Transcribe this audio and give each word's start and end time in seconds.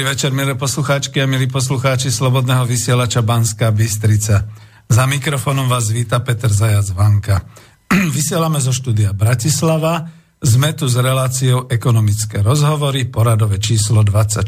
Dobrý 0.00 0.16
večer, 0.16 0.32
milé 0.32 0.56
poslucháčky 0.56 1.20
a 1.20 1.28
milí 1.28 1.44
poslucháči 1.44 2.08
Slobodného 2.08 2.64
vysielača 2.64 3.20
Banská 3.20 3.68
Bystrica. 3.68 4.48
Za 4.88 5.04
mikrofónom 5.04 5.68
vás 5.68 5.92
víta 5.92 6.24
Peter 6.24 6.48
Zajac 6.48 6.88
Vanka. 6.96 7.44
Vysielame 8.16 8.64
zo 8.64 8.72
štúdia 8.72 9.12
Bratislava. 9.12 10.08
Sme 10.40 10.72
tu 10.72 10.88
s 10.88 10.96
reláciou 10.96 11.68
ekonomické 11.68 12.40
rozhovory, 12.40 13.12
poradové 13.12 13.60
číslo 13.60 14.00
24. 14.00 14.40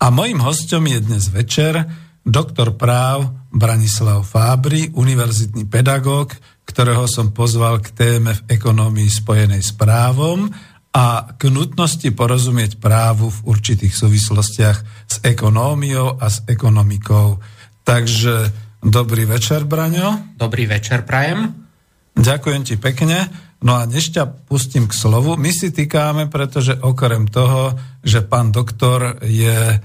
A 0.00 0.08
mojim 0.08 0.40
hostom 0.40 0.88
je 0.88 0.96
dnes 0.96 1.28
večer 1.28 1.84
doktor 2.24 2.72
práv 2.80 3.36
Branislav 3.52 4.24
Fábry, 4.24 4.88
univerzitný 4.96 5.68
pedagóg, 5.68 6.32
ktorého 6.64 7.04
som 7.04 7.36
pozval 7.36 7.84
k 7.84 7.92
téme 7.92 8.32
v 8.32 8.42
ekonomii 8.48 9.12
spojenej 9.12 9.60
s 9.60 9.76
právom 9.76 10.48
a 10.94 11.34
k 11.34 11.50
nutnosti 11.50 12.06
porozumieť 12.14 12.78
právu 12.78 13.26
v 13.26 13.38
určitých 13.50 13.90
súvislostiach 13.90 14.78
s 15.10 15.16
ekonómiou 15.26 16.22
a 16.22 16.30
s 16.30 16.46
ekonomikou. 16.46 17.42
Takže 17.82 18.54
dobrý 18.78 19.26
večer, 19.26 19.66
Braňo. 19.66 20.38
Dobrý 20.38 20.70
večer, 20.70 21.02
Prajem. 21.02 21.50
Ďakujem 22.14 22.62
ti 22.62 22.78
pekne. 22.78 23.26
No 23.64 23.74
a 23.74 23.90
než 23.90 24.14
ťa 24.14 24.46
pustím 24.46 24.86
k 24.86 24.94
slovu, 24.94 25.34
my 25.34 25.50
si 25.50 25.74
týkáme, 25.74 26.30
pretože 26.30 26.78
okrem 26.78 27.26
toho, 27.26 27.74
že 28.06 28.22
pán 28.22 28.54
doktor 28.54 29.18
je 29.24 29.58
e, 29.74 29.78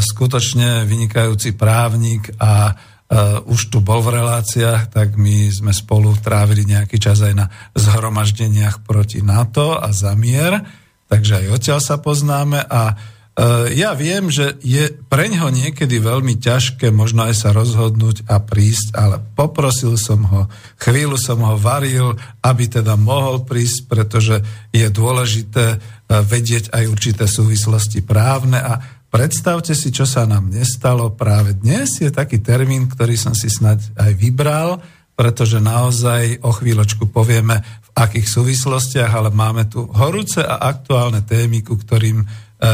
skutočne 0.00 0.88
vynikajúci 0.88 1.52
právnik 1.52 2.32
a 2.40 2.72
uh, 3.06 3.42
už 3.46 3.70
tu 3.70 3.78
bol 3.78 4.02
v 4.02 4.18
reláciách, 4.18 4.90
tak 4.90 5.14
my 5.14 5.50
sme 5.50 5.70
spolu 5.70 6.14
trávili 6.18 6.66
nejaký 6.66 6.98
čas 6.98 7.22
aj 7.22 7.34
na 7.34 7.46
zhromaždeniach 7.78 8.82
proti 8.82 9.22
NATO 9.22 9.78
a 9.78 9.90
za 9.94 10.14
mier, 10.18 10.62
takže 11.06 11.46
aj 11.46 11.46
odtiaľ 11.54 11.80
sa 11.82 11.96
poznáme 12.02 12.66
a 12.66 12.94
uh, 12.94 13.70
ja 13.70 13.94
viem, 13.94 14.26
že 14.26 14.58
je 14.58 14.90
pre 15.06 15.30
ňo 15.30 15.54
niekedy 15.54 16.02
veľmi 16.02 16.34
ťažké 16.42 16.90
možno 16.90 17.30
aj 17.30 17.34
sa 17.46 17.50
rozhodnúť 17.54 18.26
a 18.26 18.42
prísť, 18.42 18.98
ale 18.98 19.22
poprosil 19.38 19.94
som 19.94 20.26
ho, 20.26 20.42
chvíľu 20.82 21.14
som 21.14 21.38
ho 21.46 21.54
varil, 21.54 22.18
aby 22.42 22.64
teda 22.66 22.98
mohol 22.98 23.46
prísť, 23.46 23.78
pretože 23.86 24.42
je 24.74 24.86
dôležité 24.90 25.78
uh, 25.78 25.80
vedieť 26.26 26.74
aj 26.74 26.84
určité 26.90 27.24
súvislosti 27.30 28.02
právne 28.02 28.58
a 28.58 28.95
Predstavte 29.16 29.72
si, 29.72 29.88
čo 29.88 30.04
sa 30.04 30.28
nám 30.28 30.52
nestalo 30.52 31.08
práve 31.08 31.56
dnes. 31.56 32.04
Je 32.04 32.12
taký 32.12 32.36
termín, 32.44 32.84
ktorý 32.84 33.16
som 33.16 33.32
si 33.32 33.48
snad 33.48 33.80
aj 33.96 34.12
vybral, 34.12 34.76
pretože 35.16 35.56
naozaj 35.56 36.44
o 36.44 36.52
chvíľočku 36.52 37.08
povieme, 37.08 37.64
v 37.64 37.88
akých 37.96 38.28
súvislostiach, 38.28 39.08
ale 39.08 39.32
máme 39.32 39.72
tu 39.72 39.88
horúce 39.88 40.44
a 40.44 40.60
aktuálne 40.68 41.24
témy, 41.24 41.64
ku 41.64 41.80
ktorým 41.80 42.20
e, 42.20 42.26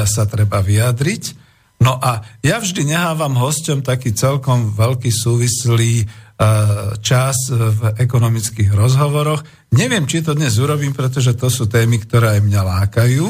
sa 0.02 0.26
treba 0.26 0.58
vyjadriť. 0.66 1.38
No 1.78 2.02
a 2.02 2.26
ja 2.42 2.58
vždy 2.58 2.90
nehávam 2.90 3.38
hosťom 3.38 3.86
taký 3.86 4.10
celkom 4.10 4.74
veľký 4.74 5.14
súvislý 5.14 6.02
e, 6.02 6.06
čas 7.06 7.38
v 7.54 7.94
ekonomických 8.02 8.74
rozhovoroch. 8.74 9.46
Neviem, 9.78 10.10
či 10.10 10.26
to 10.26 10.34
dnes 10.34 10.58
urobím, 10.58 10.90
pretože 10.90 11.38
to 11.38 11.46
sú 11.46 11.70
témy, 11.70 12.02
ktoré 12.02 12.34
aj 12.34 12.50
mňa 12.50 12.62
lákajú. 12.66 13.26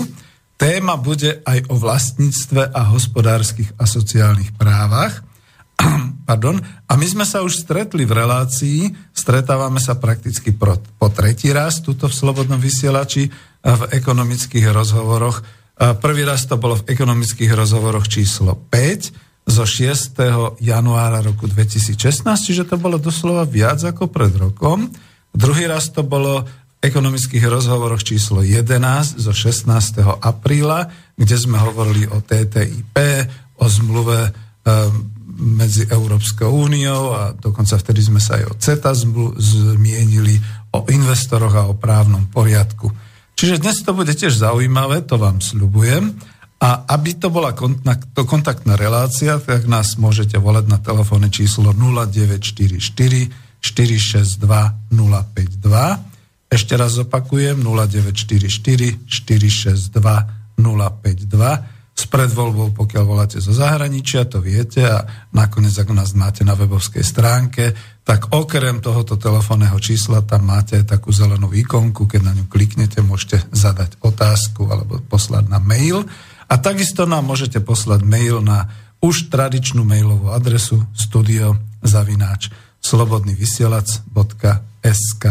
Téma 0.62 0.94
bude 0.94 1.42
aj 1.42 1.66
o 1.66 1.74
vlastníctve 1.74 2.70
a 2.70 2.94
hospodárskych 2.94 3.74
a 3.74 3.82
sociálnych 3.82 4.54
právach. 4.54 5.26
Pardon. 6.30 6.62
A 6.86 6.94
my 6.94 7.02
sme 7.02 7.26
sa 7.26 7.42
už 7.42 7.66
stretli 7.66 8.06
v 8.06 8.14
relácii, 8.14 8.94
stretávame 9.10 9.82
sa 9.82 9.98
prakticky 9.98 10.54
po 10.54 11.08
tretí 11.10 11.50
raz 11.50 11.82
tuto 11.82 12.06
v 12.06 12.14
Slobodnom 12.14 12.62
vysielači 12.62 13.26
v 13.58 13.82
ekonomických 13.90 14.70
rozhovoroch. 14.70 15.42
Prvý 15.98 16.22
raz 16.22 16.46
to 16.46 16.54
bolo 16.54 16.78
v 16.78 16.94
ekonomických 16.94 17.58
rozhovoroch 17.58 18.06
číslo 18.06 18.54
5 18.54 19.50
zo 19.50 19.66
6. 19.66 20.62
januára 20.62 21.26
roku 21.26 21.50
2016, 21.50 22.22
čiže 22.22 22.70
to 22.70 22.78
bolo 22.78 23.02
doslova 23.02 23.42
viac 23.50 23.82
ako 23.82 24.06
pred 24.14 24.30
rokom. 24.38 24.86
Druhý 25.34 25.66
raz 25.66 25.90
to 25.90 26.06
bolo 26.06 26.46
ekonomických 26.82 27.46
rozhovoroch 27.46 28.02
číslo 28.02 28.42
11 28.42 29.22
zo 29.22 29.30
16. 29.30 29.70
apríla, 30.18 30.90
kde 31.14 31.36
sme 31.38 31.62
hovorili 31.62 32.10
o 32.10 32.18
TTIP, 32.18 32.98
o 33.62 33.64
zmluve 33.70 34.18
e, 34.26 34.30
medzi 35.38 35.86
Európskou 35.86 36.50
úniou 36.50 37.14
a 37.14 37.30
dokonca 37.38 37.78
vtedy 37.78 38.02
sme 38.02 38.18
sa 38.18 38.42
aj 38.42 38.44
o 38.50 38.54
CETA 38.58 38.92
zmienili, 39.38 40.42
o 40.74 40.82
investoroch 40.90 41.54
a 41.54 41.70
o 41.70 41.78
právnom 41.78 42.26
poriadku. 42.26 42.90
Čiže 43.38 43.62
dnes 43.62 43.78
to 43.86 43.94
bude 43.94 44.10
tiež 44.10 44.34
zaujímavé, 44.34 45.06
to 45.06 45.22
vám 45.22 45.38
sľubujem. 45.38 46.18
A 46.62 46.86
aby 46.94 47.18
to 47.18 47.26
bola 47.26 47.54
kontaktná 48.14 48.78
relácia, 48.78 49.34
tak 49.42 49.66
nás 49.66 49.98
môžete 49.98 50.38
volať 50.38 50.70
na 50.70 50.78
telefónne 50.78 51.26
číslo 51.26 51.74
0944 51.74 52.78
462 53.58 54.38
052 54.90 56.11
ešte 56.52 56.76
raz 56.76 57.00
opakujem 57.00 57.64
0944 57.64 59.08
462 59.08 59.88
052 60.60 61.80
s 61.92 62.08
predvoľbou, 62.08 62.72
pokiaľ 62.72 63.04
voláte 63.04 63.36
zo 63.40 63.52
zahraničia, 63.52 64.24
to 64.24 64.40
viete 64.40 64.80
a 64.80 65.04
nakoniec, 65.36 65.76
ak 65.76 65.92
nás 65.92 66.16
máte 66.16 66.40
na 66.40 66.56
webovskej 66.56 67.04
stránke, 67.04 67.76
tak 68.00 68.32
okrem 68.32 68.80
tohoto 68.80 69.20
telefónneho 69.20 69.76
čísla 69.76 70.24
tam 70.24 70.48
máte 70.48 70.80
takú 70.88 71.12
zelenú 71.12 71.52
ikonku, 71.52 72.08
keď 72.08 72.20
na 72.24 72.32
ňu 72.32 72.48
kliknete, 72.48 73.04
môžete 73.04 73.44
zadať 73.52 74.00
otázku 74.00 74.72
alebo 74.72 75.04
poslať 75.04 75.52
na 75.52 75.60
mail. 75.60 76.08
A 76.48 76.56
takisto 76.60 77.04
nám 77.04 77.28
môžete 77.28 77.60
poslať 77.60 78.08
mail 78.08 78.40
na 78.40 78.72
už 79.04 79.28
tradičnú 79.28 79.84
mailovú 79.84 80.32
adresu 80.32 80.80
studiozavináč 80.96 82.48
slobodnyvysielac.sk 82.80 85.24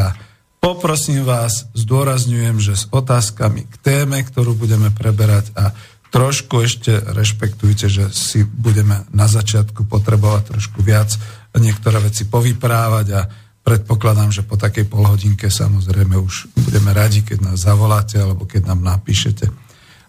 Poprosím 0.62 1.26
vás, 1.26 1.74
zdôrazňujem, 1.74 2.62
že 2.62 2.78
s 2.78 2.86
otázkami 2.94 3.66
k 3.66 3.76
téme, 3.82 4.22
ktorú 4.22 4.54
budeme 4.54 4.94
preberať 4.94 5.50
a 5.58 5.74
trošku 6.14 6.62
ešte 6.62 7.02
rešpektujte, 7.02 7.90
že 7.90 8.14
si 8.14 8.46
budeme 8.46 9.02
na 9.10 9.26
začiatku 9.26 9.90
potrebovať 9.90 10.54
trošku 10.54 10.86
viac 10.86 11.18
niektoré 11.58 11.98
veci 12.06 12.30
povyprávať 12.30 13.08
a 13.10 13.26
predpokladám, 13.66 14.30
že 14.30 14.46
po 14.46 14.54
takej 14.54 14.86
polhodinke 14.86 15.50
samozrejme 15.50 16.14
už 16.22 16.54
budeme 16.54 16.94
radi, 16.94 17.26
keď 17.26 17.42
nás 17.42 17.58
zavoláte 17.58 18.22
alebo 18.22 18.46
keď 18.46 18.70
nám 18.70 18.86
napíšete. 18.86 19.50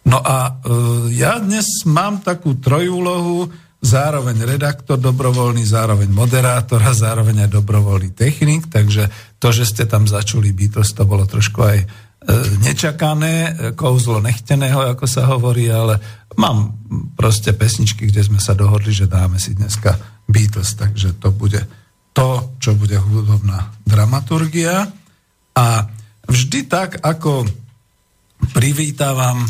No 0.04 0.20
a 0.20 0.60
e, 0.60 1.16
ja 1.16 1.40
dnes 1.40 1.64
mám 1.88 2.20
takú 2.20 2.60
trojúlohu, 2.60 3.48
zároveň 3.82 4.46
redaktor 4.46 4.94
dobrovoľný, 4.94 5.66
zároveň 5.66 6.06
moderátor 6.06 6.78
a 6.86 6.94
zároveň 6.94 7.44
aj 7.44 7.50
dobrovoľný 7.50 8.14
technik, 8.14 8.70
takže 8.70 9.10
to, 9.42 9.50
že 9.50 9.66
ste 9.66 9.84
tam 9.90 10.06
začuli 10.06 10.54
Beatles, 10.54 10.94
to 10.94 11.02
bolo 11.02 11.26
trošku 11.26 11.58
aj 11.66 11.78
e, 11.82 11.86
nečakané, 12.62 13.34
e, 13.34 13.50
kouzlo 13.74 14.22
nechteného, 14.22 14.94
ako 14.94 15.04
sa 15.10 15.26
hovorí, 15.26 15.66
ale 15.66 15.98
mám 16.38 16.78
proste 17.18 17.50
pesničky, 17.50 18.06
kde 18.06 18.22
sme 18.22 18.38
sa 18.38 18.54
dohodli, 18.54 18.94
že 18.94 19.10
dáme 19.10 19.42
si 19.42 19.58
dneska 19.58 19.98
Beatles, 20.30 20.78
takže 20.78 21.18
to 21.18 21.34
bude 21.34 21.58
to, 22.14 22.54
čo 22.62 22.78
bude 22.78 22.94
hudobná 23.02 23.74
dramaturgia. 23.82 24.86
A 25.58 25.66
vždy 26.30 26.70
tak, 26.70 27.02
ako 27.02 27.50
privítavam 28.54 29.42
e, 29.42 29.48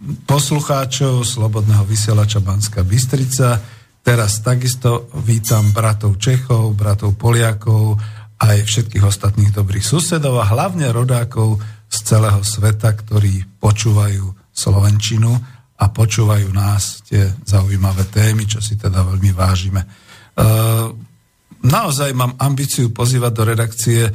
poslucháčov 0.00 1.28
Slobodného 1.28 1.84
vysielača 1.84 2.40
Banská 2.40 2.80
Bystrica. 2.80 3.60
Teraz 4.00 4.40
takisto 4.40 5.12
vítam 5.28 5.76
bratov 5.76 6.16
Čechov, 6.16 6.72
bratov 6.72 7.20
Poliakov, 7.20 8.00
aj 8.40 8.64
všetkých 8.64 9.04
ostatných 9.04 9.52
dobrých 9.52 9.84
susedov 9.84 10.40
a 10.40 10.48
hlavne 10.48 10.88
rodákov 10.88 11.60
z 11.92 11.98
celého 12.00 12.40
sveta, 12.40 12.96
ktorí 12.96 13.60
počúvajú 13.60 14.24
Slovenčinu 14.48 15.32
a 15.80 15.84
počúvajú 15.92 16.48
nás 16.48 17.04
tie 17.04 17.28
zaujímavé 17.44 18.08
témy, 18.08 18.48
čo 18.48 18.64
si 18.64 18.80
teda 18.80 19.04
veľmi 19.04 19.32
vážime. 19.36 19.84
E, 19.84 19.88
naozaj 21.60 22.16
mám 22.16 22.40
ambíciu 22.40 22.88
pozývať 22.92 23.32
do 23.36 23.42
redakcie 23.44 24.00
e, 24.08 24.12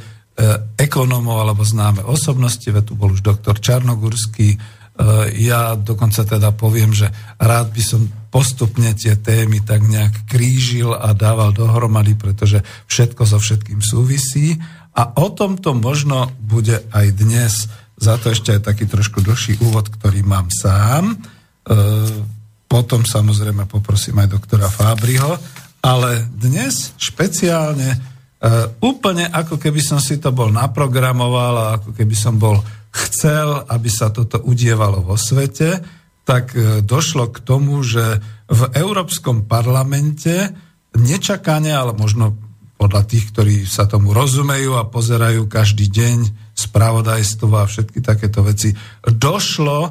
ekonómov 0.78 1.46
alebo 1.46 1.62
známe 1.62 2.02
osobnosti, 2.02 2.66
veď 2.66 2.82
tu 2.82 2.94
bol 2.98 3.14
už 3.14 3.22
doktor 3.22 3.58
Čarnogurský, 3.62 4.58
ja 5.36 5.76
dokonca 5.76 6.24
teda 6.24 6.56
poviem, 6.56 6.96
že 6.96 7.12
rád 7.36 7.68
by 7.72 7.82
som 7.84 8.08
postupne 8.36 8.92
tie 8.92 9.16
témy 9.16 9.64
tak 9.64 9.80
nejak 9.80 10.28
krížil 10.28 10.92
a 10.92 11.16
dával 11.16 11.56
dohromady, 11.56 12.16
pretože 12.16 12.60
všetko 12.84 13.22
so 13.24 13.40
všetkým 13.40 13.80
súvisí. 13.80 14.60
A 14.96 15.12
o 15.20 15.32
tomto 15.32 15.72
možno 15.72 16.32
bude 16.40 16.84
aj 16.92 17.06
dnes. 17.16 17.68
Za 17.96 18.20
to 18.20 18.32
ešte 18.32 18.52
aj 18.56 18.68
taký 18.68 18.84
trošku 18.84 19.24
dlhší 19.24 19.60
úvod, 19.64 19.88
ktorý 19.88 20.20
mám 20.20 20.52
sám. 20.52 21.16
Eh, 21.16 22.12
potom 22.68 23.08
samozrejme 23.08 23.64
poprosím 23.64 24.20
aj 24.20 24.36
doktora 24.36 24.68
Fábriho. 24.68 25.36
Ale 25.80 26.28
dnes 26.28 26.92
špeciálne 27.00 27.88
eh, 27.88 28.00
úplne 28.84 29.32
ako 29.32 29.56
keby 29.56 29.80
som 29.80 29.96
si 29.96 30.20
to 30.20 30.28
bol 30.28 30.52
naprogramoval 30.52 31.54
a 31.56 31.66
ako 31.80 31.96
keby 31.96 32.12
som 32.12 32.36
bol 32.36 32.60
chcel, 32.96 33.68
aby 33.68 33.90
sa 33.92 34.08
toto 34.08 34.40
udievalo 34.40 35.04
vo 35.04 35.20
svete, 35.20 35.84
tak 36.26 36.56
e, 36.56 36.80
došlo 36.82 37.30
k 37.30 37.38
tomu, 37.44 37.84
že 37.84 38.18
v 38.50 38.62
Európskom 38.74 39.44
parlamente 39.44 40.50
nečakane, 40.96 41.70
ale 41.70 41.92
možno 41.94 42.34
podľa 42.76 43.08
tých, 43.08 43.32
ktorí 43.32 43.56
sa 43.64 43.88
tomu 43.88 44.12
rozumejú 44.12 44.76
a 44.76 44.88
pozerajú 44.88 45.48
každý 45.48 45.88
deň 45.88 46.18
spravodajstvo 46.56 47.52
a 47.56 47.68
všetky 47.68 48.04
takéto 48.04 48.44
veci, 48.44 48.74
došlo 49.04 49.78
e, 49.86 49.90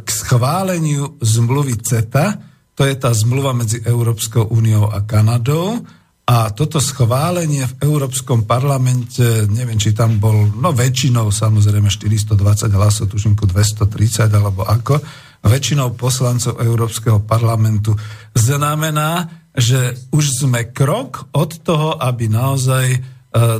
k 0.00 0.08
schváleniu 0.08 1.20
zmluvy 1.20 1.80
CETA, 1.80 2.50
to 2.72 2.88
je 2.88 2.96
tá 2.96 3.12
zmluva 3.12 3.52
medzi 3.52 3.84
Európskou 3.84 4.48
úniou 4.48 4.88
a 4.88 5.04
Kanadou, 5.04 5.84
a 6.32 6.48
toto 6.48 6.80
schválenie 6.80 7.68
v 7.68 7.92
Európskom 7.92 8.48
parlamente, 8.48 9.44
neviem, 9.52 9.76
či 9.76 9.92
tam 9.92 10.16
bol, 10.16 10.48
no 10.56 10.72
väčšinou 10.72 11.28
samozrejme 11.28 11.92
420 11.92 12.72
hlasov, 12.72 13.12
tuším 13.12 13.36
230 13.36 14.32
alebo 14.32 14.64
ako, 14.64 14.96
väčšinou 15.44 15.92
poslancov 15.92 16.56
Európskeho 16.56 17.20
parlamentu. 17.28 17.92
Znamená, 18.32 19.28
že 19.52 19.92
už 20.08 20.40
sme 20.40 20.72
krok 20.72 21.28
od 21.36 21.60
toho, 21.60 22.00
aby 22.00 22.32
naozaj 22.32 22.86
e, 22.88 22.98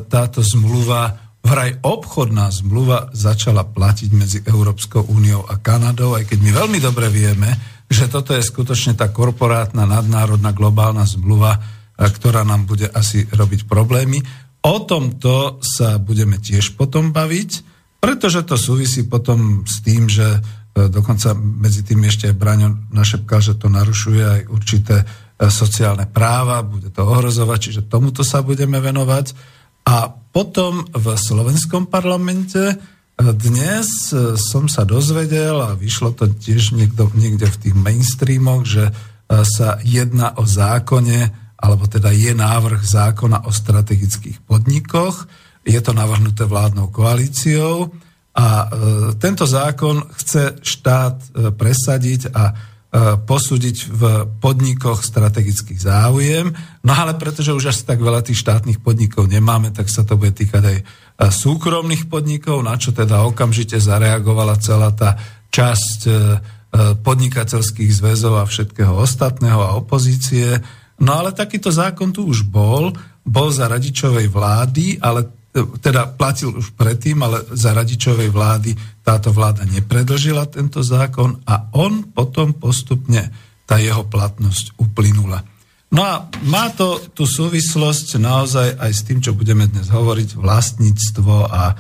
táto 0.09 0.41
zmluva, 0.41 1.37
vraj 1.45 1.77
obchodná 1.85 2.49
zmluva 2.49 3.13
začala 3.13 3.69
platiť 3.69 4.11
medzi 4.17 4.39
Európskou 4.49 5.13
úniou 5.13 5.45
a 5.45 5.61
Kanadou, 5.61 6.17
aj 6.17 6.25
keď 6.25 6.39
my 6.41 6.51
veľmi 6.57 6.79
dobre 6.81 7.13
vieme, 7.13 7.53
že 7.93 8.09
toto 8.09 8.33
je 8.33 8.41
skutočne 8.41 8.97
tá 8.97 9.13
korporátna, 9.13 9.85
nadnárodná, 9.85 10.57
globálna 10.57 11.05
zmluva, 11.05 11.82
ktorá 11.97 12.43
nám 12.43 12.65
bude 12.65 12.89
asi 12.89 13.29
robiť 13.29 13.69
problémy. 13.69 14.23
O 14.63 14.77
tomto 14.87 15.59
sa 15.59 15.99
budeme 15.99 16.39
tiež 16.39 16.79
potom 16.79 17.11
baviť, 17.11 17.51
pretože 17.99 18.47
to 18.47 18.55
súvisí 18.55 19.07
potom 19.07 19.67
s 19.67 19.83
tým, 19.83 20.07
že 20.07 20.39
e, 20.39 20.41
dokonca 20.87 21.35
medzi 21.39 21.83
tým 21.83 22.07
ešte 22.07 22.31
aj 22.31 22.39
Braňo 22.39 22.69
našepkal, 22.95 23.43
že 23.43 23.59
to 23.59 23.67
narušuje 23.67 24.23
aj 24.23 24.41
určité 24.51 24.97
e, 25.03 25.07
sociálne 25.51 26.07
práva, 26.07 26.63
bude 26.63 26.95
to 26.95 27.03
ohrozovať, 27.03 27.59
čiže 27.59 27.83
tomuto 27.91 28.23
sa 28.23 28.43
budeme 28.43 28.79
venovať. 28.79 29.35
A 29.83 30.11
potom 30.11 30.87
v 30.95 31.07
slovenskom 31.19 31.91
parlamente 31.91 32.63
e, 32.71 32.75
dnes 33.35 34.15
som 34.39 34.71
sa 34.71 34.87
dozvedel 34.87 35.59
a 35.59 35.75
vyšlo 35.75 36.15
to 36.15 36.31
tiež 36.31 36.79
niekde, 36.79 37.03
niekde 37.19 37.51
v 37.51 37.61
tých 37.67 37.75
mainstreamoch, 37.75 38.63
že 38.63 38.95
sa 39.33 39.81
jedná 39.81 40.37
o 40.37 40.45
zákone 40.45 41.42
alebo 41.63 41.87
teda 41.87 42.11
je 42.11 42.35
návrh 42.35 42.83
zákona 42.83 43.47
o 43.47 43.55
strategických 43.55 44.43
podnikoch. 44.43 45.31
Je 45.63 45.79
to 45.79 45.95
navrhnuté 45.95 46.43
vládnou 46.43 46.91
koalíciou 46.91 47.95
a 48.35 48.47
e, 48.49 48.67
tento 49.23 49.47
zákon 49.47 50.03
chce 50.19 50.59
štát 50.59 51.17
e, 51.21 51.29
presadiť 51.55 52.35
a 52.35 52.45
e, 52.51 52.55
posúdiť 53.23 53.77
v 53.93 54.03
podnikoch 54.43 55.07
strategických 55.07 55.79
záujem. 55.79 56.51
No 56.83 56.93
ale 56.99 57.15
pretože 57.15 57.55
už 57.55 57.71
asi 57.71 57.87
tak 57.87 58.03
veľa 58.03 58.27
tých 58.27 58.43
štátnych 58.43 58.83
podnikov 58.83 59.31
nemáme, 59.31 59.71
tak 59.71 59.87
sa 59.87 60.03
to 60.03 60.19
bude 60.19 60.35
týkať 60.35 60.63
aj 60.67 60.79
súkromných 61.31 62.11
podnikov, 62.11 62.67
na 62.67 62.75
čo 62.75 62.91
teda 62.91 63.23
okamžite 63.23 63.79
zareagovala 63.79 64.59
celá 64.59 64.91
tá 64.91 65.15
časť 65.53 66.01
podnikateľských 67.05 67.93
zväzov 67.93 68.41
a 68.41 68.49
všetkého 68.49 68.97
ostatného 68.97 69.61
a 69.61 69.77
opozície 69.77 70.57
No 71.01 71.11
ale 71.17 71.33
takýto 71.33 71.73
zákon 71.73 72.13
tu 72.13 72.29
už 72.29 72.45
bol, 72.45 72.93
bol 73.23 73.49
za 73.49 73.71
radičovej 73.71 74.29
vlády, 74.29 74.99
ale 75.01 75.25
e, 75.25 75.29
teda 75.81 76.11
platil 76.13 76.53
už 76.53 76.75
predtým, 76.75 77.23
ale 77.23 77.47
za 77.55 77.73
radičovej 77.73 78.29
vlády 78.29 78.77
táto 79.01 79.31
vláda 79.31 79.65
nepredlžila 79.65 80.51
tento 80.51 80.83
zákon 80.83 81.41
a 81.47 81.73
on 81.79 82.13
potom 82.13 82.53
postupne, 82.53 83.31
tá 83.65 83.79
jeho 83.79 84.05
platnosť 84.05 84.77
uplynula. 84.77 85.41
No 85.93 86.03
a 86.09 86.25
má 86.49 86.73
to 86.73 87.05
tú 87.13 87.29
súvislosť 87.29 88.17
naozaj 88.17 88.81
aj 88.81 88.93
s 88.97 89.05
tým, 89.05 89.21
čo 89.21 89.37
budeme 89.37 89.69
dnes 89.69 89.93
hovoriť, 89.93 90.41
vlastníctvo 90.41 91.35
a 91.53 91.63
e, 91.69 91.75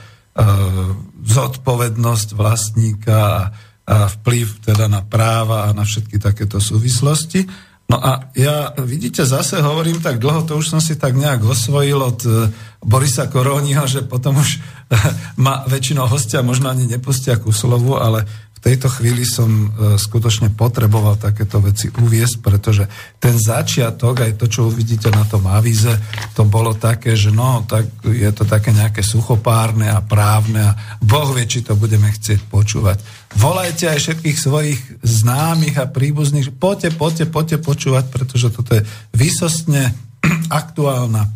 zodpovednosť 1.24 2.28
vlastníka 2.36 3.16
a, 3.16 3.42
a 3.88 3.96
vplyv 4.20 4.68
teda 4.68 4.84
na 4.84 5.00
práva 5.00 5.64
a 5.64 5.74
na 5.74 5.88
všetky 5.88 6.20
takéto 6.20 6.60
súvislosti. 6.60 7.71
No 7.92 8.00
a 8.00 8.32
ja, 8.32 8.72
vidíte, 8.80 9.20
zase 9.28 9.60
hovorím 9.60 10.00
tak 10.00 10.16
dlho, 10.16 10.48
to 10.48 10.56
už 10.56 10.64
som 10.72 10.80
si 10.80 10.96
tak 10.96 11.12
nejak 11.12 11.44
osvojil 11.44 12.00
od 12.00 12.24
e, 12.24 12.48
Borisa 12.80 13.28
Koróniho, 13.28 13.84
že 13.84 14.00
potom 14.00 14.40
už 14.40 14.64
ma 15.44 15.60
väčšinou 15.68 16.08
hostia 16.08 16.40
možno 16.40 16.72
ani 16.72 16.88
nepustia 16.88 17.36
ku 17.36 17.52
slovu, 17.52 18.00
ale 18.00 18.24
tejto 18.62 18.86
chvíli 18.86 19.26
som 19.26 19.50
e, 19.50 19.98
skutočne 19.98 20.54
potreboval 20.54 21.18
takéto 21.18 21.58
veci 21.58 21.90
uviesť, 21.90 22.36
pretože 22.38 22.86
ten 23.18 23.34
začiatok, 23.34 24.22
aj 24.22 24.38
to, 24.38 24.46
čo 24.46 24.70
uvidíte 24.70 25.10
na 25.10 25.26
tom 25.26 25.50
avíze, 25.50 25.90
to 26.38 26.46
bolo 26.46 26.70
také, 26.78 27.18
že 27.18 27.34
no, 27.34 27.66
tak 27.66 27.90
je 28.06 28.30
to 28.30 28.46
také 28.46 28.70
nejaké 28.70 29.02
suchopárne 29.02 29.90
a 29.90 29.98
právne 29.98 30.62
a 30.62 30.76
Boh 31.02 31.34
vie, 31.34 31.42
či 31.50 31.66
to 31.66 31.74
budeme 31.74 32.06
chcieť 32.06 32.46
počúvať. 32.46 33.02
Volajte 33.34 33.90
aj 33.90 33.98
všetkých 33.98 34.38
svojich 34.38 34.80
známych 35.02 35.82
a 35.82 35.90
príbuzných, 35.90 36.54
poďte, 36.54 36.94
poďte, 36.94 37.26
poďte 37.26 37.58
počúvať, 37.58 38.04
pretože 38.14 38.46
toto 38.54 38.78
je 38.78 38.86
výsostne 39.10 39.90
aktuálna 40.62 41.26
e, 41.26 41.30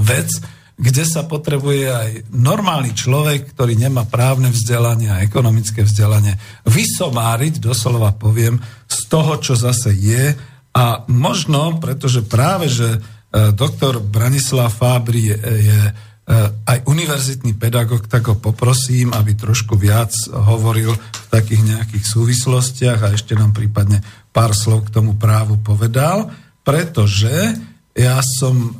vec, 0.00 0.40
kde 0.76 1.04
sa 1.04 1.22
potrebuje 1.28 1.84
aj 1.88 2.10
normálny 2.32 2.96
človek, 2.96 3.52
ktorý 3.52 3.76
nemá 3.76 4.08
právne 4.08 4.48
vzdelanie 4.48 5.12
a 5.12 5.22
ekonomické 5.22 5.84
vzdelanie, 5.84 6.40
vysomáriť, 6.64 7.60
doslova 7.60 8.16
poviem, 8.16 8.58
z 8.88 8.98
toho, 9.08 9.36
čo 9.38 9.54
zase 9.54 9.92
je. 9.92 10.32
A 10.72 11.04
možno, 11.08 11.76
pretože 11.76 12.24
práve, 12.24 12.72
že 12.72 12.88
e, 12.96 12.98
doktor 13.52 14.00
Branislav 14.00 14.72
Fábri 14.72 15.32
je, 15.32 15.36
je 15.36 15.80
e, 15.84 15.92
aj 16.64 16.78
univerzitný 16.88 17.52
pedagóg, 17.60 18.08
tak 18.08 18.32
ho 18.32 18.36
poprosím, 18.40 19.12
aby 19.12 19.36
trošku 19.36 19.76
viac 19.76 20.16
hovoril 20.32 20.96
v 20.96 21.26
takých 21.28 21.62
nejakých 21.76 22.04
súvislostiach 22.08 22.98
a 23.04 23.12
ešte 23.12 23.36
nám 23.36 23.52
prípadne 23.52 24.00
pár 24.32 24.56
slov 24.56 24.88
k 24.88 24.94
tomu 24.96 25.20
právu 25.20 25.60
povedal, 25.60 26.32
pretože 26.64 27.52
ja 27.92 28.24
som, 28.24 28.56
e, 28.56 28.70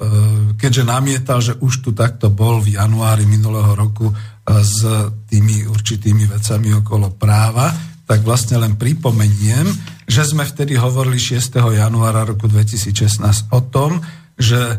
keďže 0.57 0.89
namietal, 0.89 1.45
že 1.45 1.53
už 1.61 1.85
tu 1.85 1.91
takto 1.93 2.33
bol 2.33 2.65
v 2.65 2.81
januári 2.81 3.29
minulého 3.29 3.77
roku 3.77 4.09
e, 4.09 4.15
s 4.65 4.81
tými 5.29 5.69
určitými 5.69 6.25
vecami 6.25 6.73
okolo 6.81 7.13
práva, 7.13 7.69
tak 8.09 8.25
vlastne 8.25 8.57
len 8.57 8.81
pripomeniem, 8.81 9.69
že 10.09 10.25
sme 10.25 10.49
vtedy 10.49 10.81
hovorili 10.81 11.21
6. 11.21 11.61
januára 11.61 12.25
roku 12.25 12.49
2016 12.49 13.53
o 13.53 13.61
tom, 13.69 14.01
že 14.41 14.61
e, 14.61 14.77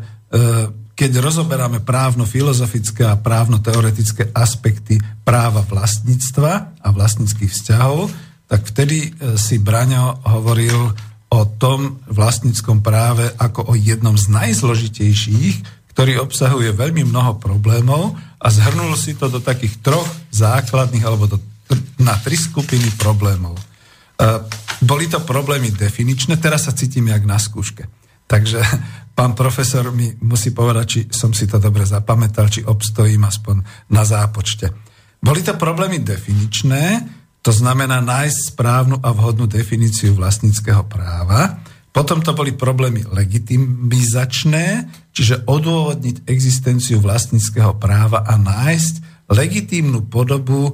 keď 0.94 1.12
rozoberáme 1.22 1.86
právno-filozofické 1.86 3.06
a 3.06 3.18
právno-teoretické 3.18 4.34
aspekty 4.34 4.98
práva 5.22 5.62
vlastníctva 5.66 6.52
a 6.82 6.88
vlastníckých 6.90 7.50
vzťahov, 7.50 8.14
tak 8.46 8.62
vtedy 8.70 9.10
si 9.34 9.58
Braňo 9.58 10.22
hovoril 10.30 10.94
o 11.34 11.50
tom 11.58 11.98
vlastníckom 12.06 12.86
práve 12.86 13.26
ako 13.42 13.74
o 13.74 13.74
jednom 13.74 14.14
z 14.14 14.30
najzložitejších, 14.30 15.90
ktorý 15.98 16.22
obsahuje 16.22 16.70
veľmi 16.74 17.02
mnoho 17.10 17.42
problémov 17.42 18.14
a 18.38 18.48
zhrnul 18.54 18.94
si 18.94 19.18
to 19.18 19.30
do 19.34 19.42
takých 19.42 19.82
troch 19.82 20.06
základných 20.30 21.02
alebo 21.02 21.26
do, 21.26 21.38
na 21.98 22.14
tri 22.22 22.38
skupiny 22.38 22.94
problémov. 23.02 23.58
E, 23.58 23.64
boli 24.86 25.10
to 25.10 25.22
problémy 25.26 25.74
definičné, 25.74 26.38
teraz 26.38 26.70
sa 26.70 26.74
cítim 26.78 27.10
jak 27.10 27.26
na 27.26 27.42
skúške. 27.42 27.90
Takže 28.30 28.62
pán 29.18 29.34
profesor 29.34 29.90
mi 29.90 30.14
musí 30.22 30.54
povedať, 30.54 30.86
či 30.86 31.00
som 31.10 31.34
si 31.34 31.50
to 31.50 31.58
dobre 31.58 31.86
zapamätal, 31.86 32.50
či 32.50 32.62
obstojím 32.62 33.26
aspoň 33.26 33.90
na 33.90 34.06
zápočte. 34.06 34.70
Boli 35.24 35.42
to 35.42 35.58
problémy 35.58 36.02
definičné, 36.02 36.84
to 37.44 37.52
znamená 37.52 38.00
nájsť 38.00 38.56
správnu 38.56 39.04
a 39.04 39.12
vhodnú 39.12 39.52
definíciu 39.52 40.16
vlastníckého 40.16 40.88
práva. 40.88 41.60
Potom 41.92 42.24
to 42.24 42.32
boli 42.32 42.56
problémy 42.56 43.04
legitimizačné, 43.06 44.88
čiže 45.12 45.46
odôvodniť 45.46 46.26
existenciu 46.26 47.04
vlastníckého 47.04 47.76
práva 47.78 48.24
a 48.24 48.40
nájsť 48.40 49.28
legitímnu 49.30 50.08
podobu 50.08 50.72
e, 50.72 50.74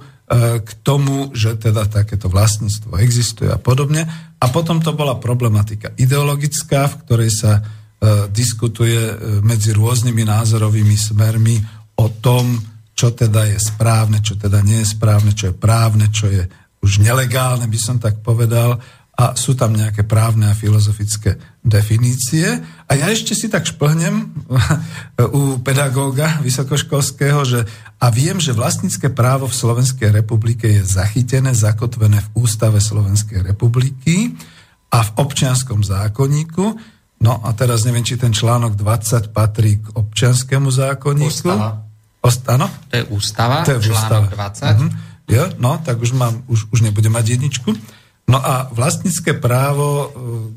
k 0.61 0.69
tomu, 0.85 1.33
že 1.33 1.57
teda 1.57 1.89
takéto 1.89 2.29
vlastníctvo 2.29 3.01
existuje 3.01 3.49
a 3.49 3.57
podobne. 3.57 4.05
A 4.39 4.45
potom 4.53 4.79
to 4.79 4.93
bola 4.93 5.17
problematika 5.17 5.91
ideologická, 5.97 6.85
v 6.85 6.99
ktorej 7.03 7.31
sa 7.33 7.51
e, 7.59 7.61
diskutuje 8.29 9.01
e, 9.09 9.13
medzi 9.41 9.73
rôznymi 9.73 10.23
názorovými 10.23 10.95
smermi 10.95 11.57
o 11.97 12.07
tom, 12.21 12.61
čo 12.95 13.15
teda 13.15 13.47
je 13.47 13.59
správne, 13.59 14.19
čo 14.19 14.35
teda 14.35 14.59
nie 14.59 14.83
je 14.83 14.91
správne, 14.91 15.31
čo 15.31 15.51
je 15.51 15.55
právne, 15.55 16.07
čo 16.11 16.27
je 16.27 16.43
už 16.79 17.03
nelegálne, 17.03 17.67
by 17.67 17.79
som 17.79 17.97
tak 17.99 18.23
povedal, 18.23 18.79
a 19.19 19.35
sú 19.35 19.51
tam 19.51 19.75
nejaké 19.75 20.07
právne 20.07 20.47
a 20.47 20.55
filozofické 20.55 21.35
definície. 21.59 22.47
A 22.87 22.91
ja 22.95 23.11
ešte 23.11 23.35
si 23.35 23.51
tak 23.51 23.67
šplhnem 23.67 24.31
u 25.35 25.59
pedagóga 25.59 26.39
vysokoškolského, 26.39 27.43
že 27.43 27.59
a 27.99 28.07
viem, 28.15 28.39
že 28.39 28.55
vlastnícke 28.55 29.11
právo 29.11 29.51
v 29.51 29.59
Slovenskej 29.59 30.15
republike 30.15 30.71
je 30.71 30.87
zachytené, 30.87 31.51
zakotvené 31.51 32.23
v 32.31 32.47
Ústave 32.47 32.79
Slovenskej 32.79 33.43
republiky 33.43 34.39
a 34.87 35.03
v 35.03 35.09
občianskom 35.19 35.83
zákonníku. 35.83 36.79
No 37.19 37.43
a 37.43 37.51
teraz 37.51 37.83
neviem, 37.83 38.07
či 38.07 38.15
ten 38.15 38.31
článok 38.31 38.79
20 38.79 39.35
patrí 39.35 39.83
k 39.83 39.99
občianskému 39.99 40.71
zákonníku. 40.71 41.43
Ústava. 41.51 41.83
Ost, 42.23 42.47
áno? 42.47 42.71
To 42.87 42.95
je 42.95 43.03
ústava, 43.11 43.67
to 43.67 43.75
je 43.75 43.91
článok 43.91 44.31
ústava. 44.31 44.47
20. 44.47 44.63
Uh-huh. 44.79 45.08
Jo, 45.29 45.45
no, 45.61 45.77
tak 45.85 46.01
už, 46.01 46.17
mám, 46.17 46.41
už, 46.49 46.73
už 46.73 46.81
nebudem 46.81 47.13
mať 47.13 47.37
jedničku. 47.37 47.69
No 48.29 48.37
a 48.41 48.69
vlastnícke 48.73 49.37
právo, 49.37 49.89
e, 49.89 50.07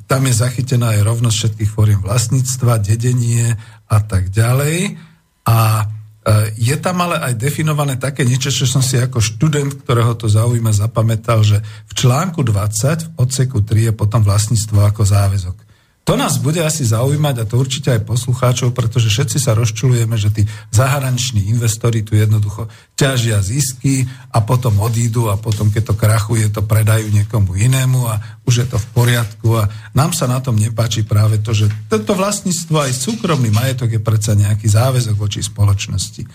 tam 0.09 0.25
je 0.29 0.35
zachytená 0.37 0.97
aj 0.97 1.05
rovnosť 1.05 1.37
všetkých 1.37 1.71
fóriem 1.73 2.01
vlastníctva, 2.01 2.81
dedenie 2.81 3.57
a 3.89 3.99
tak 4.01 4.33
ďalej. 4.33 4.97
A 5.45 5.89
E, 6.23 6.55
je 6.55 6.77
tam 6.79 7.03
ale 7.03 7.19
aj 7.19 7.35
definované 7.35 7.99
také 7.99 8.23
niečo, 8.23 8.55
čo 8.55 8.63
som 8.63 8.79
si 8.79 8.95
ako 8.95 9.19
študent, 9.19 9.83
ktorého 9.83 10.15
to 10.15 10.31
zaujíma, 10.31 10.71
zapamätal, 10.71 11.43
že 11.43 11.59
v 11.91 11.93
článku 11.99 12.47
20 12.47 13.03
v 13.03 13.09
odseku 13.19 13.59
3 13.67 13.91
je 13.91 13.93
potom 13.93 14.23
vlastníctvo 14.23 14.87
ako 14.87 15.03
záväzok. 15.03 15.57
To 16.03 16.19
nás 16.19 16.35
bude 16.43 16.59
asi 16.59 16.83
zaujímať 16.83 17.35
a 17.39 17.47
to 17.47 17.63
určite 17.63 17.95
aj 17.95 18.03
poslucháčov, 18.03 18.75
pretože 18.75 19.07
všetci 19.07 19.39
sa 19.39 19.55
rozčulujeme, 19.55 20.19
že 20.19 20.35
tí 20.35 20.43
zahraniční 20.75 21.47
investori 21.55 22.03
tu 22.03 22.19
jednoducho 22.19 22.67
ťažia 22.99 23.39
zisky 23.39 24.11
a 24.35 24.43
potom 24.43 24.83
odídu 24.83 25.31
a 25.31 25.39
potom, 25.39 25.71
keď 25.71 25.83
to 25.89 25.95
krachuje, 25.95 26.51
to 26.51 26.67
predajú 26.67 27.07
niekomu 27.07 27.55
inému 27.55 28.03
a 28.11 28.19
už 28.43 28.55
je 28.61 28.67
to 28.67 28.83
v 28.83 28.87
poriadku 28.91 29.49
a 29.63 29.71
nám 29.95 30.11
sa 30.11 30.27
na 30.27 30.43
tom 30.43 30.59
nepáči 30.59 31.07
práve 31.07 31.39
to, 31.39 31.55
že 31.55 31.71
toto 31.87 32.19
vlastníctvo 32.19 32.83
aj 32.83 32.93
súkromný 32.99 33.55
majetok 33.55 33.95
je 33.95 34.03
predsa 34.03 34.35
nejaký 34.35 34.67
záväzok 34.67 35.15
voči 35.15 35.39
spoločnosti. 35.39 36.27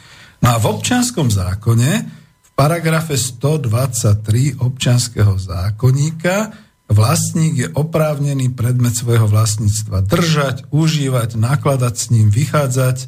No 0.47 0.55
a 0.55 0.63
v 0.63 0.79
občianskom 0.79 1.27
zákone 1.27 1.91
v 2.39 2.49
paragrafe 2.55 3.19
123 3.19 4.63
občianského 4.63 5.35
zákonníka 5.35 6.66
Vlastník 6.87 7.53
je 7.59 7.67
oprávnený 7.67 8.55
predmet 8.55 8.95
svojho 8.95 9.27
vlastníctva 9.27 10.07
držať, 10.07 10.71
užívať, 10.71 11.35
nakladať 11.35 11.93
s 11.99 12.05
ním, 12.15 12.31
vychádzať. 12.31 12.97
E... 13.03 13.07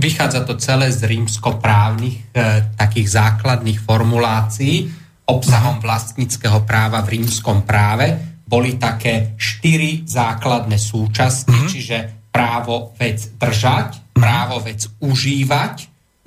Vychádza 0.00 0.40
to 0.48 0.56
celé 0.56 0.88
z 0.88 1.12
rímskoprávnych 1.12 2.32
e, 2.32 2.42
takých 2.80 3.08
základných 3.20 3.84
formulácií 3.84 4.88
obsahom 5.28 5.78
mhm. 5.78 5.84
vlastníckého 5.84 6.64
práva 6.64 7.04
v 7.04 7.20
rímskom 7.20 7.62
práve. 7.68 8.32
Boli 8.42 8.76
také 8.76 9.32
štyri 9.40 10.04
základné 10.04 10.76
súčasti, 10.76 11.56
mm-hmm. 11.56 11.72
čiže 11.72 11.96
právo 12.28 12.92
vec 13.00 13.32
držať, 13.40 13.88
mm-hmm. 13.96 14.12
právo 14.12 14.60
vec 14.60 14.84
užívať, 15.00 15.74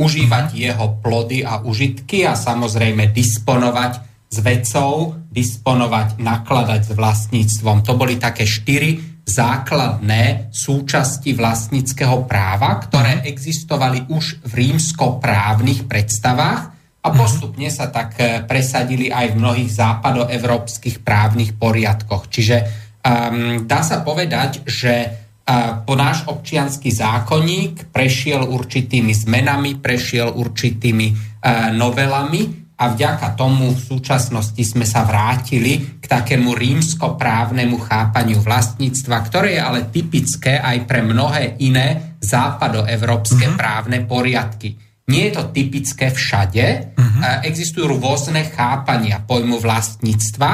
užívať 0.02 0.46
mm-hmm. 0.50 0.66
jeho 0.66 0.88
plody 1.06 1.46
a 1.46 1.62
užitky 1.62 2.26
a 2.26 2.34
samozrejme 2.34 3.14
disponovať 3.14 4.15
s 4.36 4.44
vecou, 4.44 5.16
disponovať, 5.32 6.20
nakladať 6.20 6.82
s 6.88 6.92
vlastníctvom. 6.92 7.88
To 7.88 7.96
boli 7.96 8.20
také 8.20 8.44
štyri 8.44 9.16
základné 9.26 10.54
súčasti 10.54 11.34
vlastníckého 11.34 12.30
práva, 12.30 12.78
ktoré 12.78 13.20
mhm. 13.20 13.24
existovali 13.26 14.00
už 14.12 14.46
v 14.46 14.52
rímsko-právnych 14.54 15.90
predstavách 15.90 16.62
a 17.02 17.08
mhm. 17.10 17.16
postupne 17.18 17.70
sa 17.74 17.90
tak 17.90 18.20
eh, 18.22 18.46
presadili 18.46 19.10
aj 19.10 19.34
v 19.34 19.40
mnohých 19.42 19.72
západoevropských 19.74 21.02
právnych 21.02 21.58
poriadkoch. 21.58 22.30
Čiže 22.30 22.58
um, 23.02 23.66
dá 23.66 23.82
sa 23.82 24.06
povedať, 24.06 24.66
že 24.66 24.94
uh, 25.10 25.82
po 25.86 25.98
náš 25.98 26.26
občianský 26.30 26.94
zákonník 26.94 27.90
prešiel 27.90 28.46
určitými 28.46 29.14
zmenami, 29.14 29.82
prešiel 29.82 30.34
určitými 30.34 31.08
uh, 31.14 31.74
novelami, 31.74 32.65
a 32.76 32.92
vďaka 32.92 33.40
tomu 33.40 33.72
v 33.72 33.80
súčasnosti 33.80 34.60
sme 34.60 34.84
sa 34.84 35.08
vrátili 35.08 36.00
k 36.00 36.06
takému 36.06 36.52
rímsko-právnemu 36.52 37.80
chápaniu 37.80 38.44
vlastníctva, 38.44 39.16
ktoré 39.32 39.56
je 39.56 39.62
ale 39.64 39.88
typické 39.88 40.60
aj 40.60 40.84
pre 40.84 41.00
mnohé 41.00 41.56
iné 41.64 42.20
západoevropské 42.20 43.48
uh-huh. 43.48 43.60
právne 43.60 44.04
poriadky. 44.04 44.76
Nie 45.08 45.32
je 45.32 45.40
to 45.40 45.54
typické 45.56 46.12
všade, 46.12 46.98
uh-huh. 47.00 47.46
existujú 47.48 47.96
rôzne 47.96 48.44
chápania 48.52 49.24
pojmu 49.24 49.62
vlastníctva. 49.62 50.52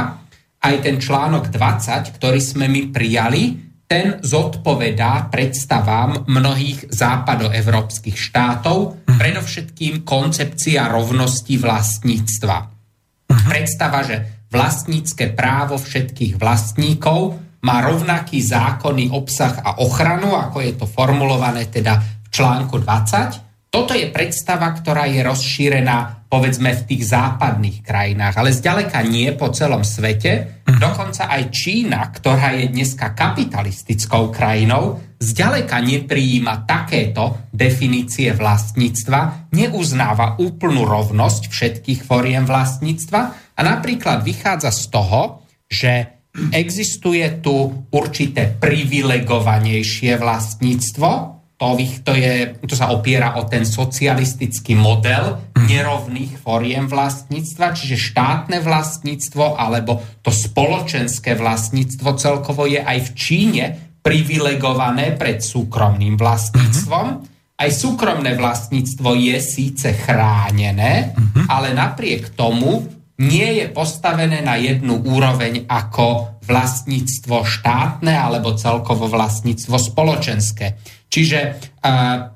Aj 0.62 0.75
ten 0.78 1.01
článok 1.01 1.50
20, 1.50 2.22
ktorý 2.22 2.38
sme 2.38 2.70
my 2.70 2.94
prijali, 2.94 3.71
ten 3.92 4.24
zodpovedá 4.24 5.28
predstavám 5.28 6.24
mnohých 6.32 6.88
západoevropských 6.88 8.16
štátov, 8.16 9.04
mhm. 9.04 9.20
predovšetkým 9.20 9.94
koncepcia 10.08 10.88
rovnosti 10.88 11.60
vlastníctva. 11.60 12.58
Mhm. 13.28 13.48
Predstava, 13.52 14.00
že 14.08 14.48
vlastnícke 14.48 15.36
právo 15.36 15.76
všetkých 15.76 16.40
vlastníkov 16.40 17.36
má 17.68 17.84
rovnaký 17.84 18.40
zákonný 18.40 19.12
obsah 19.12 19.60
a 19.60 19.84
ochranu, 19.84 20.40
ako 20.40 20.64
je 20.64 20.74
to 20.80 20.88
formulované 20.88 21.68
teda 21.68 22.00
v 22.00 22.28
článku 22.32 22.80
20. 22.80 23.50
Toto 23.72 23.96
je 23.96 24.12
predstava, 24.12 24.68
ktorá 24.75 25.08
je 25.08 25.24
rozšírená 25.24 26.28
povedzme 26.28 26.75
v 26.75 26.86
tých 26.92 27.08
západných 27.08 27.80
krajinách, 27.84 28.36
ale 28.36 28.51
zďaleka 28.51 29.00
nie 29.08 29.32
po 29.32 29.48
celom 29.51 29.88
svete. 29.88 30.63
Mhm. 30.68 30.80
Dokonca 30.80 31.32
aj 31.32 31.44
Čína, 31.56 32.04
ktorá 32.12 32.51
je 32.60 32.68
dneska 32.68 33.16
kapitalistickou 33.16 34.28
krajinou, 34.28 35.00
zďaleka 35.24 35.80
neprijíma 35.80 36.68
takéto 36.68 37.48
definície 37.56 38.36
vlastníctva, 38.36 39.51
neuznáva 39.56 40.36
úplnú 40.44 40.84
rovnosť 40.84 41.48
všetkých 41.48 42.04
foriem 42.04 42.44
vlastníctva 42.44 43.22
a 43.56 43.62
napríklad 43.63 44.20
vychádza 44.28 44.75
z 44.75 44.84
toho, 44.92 45.48
že 45.72 45.92
existuje 46.51 47.24
tu 47.40 47.88
určité 47.88 48.51
privilegovanejšie 48.51 50.20
vlastníctvo, 50.20 51.41
to, 51.62 51.77
to, 52.01 52.18
je, 52.18 52.58
to 52.65 52.74
sa 52.74 52.89
opiera 52.89 53.38
o 53.38 53.46
ten 53.46 53.70
socialistický 53.70 54.74
model 54.74 55.53
mhm. 55.53 55.70
nerovných 55.70 56.34
foriem 56.41 56.89
vlastníctva, 56.89 57.77
čiže 57.77 58.01
štátne 58.01 58.65
vlastníctvo 58.65 59.62
alebo 59.62 60.01
to 60.25 60.34
spoločenské 60.34 61.38
vlastníctvo 61.38 62.18
celkovo 62.18 62.65
je 62.65 62.82
aj 62.82 62.98
v 63.06 63.10
Číne 63.13 63.65
privilegované 64.01 65.13
pred 65.13 65.38
súkromným 65.46 66.18
vlastníctvom. 66.18 67.08
Mhm. 67.22 67.30
Aj 67.62 67.70
súkromné 67.70 68.34
vlastníctvo 68.34 69.13
je 69.22 69.38
síce 69.38 69.94
chránené, 69.94 71.13
mhm. 71.13 71.46
ale 71.46 71.77
napriek 71.77 72.34
tomu 72.34 72.89
nie 73.22 73.62
je 73.62 73.70
postavené 73.70 74.41
na 74.41 74.58
jednu 74.58 74.98
úroveň 74.98 75.70
ako 75.70 76.41
vlastníctvo 76.41 77.46
štátne 77.46 78.10
alebo 78.10 78.58
celkovo 78.58 79.06
vlastníctvo 79.06 79.77
spoločenské. 79.77 80.82
Čiže 81.12 81.60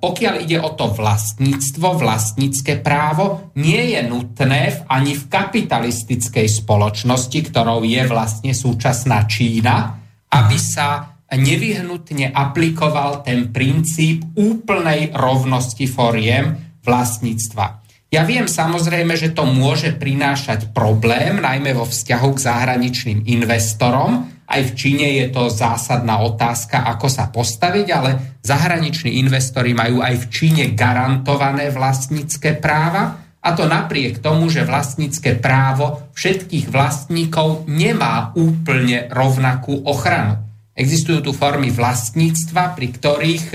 pokiaľ 0.03 0.36
ide 0.44 0.60
o 0.60 0.75
to 0.75 0.91
vlastníctvo, 0.91 1.96
vlastnícke 1.96 2.84
právo, 2.84 3.55
nie 3.55 3.96
je 3.96 4.03
nutné 4.03 4.84
ani 4.91 5.15
v 5.15 5.24
kapitalistickej 5.32 6.44
spoločnosti, 6.51 7.39
ktorou 7.39 7.88
je 7.88 8.03
vlastne 8.03 8.51
súčasná 8.51 9.24
Čína, 9.32 9.96
aby 10.27 10.60
sa 10.60 11.15
nevyhnutne 11.32 12.36
aplikoval 12.36 13.24
ten 13.24 13.55
princíp 13.55 14.27
úplnej 14.36 15.15
rovnosti 15.15 15.88
foriem 15.88 16.75
vlastníctva. 16.84 17.79
Ja 18.12 18.27
viem 18.27 18.51
samozrejme, 18.51 19.15
že 19.15 19.32
to 19.32 19.48
môže 19.48 19.96
prinášať 19.96 20.75
problém, 20.75 21.39
najmä 21.39 21.72
vo 21.72 21.88
vzťahu 21.88 22.29
k 22.36 22.44
zahraničným 22.44 23.20
investorom, 23.24 24.35
aj 24.46 24.62
v 24.62 24.75
Číne 24.78 25.08
je 25.22 25.25
to 25.34 25.50
zásadná 25.50 26.22
otázka, 26.22 26.86
ako 26.86 27.08
sa 27.10 27.34
postaviť, 27.34 27.88
ale 27.90 28.10
zahraniční 28.46 29.18
investori 29.22 29.74
majú 29.74 30.06
aj 30.06 30.16
v 30.22 30.25
Číne 30.30 30.64
garantované 30.78 31.74
vlastnícke 31.74 32.62
práva, 32.62 33.25
a 33.46 33.54
to 33.54 33.70
napriek 33.70 34.25
tomu, 34.25 34.50
že 34.50 34.66
vlastnícke 34.66 35.38
právo 35.38 36.10
všetkých 36.18 36.66
vlastníkov 36.74 37.70
nemá 37.70 38.34
úplne 38.34 39.06
rovnakú 39.14 39.86
ochranu. 39.86 40.42
Existujú 40.74 41.30
tu 41.30 41.32
formy 41.32 41.70
vlastníctva, 41.70 42.74
pri 42.74 42.88
ktorých 42.90 43.46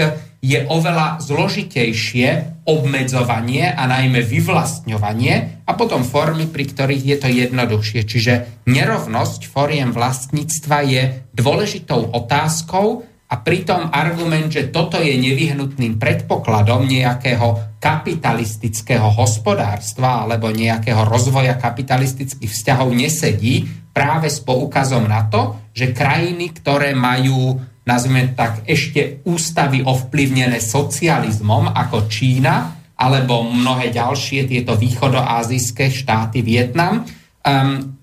je 0.41 0.59
oveľa 0.63 1.21
zložitejšie 1.21 2.63
obmedzovanie 2.65 3.67
a 3.67 3.83
najmä 3.91 4.23
vyvlastňovanie 4.23 5.60
a 5.71 5.79
potom 5.79 6.03
formy, 6.03 6.51
pri 6.51 6.67
ktorých 6.67 7.05
je 7.07 7.17
to 7.23 7.29
jednoduchšie. 7.31 8.03
Čiže 8.03 8.67
nerovnosť 8.67 9.47
foriem 9.47 9.95
vlastníctva 9.95 10.79
je 10.83 11.03
dôležitou 11.31 12.11
otázkou 12.11 13.07
a 13.31 13.35
pritom 13.39 13.95
argument, 13.95 14.51
že 14.51 14.75
toto 14.75 14.99
je 14.99 15.15
nevyhnutným 15.15 16.03
predpokladom 16.03 16.91
nejakého 16.91 17.79
kapitalistického 17.79 19.07
hospodárstva 19.15 20.27
alebo 20.27 20.51
nejakého 20.51 21.07
rozvoja 21.07 21.55
kapitalistických 21.55 22.51
vzťahov 22.51 22.91
nesedí 22.91 23.71
práve 23.95 24.27
s 24.27 24.43
poukazom 24.43 25.07
na 25.07 25.31
to, 25.31 25.71
že 25.71 25.95
krajiny, 25.95 26.51
ktoré 26.51 26.99
majú 26.99 27.63
nazvime 27.87 28.35
tak, 28.35 28.67
ešte 28.67 29.25
ústavy 29.27 29.83
ovplyvnené 29.83 30.59
socializmom 30.63 31.71
ako 31.71 32.07
Čína, 32.07 32.80
alebo 33.01 33.49
mnohé 33.49 33.89
ďalšie 33.89 34.45
tieto 34.45 34.77
východoázijské 34.77 35.89
štáty, 35.89 36.45
Vietnam, 36.45 37.09
um, 37.09 37.97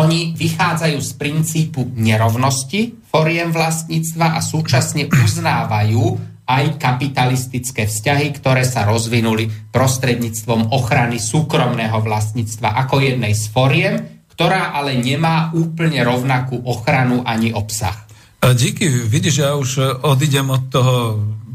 oni 0.00 0.32
vychádzajú 0.32 0.96
z 0.96 1.12
princípu 1.20 1.92
nerovnosti 1.92 2.96
foriem 3.10 3.52
vlastníctva 3.52 4.38
a 4.38 4.40
súčasne 4.40 5.10
uznávajú 5.10 6.30
aj 6.50 6.64
kapitalistické 6.82 7.86
vzťahy, 7.86 8.34
ktoré 8.34 8.66
sa 8.66 8.82
rozvinuli 8.86 9.70
prostredníctvom 9.70 10.74
ochrany 10.74 11.22
súkromného 11.22 12.00
vlastníctva 12.02 12.74
ako 12.86 13.02
jednej 13.02 13.34
z 13.38 13.44
foriem, 13.50 13.94
ktorá 14.34 14.74
ale 14.74 14.98
nemá 14.98 15.54
úplne 15.54 16.02
rovnakú 16.02 16.58
ochranu 16.64 17.22
ani 17.22 17.54
obsah. 17.54 18.08
Díky, 18.40 18.88
vidíš, 18.88 19.36
ja 19.44 19.52
už 19.52 20.00
odídem 20.00 20.48
od 20.48 20.64
toho 20.72 20.94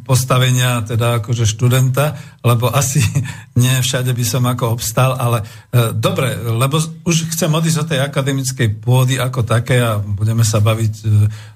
postavenia 0.05 0.85
teda 0.85 1.19
akože 1.19 1.50
študenta, 1.50 2.13
lebo 2.45 2.69
asi 2.69 3.01
nie 3.62 3.74
všade 3.81 4.13
by 4.13 4.25
som 4.25 4.45
ako 4.45 4.77
obstal, 4.77 5.17
ale 5.17 5.41
e, 5.74 5.91
dobre, 5.97 6.38
lebo 6.38 6.77
už 7.03 7.33
chcem 7.33 7.50
odísť 7.50 7.81
od 7.81 7.89
tej 7.89 8.00
akademickej 8.05 8.67
pôdy 8.77 9.17
ako 9.17 9.41
také 9.41 9.81
a 9.81 9.97
budeme 9.97 10.45
sa 10.45 10.62
baviť, 10.62 10.93
e, 11.01 11.05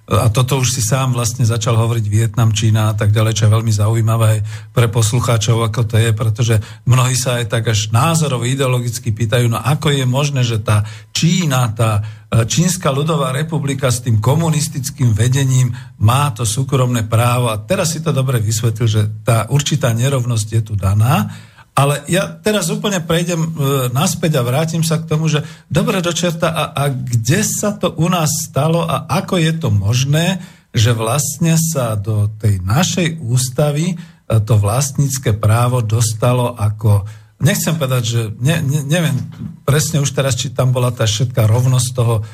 a 0.10 0.28
toto 0.34 0.58
už 0.58 0.74
si 0.74 0.82
sám 0.82 1.14
vlastne 1.14 1.46
začal 1.46 1.78
hovoriť 1.78 2.06
Vietnam, 2.10 2.50
Čína 2.50 2.90
a 2.90 2.98
tak 2.98 3.14
ďalej, 3.14 3.38
čo 3.38 3.46
je 3.46 3.56
veľmi 3.56 3.70
zaujímavé 3.70 4.26
aj 4.26 4.40
pre 4.74 4.90
poslucháčov, 4.90 5.62
ako 5.70 5.86
to 5.86 5.96
je, 6.02 6.10
pretože 6.18 6.56
mnohí 6.90 7.14
sa 7.14 7.38
aj 7.38 7.54
tak 7.54 7.70
až 7.70 7.94
názorovo 7.94 8.50
ideologicky 8.50 9.14
pýtajú, 9.14 9.46
no 9.46 9.62
ako 9.62 9.94
je 9.94 10.06
možné, 10.10 10.42
že 10.42 10.58
tá 10.58 10.82
Čína, 11.14 11.70
tá 11.78 12.02
Čínska 12.30 12.94
ľudová 12.94 13.34
republika 13.34 13.90
s 13.90 14.06
tým 14.06 14.22
komunistickým 14.22 15.18
vedením 15.18 15.74
má 15.98 16.30
to 16.30 16.46
súkromné 16.46 17.10
právo 17.10 17.50
a 17.50 17.58
teraz 17.58 17.98
si 17.98 18.06
to 18.06 18.14
dobre 18.14 18.38
vysvetlil, 18.38 18.86
že 18.86 19.04
tá 19.26 19.50
určitá 19.50 19.90
nerovnosť 19.98 20.48
je 20.54 20.62
tu 20.62 20.74
daná, 20.78 21.26
ale 21.74 22.06
ja 22.06 22.30
teraz 22.30 22.70
úplne 22.70 23.02
prejdem 23.02 23.42
e, 23.42 23.50
naspäť 23.90 24.38
a 24.38 24.46
vrátim 24.46 24.86
sa 24.86 25.02
k 25.02 25.10
tomu, 25.10 25.26
že 25.26 25.42
dobre 25.74 26.06
dočerta 26.06 26.54
a, 26.54 26.64
a 26.76 26.84
kde 26.94 27.42
sa 27.42 27.74
to 27.74 27.98
u 27.98 28.06
nás 28.06 28.30
stalo 28.46 28.86
a 28.86 29.10
ako 29.10 29.42
je 29.42 29.54
to 29.58 29.74
možné, 29.74 30.38
že 30.70 30.94
vlastne 30.94 31.58
sa 31.58 31.98
do 31.98 32.30
tej 32.38 32.62
našej 32.62 33.26
ústavy 33.26 33.96
e, 33.96 33.96
to 34.28 34.54
vlastnícke 34.54 35.34
právo 35.42 35.82
dostalo 35.82 36.54
ako 36.54 37.10
nechcem 37.40 37.76
povedať, 37.80 38.04
že 38.04 38.22
ne, 38.40 38.60
ne, 38.60 38.84
neviem 38.84 39.16
presne 39.64 40.04
už 40.04 40.12
teraz, 40.12 40.36
či 40.36 40.52
tam 40.52 40.76
bola 40.76 40.92
tá 40.92 41.08
všetká 41.08 41.48
rovnosť 41.48 41.90
toho 41.96 42.16
uh, 42.22 42.26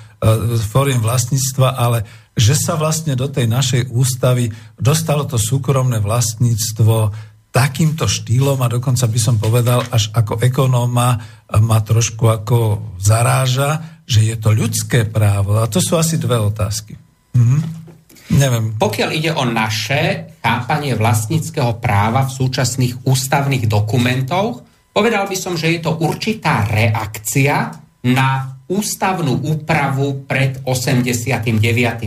fóriem 0.59 0.99
vlastníctva, 0.99 1.77
ale 1.77 2.03
že 2.35 2.57
sa 2.57 2.75
vlastne 2.75 3.15
do 3.15 3.31
tej 3.31 3.47
našej 3.47 3.93
ústavy 3.93 4.51
dostalo 4.75 5.23
to 5.23 5.39
súkromné 5.39 6.03
vlastníctvo 6.03 7.15
takýmto 7.55 8.03
štýlom 8.03 8.59
a 8.59 8.67
dokonca 8.67 9.07
by 9.07 9.19
som 9.19 9.39
povedal, 9.39 9.79
až 9.87 10.11
ako 10.11 10.43
ekonóma 10.43 11.15
ma 11.63 11.79
trošku 11.79 12.27
ako 12.27 12.57
zaráža, 12.99 14.03
že 14.03 14.27
je 14.27 14.35
to 14.35 14.51
ľudské 14.51 15.07
právo. 15.07 15.55
A 15.63 15.71
to 15.71 15.79
sú 15.79 15.95
asi 15.95 16.19
dve 16.19 16.35
otázky. 16.35 16.99
Mhm. 17.31 17.87
Neviem. 18.25 18.73
Pokiaľ 18.81 19.09
ide 19.13 19.31
o 19.37 19.45
naše 19.45 20.33
chápanie 20.41 20.97
vlastníckého 20.97 21.77
práva 21.77 22.25
v 22.25 22.33
súčasných 22.33 23.05
ústavných 23.05 23.69
dokumentoch, 23.69 24.65
Povedal 24.95 25.27
by 25.27 25.35
som, 25.35 25.59
že 25.59 25.75
je 25.75 25.83
to 25.83 25.99
určitá 25.99 26.63
reakcia 26.71 27.75
na 28.07 28.55
ústavnú 28.71 29.43
úpravu 29.43 30.23
pred 30.23 30.63
89. 30.63 31.51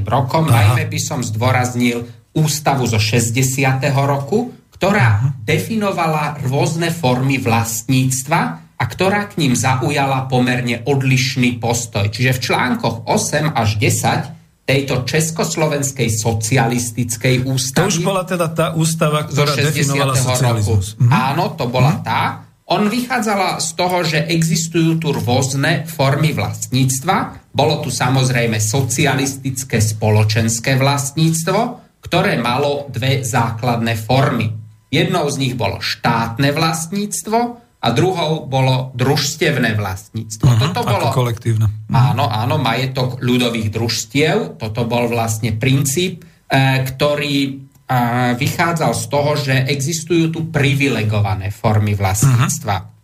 rokom. 0.09 0.49
Aha. 0.49 0.73
Najmä 0.73 0.89
by 0.89 0.97
som 0.97 1.21
zdôraznil 1.21 2.09
ústavu 2.33 2.89
zo 2.89 2.97
60. 2.97 3.85
roku, 3.93 4.57
ktorá 4.73 5.37
definovala 5.45 6.41
rôzne 6.49 6.89
formy 6.89 7.37
vlastníctva 7.37 8.41
a 8.79 8.85
ktorá 8.87 9.29
k 9.29 9.43
ním 9.43 9.53
zaujala 9.53 10.31
pomerne 10.31 10.81
odlišný 10.87 11.61
postoj. 11.61 12.09
Čiže 12.09 12.41
v 12.41 12.41
článkoch 12.41 13.05
8 13.05 13.53
až 13.53 13.77
10 13.77 14.39
tejto 14.69 15.05
československej 15.05 16.09
socialistickej 16.13 17.49
ústavy. 17.49 17.85
To 17.85 17.93
už 17.93 18.01
bola 18.05 18.25
teda 18.25 18.49
tá 18.53 18.67
ústava, 18.73 19.25
ktorá 19.25 19.57
definovala 19.57 20.17
socializmus. 20.17 20.97
Roku. 20.97 21.05
Mhm. 21.05 21.11
Áno, 21.13 21.45
to 21.53 21.65
bola 21.69 21.93
mhm. 21.99 22.01
tá. 22.01 22.48
On 22.69 22.85
vychádzala 22.85 23.65
z 23.65 23.69
toho, 23.81 24.05
že 24.05 24.29
existujú 24.29 25.01
tu 25.01 25.09
rôzne 25.17 25.89
formy 25.89 26.37
vlastníctva. 26.37 27.49
Bolo 27.49 27.81
tu 27.81 27.89
samozrejme 27.89 28.61
socialistické 28.61 29.81
spoločenské 29.81 30.77
vlastníctvo, 30.77 31.61
ktoré 32.05 32.37
malo 32.37 32.85
dve 32.93 33.25
základné 33.25 33.97
formy. 33.97 34.53
Jednou 34.93 35.25
z 35.33 35.37
nich 35.41 35.55
bolo 35.57 35.81
štátne 35.81 36.53
vlastníctvo 36.53 37.39
a 37.79 37.89
druhou 37.95 38.45
bolo 38.45 38.93
družstevné 38.93 39.73
vlastníctvo. 39.73 40.45
Uh-huh, 40.45 40.61
Toto 40.69 40.85
bolo 40.85 41.09
kolektívne. 41.09 41.73
Uh-huh. 41.73 42.13
Áno, 42.13 42.29
áno, 42.29 42.61
majetok 42.61 43.17
ľudových 43.25 43.73
družstiev. 43.73 44.61
Toto 44.61 44.85
bol 44.85 45.09
vlastne 45.09 45.57
princíp, 45.57 46.21
e, 46.21 46.85
ktorý 46.85 47.68
a 47.89 47.99
vychádzal 48.37 48.93
z 48.93 49.05
toho, 49.09 49.33
že 49.41 49.55
existujú 49.65 50.29
tu 50.29 50.41
privilegované 50.53 51.49
formy 51.49 51.97
vlastníctva. 51.97 52.77
Uh-huh. 52.85 52.97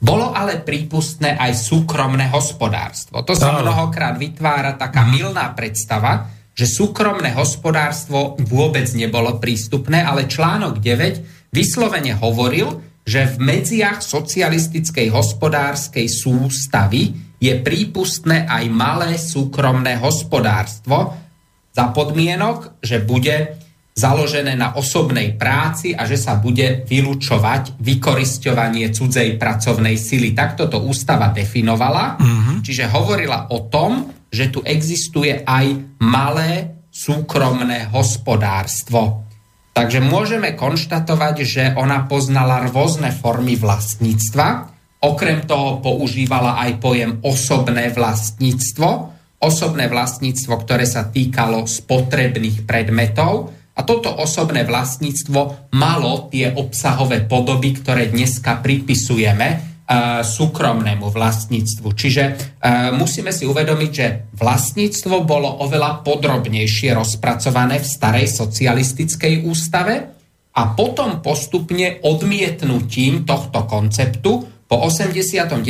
Bolo 0.00 0.36
ale 0.36 0.60
prípustné 0.60 1.36
aj 1.36 1.56
súkromné 1.56 2.28
hospodárstvo. 2.28 3.24
To 3.24 3.32
sa 3.32 3.56
mnohokrát 3.56 4.20
vytvára 4.20 4.76
taká 4.76 5.08
uh-huh. 5.08 5.16
milná 5.16 5.48
predstava, 5.56 6.28
že 6.56 6.68
súkromné 6.68 7.32
hospodárstvo 7.36 8.36
vôbec 8.40 8.88
nebolo 8.92 9.40
prístupné, 9.40 10.04
ale 10.04 10.28
článok 10.28 10.80
9 10.80 11.52
vyslovene 11.52 12.16
hovoril, 12.16 12.80
že 13.04 13.28
v 13.28 13.36
medziach 13.38 14.04
socialistickej 14.04 15.08
hospodárskej 15.12 16.08
sústavy 16.08 17.16
je 17.36 17.52
prípustné 17.60 18.48
aj 18.48 18.64
malé 18.72 19.20
súkromné 19.20 20.00
hospodárstvo 20.00 21.16
za 21.76 21.92
podmienok, 21.92 22.80
že 22.80 23.04
bude 23.04 23.65
založené 23.96 24.52
na 24.60 24.76
osobnej 24.76 25.40
práci 25.40 25.96
a 25.96 26.04
že 26.04 26.20
sa 26.20 26.36
bude 26.36 26.84
vylúčovať 26.84 27.80
vykorisťovanie 27.80 28.92
cudzej 28.92 29.40
pracovnej 29.40 29.96
sily. 29.96 30.36
Takto 30.36 30.68
to 30.68 30.84
ústava 30.84 31.32
definovala, 31.32 32.20
mm-hmm. 32.20 32.56
čiže 32.60 32.92
hovorila 32.92 33.48
o 33.56 33.72
tom, 33.72 34.12
že 34.28 34.52
tu 34.52 34.60
existuje 34.60 35.40
aj 35.48 35.96
malé 36.04 36.84
súkromné 36.92 37.88
hospodárstvo. 37.88 39.24
Takže 39.72 40.04
môžeme 40.04 40.52
konštatovať, 40.56 41.36
že 41.44 41.64
ona 41.76 42.04
poznala 42.04 42.68
rôzne 42.68 43.12
formy 43.12 43.56
vlastníctva, 43.56 44.72
okrem 45.04 45.44
toho 45.44 45.80
používala 45.80 46.60
aj 46.68 46.70
pojem 46.80 47.12
osobné 47.24 47.92
vlastníctvo, 47.92 48.88
osobné 49.40 49.88
vlastníctvo, 49.88 50.52
ktoré 50.64 50.84
sa 50.88 51.08
týkalo 51.08 51.68
spotrebných 51.68 52.64
predmetov, 52.64 53.55
a 53.76 53.80
toto 53.84 54.08
osobné 54.08 54.64
vlastníctvo 54.64 55.70
malo 55.76 56.32
tie 56.32 56.48
obsahové 56.56 57.28
podoby, 57.28 57.76
ktoré 57.76 58.08
dneska 58.08 58.64
pripisujeme 58.64 59.48
uh, 59.52 60.24
súkromnému 60.24 61.12
vlastníctvu. 61.12 61.88
Čiže 61.92 62.24
uh, 62.24 62.90
musíme 62.96 63.36
si 63.36 63.44
uvedomiť, 63.44 63.90
že 63.92 64.32
vlastníctvo 64.32 65.28
bolo 65.28 65.60
oveľa 65.68 66.00
podrobnejšie 66.00 66.96
rozpracované 66.96 67.76
v 67.76 67.86
starej 67.86 68.26
socialistickej 68.32 69.44
ústave 69.44 69.94
a 70.56 70.62
potom 70.72 71.20
postupne 71.20 72.00
odmietnutím 72.00 73.28
tohto 73.28 73.68
konceptu 73.68 74.56
po 74.66 74.76
89. 74.82 75.62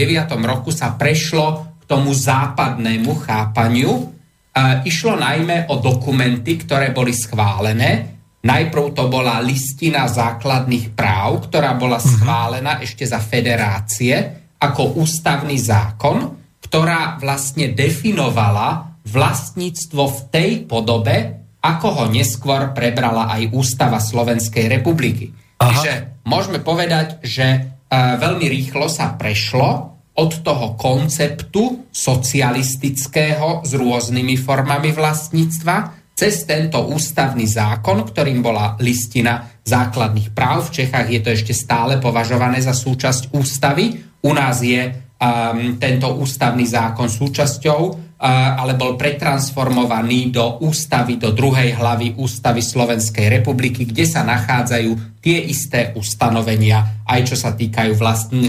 roku 0.47 0.71
sa 0.73 0.95
prešlo 0.95 1.77
k 1.83 1.91
tomu 1.91 2.17
západnému 2.17 3.13
chápaniu 3.19 4.16
Išlo 4.57 5.21
najmä 5.21 5.69
o 5.69 5.77
dokumenty, 5.77 6.57
ktoré 6.57 6.89
boli 6.97 7.13
schválené. 7.13 8.17
Najprv 8.47 8.97
to 8.97 9.05
bola 9.13 9.43
listina 9.45 10.09
základných 10.09 10.97
práv, 10.97 11.51
ktorá 11.51 11.77
bola 11.77 12.01
mhm. 12.01 12.07
schválená 12.07 12.73
ešte 12.81 13.05
za 13.05 13.21
federácie 13.21 14.17
ako 14.57 14.97
ústavný 15.05 15.61
zákon, 15.61 16.33
ktorá 16.65 17.21
vlastne 17.21 17.77
definovala 17.77 18.97
vlastníctvo 19.07 20.03
v 20.03 20.19
tej 20.33 20.51
podobe, 20.67 21.17
ako 21.63 21.89
ho 22.03 22.05
neskôr 22.11 22.75
prebrala 22.75 23.31
aj 23.31 23.55
Ústava 23.55 24.03
Slovenskej 24.03 24.67
republiky. 24.67 25.31
Aha. 25.61 25.71
Čiže 25.71 25.93
môžeme 26.27 26.59
povedať, 26.63 27.23
že 27.23 27.47
e, 27.47 27.59
veľmi 27.95 28.47
rýchlo 28.51 28.91
sa 28.91 29.15
prešlo 29.15 29.96
od 30.17 30.33
toho 30.41 30.75
konceptu 30.81 31.89
socialistického 31.93 33.65
s 33.65 33.73
rôznymi 33.77 34.37
formami 34.41 34.93
vlastníctva 34.93 35.77
cez 36.17 36.49
tento 36.49 36.81
ústavný 36.89 37.45
zákon, 37.45 38.01
ktorým 38.01 38.41
bola 38.41 38.81
listina 38.81 39.45
základných 39.61 40.33
práv. 40.33 40.73
V 40.73 40.83
Čechách 40.83 41.09
je 41.13 41.21
to 41.21 41.29
ešte 41.37 41.53
stále 41.53 42.01
považované 42.01 42.65
za 42.65 42.73
súčasť 42.73 43.37
ústavy. 43.37 44.01
U 44.25 44.33
nás 44.33 44.65
je 44.65 44.81
um, 44.89 45.77
tento 45.77 46.09
ústavný 46.17 46.65
zákon 46.65 47.13
súčasťou 47.13 48.06
ale 48.27 48.75
bol 48.75 48.99
pretransformovaný 48.99 50.35
do 50.35 50.59
ústavy, 50.67 51.15
do 51.15 51.31
druhej 51.31 51.79
hlavy 51.79 52.19
ústavy 52.19 52.59
Slovenskej 52.59 53.31
republiky, 53.31 53.87
kde 53.87 54.03
sa 54.03 54.27
nachádzajú 54.27 55.23
tie 55.23 55.47
isté 55.47 55.95
ustanovenia, 55.95 57.07
aj 57.07 57.31
čo 57.31 57.37
sa 57.39 57.55
týkajú 57.55 57.95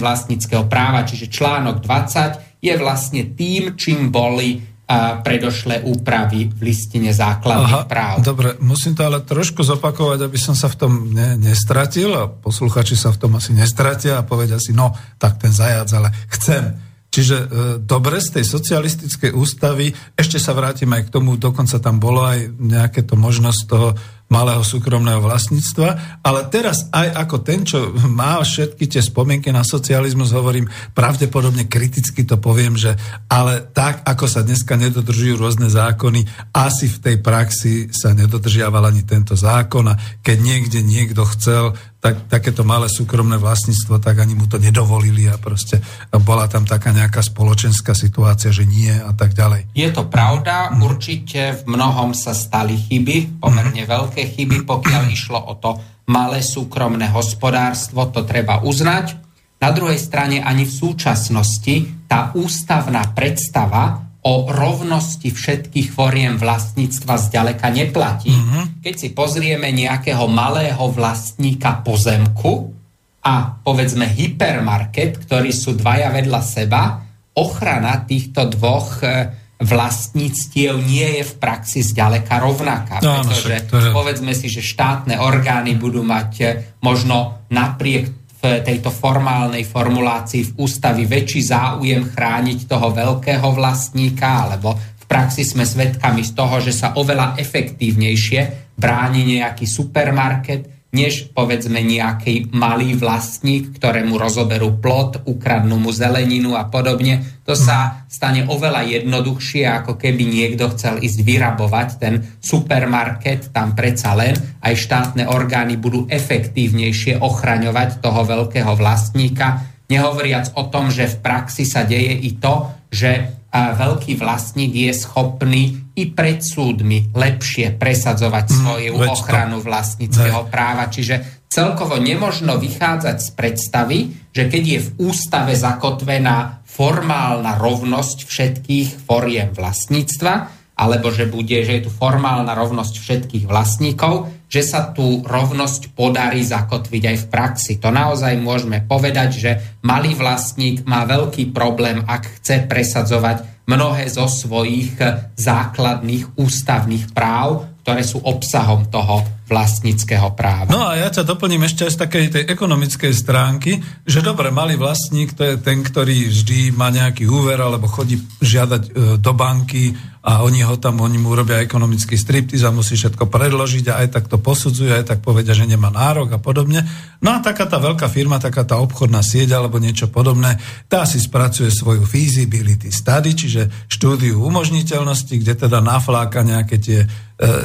vlastníckého 0.02 0.66
práva. 0.66 1.06
Čiže 1.06 1.30
článok 1.30 1.86
20 1.86 2.58
je 2.58 2.74
vlastne 2.74 3.38
tým, 3.38 3.78
čím 3.78 4.10
boli 4.10 4.78
predošlé 5.22 5.84
úpravy 5.84 6.48
v 6.48 6.72
listine 6.72 7.12
základných 7.12 7.84
Aha, 7.84 7.92
práv. 7.92 8.24
Dobre, 8.24 8.56
musím 8.63 8.96
to 8.96 9.04
ale 9.04 9.20
trošku 9.20 9.60
zopakovať, 9.60 10.24
aby 10.24 10.40
som 10.40 10.56
sa 10.56 10.72
v 10.72 10.80
tom 10.80 11.12
ne, 11.12 11.36
nestratil 11.36 12.16
a 12.16 12.32
posluchači 12.32 12.96
sa 12.96 13.12
v 13.12 13.20
tom 13.20 13.36
asi 13.36 13.52
nestratia 13.52 14.16
a 14.16 14.24
povedia 14.24 14.56
si, 14.63 14.72
no, 14.72 14.96
tak 15.20 15.44
ten 15.44 15.52
zajac, 15.52 15.92
ale 15.92 16.08
chcem 16.32 16.87
Čiže 17.08 17.38
e, 17.39 17.46
dobre, 17.82 18.20
z 18.20 18.39
tej 18.39 18.46
socialistickej 18.46 19.32
ústavy, 19.34 19.89
ešte 20.13 20.38
sa 20.38 20.52
vrátim 20.52 20.91
aj 20.91 21.08
k 21.08 21.13
tomu, 21.13 21.39
dokonca 21.39 21.80
tam 21.80 21.98
bolo 21.98 22.28
aj 22.28 22.52
nejaké 22.60 23.08
to 23.08 23.15
možnosť 23.15 23.62
toho 23.65 23.89
malého 24.28 24.60
súkromného 24.60 25.24
vlastníctva, 25.24 26.20
ale 26.20 26.52
teraz 26.52 26.91
aj 26.91 27.15
ako 27.15 27.36
ten, 27.48 27.63
čo 27.63 27.96
má 28.12 28.43
všetky 28.43 28.84
tie 28.91 29.00
spomienky 29.00 29.56
na 29.56 29.63
socializmus, 29.63 30.36
hovorím 30.36 30.67
pravdepodobne 30.91 31.72
kriticky 31.72 32.28
to 32.28 32.36
poviem, 32.36 32.76
že 32.76 32.91
ale 33.32 33.63
tak, 33.72 34.04
ako 34.04 34.28
sa 34.28 34.43
dneska 34.43 34.76
nedodržujú 34.76 35.39
rôzne 35.39 35.72
zákony, 35.72 36.28
asi 36.52 36.91
v 36.91 36.98
tej 37.00 37.15
praxi 37.24 37.88
sa 37.96 38.12
nedodržiaval 38.12 38.91
ani 38.91 39.08
tento 39.08 39.32
zákon 39.39 39.88
a 39.88 39.96
keď 40.20 40.38
niekde 40.43 40.80
niekto 40.84 41.24
chcel 41.32 41.72
tak, 41.98 42.30
takéto 42.30 42.62
malé 42.62 42.88
súkromné 42.88 43.42
vlastníctvo, 43.42 43.98
tak 43.98 44.22
ani 44.22 44.38
mu 44.38 44.46
to 44.46 44.62
nedovolili 44.62 45.26
a 45.26 45.42
proste 45.42 45.82
bola 46.22 46.46
tam 46.46 46.64
taká 46.64 46.94
nejaká 46.94 47.26
spoločenská 47.26 47.98
situácia, 47.98 48.54
že 48.54 48.70
nie 48.70 48.94
a 48.94 49.12
tak 49.18 49.34
ďalej. 49.34 49.74
Je 49.74 49.90
to 49.90 50.06
pravda, 50.06 50.72
mm. 50.72 50.80
určite 50.86 51.42
v 51.66 51.74
mnohom 51.74 52.14
sa 52.14 52.38
stali 52.38 52.78
chyby, 52.78 53.42
pomerne 53.42 53.84
mm. 53.84 53.90
veľké 53.90 54.24
chyby, 54.38 54.64
pokiaľ 54.64 55.04
išlo 55.10 55.40
o 55.42 55.54
to 55.58 55.82
malé 56.08 56.40
súkromné 56.40 57.12
hospodárstvo, 57.12 58.08
to 58.14 58.24
treba 58.24 58.64
uznať. 58.64 59.18
Na 59.58 59.74
druhej 59.74 59.98
strane 59.98 60.40
ani 60.40 60.70
v 60.70 60.74
súčasnosti 60.74 62.06
tá 62.06 62.32
ústavná 62.38 63.04
predstava 63.12 64.07
o 64.28 64.52
rovnosti 64.52 65.32
všetkých 65.32 65.96
foriem 65.96 66.36
vlastníctva 66.36 67.16
zďaleka 67.16 67.72
neplatí. 67.72 68.36
Mm-hmm. 68.36 68.84
Keď 68.84 68.96
si 69.00 69.10
pozrieme 69.16 69.72
nejakého 69.72 70.28
malého 70.28 70.92
vlastníka 70.92 71.80
pozemku 71.80 72.76
a 73.24 73.56
povedzme 73.63 74.04
hypermarket, 74.04 75.24
ktorí 75.24 75.56
sú 75.56 75.80
dvaja 75.80 76.12
vedľa 76.12 76.42
seba, 76.44 77.08
ochrana 77.40 78.04
týchto 78.04 78.52
dvoch 78.52 79.00
e, 79.00 79.32
vlastníctiev 79.63 80.76
nie 80.84 81.22
je 81.22 81.24
v 81.24 81.34
praxi 81.40 81.80
zďaleka 81.80 82.44
rovnaká. 82.44 83.00
No, 83.00 83.24
pretože 83.24 83.63
no, 83.63 83.70
to 83.72 83.76
je... 83.80 83.92
povedzme 83.96 84.34
si, 84.36 84.52
že 84.52 84.60
štátne 84.60 85.24
orgány 85.24 85.80
budú 85.80 86.04
mať 86.04 86.32
e, 86.44 86.46
možno 86.84 87.48
napriek 87.48 88.12
v 88.38 88.62
tejto 88.62 88.93
formálnej 88.93 89.65
formulácii 89.65 90.54
v 90.54 90.56
ústavi 90.62 91.10
väčší 91.10 91.41
záujem 91.41 92.06
chrániť 92.13 92.69
toho 92.69 92.93
veľkého 92.93 93.50
vlastníka, 93.58 94.45
alebo 94.45 94.78
v 94.78 95.06
praxi 95.10 95.41
sme 95.41 95.65
svedkami 95.65 96.21
z 96.21 96.32
toho, 96.38 96.62
že 96.62 96.69
sa 96.69 96.93
oveľa 96.93 97.34
efektívnejšie 97.41 98.73
bráni 98.78 99.41
nejaký 99.41 99.65
supermarket, 99.65 100.77
než 100.88 101.36
povedzme 101.36 101.84
nejaký 101.84 102.56
malý 102.56 102.95
vlastník, 102.95 103.76
ktorému 103.76 104.15
rozoberú 104.15 104.80
plot, 104.80 105.28
ukradnú 105.28 105.76
mu 105.76 105.91
zeleninu 105.91 106.56
a 106.56 106.67
podobne. 106.71 107.43
To 107.43 107.56
sa 107.56 108.08
stane 108.08 108.47
oveľa 108.47 108.88
jednoduchšie, 108.88 109.67
ako 109.67 110.00
keby 110.00 110.23
niekto 110.23 110.71
chcel 110.76 111.04
ísť 111.04 111.19
vyrabovať 111.23 111.89
ten 112.00 112.23
supermarket, 112.39 113.52
tam 113.52 113.76
predsa 113.76 114.15
len 114.15 114.36
aj 114.63 114.73
štátne 114.76 115.28
orgány 115.28 115.76
budú 115.76 116.08
efektívnejšie 116.08 117.19
ochraňovať 117.19 118.00
toho 118.00 118.23
veľkého 118.23 118.71
vlastníka, 118.76 119.63
nehovoriac 119.88 120.56
o 120.60 120.67
tom, 120.67 120.91
že 120.91 121.08
v 121.08 121.19
praxi 121.23 121.63
sa 121.63 121.88
deje 121.88 122.15
i 122.15 122.36
to, 122.36 122.67
že 122.91 123.32
veľký 123.56 124.19
vlastník 124.19 124.76
je 124.76 124.91
schopný 124.91 125.87
i 125.98 126.04
pred 126.14 126.46
súdmi 126.46 127.10
lepšie 127.10 127.74
presadzovať 127.74 128.46
mm, 128.46 128.54
svoju 128.54 128.92
ochranu 129.02 129.58
vlastníckého 129.66 130.46
ne. 130.46 130.50
práva. 130.54 130.94
Čiže 130.94 131.46
celkovo 131.50 131.98
nemožno 131.98 132.62
vychádzať 132.62 133.18
z 133.18 133.30
predstavy, 133.34 134.00
že 134.30 134.46
keď 134.46 134.64
je 134.64 134.80
v 134.86 134.90
ústave 135.10 135.58
zakotvená 135.58 136.62
formálna 136.70 137.58
rovnosť 137.58 138.30
všetkých 138.30 138.90
foriem 139.10 139.50
vlastníctva, 139.58 140.34
alebo 140.78 141.10
že 141.10 141.26
bude, 141.26 141.66
že 141.66 141.82
je 141.82 141.90
tu 141.90 141.92
formálna 141.92 142.54
rovnosť 142.54 143.02
všetkých 143.02 143.46
vlastníkov, 143.50 144.30
že 144.46 144.62
sa 144.62 144.94
tú 144.94 145.26
rovnosť 145.26 145.98
podarí 145.98 146.46
zakotviť 146.46 147.04
aj 147.10 147.18
v 147.18 147.30
praxi. 147.34 147.74
To 147.82 147.90
naozaj 147.90 148.38
môžeme 148.38 148.86
povedať, 148.86 149.30
že 149.34 149.52
malý 149.82 150.14
vlastník 150.14 150.86
má 150.86 151.10
veľký 151.10 151.50
problém, 151.50 152.06
ak 152.06 152.38
chce 152.38 152.70
presadzovať 152.70 153.57
mnohé 153.67 154.08
zo 154.08 154.25
svojich 154.25 154.95
základných 155.36 156.39
ústavných 156.39 157.12
práv, 157.12 157.67
ktoré 157.84 158.01
sú 158.01 158.23
obsahom 158.23 158.88
toho 158.88 159.37
vlastníckého 159.48 160.36
práva. 160.36 160.68
No 160.68 160.84
a 160.84 161.00
ja 161.00 161.08
ťa 161.08 161.24
doplním 161.24 161.64
ešte 161.64 161.88
aj 161.88 161.92
z 161.96 162.02
takej 162.04 162.26
tej 162.36 162.44
ekonomickej 162.52 163.14
stránky, 163.16 163.80
že 164.04 164.20
dobre, 164.20 164.52
malý 164.52 164.76
vlastník 164.76 165.34
to 165.34 165.48
je 165.48 165.56
ten, 165.58 165.82
ktorý 165.82 166.28
vždy 166.28 166.76
má 166.76 166.92
nejaký 166.92 167.26
úver 167.26 167.56
alebo 167.58 167.88
chodí 167.88 168.20
žiadať 168.44 168.84
e, 168.84 168.92
do 169.18 169.32
banky 169.32 169.96
a 170.28 170.44
oni 170.44 170.60
ho 170.60 170.76
tam, 170.76 171.00
oni 171.00 171.16
mu 171.16 171.32
robia 171.32 171.64
ekonomický 171.64 172.20
striptiz 172.20 172.60
a 172.68 172.76
musí 172.76 173.00
všetko 173.00 173.32
predložiť 173.32 173.86
a 173.88 174.04
aj 174.04 174.08
tak 174.12 174.26
to 174.28 174.36
posudzuje, 174.36 174.92
aj 174.92 175.16
tak 175.16 175.20
povedia, 175.24 175.56
že 175.56 175.64
nemá 175.64 175.88
nárok 175.88 176.36
a 176.36 176.40
podobne. 176.44 176.84
No 177.24 177.32
a 177.32 177.40
taká 177.40 177.64
tá 177.64 177.80
veľká 177.80 178.12
firma, 178.12 178.36
taká 178.36 178.68
tá 178.68 178.76
obchodná 178.76 179.24
sieť 179.24 179.56
alebo 179.56 179.80
niečo 179.80 180.12
podobné, 180.12 180.60
tá 180.92 181.08
si 181.08 181.24
spracuje 181.24 181.72
svoju 181.72 182.04
feasibility 182.04 182.92
study, 182.92 183.40
čiže 183.40 183.88
štúdiu 183.88 184.44
umožniteľnosti, 184.44 185.32
kde 185.32 185.54
teda 185.64 185.80
nafláka 185.80 186.44
nejaké 186.44 186.76
tie 186.76 187.00
e, 187.06 187.08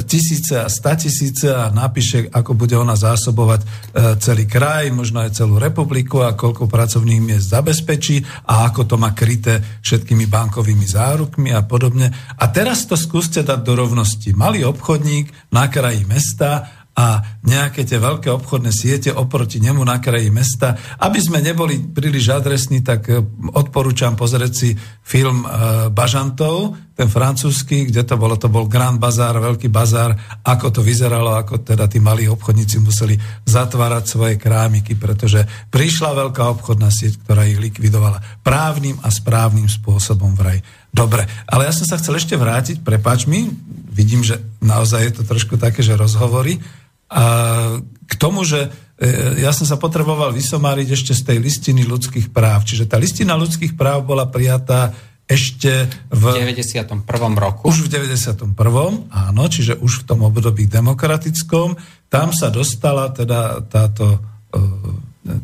tisíce 0.06 0.54
a 0.54 0.70
sta 0.70 0.94
tisíce 0.94 1.50
a 1.50 1.71
napíše, 1.72 2.28
ako 2.28 2.52
bude 2.54 2.76
ona 2.76 2.94
zásobovať 2.94 3.60
e, 3.64 3.66
celý 4.20 4.44
kraj, 4.44 4.92
možno 4.92 5.24
aj 5.24 5.40
celú 5.40 5.56
republiku 5.56 6.20
a 6.20 6.36
koľko 6.36 6.68
pracovných 6.68 7.24
miest 7.24 7.50
zabezpečí 7.50 8.44
a 8.46 8.68
ako 8.68 8.84
to 8.84 8.96
má 9.00 9.16
kryté 9.16 9.58
všetkými 9.80 10.28
bankovými 10.28 10.84
zárukmi 10.84 11.50
a 11.56 11.64
podobne. 11.64 12.12
A 12.36 12.44
teraz 12.52 12.84
to 12.84 12.94
skúste 12.94 13.40
dať 13.40 13.64
do 13.64 13.72
rovnosti. 13.72 14.30
Malý 14.36 14.68
obchodník 14.68 15.32
na 15.50 15.72
kraji 15.72 16.04
mesta 16.04 16.81
a 16.92 17.40
nejaké 17.40 17.88
tie 17.88 17.96
veľké 17.96 18.28
obchodné 18.28 18.68
siete 18.68 19.08
oproti 19.08 19.56
nemu 19.64 19.80
na 19.80 19.96
kraji 19.96 20.28
mesta. 20.28 20.76
Aby 21.00 21.24
sme 21.24 21.40
neboli 21.40 21.80
príliš 21.80 22.28
adresní, 22.28 22.84
tak 22.84 23.08
e, 23.08 23.24
odporúčam 23.56 24.12
pozrieť 24.12 24.52
si 24.52 24.76
film 25.00 25.48
e, 25.48 25.88
Bažantov, 25.88 26.76
ten 26.92 27.08
francúzsky, 27.08 27.88
kde 27.88 28.04
to 28.04 28.20
bolo, 28.20 28.36
to 28.36 28.52
bol 28.52 28.68
Grand 28.68 29.00
Bazar, 29.00 29.40
veľký 29.40 29.72
bazár, 29.72 30.12
ako 30.44 30.68
to 30.68 30.80
vyzeralo, 30.84 31.32
ako 31.32 31.64
teda 31.64 31.88
tí 31.88 31.96
malí 31.96 32.28
obchodníci 32.28 32.84
museli 32.84 33.16
zatvárať 33.48 34.04
svoje 34.04 34.34
krámiky, 34.36 34.92
pretože 35.00 35.48
prišla 35.72 36.12
veľká 36.12 36.44
obchodná 36.52 36.92
sieť, 36.92 37.24
ktorá 37.24 37.48
ich 37.48 37.56
likvidovala 37.56 38.20
právnym 38.44 39.00
a 39.00 39.08
správnym 39.08 39.66
spôsobom 39.72 40.36
vraj. 40.36 40.60
Dobre, 40.92 41.24
ale 41.48 41.64
ja 41.64 41.72
som 41.72 41.88
sa 41.88 41.96
chcel 41.96 42.20
ešte 42.20 42.36
vrátiť, 42.36 42.84
prepáč 42.84 43.24
mi, 43.24 43.48
vidím, 43.88 44.20
že 44.20 44.44
naozaj 44.60 45.00
je 45.08 45.12
to 45.16 45.22
trošku 45.24 45.56
také, 45.56 45.80
že 45.80 45.96
rozhovory, 45.96 46.60
a 47.12 47.24
k 48.08 48.14
tomu, 48.16 48.40
že 48.48 48.72
e, 48.96 49.44
ja 49.44 49.52
som 49.52 49.68
sa 49.68 49.76
potreboval 49.76 50.32
vysomáriť 50.32 50.96
ešte 50.96 51.12
z 51.12 51.22
tej 51.28 51.38
listiny 51.44 51.84
ľudských 51.84 52.32
práv. 52.32 52.64
Čiže 52.64 52.88
tá 52.88 52.96
listina 52.96 53.36
ľudských 53.36 53.76
práv 53.76 54.08
bola 54.08 54.28
prijatá 54.32 54.96
ešte 55.28 55.88
v... 56.12 56.22
91. 56.34 56.88
roku. 57.36 57.68
Už 57.68 57.86
v 57.86 57.88
91. 57.88 58.52
áno, 59.08 59.42
čiže 59.48 59.78
už 59.78 60.02
v 60.02 60.06
tom 60.08 60.24
období 60.26 60.66
demokratickom. 60.68 61.76
Tam 62.12 62.32
sa 62.36 62.52
dostala 62.52 63.08
teda 63.12 63.64
táto, 63.68 64.20
e, 64.52 64.58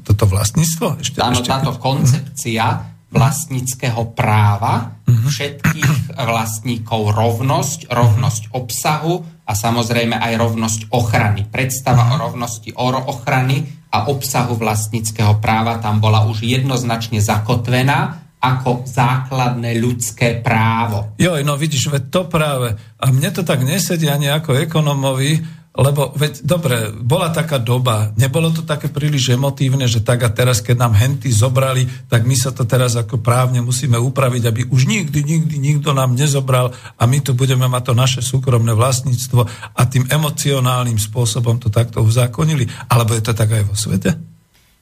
toto 0.05 0.25
vlastníctvo. 0.29 1.01
Ešte, 1.01 1.21
áno, 1.21 1.41
ešte... 1.41 1.49
táto 1.49 1.73
koncepcia 1.77 2.97
vlastníckého 3.09 4.13
práva, 4.13 5.01
mhm. 5.09 5.29
všetkých 5.33 5.93
vlastníkov 6.21 7.17
rovnosť, 7.17 7.89
rovnosť 7.89 8.43
obsahu, 8.53 9.25
a 9.49 9.53
samozrejme 9.57 10.13
aj 10.13 10.33
rovnosť 10.37 10.81
ochrany. 10.93 11.49
Predstava 11.49 12.13
o 12.13 12.21
rovnosti 12.21 12.69
ochrany 12.77 13.65
a 13.89 14.13
obsahu 14.13 14.53
vlastníckého 14.61 15.41
práva 15.41 15.81
tam 15.81 16.05
bola 16.05 16.29
už 16.29 16.45
jednoznačne 16.45 17.25
zakotvená 17.25 18.29
ako 18.39 18.87
základné 18.87 19.81
ľudské 19.83 20.39
právo. 20.39 21.17
Jo, 21.19 21.35
no 21.43 21.59
vidíš, 21.59 21.91
veď 21.91 22.05
to 22.13 22.23
práve. 22.31 22.79
A 23.01 23.05
mne 23.11 23.35
to 23.35 23.43
tak 23.43 23.67
nesedí 23.67 24.07
ani 24.07 24.31
ako 24.31 24.55
ekonomovi, 24.63 25.43
lebo 25.79 26.11
veď, 26.11 26.43
dobre, 26.43 26.91
bola 26.91 27.31
taká 27.31 27.63
doba, 27.63 28.11
nebolo 28.19 28.51
to 28.51 28.67
také 28.67 28.91
príliš 28.91 29.31
emotívne, 29.31 29.87
že 29.87 30.03
tak 30.03 30.27
a 30.27 30.31
teraz, 30.35 30.59
keď 30.59 30.75
nám 30.75 30.99
henty 30.99 31.31
zobrali, 31.31 31.87
tak 32.11 32.27
my 32.27 32.35
sa 32.35 32.51
to 32.51 32.67
teraz 32.67 32.99
ako 32.99 33.23
právne 33.23 33.63
musíme 33.63 33.95
upraviť, 33.95 34.43
aby 34.51 34.61
už 34.75 34.91
nikdy, 34.91 35.23
nikdy 35.23 35.55
nikto 35.63 35.95
nám 35.95 36.19
nezobral 36.19 36.75
a 36.99 37.03
my 37.07 37.23
tu 37.23 37.31
budeme 37.31 37.71
mať 37.71 37.83
to 37.87 37.95
naše 37.95 38.21
súkromné 38.27 38.75
vlastníctvo 38.75 39.47
a 39.79 39.81
tým 39.87 40.11
emocionálnym 40.11 40.99
spôsobom 40.99 41.63
to 41.63 41.71
takto 41.71 42.03
uzákonili. 42.03 42.67
Alebo 42.91 43.15
je 43.15 43.23
to 43.23 43.33
tak 43.39 43.55
aj 43.55 43.63
vo 43.63 43.79
svete? 43.79 44.19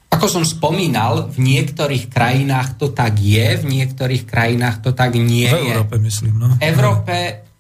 Ako 0.09 0.33
som 0.33 0.49
spomínal, 0.49 1.29
v 1.29 1.45
niektorých 1.45 2.09
krajinách 2.09 2.81
to 2.81 2.89
tak 2.89 3.21
je, 3.21 3.61
v 3.61 3.65
niektorých 3.69 4.25
krajinách 4.25 4.81
to 4.81 4.91
tak 4.97 5.13
nie 5.13 5.45
je. 5.45 5.53
V 5.53 5.77
Európe, 5.77 6.01
myslím. 6.01 6.35
No. 6.41 6.57
V 6.57 6.63
Európe, 6.65 7.17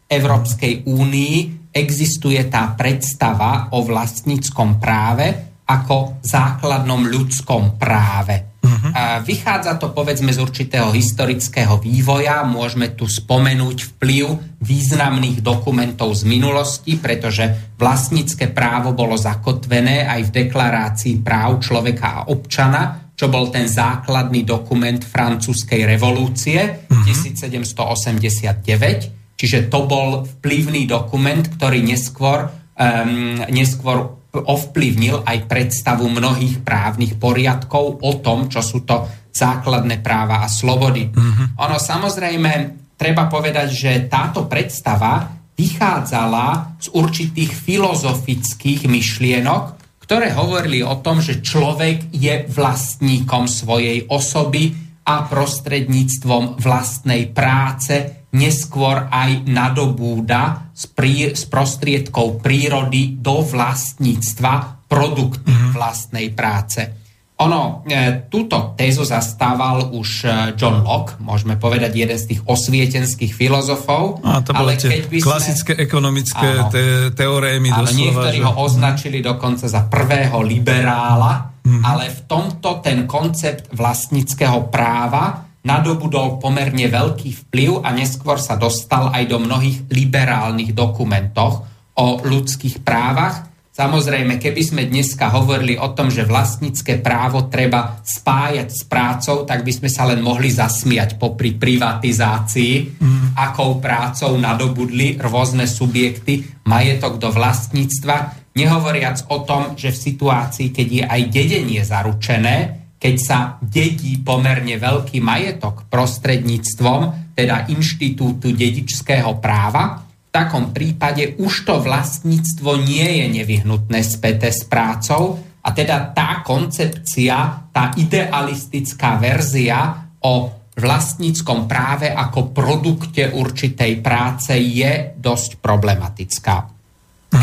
Európskej 0.08 0.88
únii 0.88 1.65
existuje 1.76 2.40
tá 2.48 2.72
predstava 2.72 3.68
o 3.76 3.84
vlastníckom 3.84 4.80
práve 4.80 5.46
ako 5.66 6.22
základnom 6.22 7.10
ľudskom 7.10 7.74
práve. 7.76 8.56
Uh-huh. 8.66 9.22
Vychádza 9.22 9.78
to 9.78 9.94
povedzme 9.94 10.34
z 10.34 10.42
určitého 10.42 10.90
historického 10.90 11.78
vývoja, 11.78 12.42
môžeme 12.42 12.98
tu 12.98 13.06
spomenúť 13.06 13.94
vplyv 13.94 14.58
významných 14.58 15.38
dokumentov 15.42 16.14
z 16.18 16.24
minulosti, 16.26 16.98
pretože 16.98 17.74
vlastnícke 17.78 18.48
právo 18.50 18.92
bolo 18.94 19.14
zakotvené 19.14 20.06
aj 20.06 20.30
v 20.30 20.34
deklarácii 20.46 21.22
práv 21.22 21.62
človeka 21.62 22.06
a 22.22 22.24
občana, 22.30 23.12
čo 23.14 23.30
bol 23.30 23.50
ten 23.54 23.70
základný 23.70 24.42
dokument 24.42 25.02
francúzskej 25.02 25.86
revolúcie 25.86 26.86
uh-huh. 26.90 27.06
1789. 27.06 29.15
Čiže 29.36 29.68
to 29.68 29.84
bol 29.84 30.24
vplyvný 30.24 30.88
dokument, 30.88 31.44
ktorý 31.44 31.84
neskôr, 31.84 32.48
um, 32.76 33.38
neskôr 33.52 34.16
ovplyvnil 34.32 35.24
aj 35.24 35.48
predstavu 35.48 36.08
mnohých 36.08 36.60
právnych 36.60 37.16
poriadkov 37.16 38.00
o 38.00 38.12
tom, 38.20 38.48
čo 38.52 38.60
sú 38.60 38.84
to 38.84 39.08
základné 39.32 40.00
práva 40.00 40.44
a 40.44 40.48
slobody. 40.48 41.12
Mm-hmm. 41.12 41.60
Ono 41.60 41.76
samozrejme, 41.76 42.52
treba 42.96 43.28
povedať, 43.28 43.68
že 43.68 43.92
táto 44.08 44.48
predstava 44.48 45.28
vychádzala 45.56 46.76
z 46.80 46.86
určitých 46.92 47.52
filozofických 47.52 48.88
myšlienok, 48.88 49.62
ktoré 50.04 50.32
hovorili 50.32 50.84
o 50.84 51.00
tom, 51.00 51.20
že 51.20 51.40
človek 51.40 52.12
je 52.12 52.44
vlastníkom 52.48 53.48
svojej 53.48 54.04
osoby 54.08 54.72
a 55.06 55.24
prostredníctvom 55.26 56.60
vlastnej 56.60 57.30
práce 57.32 58.25
neskôr 58.36 59.08
aj 59.08 59.48
nadobúda 59.48 60.68
z, 60.76 60.84
prí, 60.92 61.32
z 61.32 61.48
prostriedkov 61.48 62.44
prírody 62.44 63.16
do 63.16 63.40
vlastníctva 63.40 64.84
produkty 64.84 65.48
mm-hmm. 65.48 65.72
vlastnej 65.72 66.28
práce. 66.36 67.06
Ono, 67.36 67.84
e, 67.84 68.32
túto 68.32 68.72
tézu 68.80 69.04
zastával 69.04 69.92
už 69.92 70.08
e, 70.24 70.28
John 70.56 70.80
Locke, 70.80 71.20
môžeme 71.20 71.60
povedať 71.60 71.92
jeden 71.92 72.16
z 72.16 72.32
tých 72.32 72.40
osvietenských 72.48 73.28
filozofov. 73.28 74.24
A 74.24 74.40
to 74.40 74.56
ale 74.56 74.80
keď 74.80 75.04
by 75.04 75.16
sme, 75.20 75.26
klasické 75.28 75.72
ekonomické 75.76 76.48
áno, 76.64 76.72
te, 76.72 77.12
teorémy. 77.12 77.68
Ale 77.68 77.92
doslova, 77.92 78.00
niektorí 78.00 78.38
že... 78.40 78.44
ho 78.48 78.52
označili 78.56 79.18
dokonca 79.20 79.68
za 79.68 79.84
prvého 79.84 80.40
liberála, 80.40 81.60
mm-hmm. 81.60 81.82
ale 81.84 82.08
v 82.08 82.20
tomto 82.24 82.80
ten 82.80 83.04
koncept 83.04 83.68
vlastníckého 83.68 84.72
práva 84.72 85.45
nadobudol 85.66 86.38
pomerne 86.38 86.86
veľký 86.86 87.50
vplyv 87.50 87.82
a 87.82 87.90
neskôr 87.90 88.38
sa 88.38 88.54
dostal 88.54 89.10
aj 89.10 89.26
do 89.26 89.42
mnohých 89.42 89.90
liberálnych 89.90 90.70
dokumentoch 90.70 91.66
o 91.98 92.06
ľudských 92.22 92.86
právach. 92.86 93.50
Samozrejme, 93.76 94.40
keby 94.40 94.62
sme 94.64 94.82
dneska 94.88 95.28
hovorili 95.36 95.76
o 95.76 95.92
tom, 95.92 96.08
že 96.08 96.24
vlastnícke 96.24 96.96
právo 97.04 97.52
treba 97.52 98.00
spájať 98.00 98.68
s 98.72 98.88
prácou, 98.88 99.44
tak 99.44 99.68
by 99.68 99.72
sme 99.74 99.90
sa 99.92 100.08
len 100.08 100.24
mohli 100.24 100.48
zasmiať 100.48 101.20
popri 101.20 101.52
privatizácii, 101.52 102.96
mm. 102.96 103.36
akou 103.36 103.76
prácou 103.76 104.32
nadobudli 104.40 105.20
rôzne 105.20 105.68
subjekty 105.68 106.64
majetok 106.64 107.20
do 107.20 107.28
vlastníctva, 107.28 108.48
nehovoriac 108.56 109.28
o 109.28 109.44
tom, 109.44 109.76
že 109.76 109.92
v 109.92 110.02
situácii, 110.08 110.72
keď 110.72 110.88
je 110.88 111.04
aj 111.04 111.22
dedenie 111.28 111.84
zaručené, 111.84 112.85
keď 113.06 113.16
sa 113.22 113.54
dedí 113.62 114.18
pomerne 114.18 114.82
veľký 114.82 115.22
majetok 115.22 115.86
prostredníctvom 115.86 117.30
teda 117.38 117.70
inštitútu 117.70 118.50
dedičského 118.50 119.38
práva, 119.38 120.02
v 120.02 120.30
takom 120.34 120.74
prípade 120.74 121.38
už 121.38 121.70
to 121.70 121.78
vlastníctvo 121.78 122.82
nie 122.82 123.22
je 123.22 123.26
nevyhnutné 123.30 124.02
späté 124.02 124.50
s 124.50 124.66
prácou 124.66 125.38
a 125.38 125.70
teda 125.70 126.10
tá 126.18 126.42
koncepcia, 126.42 127.70
tá 127.70 127.94
idealistická 127.94 129.22
verzia 129.22 130.10
o 130.26 130.50
vlastníckom 130.74 131.70
práve 131.70 132.10
ako 132.10 132.50
produkte 132.50 133.30
určitej 133.30 134.02
práce 134.02 134.50
je 134.58 135.14
dosť 135.14 135.62
problematická. 135.62 136.56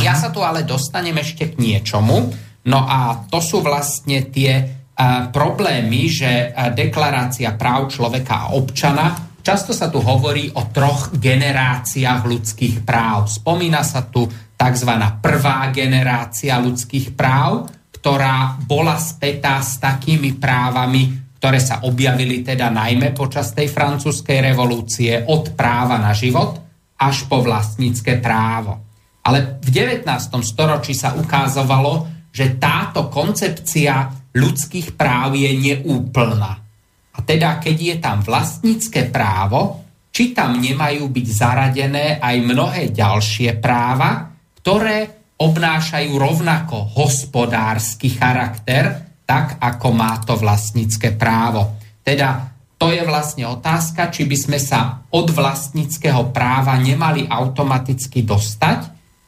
Ja 0.03 0.19
sa 0.19 0.27
tu 0.27 0.43
ale 0.43 0.67
dostanem 0.67 1.15
ešte 1.23 1.55
k 1.55 1.55
niečomu, 1.55 2.35
no 2.67 2.79
a 2.83 3.23
to 3.31 3.39
sú 3.39 3.63
vlastne 3.63 4.27
tie 4.27 4.82
problémy, 5.33 6.05
že 6.05 6.53
deklarácia 6.77 7.57
práv 7.57 7.89
človeka 7.89 8.47
a 8.47 8.51
občana, 8.53 9.33
často 9.41 9.73
sa 9.73 9.89
tu 9.89 9.99
hovorí 9.99 10.53
o 10.53 10.69
troch 10.69 11.11
generáciách 11.17 12.21
ľudských 12.23 12.85
práv. 12.85 13.27
Spomína 13.27 13.81
sa 13.81 14.05
tu 14.05 14.29
tzv. 14.53 14.91
prvá 15.19 15.67
generácia 15.73 16.55
ľudských 16.61 17.17
práv, 17.17 17.67
ktorá 17.91 18.61
bola 18.63 18.95
spätá 19.01 19.59
s 19.59 19.81
takými 19.81 20.37
právami, 20.37 21.35
ktoré 21.39 21.59
sa 21.59 21.83
objavili 21.83 22.39
teda 22.39 22.71
najmä 22.71 23.11
počas 23.11 23.51
tej 23.51 23.67
francúzskej 23.67 24.39
revolúcie 24.39 25.27
od 25.27 25.51
práva 25.59 25.99
na 25.99 26.15
život 26.15 26.55
až 26.95 27.27
po 27.27 27.43
vlastnícke 27.43 28.23
právo. 28.23 28.79
Ale 29.27 29.59
v 29.59 29.69
19. 29.71 30.07
storočí 30.39 30.95
sa 30.95 31.15
ukázalo, 31.19 32.07
že 32.31 32.55
táto 32.55 33.11
koncepcia 33.11 34.22
ľudských 34.33 34.97
práv 34.97 35.37
je 35.37 35.51
neúplná. 35.53 36.53
A 37.13 37.17
teda, 37.21 37.61
keď 37.61 37.77
je 37.77 37.95
tam 38.01 38.25
vlastnícke 38.25 39.13
právo, 39.13 39.85
či 40.13 40.33
tam 40.33 40.61
nemajú 40.61 41.09
byť 41.09 41.27
zaradené 41.29 42.17
aj 42.21 42.35
mnohé 42.41 42.83
ďalšie 42.93 43.57
práva, 43.57 44.29
ktoré 44.61 45.23
obnášajú 45.41 46.11
rovnako 46.13 46.93
hospodársky 46.97 48.13
charakter, 48.13 49.01
tak 49.25 49.57
ako 49.57 49.87
má 49.93 50.21
to 50.21 50.37
vlastnícke 50.37 51.17
právo. 51.17 51.77
Teda 52.05 52.53
to 52.77 52.91
je 52.91 53.01
vlastne 53.07 53.47
otázka, 53.47 54.11
či 54.11 54.27
by 54.27 54.37
sme 54.37 54.59
sa 54.59 55.07
od 55.09 55.27
vlastníckého 55.31 56.35
práva 56.35 56.75
nemali 56.75 57.25
automaticky 57.25 58.27
dostať 58.27 58.79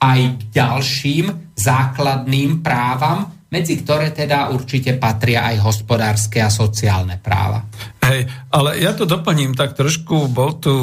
aj 0.01 0.19
k 0.19 0.41
ďalším 0.51 1.55
základným 1.55 2.59
právam, 2.59 3.31
medzi 3.55 3.79
ktoré 3.79 4.11
teda 4.11 4.51
určite 4.51 4.99
patria 4.99 5.47
aj 5.47 5.63
hospodárske 5.63 6.43
a 6.43 6.51
sociálne 6.51 7.15
práva. 7.15 7.63
Hej, 8.03 8.27
ale 8.51 8.83
ja 8.83 8.91
to 8.91 9.07
doplním 9.07 9.55
tak 9.55 9.73
trošku, 9.79 10.27
bol 10.27 10.59
tu 10.59 10.75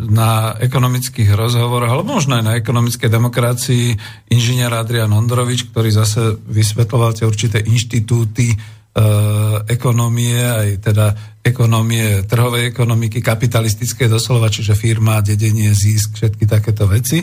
na 0.00 0.56
ekonomických 0.56 1.36
rozhovoroch, 1.36 1.92
alebo 1.92 2.16
možno 2.16 2.40
aj 2.40 2.44
na 2.48 2.56
ekonomickej 2.56 3.12
demokracii 3.12 3.86
inžinier 4.32 4.72
Adrian 4.72 5.12
Ondrovič, 5.12 5.68
ktorý 5.68 5.92
zase 5.92 6.34
vysvetloval 6.48 7.12
tie 7.14 7.28
určité 7.28 7.62
inštitúty 7.62 8.50
e, 8.50 8.56
ekonomie, 9.70 10.40
aj 10.40 10.68
teda 10.82 11.06
ekonomie, 11.44 12.24
trhovej 12.26 12.72
ekonomiky, 12.72 13.20
kapitalistické 13.20 14.08
doslova, 14.10 14.50
čiže 14.50 14.74
firma, 14.74 15.22
dedenie, 15.22 15.70
zisk, 15.76 16.16
všetky 16.18 16.48
takéto 16.48 16.88
veci. 16.90 17.22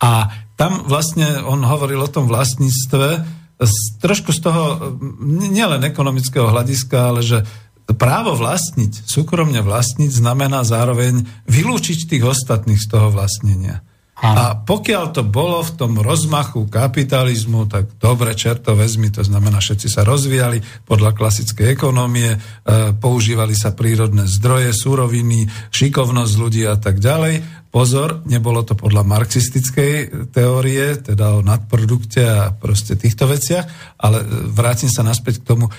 A 0.00 0.28
tam 0.60 0.84
vlastne 0.84 1.40
on 1.40 1.64
hovoril 1.64 2.04
o 2.04 2.12
tom 2.12 2.28
vlastníctve, 2.28 3.39
z, 3.60 4.00
trošku 4.00 4.32
z 4.32 4.40
toho, 4.40 4.62
nielen 5.52 5.84
ekonomického 5.84 6.48
hľadiska, 6.48 6.96
ale 6.96 7.20
že 7.20 7.38
právo 7.92 8.32
vlastniť, 8.38 9.04
súkromne 9.04 9.60
vlastniť, 9.60 10.10
znamená 10.10 10.64
zároveň 10.64 11.26
vylúčiť 11.50 12.08
tých 12.08 12.24
ostatných 12.24 12.80
z 12.80 12.88
toho 12.88 13.12
vlastnenia. 13.12 13.84
A 14.20 14.52
pokiaľ 14.52 15.16
to 15.16 15.24
bolo 15.24 15.64
v 15.64 15.72
tom 15.80 15.96
rozmachu 15.96 16.68
kapitalizmu, 16.68 17.64
tak 17.72 17.96
dobre, 17.96 18.36
čerto 18.36 18.76
vezmi, 18.76 19.08
to 19.08 19.24
znamená, 19.24 19.64
všetci 19.64 19.88
sa 19.88 20.04
rozvíjali 20.04 20.60
podľa 20.84 21.16
klasickej 21.16 21.72
ekonomie, 21.72 22.36
e, 22.36 22.38
používali 23.00 23.56
sa 23.56 23.72
prírodné 23.72 24.28
zdroje, 24.28 24.76
súroviny, 24.76 25.48
šikovnosť 25.72 26.34
ľudí 26.36 26.68
a 26.68 26.76
tak 26.76 27.00
ďalej. 27.00 27.59
Pozor, 27.70 28.26
nebolo 28.26 28.66
to 28.66 28.74
podľa 28.74 29.06
marxistickej 29.06 30.26
teórie, 30.34 30.98
teda 30.98 31.38
o 31.38 31.46
nadprodukte 31.46 32.18
a 32.26 32.50
proste 32.50 32.98
týchto 32.98 33.30
veciach, 33.30 33.94
ale 33.94 34.26
e, 34.26 34.50
vrátim 34.50 34.90
sa 34.90 35.06
naspäť 35.06 35.38
k 35.38 35.54
tomu. 35.54 35.70
E, 35.70 35.72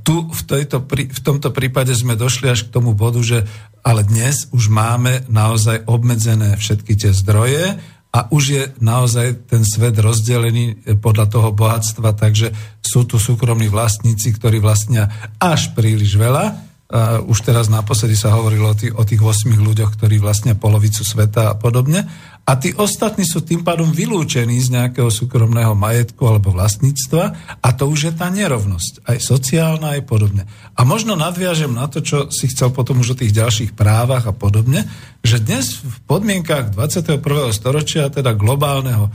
tu 0.00 0.32
v, 0.32 0.42
tejto, 0.48 0.80
v 0.88 1.20
tomto 1.20 1.52
prípade 1.52 1.92
sme 1.92 2.16
došli 2.16 2.48
až 2.48 2.64
k 2.64 2.72
tomu 2.72 2.96
bodu, 2.96 3.20
že 3.20 3.44
ale 3.84 4.08
dnes 4.08 4.48
už 4.56 4.72
máme 4.72 5.28
naozaj 5.28 5.84
obmedzené 5.84 6.56
všetky 6.56 6.96
tie 6.96 7.12
zdroje 7.12 7.76
a 8.16 8.18
už 8.32 8.44
je 8.48 8.62
naozaj 8.80 9.52
ten 9.52 9.60
svet 9.60 10.00
rozdelený 10.00 10.96
podľa 11.04 11.26
toho 11.28 11.48
bohatstva, 11.52 12.16
takže 12.16 12.48
sú 12.80 13.04
tu 13.04 13.20
súkromní 13.20 13.68
vlastníci, 13.68 14.32
ktorí 14.32 14.56
vlastnia 14.56 15.12
až 15.36 15.76
príliš 15.76 16.16
veľa 16.16 16.65
Uh, 16.86 17.18
už 17.26 17.42
teraz 17.42 17.66
naposledy 17.66 18.14
sa 18.14 18.30
hovorilo 18.30 18.70
o 18.70 18.78
tých, 18.78 18.94
o 18.94 19.02
tých 19.02 19.18
8 19.18 19.50
ľuďoch, 19.58 19.98
ktorí 19.98 20.22
vlastne 20.22 20.54
polovicu 20.54 21.02
sveta 21.02 21.50
a 21.50 21.58
podobne. 21.58 22.06
A 22.46 22.54
tí 22.62 22.70
ostatní 22.78 23.26
sú 23.26 23.42
tým 23.42 23.66
pádom 23.66 23.90
vylúčení 23.90 24.54
z 24.62 24.70
nejakého 24.70 25.10
súkromného 25.10 25.74
majetku 25.74 26.22
alebo 26.30 26.54
vlastníctva 26.54 27.58
a 27.58 27.68
to 27.74 27.90
už 27.90 27.98
je 28.06 28.12
tá 28.14 28.30
nerovnosť, 28.30 29.02
aj 29.02 29.18
sociálna, 29.18 29.98
aj 29.98 30.06
podobne. 30.06 30.46
A 30.78 30.86
možno 30.86 31.18
nadviažem 31.18 31.74
na 31.74 31.90
to, 31.90 32.06
čo 32.06 32.30
si 32.30 32.46
chcel 32.46 32.70
potom 32.70 33.02
už 33.02 33.18
o 33.18 33.18
tých 33.18 33.34
ďalších 33.34 33.74
právach 33.74 34.30
a 34.30 34.34
podobne, 34.34 34.86
že 35.26 35.42
dnes 35.42 35.82
v 35.82 35.98
podmienkách 36.06 36.70
21. 36.70 37.18
storočia, 37.50 38.14
teda 38.14 38.30
globálneho 38.30 39.10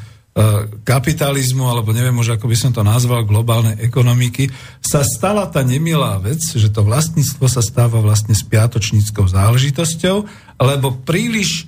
kapitalizmu, 0.87 1.67
alebo 1.67 1.91
neviem 1.91 2.15
už, 2.15 2.39
ako 2.39 2.47
by 2.47 2.55
som 2.55 2.71
to 2.71 2.87
nazval, 2.87 3.27
globálnej 3.27 3.75
ekonomiky, 3.83 4.47
sa 4.79 5.03
stala 5.03 5.43
tá 5.51 5.59
nemilá 5.59 6.23
vec, 6.23 6.39
že 6.39 6.71
to 6.71 6.87
vlastníctvo 6.87 7.51
sa 7.51 7.59
stáva 7.59 7.99
vlastne 7.99 8.31
spiatočníckou 8.31 9.27
záležitosťou, 9.27 10.17
lebo 10.63 11.03
príliš 11.03 11.67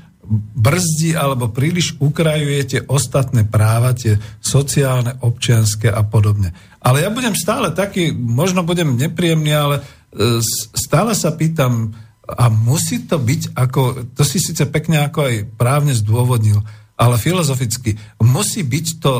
brzdí 0.55 1.19
alebo 1.19 1.51
príliš 1.51 1.99
ukrajujete 1.99 2.87
ostatné 2.87 3.43
práva, 3.43 3.91
tie 3.91 4.15
sociálne, 4.39 5.19
občianské 5.19 5.91
a 5.91 5.99
podobne. 6.07 6.55
Ale 6.79 7.03
ja 7.03 7.11
budem 7.11 7.35
stále 7.35 7.75
taký, 7.75 8.15
možno 8.15 8.63
budem 8.63 8.95
nepríjemný, 8.95 9.51
ale 9.51 9.75
e, 9.79 10.39
stále 10.71 11.11
sa 11.11 11.35
pýtam, 11.35 11.91
a 12.23 12.47
musí 12.47 13.03
to 13.03 13.19
byť 13.19 13.51
ako, 13.51 14.15
to 14.15 14.23
si 14.23 14.39
síce 14.39 14.63
pekne 14.71 15.03
ako 15.03 15.27
aj 15.27 15.35
právne 15.59 15.91
zdôvodnil, 15.91 16.63
ale 16.97 17.15
filozoficky 17.17 17.97
musí 18.21 18.61
byť 18.61 18.87
to 19.01 19.13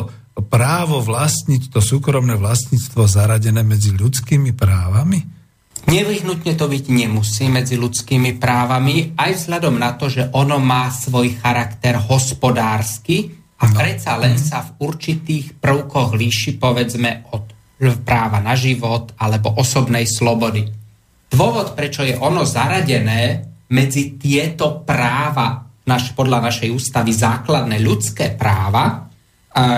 právo 0.50 0.98
vlastniť, 1.02 1.70
to 1.70 1.80
súkromné 1.82 2.34
vlastníctvo 2.38 3.06
zaradené 3.06 3.62
medzi 3.62 3.94
ľudskými 3.94 4.54
právami? 4.58 5.22
Nevyhnutne 5.84 6.56
to 6.56 6.66
byť 6.72 6.86
nemusí 6.90 7.52
medzi 7.52 7.76
ľudskými 7.76 8.40
právami, 8.40 9.14
aj 9.20 9.32
vzhľadom 9.36 9.76
na 9.76 9.94
to, 10.00 10.08
že 10.08 10.32
ono 10.32 10.58
má 10.58 10.88
svoj 10.88 11.36
charakter 11.44 12.00
hospodársky 12.00 13.36
a 13.60 13.68
no. 13.68 13.76
predsa 13.76 14.16
len 14.16 14.40
sa 14.40 14.64
v 14.64 14.80
určitých 14.80 15.60
prvkoch 15.60 16.16
líši, 16.16 16.56
povedzme, 16.56 17.28
od 17.36 17.52
práva 18.08 18.40
na 18.40 18.56
život 18.56 19.12
alebo 19.20 19.60
osobnej 19.60 20.08
slobody. 20.08 20.72
Dôvod, 21.28 21.76
prečo 21.76 22.08
je 22.08 22.16
ono 22.16 22.48
zaradené 22.48 23.52
medzi 23.76 24.16
tieto 24.16 24.86
práva 24.88 25.63
naš, 25.84 26.16
podľa 26.16 26.40
našej 26.52 26.70
ústavy 26.72 27.12
základné 27.12 27.80
ľudské 27.84 28.32
práva, 28.36 29.12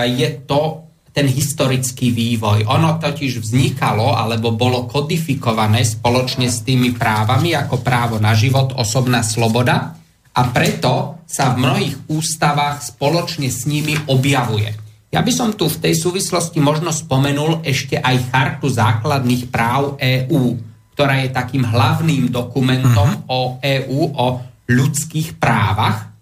je 0.06 0.30
to 0.46 0.86
ten 1.16 1.32
historický 1.32 2.12
vývoj. 2.12 2.68
Ono 2.68 3.00
totiž 3.00 3.40
vznikalo 3.40 4.20
alebo 4.20 4.52
bolo 4.52 4.84
kodifikované 4.84 5.88
spoločne 5.88 6.52
s 6.52 6.68
tými 6.68 6.92
právami 6.92 7.56
ako 7.56 7.80
právo 7.80 8.20
na 8.20 8.36
život, 8.36 8.76
osobná 8.76 9.24
sloboda 9.24 9.96
a 10.36 10.42
preto 10.52 11.24
sa 11.24 11.56
v 11.56 11.64
mnohých 11.64 11.96
ústavách 12.12 12.84
spoločne 12.84 13.48
s 13.48 13.64
nimi 13.64 13.96
objavuje. 14.12 14.76
Ja 15.16 15.24
by 15.24 15.32
som 15.32 15.56
tu 15.56 15.72
v 15.72 15.80
tej 15.80 15.96
súvislosti 15.96 16.60
možno 16.60 16.92
spomenul 16.92 17.64
ešte 17.64 17.96
aj 17.96 18.36
chartu 18.36 18.68
základných 18.68 19.48
práv 19.48 19.96
EÚ, 19.96 20.60
ktorá 20.92 21.24
je 21.24 21.32
takým 21.32 21.64
hlavným 21.64 22.28
dokumentom 22.28 23.24
uh-huh. 23.24 23.32
o 23.32 23.42
EÚ, 23.64 24.00
o 24.12 24.28
ľudských 24.70 25.38
právach. 25.38 26.14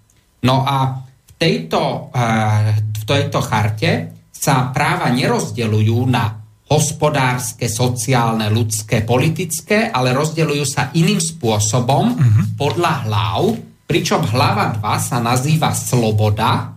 No 0.44 0.64
a 0.68 1.04
v 1.04 1.32
tejto, 1.40 2.12
eh, 2.12 2.80
v 2.80 3.04
tejto 3.04 3.40
charte 3.44 3.92
sa 4.32 4.72
práva 4.76 5.08
nerozdeľujú 5.12 6.00
na 6.12 6.44
hospodárske, 6.68 7.70
sociálne, 7.70 8.50
ľudské, 8.50 9.06
politické, 9.06 9.94
ale 9.94 10.16
rozdeľujú 10.16 10.66
sa 10.66 10.90
iným 10.96 11.22
spôsobom 11.22 12.06
uh-huh. 12.18 12.44
podľa 12.58 12.94
hlav, 13.08 13.42
pričom 13.86 14.26
hlava 14.26 14.74
2 14.82 14.82
sa 14.98 15.22
nazýva 15.22 15.76
sloboda, 15.78 16.74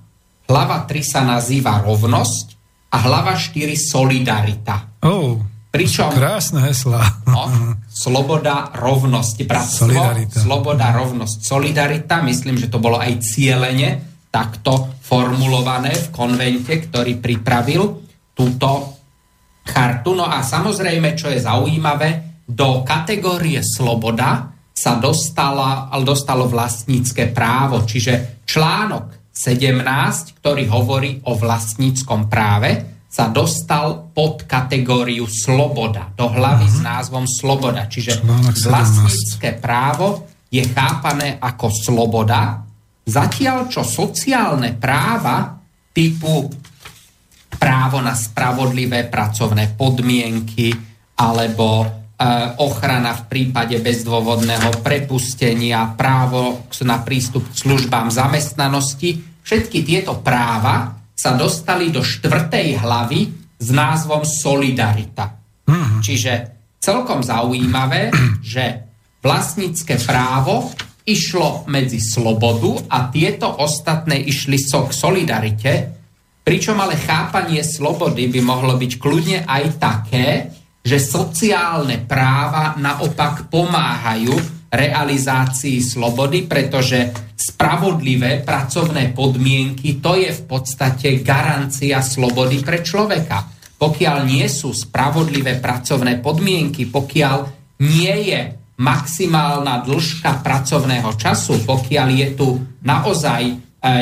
hlava 0.47 0.85
3 0.85 1.01
sa 1.01 1.25
nazýva 1.25 1.81
rovnosť 1.87 2.47
a 2.93 2.97
hlava 3.09 3.35
4 3.35 3.73
solidarita. 3.73 5.01
Oh. 5.07 5.41
Pričom, 5.71 6.09
Krásne 6.15 6.65
hesla. 6.65 7.05
No, 7.29 7.51
sloboda, 7.91 8.73
rovnosť, 8.73 9.37
bratstvo, 9.45 9.93
solidarita. 9.93 10.39
sloboda, 10.41 10.87
rovnosť, 10.95 11.37
solidarita. 11.45 12.25
Myslím, 12.25 12.57
že 12.57 12.73
to 12.73 12.81
bolo 12.81 12.97
aj 12.97 13.21
cieľene 13.21 14.01
takto 14.33 14.97
formulované 15.05 15.93
v 15.97 16.09
konvente, 16.13 16.77
ktorý 16.89 17.21
pripravil 17.21 17.83
túto 18.33 18.97
chartu. 19.67 20.17
No 20.17 20.29
a 20.29 20.41
samozrejme, 20.41 21.17
čo 21.19 21.29
je 21.29 21.41
zaujímavé, 21.41 22.41
do 22.47 22.87
kategórie 22.87 23.59
sloboda 23.61 24.55
sa 24.77 25.01
dostala, 25.01 25.89
dostalo 26.05 26.47
vlastnícke 26.47 27.33
právo, 27.33 27.83
čiže 27.83 28.45
článok 28.47 29.33
17, 29.33 30.41
ktorý 30.41 30.65
hovorí 30.69 31.11
o 31.29 31.37
vlastníckom 31.37 32.29
práve, 32.29 32.96
sa 33.07 33.31
dostal 33.33 34.13
pod 34.13 34.45
kategóriu 34.45 35.25
sloboda, 35.25 36.13
do 36.13 36.29
hlavy 36.29 36.67
uh-huh. 36.67 36.77
s 36.77 36.85
názvom 36.85 37.25
sloboda. 37.25 37.89
Čiže 37.89 38.21
vlastnícke 38.67 39.57
právo 39.63 40.27
je 40.51 40.63
chápané 40.67 41.41
ako 41.41 41.69
sloboda, 41.73 42.61
zatiaľ 43.07 43.71
čo 43.71 43.87
sociálne 43.87 44.75
práva 44.77 45.57
typu 45.95 46.51
právo 47.57 48.05
na 48.05 48.13
spravodlivé 48.13 49.09
pracovné 49.09 49.73
podmienky 49.79 50.77
alebo 51.17 51.83
e, 51.83 51.87
ochrana 52.61 53.17
v 53.17 53.23
prípade 53.33 53.81
bezdôvodného 53.81 54.85
prepustenia, 54.85 55.97
právo 55.97 56.69
na 56.85 57.01
prístup 57.01 57.49
k 57.49 57.65
službám 57.65 58.13
zamestnanosti, 58.13 59.41
všetky 59.41 59.79
tieto 59.89 60.21
práva 60.21 60.96
sa 61.17 61.33
dostali 61.33 61.89
do 61.89 62.05
štvrtej 62.05 62.85
hlavy 62.85 63.21
s 63.57 63.69
názvom 63.73 64.21
Solidarita. 64.23 65.33
Mm-hmm. 65.65 66.01
Čiže 66.05 66.33
celkom 66.77 67.25
zaujímavé, 67.25 68.13
že 68.45 68.85
vlastnícke 69.25 69.97
právo 70.05 70.71
išlo 71.07 71.65
medzi 71.71 72.03
slobodu 72.03 72.91
a 72.93 73.09
tieto 73.09 73.49
ostatné 73.49 74.21
išli 74.21 74.59
so 74.61 74.87
k 74.87 74.93
solidarite, 74.93 75.73
pričom 76.43 76.79
ale 76.79 76.99
chápanie 76.99 77.63
slobody 77.63 78.27
by 78.31 78.41
mohlo 78.43 78.75
byť 78.75 78.93
kľudne 78.99 79.39
aj 79.47 79.65
také, 79.79 80.29
že 80.87 81.03
sociálne 81.03 82.07
práva 82.07 82.79
naopak 82.79 83.51
pomáhajú 83.51 84.56
realizácii 84.77 85.81
slobody, 85.81 86.45
pretože 86.45 87.11
spravodlivé 87.37 88.45
pracovné 88.45 89.17
podmienky 89.17 89.99
to 89.99 90.17
je 90.21 90.31
v 90.31 90.43
podstate 90.45 91.25
garancia 91.25 92.05
slobody 92.05 92.61
pre 92.61 92.85
človeka. 92.85 93.49
Pokiaľ 93.77 94.17
nie 94.25 94.47
sú 94.49 94.73
spravodlivé 94.73 95.61
pracovné 95.61 96.21
podmienky, 96.21 96.89
pokiaľ 96.89 97.39
nie 97.85 98.17
je 98.33 98.41
maximálna 98.77 99.85
dĺžka 99.85 100.45
pracovného 100.45 101.13
času, 101.17 101.65
pokiaľ 101.65 102.09
je 102.13 102.29
tu 102.37 102.49
naozaj 102.85 103.43
e, 103.49 103.55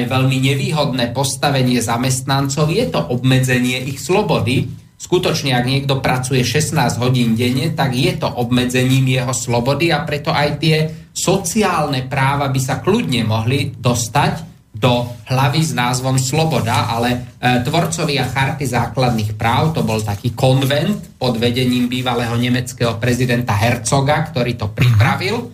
veľmi 0.07 0.39
nevýhodné 0.51 1.15
postavenie 1.15 1.79
zamestnancov, 1.79 2.71
je 2.71 2.87
to 2.91 2.99
obmedzenie 2.99 3.87
ich 3.87 4.03
slobody, 4.03 4.67
skutočne, 4.99 5.53
ak 5.53 5.67
niekto 5.67 6.01
pracuje 6.01 6.41
16 6.41 7.03
hodín 7.03 7.35
denne, 7.35 7.75
tak 7.75 7.93
je 7.93 8.15
to 8.17 8.27
obmedzením 8.27 9.05
jeho 9.05 9.35
slobody 9.35 9.91
a 9.91 10.07
preto 10.07 10.33
aj 10.33 10.49
tie 10.63 10.77
sociálne 11.15 12.07
práva 12.11 12.51
by 12.51 12.61
sa 12.63 12.83
kľudne 12.83 13.23
mohli 13.27 13.71
dostať 13.75 14.55
do 14.75 15.07
hlavy 15.31 15.63
s 15.63 15.71
názvom 15.71 16.19
Sloboda, 16.19 16.91
ale 16.91 17.39
e, 17.39 17.63
tvorcovia 17.63 18.27
charty 18.27 18.67
základných 18.67 19.39
práv, 19.39 19.71
to 19.71 19.87
bol 19.87 20.03
taký 20.03 20.35
konvent 20.35 21.15
pod 21.15 21.39
vedením 21.39 21.87
bývalého 21.87 22.35
nemeckého 22.35 22.99
prezidenta 22.99 23.55
Herzoga, 23.55 24.27
ktorý 24.35 24.59
to 24.59 24.75
pripravil. 24.75 25.37
E, 25.39 25.45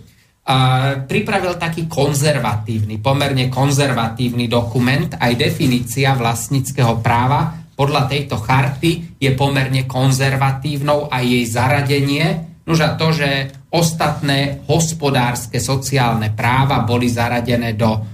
pripravil 1.05 1.61
taký 1.61 1.85
konzervatívny, 1.85 2.97
pomerne 3.05 3.53
konzervatívny 3.53 4.49
dokument, 4.49 5.13
aj 5.21 5.37
definícia 5.37 6.17
vlastníckého 6.17 7.05
práva, 7.05 7.60
podľa 7.81 8.13
tejto 8.13 8.37
charty 8.37 9.17
je 9.17 9.33
pomerne 9.33 9.89
konzervatívnou 9.89 11.09
a 11.09 11.25
jej 11.25 11.49
zaradenie, 11.49 12.61
nož 12.69 12.85
a 12.85 12.93
to, 13.01 13.17
že 13.17 13.49
ostatné 13.73 14.69
hospodárske 14.69 15.57
sociálne 15.57 16.29
práva 16.37 16.85
boli 16.85 17.09
zaradené 17.09 17.73
do 17.73 17.89
uh, 17.89 18.05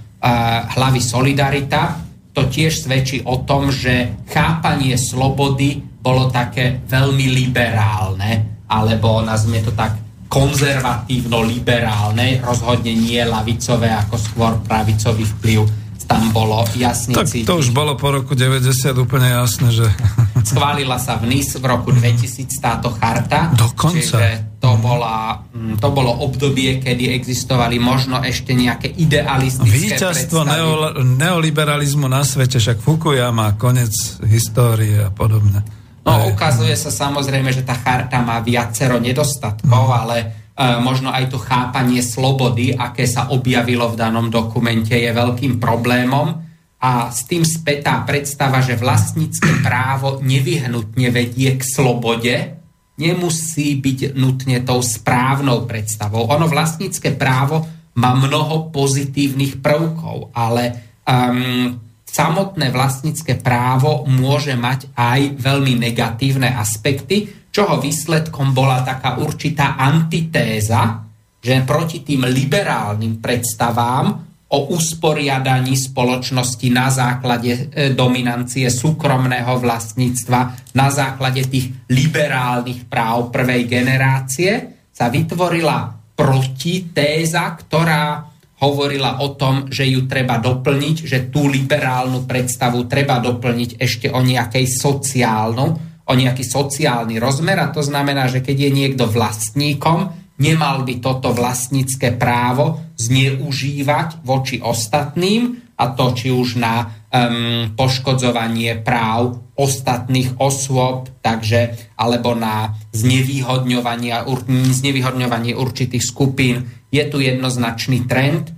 hlavy 0.71 1.03
Solidarita, 1.03 1.99
to 2.31 2.47
tiež 2.47 2.87
svedčí 2.87 3.27
o 3.27 3.43
tom, 3.43 3.67
že 3.67 4.23
chápanie 4.31 4.95
slobody 4.95 5.83
bolo 5.99 6.31
také 6.31 6.79
veľmi 6.87 7.27
liberálne, 7.35 8.63
alebo 8.71 9.19
nazvime 9.19 9.67
to 9.67 9.75
tak 9.75 9.99
konzervatívno-liberálne, 10.31 12.39
rozhodne 12.39 12.95
nie 12.95 13.19
lavicové 13.19 13.91
ako 13.91 14.15
skôr 14.15 14.55
pravicový 14.63 15.27
vplyv 15.27 15.86
tam 16.07 16.31
bolo 16.31 16.63
jasne 16.79 17.11
tak 17.11 17.27
cítiť. 17.27 17.45
to 17.45 17.59
už 17.59 17.75
bolo 17.75 17.99
po 17.99 18.15
roku 18.15 18.33
90 18.33 18.63
úplne 18.95 19.35
jasné, 19.35 19.75
že... 19.75 19.85
Schválila 20.49 20.95
sa 20.95 21.19
v 21.19 21.27
NIS 21.27 21.59
v 21.59 21.65
roku 21.67 21.91
2000 21.91 22.47
táto 22.63 22.95
charta. 22.95 23.51
Dokonca. 23.51 23.99
Čiže 23.99 24.55
to, 24.63 24.79
bola, 24.79 25.43
mm, 25.51 25.75
to 25.83 25.91
bolo 25.91 26.23
obdobie, 26.23 26.79
kedy 26.79 27.11
existovali 27.11 27.75
možno 27.75 28.23
ešte 28.23 28.55
nejaké 28.55 28.87
idealistické 28.87 29.99
Výťazstvo 29.99 30.47
neo, 30.47 31.03
neoliberalizmu 31.03 32.07
na 32.07 32.23
svete, 32.23 32.63
však 32.63 32.79
Fukuyama, 32.79 33.59
konec 33.59 33.91
histórie 34.23 35.03
a 35.03 35.11
podobne. 35.11 35.67
No 36.07 36.31
ukazuje 36.31 36.71
sa 36.79 36.87
samozrejme, 36.87 37.51
že 37.51 37.67
tá 37.67 37.75
charta 37.75 38.23
má 38.23 38.39
viacero 38.39 38.95
nedostatkov, 38.95 39.91
mm. 39.91 39.99
ale 39.99 40.15
možno 40.57 41.13
aj 41.13 41.29
to 41.29 41.37
chápanie 41.37 42.01
slobody, 42.01 42.73
aké 42.73 43.05
sa 43.05 43.29
objavilo 43.29 43.93
v 43.93 43.99
danom 43.99 44.33
dokumente, 44.33 44.97
je 44.97 45.13
veľkým 45.13 45.61
problémom. 45.61 46.45
A 46.77 47.09
s 47.09 47.25
tým 47.25 47.41
spätá 47.41 48.01
predstava, 48.05 48.61
že 48.61 48.77
vlastnícke 48.77 49.65
právo 49.65 50.21
nevyhnutne 50.21 51.09
vedie 51.09 51.57
k 51.57 51.61
slobode, 51.61 52.35
nemusí 52.97 53.77
byť 53.77 54.17
nutne 54.17 54.61
tou 54.65 54.81
správnou 54.81 55.69
predstavou. 55.69 56.29
Ono 56.33 56.49
vlastnícke 56.49 57.13
právo 57.13 57.65
má 57.97 58.13
mnoho 58.13 58.69
pozitívnych 58.73 59.61
prvkov, 59.61 60.33
ale 60.33 60.97
um, 61.05 61.77
samotné 62.05 62.73
vlastnícke 62.73 63.37
právo 63.41 64.05
môže 64.09 64.53
mať 64.57 64.93
aj 64.97 65.37
veľmi 65.37 65.77
negatívne 65.81 66.49
aspekty, 66.49 67.29
čoho 67.57 67.81
výsledkom 67.81 68.53
bola 68.53 68.85
taká 68.85 69.17
určitá 69.17 69.81
antitéza, 69.81 71.01
že 71.41 71.65
proti 71.65 72.05
tým 72.05 72.29
liberálnym 72.29 73.17
predstavám 73.17 74.05
o 74.53 74.77
usporiadaní 74.77 75.73
spoločnosti 75.73 76.67
na 76.69 76.93
základe 76.93 77.51
e, 77.51 77.61
dominancie 77.97 78.69
súkromného 78.69 79.57
vlastníctva, 79.57 80.39
na 80.77 80.87
základe 80.93 81.49
tých 81.49 81.73
liberálnych 81.89 82.85
práv 82.85 83.33
prvej 83.33 83.65
generácie, 83.65 84.51
sa 84.93 85.09
vytvorila 85.09 85.97
protitéza, 86.13 87.57
ktorá 87.57 88.21
hovorila 88.61 89.17
o 89.25 89.33
tom, 89.33 89.65
že 89.69 89.85
ju 89.89 90.05
treba 90.05 90.37
doplniť, 90.37 90.97
že 91.09 91.19
tú 91.33 91.49
liberálnu 91.49 92.29
predstavu 92.29 92.85
treba 92.85 93.17
doplniť 93.17 93.81
ešte 93.81 94.13
o 94.13 94.21
nejakej 94.21 94.65
sociálnu, 94.65 95.96
o 96.07 96.13
nejaký 96.15 96.47
sociálny 96.47 97.19
rozmer 97.19 97.59
a 97.59 97.71
to 97.71 97.83
znamená, 97.83 98.31
že 98.31 98.39
keď 98.39 98.57
je 98.67 98.71
niekto 98.71 99.05
vlastníkom, 99.11 100.15
nemal 100.39 100.87
by 100.87 101.03
toto 101.03 101.35
vlastnícke 101.35 102.15
právo 102.15 102.79
zneužívať 102.95 104.23
voči 104.23 104.63
ostatným 104.63 105.67
a 105.77 105.93
to 105.93 106.05
či 106.15 106.33
už 106.33 106.57
na 106.57 106.89
um, 107.13 107.75
poškodzovanie 107.77 108.81
práv 108.81 109.37
ostatných 109.57 110.37
osôb, 110.37 111.09
takže, 111.21 111.93
alebo 111.97 112.33
na 112.33 112.77
znevýhodňovanie, 112.93 114.13
znevýhodňovanie 114.73 115.53
určitých 115.57 116.05
skupín 116.05 116.69
je 116.93 117.03
tu 117.09 117.21
jednoznačný 117.21 118.05
trend. 118.05 118.53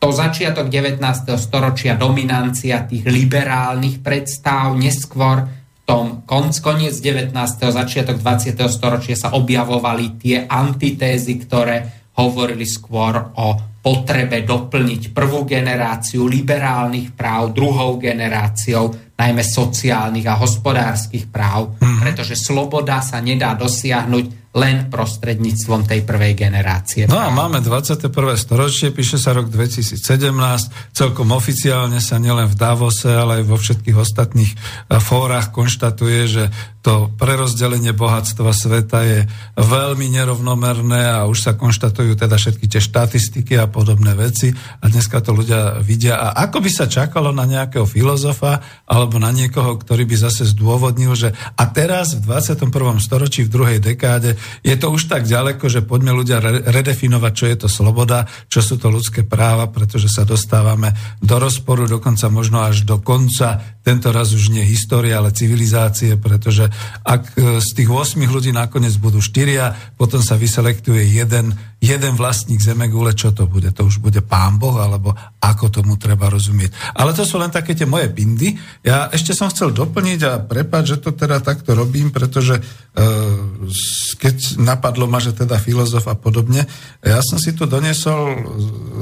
To 0.00 0.08
začiatok 0.14 0.72
19. 0.72 1.02
storočia, 1.36 1.98
dominancia 1.98 2.88
tých 2.88 3.04
liberálnych 3.04 4.00
predstav, 4.00 4.72
neskôr 4.72 5.59
tom 5.90 6.22
konc, 6.22 6.54
koniec 6.62 6.94
19. 7.02 7.34
začiatok 7.74 8.22
20. 8.22 8.54
storočia 8.70 9.18
sa 9.18 9.34
objavovali 9.34 10.22
tie 10.22 10.46
antitézy, 10.46 11.34
ktoré 11.42 12.06
hovorili 12.14 12.62
skôr 12.62 13.18
o 13.18 13.46
potrebe 13.82 14.46
doplniť 14.46 15.10
prvú 15.10 15.42
generáciu 15.42 16.30
liberálnych 16.30 17.10
práv 17.18 17.50
druhou 17.50 17.98
generáciou, 17.98 18.94
najmä 19.18 19.42
sociálnych 19.42 20.30
a 20.30 20.38
hospodárskych 20.38 21.26
práv, 21.26 21.74
mm. 21.82 22.06
pretože 22.06 22.38
sloboda 22.38 23.02
sa 23.02 23.18
nedá 23.18 23.58
dosiahnuť 23.58 24.39
len 24.50 24.90
prostredníctvom 24.90 25.86
tej 25.86 26.02
prvej 26.02 26.34
generácie. 26.34 27.06
No 27.06 27.22
a 27.22 27.30
máme 27.30 27.62
21. 27.62 28.10
storočie, 28.34 28.90
píše 28.90 29.14
sa 29.14 29.30
rok 29.30 29.46
2017, 29.46 30.02
celkom 30.90 31.30
oficiálne 31.30 32.02
sa 32.02 32.18
nielen 32.18 32.50
v 32.50 32.58
Davose, 32.58 33.14
ale 33.14 33.42
aj 33.42 33.44
vo 33.46 33.54
všetkých 33.54 33.94
ostatných 33.94 34.50
eh, 34.50 34.98
fórach 34.98 35.54
konštatuje, 35.54 36.20
že 36.26 36.44
to 36.80 37.12
prerozdelenie 37.20 37.92
bohatstva 37.92 38.56
sveta 38.56 39.04
je 39.04 39.20
veľmi 39.60 40.08
nerovnomerné 40.16 41.12
a 41.12 41.28
už 41.28 41.38
sa 41.44 41.52
konštatujú 41.52 42.16
teda 42.16 42.40
všetky 42.40 42.64
tie 42.72 42.80
štatistiky 42.80 43.60
a 43.60 43.68
podobné 43.68 44.16
veci 44.16 44.48
a 44.56 44.84
dneska 44.88 45.20
to 45.20 45.36
ľudia 45.36 45.84
vidia. 45.84 46.16
A 46.16 46.48
ako 46.48 46.64
by 46.64 46.70
sa 46.72 46.88
čakalo 46.88 47.36
na 47.36 47.44
nejakého 47.44 47.84
filozofa 47.84 48.64
alebo 48.88 49.20
na 49.20 49.28
niekoho, 49.28 49.76
ktorý 49.76 50.08
by 50.08 50.16
zase 50.24 50.48
zdôvodnil, 50.56 51.12
že 51.12 51.36
a 51.36 51.68
teraz 51.68 52.16
v 52.16 52.24
21. 52.24 52.72
storočí 52.96 53.44
v 53.44 53.52
druhej 53.52 53.78
dekáde 53.84 54.40
je 54.64 54.72
to 54.80 54.88
už 54.88 55.12
tak 55.12 55.28
ďaleko, 55.28 55.68
že 55.68 55.84
poďme 55.84 56.16
ľudia 56.16 56.40
redefinovať, 56.64 57.32
čo 57.36 57.44
je 57.44 57.56
to 57.60 57.68
sloboda, 57.68 58.24
čo 58.48 58.64
sú 58.64 58.80
to 58.80 58.88
ľudské 58.88 59.20
práva, 59.20 59.68
pretože 59.68 60.08
sa 60.08 60.24
dostávame 60.24 60.96
do 61.20 61.36
rozporu, 61.36 61.84
dokonca 61.84 62.32
možno 62.32 62.64
až 62.64 62.88
do 62.88 62.96
konca, 63.04 63.76
tento 63.84 64.08
raz 64.16 64.32
už 64.32 64.48
nie 64.48 64.64
história, 64.64 65.20
ale 65.20 65.36
civilizácie, 65.36 66.16
pretože 66.16 66.69
ak 67.04 67.22
e, 67.36 67.58
z 67.60 67.70
tých 67.76 67.90
8 67.90 68.16
ľudí 68.26 68.50
nakoniec 68.54 68.94
budú 68.96 69.22
štyria, 69.22 69.72
potom 69.94 70.20
sa 70.20 70.34
vyselektuje 70.36 71.06
jeden, 71.06 71.54
jeden 71.78 72.12
vlastník 72.14 72.60
zemegule, 72.60 73.14
čo 73.14 73.32
to 73.32 73.48
bude? 73.48 73.72
To 73.76 73.88
už 73.88 74.02
bude 74.02 74.20
pán 74.20 74.60
Boh, 74.60 74.76
alebo 74.78 75.14
ako 75.40 75.72
tomu 75.72 75.96
treba 75.96 76.28
rozumieť. 76.28 76.96
Ale 76.96 77.16
to 77.16 77.24
sú 77.24 77.40
len 77.40 77.48
také 77.48 77.72
tie 77.72 77.88
moje 77.88 78.10
bindy. 78.12 78.54
Ja 78.84 79.08
ešte 79.08 79.32
som 79.32 79.48
chcel 79.48 79.72
doplniť 79.72 80.20
a 80.26 80.32
prepať, 80.42 80.82
že 80.84 80.96
to 81.00 81.10
teda 81.16 81.40
takto 81.40 81.72
robím, 81.72 82.12
pretože 82.12 82.58
e, 82.58 82.62
keď 84.20 84.60
napadlo 84.60 85.08
ma, 85.08 85.22
že 85.22 85.32
teda 85.32 85.56
filozof 85.56 86.04
a 86.10 86.16
podobne, 86.18 86.68
ja 87.00 87.20
som 87.24 87.40
si 87.40 87.56
tu 87.56 87.64
doniesol 87.64 88.44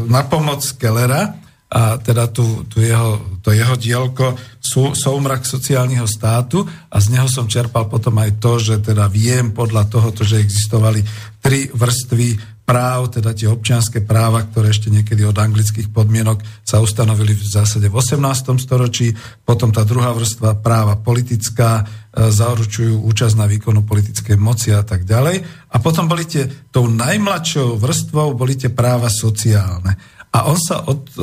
na 0.07 0.23
pomoc 0.27 0.63
Kellera, 0.79 1.48
a 1.69 2.01
teda 2.01 2.33
tu, 2.33 2.65
tu 2.65 2.81
jeho, 2.81 3.41
to 3.45 3.53
jeho 3.53 3.77
dielko 3.77 4.33
sú, 4.57 4.97
Soumrak 4.97 5.45
sociálneho 5.45 6.09
státu 6.09 6.65
a 6.65 6.97
z 6.97 7.13
neho 7.13 7.29
som 7.29 7.45
čerpal 7.45 7.93
potom 7.93 8.17
aj 8.17 8.41
to, 8.41 8.57
že 8.57 8.81
teda 8.81 9.05
viem 9.13 9.53
podľa 9.53 9.85
toho, 9.93 10.09
že 10.17 10.41
existovali 10.41 11.05
tri 11.45 11.69
vrstvy 11.69 12.57
práv, 12.69 13.09
teda 13.09 13.33
tie 13.33 13.49
občianské 13.49 14.05
práva, 14.05 14.45
ktoré 14.45 14.77
ešte 14.77 14.93
niekedy 14.93 15.25
od 15.25 15.41
anglických 15.41 15.89
podmienok 15.89 16.45
sa 16.61 16.85
ustanovili 16.85 17.33
v 17.33 17.41
zásade 17.41 17.89
v 17.89 17.97
18. 17.97 18.21
storočí, 18.61 19.17
potom 19.41 19.73
tá 19.73 19.89
druhá 19.89 20.13
vrstva 20.13 20.61
práva 20.61 21.01
politická, 21.01 21.81
e, 21.81 22.29
zaručujú 22.29 23.09
účasť 23.09 23.41
na 23.41 23.49
výkonu 23.49 23.89
politickej 23.89 24.37
moci 24.37 24.77
a 24.77 24.85
tak 24.85 25.09
ďalej. 25.09 25.41
A 25.73 25.77
potom 25.81 26.05
boli 26.05 26.29
tie, 26.29 26.45
tou 26.69 26.93
najmladšou 26.93 27.81
vrstvou 27.81 28.37
boli 28.37 28.53
tie 28.61 28.69
práva 28.69 29.09
sociálne. 29.09 29.97
A 30.39 30.47
on 30.47 30.55
sa 30.55 30.87
od, 30.87 31.03
e, 31.19 31.23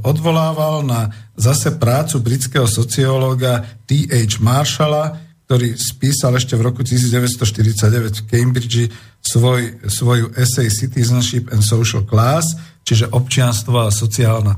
odvolával 0.00 0.80
na 0.80 1.12
zase 1.36 1.76
prácu 1.76 2.24
britského 2.24 2.64
sociológa 2.64 3.60
T.H. 3.84 4.40
Marshalla, 4.40 5.20
ktorý 5.44 5.76
spísal 5.76 6.40
ešte 6.40 6.56
v 6.56 6.64
roku 6.64 6.80
1949 6.80 8.24
v 8.24 8.26
Cambridge 8.26 8.88
svoj, 9.20 9.76
svoju 9.86 10.32
essay 10.34 10.72
Citizenship 10.72 11.52
and 11.52 11.60
Social 11.60 12.02
Class, 12.08 12.56
čiže 12.82 13.12
občianstvo 13.12 13.86
a 13.86 13.94
sociálna 13.94 14.56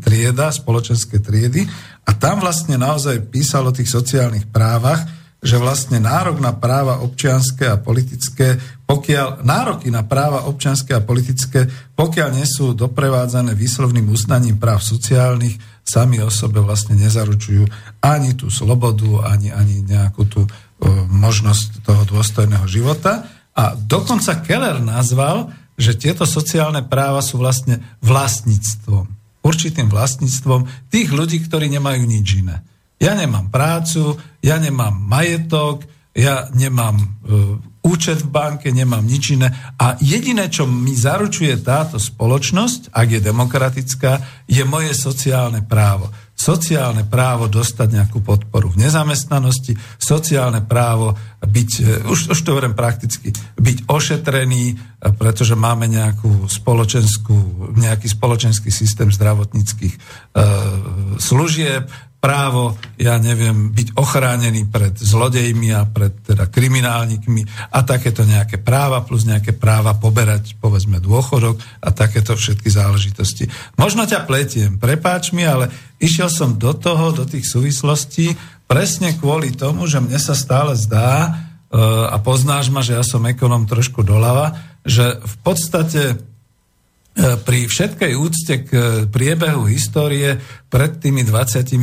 trieda, 0.00 0.54
spoločenské 0.54 1.18
triedy. 1.18 1.66
A 2.06 2.10
tam 2.16 2.40
vlastne 2.40 2.78
naozaj 2.78 3.28
písal 3.28 3.68
o 3.68 3.74
tých 3.74 3.90
sociálnych 3.90 4.48
právach, 4.48 5.19
že 5.40 5.56
vlastne 5.56 6.04
nárok 6.04 6.36
na 6.36 6.52
práva 6.52 7.00
občianské 7.00 7.64
a 7.72 7.80
politické, 7.80 8.60
pokiaľ 8.84 9.40
nároky 9.40 9.88
na 9.88 10.04
práva 10.04 10.44
občianské 10.44 10.92
a 10.92 11.04
politické, 11.04 11.64
pokiaľ 11.96 12.28
nie 12.36 12.44
sú 12.44 12.76
doprevádzané 12.76 13.56
výslovným 13.56 14.12
uznaním 14.12 14.60
práv 14.60 14.84
sociálnych, 14.84 15.56
sami 15.80 16.20
o 16.20 16.28
sebe 16.28 16.60
vlastne 16.60 16.94
nezaručujú 17.00 17.66
ani 18.04 18.36
tú 18.36 18.52
slobodu, 18.52 19.26
ani, 19.32 19.48
ani 19.48 19.80
nejakú 19.80 20.28
tú 20.28 20.44
o, 20.44 20.48
možnosť 21.08 21.88
toho 21.88 22.02
dôstojného 22.04 22.68
života. 22.68 23.24
A 23.56 23.74
dokonca 23.74 24.44
Keller 24.44 24.78
nazval, 24.78 25.50
že 25.80 25.96
tieto 25.96 26.28
sociálne 26.28 26.84
práva 26.84 27.24
sú 27.24 27.40
vlastne 27.40 27.80
vlastníctvom. 28.04 29.08
Určitým 29.40 29.88
vlastníctvom 29.88 30.68
tých 30.92 31.08
ľudí, 31.08 31.40
ktorí 31.40 31.72
nemajú 31.72 32.04
nič 32.04 32.44
iné. 32.44 32.60
Ja 33.00 33.16
nemám 33.16 33.48
prácu, 33.48 34.20
ja 34.44 34.60
nemám 34.60 34.92
majetok, 34.92 35.88
ja 36.12 36.52
nemám 36.52 37.00
e, 37.00 37.06
účet 37.80 38.20
v 38.20 38.28
banke, 38.28 38.68
nemám 38.68 39.00
nič 39.00 39.40
iné. 39.40 39.48
A 39.80 39.96
jediné, 39.96 40.52
čo 40.52 40.68
mi 40.68 40.92
zaručuje 40.92 41.56
táto 41.64 41.96
spoločnosť, 41.96 42.92
ak 42.92 43.08
je 43.08 43.20
demokratická, 43.24 44.44
je 44.44 44.62
moje 44.68 44.92
sociálne 44.92 45.64
právo. 45.64 46.12
sociálne 46.40 47.04
právo 47.04 47.52
dostať 47.52 48.00
nejakú 48.00 48.24
podporu 48.24 48.72
v 48.72 48.88
nezamestnanosti, 48.88 49.76
sociálne 50.00 50.64
právo 50.64 51.12
byť, 51.44 51.70
e, 51.84 52.08
už, 52.08 52.32
už 52.32 52.38
to 52.40 52.56
hovorím 52.56 52.72
prakticky, 52.72 53.28
byť 53.60 53.84
ošetrený, 53.84 54.64
e, 54.72 54.74
pretože 55.20 55.52
máme 55.52 55.84
nejakú 55.84 56.48
spoločenskú, 56.48 57.36
nejaký 57.76 58.08
spoločenský 58.08 58.72
systém 58.72 59.12
zdravotníckých 59.12 59.92
e, 59.92 60.00
služieb, 61.20 61.92
právo, 62.20 62.76
ja 63.00 63.16
neviem, 63.16 63.72
byť 63.72 63.96
ochránený 63.96 64.68
pred 64.68 64.92
zlodejmi 64.92 65.72
a 65.72 65.88
pred 65.88 66.12
teda 66.20 66.52
kriminálnikmi 66.52 67.72
a 67.72 67.80
takéto 67.80 68.28
nejaké 68.28 68.60
práva 68.60 69.00
plus 69.00 69.24
nejaké 69.24 69.56
práva 69.56 69.96
poberať, 69.96 70.60
povedzme, 70.60 71.00
dôchodok 71.00 71.56
a 71.80 71.88
takéto 71.96 72.36
všetky 72.36 72.68
záležitosti. 72.68 73.48
Možno 73.80 74.04
ťa 74.04 74.28
pletiem, 74.28 74.76
prepáč 74.76 75.32
mi, 75.32 75.48
ale 75.48 75.72
išiel 75.96 76.28
som 76.28 76.60
do 76.60 76.76
toho, 76.76 77.16
do 77.16 77.24
tých 77.24 77.48
súvislostí 77.48 78.36
presne 78.68 79.16
kvôli 79.16 79.56
tomu, 79.56 79.88
že 79.88 80.04
mne 80.04 80.20
sa 80.20 80.36
stále 80.36 80.76
zdá, 80.76 81.24
e, 81.24 81.30
a 82.06 82.20
poznáš 82.20 82.68
ma, 82.68 82.84
že 82.84 83.00
ja 83.00 83.02
som 83.02 83.24
ekonom 83.24 83.64
trošku 83.64 84.04
doľava, 84.04 84.60
že 84.84 85.18
v 85.24 85.36
podstate 85.40 86.29
pri 87.18 87.66
všetkej 87.66 88.12
úcte 88.14 88.54
k 88.64 88.70
e, 88.70 88.80
priebehu 89.10 89.66
histórie 89.66 90.38
pred 90.70 91.02
tými 91.02 91.26
27 91.26 91.74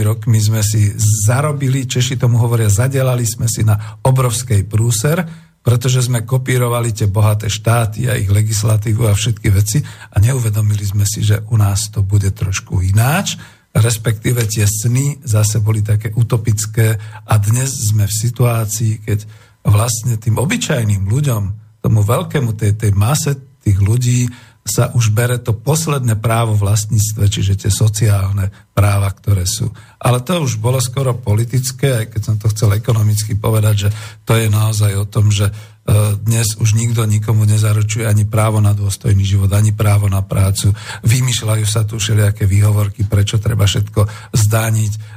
rokmi 0.00 0.40
sme 0.40 0.64
si 0.64 0.88
zarobili, 0.96 1.84
Češi 1.84 2.16
tomu 2.16 2.40
hovoria, 2.40 2.72
zadelali 2.72 3.22
sme 3.28 3.44
si 3.52 3.68
na 3.68 3.76
obrovskej 4.00 4.64
prúser, 4.64 5.20
pretože 5.62 6.08
sme 6.08 6.24
kopírovali 6.24 6.90
tie 6.90 7.06
bohaté 7.06 7.52
štáty 7.52 8.08
a 8.08 8.18
ich 8.18 8.32
legislatívu 8.32 9.06
a 9.06 9.14
všetky 9.14 9.48
veci 9.52 9.78
a 9.84 10.16
neuvedomili 10.18 10.82
sme 10.82 11.06
si, 11.06 11.22
že 11.22 11.44
u 11.52 11.56
nás 11.60 11.92
to 11.92 12.02
bude 12.02 12.32
trošku 12.34 12.82
ináč, 12.82 13.38
respektíve 13.76 14.42
tie 14.48 14.66
sny 14.66 15.22
zase 15.22 15.62
boli 15.62 15.84
také 15.84 16.10
utopické 16.16 16.98
a 17.28 17.34
dnes 17.38 17.92
sme 17.92 18.08
v 18.08 18.18
situácii, 18.24 19.04
keď 19.04 19.18
vlastne 19.62 20.18
tým 20.18 20.40
obyčajným 20.40 21.06
ľuďom, 21.06 21.42
tomu 21.78 22.02
veľkému 22.02 22.56
tej, 22.58 22.72
tej 22.74 22.92
mase 22.96 23.38
tých 23.62 23.78
ľudí, 23.78 24.26
sa 24.62 24.94
už 24.94 25.10
bere 25.10 25.42
to 25.42 25.58
posledné 25.58 26.22
právo 26.22 26.54
vlastníctve, 26.54 27.26
čiže 27.26 27.66
tie 27.66 27.70
sociálne 27.70 28.54
práva, 28.72 29.10
ktoré 29.10 29.42
sú. 29.42 29.74
Ale 29.98 30.22
to 30.22 30.38
už 30.38 30.62
bolo 30.62 30.78
skoro 30.78 31.18
politické, 31.18 32.06
aj 32.06 32.06
keď 32.14 32.20
som 32.22 32.36
to 32.38 32.46
chcel 32.54 32.70
ekonomicky 32.70 33.34
povedať, 33.34 33.74
že 33.74 33.90
to 34.22 34.38
je 34.38 34.46
naozaj 34.46 34.92
o 34.94 35.06
tom, 35.06 35.34
že 35.34 35.50
E, 35.82 36.14
dnes 36.14 36.54
už 36.62 36.78
nikto 36.78 37.02
nikomu 37.10 37.42
nezaručuje 37.42 38.06
ani 38.06 38.22
právo 38.22 38.62
na 38.62 38.70
dôstojný 38.70 39.26
život, 39.26 39.50
ani 39.50 39.74
právo 39.74 40.06
na 40.06 40.22
prácu. 40.22 40.70
Vymýšľajú 41.02 41.66
sa 41.66 41.82
tu 41.82 41.98
všelijaké 41.98 42.46
výhovorky, 42.46 43.02
prečo 43.02 43.42
treba 43.42 43.66
všetko 43.66 44.30
zdániť, 44.30 45.11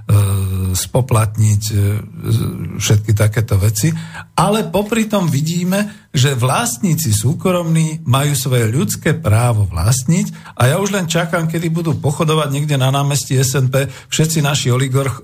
spoplatniť, 0.75 1.63
e, 1.71 1.75
všetky 2.77 3.17
takéto 3.17 3.57
veci. 3.57 3.89
Ale 4.37 4.69
popri 4.69 5.09
tom 5.09 5.31
vidíme, 5.31 6.09
že 6.13 6.37
vlastníci 6.37 7.09
súkromní 7.09 8.05
majú 8.05 8.35
svoje 8.37 8.69
ľudské 8.69 9.17
právo 9.17 9.65
vlastniť 9.65 10.55
a 10.59 10.69
ja 10.69 10.75
už 10.77 10.93
len 10.93 11.09
čakám, 11.09 11.49
kedy 11.49 11.71
budú 11.71 11.97
pochodovať 11.97 12.49
niekde 12.51 12.75
na 12.77 12.91
námestí 12.93 13.35
SNP 13.39 13.89
všetci 14.11 14.39
naši 14.45 14.69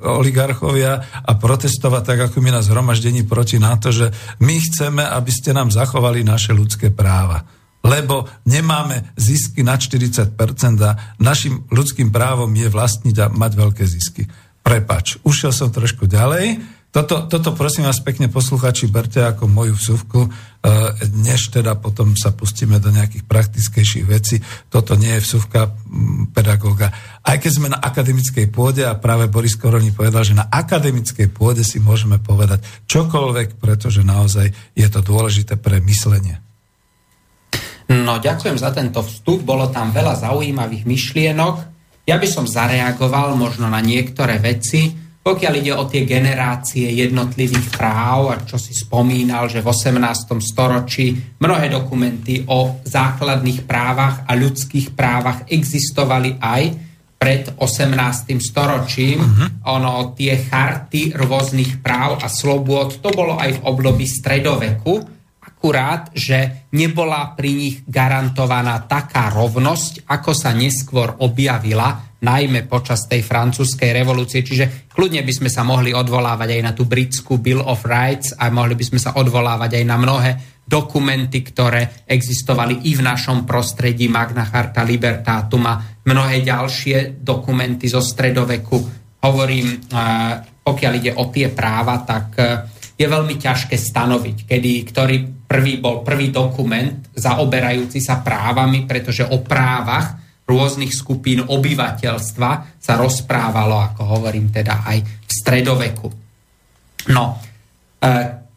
oligarchovia 0.01 0.91
a 1.23 1.31
protestovať 1.37 2.03
tak, 2.03 2.19
ako 2.31 2.37
my 2.41 2.49
na 2.57 2.65
zhromaždení 2.65 3.27
proti 3.27 3.61
NATO, 3.61 3.93
že 3.93 4.09
my 4.41 4.55
chceme, 4.57 5.03
aby 5.03 5.31
ste 5.31 5.53
nám 5.53 5.69
zachovali 5.69 6.25
naše 6.25 6.55
ľudské 6.55 6.89
práva. 6.89 7.43
Lebo 7.81 8.29
nemáme 8.45 9.13
zisky 9.17 9.65
na 9.65 9.73
40% 9.73 10.37
a 10.85 10.91
našim 11.17 11.65
ľudským 11.73 12.13
právom 12.13 12.49
je 12.53 12.69
vlastniť 12.69 13.15
a 13.17 13.25
mať 13.33 13.51
veľké 13.57 13.83
zisky. 13.89 14.23
Prepač, 14.61 15.17
ušiel 15.25 15.49
som 15.49 15.73
trošku 15.73 16.05
ďalej. 16.05 16.61
Toto, 16.91 17.23
toto 17.23 17.55
prosím 17.55 17.87
vás 17.87 18.03
pekne 18.03 18.27
posluchači 18.27 18.91
berte 18.91 19.23
ako 19.23 19.47
moju 19.47 19.79
vsuvku, 19.79 20.27
e, 20.27 20.29
než 21.23 21.47
teda 21.47 21.79
potom 21.79 22.19
sa 22.19 22.35
pustíme 22.35 22.83
do 22.83 22.91
nejakých 22.91 23.23
praktickejších 23.31 24.03
vecí. 24.03 24.43
Toto 24.67 24.99
nie 24.99 25.15
je 25.15 25.23
vsuvka 25.23 25.71
pedagóga. 26.35 26.91
Aj 27.23 27.39
keď 27.39 27.51
sme 27.51 27.71
na 27.71 27.79
akademickej 27.79 28.51
pôde 28.51 28.83
a 28.83 28.99
práve 28.99 29.31
Boris 29.31 29.55
Koroni 29.55 29.95
povedal, 29.95 30.27
že 30.27 30.35
na 30.35 30.51
akademickej 30.51 31.31
pôde 31.31 31.63
si 31.63 31.79
môžeme 31.79 32.19
povedať 32.19 32.59
čokoľvek, 32.91 33.55
pretože 33.55 34.03
naozaj 34.03 34.51
je 34.75 34.87
to 34.91 34.99
dôležité 34.99 35.55
pre 35.55 35.79
myslenie. 35.87 36.43
No, 37.87 38.19
ďakujem 38.19 38.59
za 38.59 38.75
tento 38.75 38.99
vstup. 38.99 39.47
Bolo 39.47 39.71
tam 39.71 39.95
veľa 39.95 40.27
zaujímavých 40.27 40.83
myšlienok. 40.83 41.55
Ja 42.11 42.19
by 42.19 42.27
som 42.27 42.43
zareagoval 42.43 43.39
možno 43.39 43.71
na 43.71 43.79
niektoré 43.79 44.35
veci. 44.43 44.91
Pokiaľ 45.23 45.53
ide 45.63 45.71
o 45.71 45.87
tie 45.87 46.03
generácie 46.03 46.91
jednotlivých 46.91 47.71
práv, 47.71 48.19
a 48.27 48.35
čo 48.43 48.59
si 48.59 48.75
spomínal, 48.75 49.47
že 49.47 49.63
v 49.63 49.71
18. 49.71 50.35
storočí 50.43 51.15
mnohé 51.39 51.71
dokumenty 51.71 52.43
o 52.51 52.83
základných 52.83 53.63
právach 53.63 54.27
a 54.27 54.35
ľudských 54.35 54.91
právach 54.91 55.47
existovali 55.47 56.35
aj 56.35 56.63
pred 57.15 57.55
18. 57.55 57.95
storočím. 58.43 59.23
Uh-huh. 59.23 59.47
Ono, 59.79 60.11
tie 60.11 60.35
charty 60.35 61.15
rôznych 61.15 61.79
práv 61.79 62.19
a 62.19 62.27
slobôd, 62.27 62.99
to 62.99 63.07
bolo 63.15 63.39
aj 63.39 63.55
v 63.55 63.63
období 63.71 64.03
stredoveku, 64.03 65.20
akurát, 65.61 66.09
že 66.17 66.65
nebola 66.73 67.37
pri 67.37 67.53
nich 67.53 67.75
garantovaná 67.85 68.81
taká 68.89 69.29
rovnosť, 69.29 70.09
ako 70.09 70.33
sa 70.33 70.57
neskôr 70.57 71.21
objavila 71.21 72.17
najmä 72.17 72.65
počas 72.65 73.05
tej 73.05 73.21
francúzskej 73.21 73.93
revolúcie. 73.93 74.41
Čiže 74.41 74.89
kľudne 74.89 75.21
by 75.21 75.29
sme 75.29 75.53
sa 75.53 75.61
mohli 75.61 75.93
odvolávať 75.93 76.57
aj 76.57 76.61
na 76.65 76.73
tú 76.73 76.89
britskú 76.89 77.37
Bill 77.37 77.61
of 77.61 77.85
Rights 77.85 78.33
a 78.41 78.49
mohli 78.49 78.73
by 78.73 78.89
sme 78.89 78.97
sa 78.97 79.13
odvolávať 79.21 79.77
aj 79.77 79.85
na 79.85 79.97
mnohé 80.01 80.31
dokumenty, 80.65 81.45
ktoré 81.45 82.09
existovali 82.09 82.89
i 82.89 82.97
v 82.97 83.05
našom 83.05 83.45
prostredí, 83.45 84.09
Magna 84.09 84.49
Charta 84.49 84.81
Libertatum 84.81 85.61
a 85.69 85.77
mnohé 86.01 86.41
ďalšie 86.41 87.21
dokumenty 87.21 87.85
zo 87.85 88.01
stredoveku. 88.01 88.81
Hovorím, 89.21 89.77
pokiaľ 90.65 90.93
ide 90.97 91.13
o 91.21 91.29
tie 91.29 91.53
práva, 91.53 92.01
tak 92.01 92.27
e, 92.37 92.45
je 93.01 93.09
veľmi 93.09 93.33
ťažké 93.41 93.73
stanoviť, 93.73 94.45
kedy, 94.45 94.71
ktorý 94.93 95.40
prvý 95.51 95.83
bol 95.83 95.99
prvý 95.99 96.31
dokument 96.31 97.11
zaoberajúci 97.11 97.99
sa 97.99 98.23
právami, 98.23 98.87
pretože 98.87 99.27
o 99.27 99.43
právach 99.43 100.15
rôznych 100.47 100.95
skupín 100.95 101.43
obyvateľstva 101.43 102.79
sa 102.79 102.93
rozprávalo, 102.95 103.75
ako 103.91 104.01
hovorím 104.15 104.47
teda 104.47 104.87
aj 104.87 104.97
v 105.03 105.31
stredoveku. 105.31 106.07
No, 107.11 107.35
e, 107.99 108.07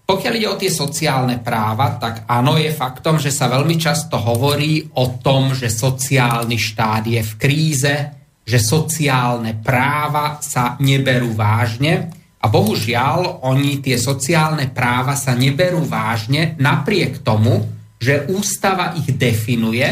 pokiaľ 0.07 0.33
ide 0.39 0.49
o 0.53 0.61
tie 0.61 0.71
sociálne 0.71 1.43
práva, 1.43 1.99
tak 1.99 2.31
áno, 2.31 2.55
je 2.55 2.71
faktom, 2.71 3.19
že 3.19 3.35
sa 3.35 3.51
veľmi 3.51 3.75
často 3.75 4.15
hovorí 4.15 4.87
o 4.95 5.19
tom, 5.19 5.51
že 5.51 5.75
sociálny 5.75 6.55
štát 6.55 7.05
je 7.11 7.23
v 7.27 7.33
kríze, 7.35 7.95
že 8.45 8.59
sociálne 8.61 9.59
práva 9.59 10.39
sa 10.45 10.79
neberú 10.79 11.35
vážne 11.35 12.24
a 12.45 12.47
bohužiaľ 12.53 13.41
oni 13.49 13.81
tie 13.81 13.97
sociálne 13.97 14.69
práva 14.69 15.17
sa 15.17 15.33
neberú 15.33 15.81
vážne 15.81 16.53
napriek 16.61 17.25
tomu, 17.25 17.65
že 17.97 18.29
ústava 18.29 18.93
ich 19.01 19.09
definuje 19.17 19.89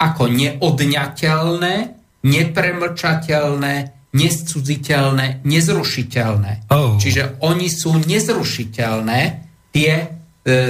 ako 0.00 0.32
neodňateľné, 0.32 1.74
nepremlčateľné, 2.24 3.74
nescudziteľné, 4.16 5.44
nezrušiteľné. 5.44 6.72
Oh. 6.72 6.96
Čiže 6.96 7.44
oni 7.44 7.68
sú 7.68 8.00
nezrušiteľné, 8.00 9.20
tie 9.68 9.92
e, 10.00 10.06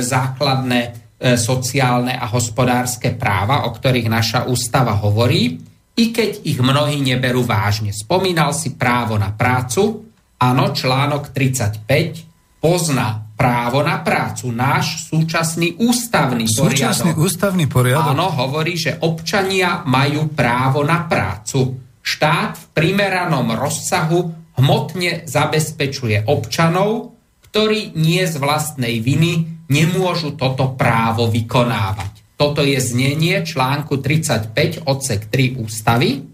základné 0.02 0.80
e, 0.82 0.90
sociálne 1.38 2.18
a 2.18 2.26
hospodárske 2.26 3.14
práva, 3.14 3.64
o 3.64 3.72
ktorých 3.72 4.10
naša 4.10 4.40
ústava 4.50 4.98
hovorí, 4.98 5.62
i 5.94 6.04
keď 6.10 6.42
ich 6.42 6.58
mnohí 6.58 6.98
neberú 6.98 7.46
vážne. 7.46 7.94
Spomínal 7.94 8.50
si 8.50 8.74
právo 8.74 9.14
na 9.14 9.30
prácu, 9.30 10.09
áno, 10.40 10.72
článok 10.72 11.30
35 11.36 12.60
pozná 12.60 13.30
právo 13.36 13.80
na 13.80 14.04
prácu. 14.04 14.52
Náš 14.52 15.08
súčasný 15.08 15.80
ústavný 15.80 16.44
súčasný 16.44 17.16
poriadok. 17.16 17.24
ústavný 17.24 17.64
poriadok? 17.68 18.12
Áno, 18.12 18.28
hovorí, 18.36 18.76
že 18.76 19.00
občania 19.00 19.80
majú 19.88 20.28
právo 20.32 20.84
na 20.84 21.08
prácu. 21.08 21.80
Štát 22.00 22.56
v 22.56 22.64
primeranom 22.76 23.48
rozsahu 23.56 24.20
hmotne 24.60 25.24
zabezpečuje 25.24 26.28
občanov, 26.28 27.16
ktorí 27.48 27.96
nie 27.96 28.20
z 28.28 28.36
vlastnej 28.36 29.00
viny 29.00 29.64
nemôžu 29.72 30.36
toto 30.36 30.76
právo 30.76 31.32
vykonávať. 31.32 32.36
Toto 32.36 32.64
je 32.64 32.76
znenie 32.80 33.44
článku 33.44 34.00
35 34.00 34.84
odsek 34.84 35.28
3 35.28 35.60
ústavy. 35.60 36.29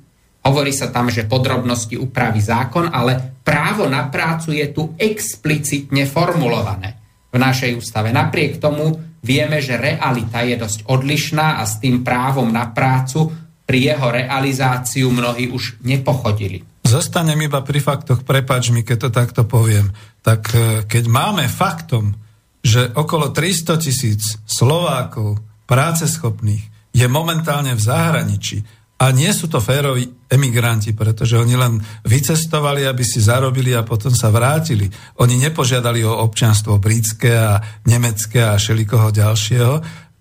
Hovorí 0.47 0.71
sa 0.71 0.95
tam, 0.95 1.11
že 1.11 1.27
podrobnosti 1.27 1.99
upraví 1.99 2.39
zákon, 2.39 2.87
ale 2.87 3.43
právo 3.43 3.91
na 3.91 4.07
prácu 4.07 4.55
je 4.55 4.67
tu 4.71 4.95
explicitne 4.95 6.07
formulované 6.07 6.95
v 7.35 7.37
našej 7.43 7.75
ústave. 7.75 8.15
Napriek 8.15 8.63
tomu 8.63 8.95
vieme, 9.27 9.59
že 9.59 9.75
realita 9.75 10.47
je 10.47 10.55
dosť 10.55 10.87
odlišná 10.87 11.59
a 11.59 11.67
s 11.67 11.83
tým 11.83 12.07
právom 12.07 12.47
na 12.47 12.71
prácu 12.71 13.35
pri 13.67 13.91
jeho 13.91 14.09
realizáciu 14.15 15.11
mnohí 15.11 15.51
už 15.51 15.83
nepochodili. 15.83 16.63
Zostanem 16.87 17.51
iba 17.51 17.67
pri 17.67 17.83
faktoch, 17.83 18.23
prepač 18.23 18.71
mi, 18.71 18.87
keď 18.87 18.99
to 19.03 19.11
takto 19.11 19.43
poviem. 19.43 19.91
Tak 20.23 20.43
e, 20.55 20.59
keď 20.87 21.05
máme 21.11 21.51
faktom, 21.51 22.15
že 22.63 22.95
okolo 22.95 23.35
300 23.35 23.83
tisíc 23.83 24.39
Slovákov 24.47 25.43
práceschopných 25.67 26.95
je 26.95 27.07
momentálne 27.11 27.75
v 27.75 27.83
zahraničí 27.83 28.63
a 28.97 29.13
nie 29.13 29.29
sú 29.29 29.53
to 29.53 29.61
féroví 29.61 30.09
emigranti, 30.25 30.97
pretože 30.97 31.37
oni 31.37 31.53
len 31.53 31.77
vycestovali, 32.09 32.89
aby 32.89 33.05
si 33.05 33.21
zarobili 33.21 33.77
a 33.77 33.85
potom 33.85 34.09
sa 34.17 34.33
vrátili. 34.33 34.89
Oni 35.21 35.37
nepožiadali 35.37 36.01
o 36.01 36.25
občanstvo 36.25 36.81
britské 36.81 37.37
a 37.37 37.61
nemecké 37.85 38.41
a 38.41 38.57
šelikoho 38.57 39.13
ďalšieho. 39.13 39.75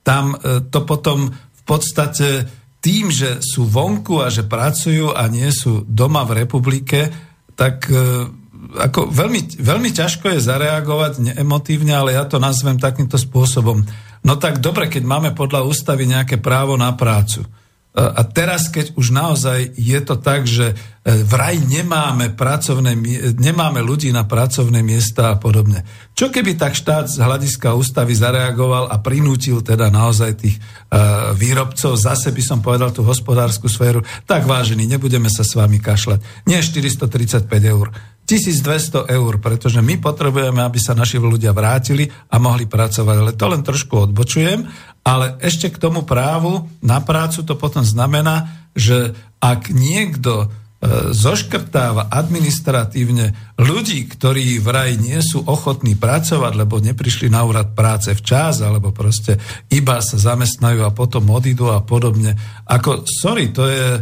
Tam 0.04 0.36
e, 0.36 0.68
to 0.68 0.84
potom 0.84 1.32
v 1.32 1.64
podstate 1.64 2.44
tým, 2.84 3.16
že 3.16 3.40
sú 3.40 3.64
vonku 3.64 4.20
a 4.20 4.28
že 4.28 4.44
pracujú 4.44 5.16
a 5.16 5.24
nie 5.32 5.48
sú 5.56 5.88
doma 5.88 6.28
v 6.28 6.44
republike, 6.44 7.08
tak 7.56 7.88
e, 7.88 8.28
ako 8.76 9.08
veľmi, 9.08 9.56
veľmi 9.56 9.90
ťažko 9.96 10.36
je 10.36 10.44
zareagovať 10.44 11.24
neemotívne, 11.32 11.96
ale 11.96 12.20
ja 12.20 12.28
to 12.28 12.44
nazvem 12.44 12.76
takýmto 12.76 13.16
spôsobom. 13.16 13.88
No 14.28 14.36
tak 14.36 14.60
dobre, 14.60 14.92
keď 14.92 15.08
máme 15.08 15.32
podľa 15.32 15.64
ústavy 15.64 16.04
nejaké 16.12 16.44
právo 16.44 16.76
na 16.76 16.92
prácu 16.92 17.48
a 17.96 18.28
teraz, 18.28 18.68
keď 18.68 18.92
už 19.00 19.16
naozaj 19.16 19.72
je 19.80 20.00
to 20.04 20.20
tak, 20.20 20.44
že 20.44 20.76
e, 20.76 20.76
vraj 21.24 21.56
nemáme, 21.64 22.36
pracovné, 22.36 22.92
nemáme 23.40 23.80
ľudí 23.80 24.12
na 24.12 24.28
pracovné 24.28 24.84
miesta 24.84 25.32
a 25.32 25.40
podobne. 25.40 25.88
Čo 26.12 26.28
keby 26.28 26.60
tak 26.60 26.76
štát 26.76 27.08
z 27.08 27.24
hľadiska 27.24 27.72
ústavy 27.72 28.12
zareagoval 28.12 28.92
a 28.92 29.00
prinútil 29.00 29.64
teda 29.64 29.88
naozaj 29.92 30.32
tých 30.40 30.60
uh, 30.60 31.36
výrobcov, 31.36 31.96
zase 32.00 32.32
by 32.32 32.44
som 32.44 32.60
povedal 32.64 32.96
tú 32.96 33.04
hospodárskú 33.04 33.68
sféru, 33.68 34.00
tak 34.24 34.48
vážení, 34.48 34.88
nebudeme 34.88 35.28
sa 35.28 35.44
s 35.44 35.60
vami 35.60 35.80
kašľať. 35.84 36.48
Nie 36.48 36.64
435 36.64 37.52
eur, 37.52 37.92
1200 38.26 39.06
eur, 39.06 39.34
pretože 39.38 39.80
my 39.86 40.02
potrebujeme, 40.02 40.66
aby 40.66 40.82
sa 40.82 40.98
naši 40.98 41.22
ľudia 41.22 41.54
vrátili 41.54 42.10
a 42.10 42.42
mohli 42.42 42.66
pracovať. 42.66 43.16
Ale 43.22 43.38
to 43.38 43.46
len 43.46 43.62
trošku 43.62 44.10
odbočujem 44.10 44.66
ale 45.06 45.38
ešte 45.38 45.70
k 45.70 45.78
tomu 45.78 46.02
právu 46.02 46.66
na 46.82 46.98
prácu 46.98 47.46
to 47.46 47.54
potom 47.54 47.86
znamená, 47.86 48.50
že 48.74 49.14
ak 49.38 49.70
niekto 49.70 50.34
e, 50.42 51.14
zoškrtáva 51.14 52.10
administratívne 52.10 53.54
ľudí, 53.62 54.10
ktorí 54.10 54.58
vraj 54.58 54.98
nie 54.98 55.22
sú 55.22 55.46
ochotní 55.46 55.94
pracovať, 55.94 56.58
lebo 56.58 56.82
neprišli 56.82 57.30
na 57.30 57.46
úrad 57.46 57.78
práce 57.78 58.18
včas, 58.18 58.66
alebo 58.66 58.90
proste 58.90 59.38
iba 59.70 60.02
sa 60.02 60.18
zamestnajú 60.18 60.82
a 60.82 60.90
potom 60.90 61.30
odídu 61.30 61.70
a 61.70 61.86
podobne. 61.86 62.34
Ako, 62.66 63.06
sorry, 63.06 63.54
to 63.54 63.70
je, 63.70 64.02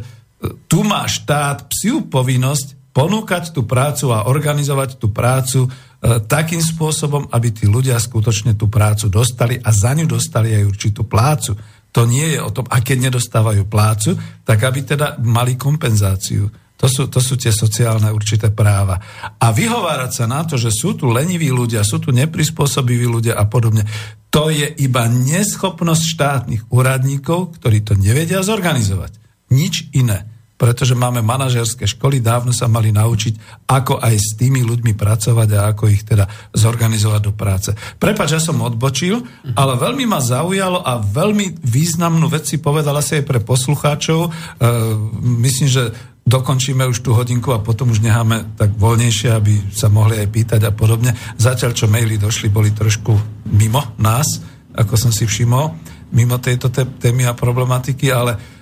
tu 0.71 0.87
má 0.87 1.03
štát 1.03 1.67
psiu 1.67 2.07
povinnosť 2.07 2.82
ponúkať 2.93 3.51
tú 3.51 3.65
prácu 3.65 4.13
a 4.13 4.29
organizovať 4.29 5.01
tú 5.01 5.09
prácu 5.09 5.67
E, 6.03 6.19
takým 6.27 6.59
spôsobom, 6.59 7.31
aby 7.31 7.55
tí 7.55 7.63
ľudia 7.63 7.95
skutočne 7.95 8.59
tú 8.59 8.67
prácu 8.67 9.07
dostali 9.07 9.55
a 9.55 9.71
za 9.71 9.95
ňu 9.95 10.03
dostali 10.03 10.51
aj 10.51 10.67
určitú 10.67 11.07
plácu. 11.07 11.55
To 11.95 12.03
nie 12.03 12.35
je 12.35 12.43
o 12.43 12.51
tom, 12.51 12.67
a 12.67 12.83
keď 12.83 13.07
nedostávajú 13.07 13.63
plácu, 13.71 14.11
tak 14.43 14.67
aby 14.67 14.83
teda 14.83 15.23
mali 15.23 15.55
kompenzáciu. 15.55 16.51
To 16.75 16.91
sú, 16.91 17.07
to 17.07 17.23
sú 17.23 17.39
tie 17.39 17.55
sociálne 17.55 18.11
určité 18.11 18.51
práva. 18.51 18.99
A 19.39 19.55
vyhovárať 19.55 20.11
sa 20.11 20.25
na 20.27 20.43
to, 20.43 20.59
že 20.59 20.75
sú 20.75 20.99
tu 20.99 21.07
leniví 21.07 21.47
ľudia, 21.47 21.87
sú 21.87 22.03
tu 22.03 22.11
neprispôsobiví 22.11 23.07
ľudia 23.07 23.39
a 23.39 23.47
podobne, 23.47 23.87
to 24.27 24.51
je 24.51 24.67
iba 24.83 25.07
neschopnosť 25.07 26.03
štátnych 26.03 26.63
úradníkov, 26.67 27.55
ktorí 27.63 27.87
to 27.87 27.95
nevedia 27.95 28.43
zorganizovať. 28.43 29.15
Nič 29.55 29.87
iné 29.95 30.32
pretože 30.53 30.93
máme 30.93 31.25
manažerské 31.25 31.89
školy, 31.89 32.21
dávno 32.21 32.53
sa 32.53 32.69
mali 32.69 32.93
naučiť, 32.93 33.65
ako 33.67 33.99
aj 33.99 34.15
s 34.15 34.29
tými 34.37 34.61
ľuďmi 34.61 34.93
pracovať 34.93 35.49
a 35.57 35.73
ako 35.73 35.83
ich 35.89 36.05
teda 36.05 36.29
zorganizovať 36.53 37.21
do 37.25 37.33
práce. 37.33 37.69
Prepač, 37.97 38.37
ja 38.37 38.41
som 38.41 38.61
odbočil, 38.61 39.19
ale 39.57 39.73
veľmi 39.75 40.05
ma 40.05 40.21
zaujalo 40.21 40.85
a 40.85 41.01
veľmi 41.01 41.65
významnú 41.65 42.29
vec 42.29 42.45
si 42.47 42.61
povedala 42.61 43.01
si 43.01 43.19
aj 43.19 43.25
pre 43.25 43.39
poslucháčov. 43.41 44.19
E, 44.23 44.29
myslím, 45.41 45.67
že 45.67 45.83
dokončíme 46.23 46.87
už 46.87 47.03
tú 47.03 47.11
hodinku 47.11 47.51
a 47.51 47.59
potom 47.59 47.91
už 47.91 47.99
necháme 47.99 48.55
tak 48.55 48.71
voľnejšie, 48.79 49.29
aby 49.35 49.53
sa 49.75 49.91
mohli 49.91 50.21
aj 50.21 50.27
pýtať 50.31 50.61
a 50.63 50.71
podobne. 50.71 51.11
Zatiaľ, 51.35 51.75
čo 51.75 51.91
maily 51.91 52.15
došli, 52.15 52.47
boli 52.47 52.71
trošku 52.71 53.11
mimo 53.51 53.83
nás, 53.99 54.39
ako 54.73 54.95
som 54.95 55.11
si 55.11 55.27
všimol, 55.27 55.75
mimo 56.15 56.39
tejto 56.39 56.71
témy 56.71 57.27
a 57.27 57.35
problematiky, 57.35 58.13
ale 58.13 58.52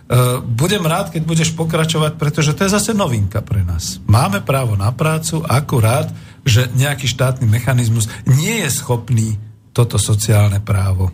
budem 0.43 0.84
rád, 0.84 1.16
keď 1.16 1.24
budeš 1.24 1.49
pokračovať, 1.55 2.20
pretože 2.20 2.51
to 2.51 2.68
je 2.68 2.76
zase 2.76 2.91
novinka 2.91 3.39
pre 3.39 3.64
nás. 3.64 4.03
Máme 4.12 4.43
právo 4.43 4.76
na 4.76 4.91
prácu, 4.91 5.39
akurát, 5.47 6.12
že 6.43 6.68
nejaký 6.76 7.07
štátny 7.07 7.47
mechanizmus 7.47 8.12
nie 8.28 8.66
je 8.66 8.70
schopný 8.74 9.39
toto 9.72 9.95
sociálne 9.95 10.59
právo 10.59 11.07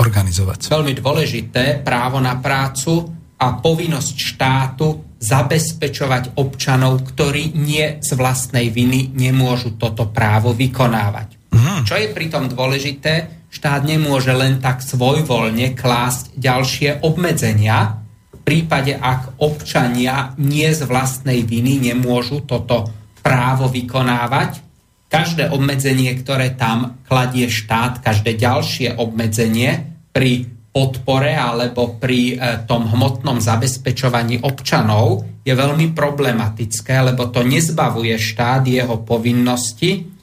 organizovať. 0.00 0.72
Veľmi 0.72 0.94
dôležité 0.96 1.84
právo 1.84 2.18
na 2.18 2.40
prácu 2.40 3.06
a 3.38 3.60
povinnosť 3.60 4.16
štátu 4.16 4.88
zabezpečovať 5.20 6.36
občanov, 6.40 7.04
ktorí 7.14 7.56
nie 7.56 8.00
z 8.00 8.10
vlastnej 8.16 8.72
viny 8.72 9.12
nemôžu 9.12 9.76
toto 9.76 10.08
právo 10.08 10.56
vykonávať. 10.56 11.52
Mm. 11.52 11.82
Čo 11.86 11.94
je 11.96 12.08
pritom 12.12 12.48
dôležité, 12.50 13.46
štát 13.48 13.86
nemôže 13.86 14.32
len 14.34 14.58
tak 14.58 14.82
svojvoľne 14.82 15.76
klásť 15.76 16.34
ďalšie 16.36 17.04
obmedzenia 17.06 18.03
prípade, 18.44 18.92
ak 18.94 19.40
občania 19.40 20.36
nie 20.36 20.68
z 20.70 20.84
vlastnej 20.84 21.42
viny 21.42 21.90
nemôžu 21.90 22.44
toto 22.44 22.92
právo 23.24 23.72
vykonávať, 23.72 24.60
každé 25.08 25.48
obmedzenie, 25.50 26.12
ktoré 26.20 26.52
tam 26.52 27.00
kladie 27.08 27.48
štát, 27.48 28.04
každé 28.04 28.36
ďalšie 28.36 29.00
obmedzenie 29.00 29.96
pri 30.12 30.52
podpore 30.74 31.32
alebo 31.32 31.96
pri 31.96 32.34
e, 32.34 32.66
tom 32.66 32.90
hmotnom 32.90 33.38
zabezpečovaní 33.38 34.42
občanov 34.42 35.22
je 35.46 35.54
veľmi 35.54 35.94
problematické, 35.94 37.14
lebo 37.14 37.30
to 37.30 37.46
nezbavuje 37.46 38.18
štát 38.18 38.66
jeho 38.66 39.06
povinnosti 39.06 40.13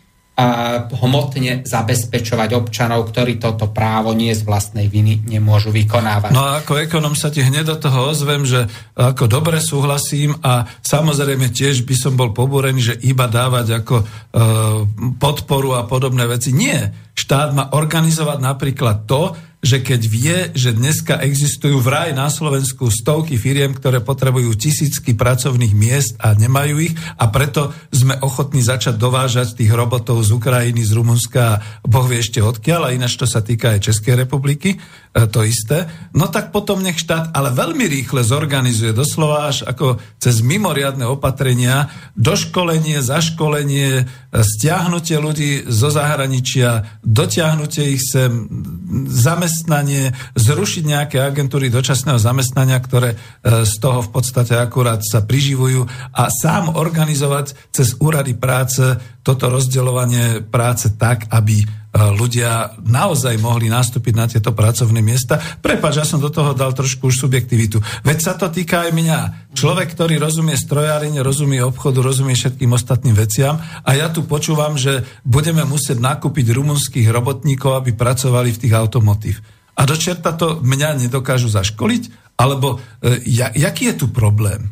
hmotne 0.91 1.63
zabezpečovať 1.63 2.49
občanov, 2.57 3.09
ktorí 3.09 3.37
toto 3.37 3.69
právo 3.69 4.11
nie 4.11 4.33
z 4.33 4.43
vlastnej 4.43 4.87
viny 4.87 5.23
nemôžu 5.25 5.69
vykonávať. 5.73 6.31
No 6.33 6.43
a 6.43 6.59
ako 6.61 6.81
ekonom 6.81 7.15
sa 7.15 7.29
ti 7.29 7.41
hneď 7.45 7.75
do 7.75 7.77
toho 7.77 8.11
ozvem, 8.11 8.43
že 8.43 8.65
ako 8.95 9.25
dobre 9.29 9.61
súhlasím 9.61 10.37
a 10.41 10.67
samozrejme 10.81 11.51
tiež 11.51 11.83
by 11.85 11.95
som 11.95 12.13
bol 12.15 12.33
pobúrený, 12.33 12.81
že 12.93 12.95
iba 13.05 13.29
dávať 13.29 13.67
ako 13.83 13.95
e, 14.01 14.05
podporu 15.17 15.77
a 15.77 15.87
podobné 15.87 16.27
veci. 16.27 16.51
Nie. 16.51 17.11
Štát 17.11 17.53
má 17.53 17.73
organizovať 17.75 18.37
napríklad 18.39 19.05
to, 19.05 19.50
že 19.61 19.77
keď 19.85 20.01
vie, 20.09 20.37
že 20.57 20.73
dneska 20.73 21.21
existujú 21.21 21.77
vraj 21.85 22.17
na 22.17 22.33
Slovensku 22.33 22.89
stovky 22.89 23.37
firiem, 23.37 23.77
ktoré 23.77 24.01
potrebujú 24.01 24.57
tisícky 24.57 25.13
pracovných 25.13 25.73
miest 25.77 26.17
a 26.17 26.33
nemajú 26.33 26.81
ich 26.81 26.97
a 27.21 27.29
preto 27.29 27.69
sme 27.93 28.17
ochotní 28.25 28.65
začať 28.65 28.97
dovážať 28.97 29.61
tých 29.61 29.69
robotov 29.69 30.25
z 30.25 30.33
Ukrajiny, 30.33 30.81
z 30.81 30.97
Rumunska 30.97 31.41
a 31.41 31.61
Boh 31.85 32.09
vie 32.09 32.25
ešte 32.25 32.41
odkiaľ 32.41 32.89
a 32.89 32.93
ináč 32.97 33.21
to 33.21 33.29
sa 33.29 33.45
týka 33.45 33.77
aj 33.77 33.85
Českej 33.93 34.25
republiky, 34.25 34.81
to 35.11 35.43
isté, 35.43 35.91
no 36.15 36.31
tak 36.31 36.55
potom 36.55 36.79
nech 36.79 36.95
štát 36.95 37.35
ale 37.35 37.51
veľmi 37.51 37.83
rýchle 37.83 38.23
zorganizuje 38.23 38.95
doslova 38.95 39.51
až 39.51 39.67
ako 39.67 39.99
cez 40.15 40.39
mimoriadne 40.39 41.03
opatrenia 41.03 41.91
doškolenie, 42.15 43.03
zaškolenie, 43.03 43.89
e, 43.99 44.03
stiahnutie 44.39 45.19
ľudí 45.19 45.67
zo 45.67 45.91
zahraničia, 45.91 47.03
dotiahnutie 47.03 47.99
ich 47.99 48.07
sem, 48.07 48.47
zamestnanie, 49.11 50.15
zrušiť 50.39 50.83
nejaké 50.87 51.19
agentúry 51.19 51.67
dočasného 51.67 52.15
zamestnania, 52.15 52.79
ktoré 52.79 53.19
e, 53.43 53.67
z 53.67 53.73
toho 53.83 54.07
v 54.07 54.15
podstate 54.15 54.55
akurát 54.55 55.03
sa 55.03 55.19
priživujú 55.27 55.91
a 56.15 56.31
sám 56.31 56.71
organizovať 56.71 57.75
cez 57.75 57.99
úrady 57.99 58.39
práce 58.39 58.95
toto 59.27 59.51
rozdeľovanie 59.51 60.47
práce 60.47 60.95
tak, 60.95 61.27
aby 61.35 61.61
E, 61.61 61.80
ľudia 61.91 62.79
naozaj 62.87 63.35
mohli 63.35 63.67
nastúpiť 63.67 64.13
na 64.15 64.23
tieto 64.23 64.55
pracovné 64.55 65.03
miesta. 65.03 65.35
Prepač, 65.59 65.99
ja 65.99 66.05
som 66.07 66.23
do 66.23 66.31
toho 66.31 66.55
dal 66.55 66.71
trošku 66.71 67.11
už 67.11 67.27
subjektivitu. 67.27 67.83
Veď 68.07 68.17
sa 68.23 68.33
to 68.39 68.47
týka 68.47 68.87
aj 68.87 68.91
mňa. 68.95 69.19
Človek, 69.51 69.91
ktorý 69.91 70.15
rozumie 70.15 70.55
strojárine, 70.55 71.19
rozumie 71.19 71.59
obchodu, 71.59 71.99
rozumie 71.99 72.39
všetkým 72.39 72.71
ostatným 72.71 73.11
veciam 73.11 73.59
a 73.59 73.91
ja 73.91 74.07
tu 74.07 74.23
počúvam, 74.23 74.79
že 74.79 75.03
budeme 75.27 75.67
musieť 75.67 75.99
nakúpiť 75.99 76.55
rumunských 76.55 77.11
robotníkov, 77.11 77.83
aby 77.83 77.91
pracovali 77.91 78.55
v 78.55 78.61
tých 78.63 78.73
automotív. 78.73 79.43
A 79.75 79.83
do 79.83 79.99
čerta 79.99 80.31
to 80.31 80.63
mňa 80.63 81.07
nedokážu 81.07 81.51
zaškoliť? 81.51 82.35
Alebo 82.39 82.79
e, 83.03 83.19
ja, 83.27 83.51
jaký 83.51 83.91
je 83.91 83.95
tu 83.99 84.07
problém? 84.07 84.71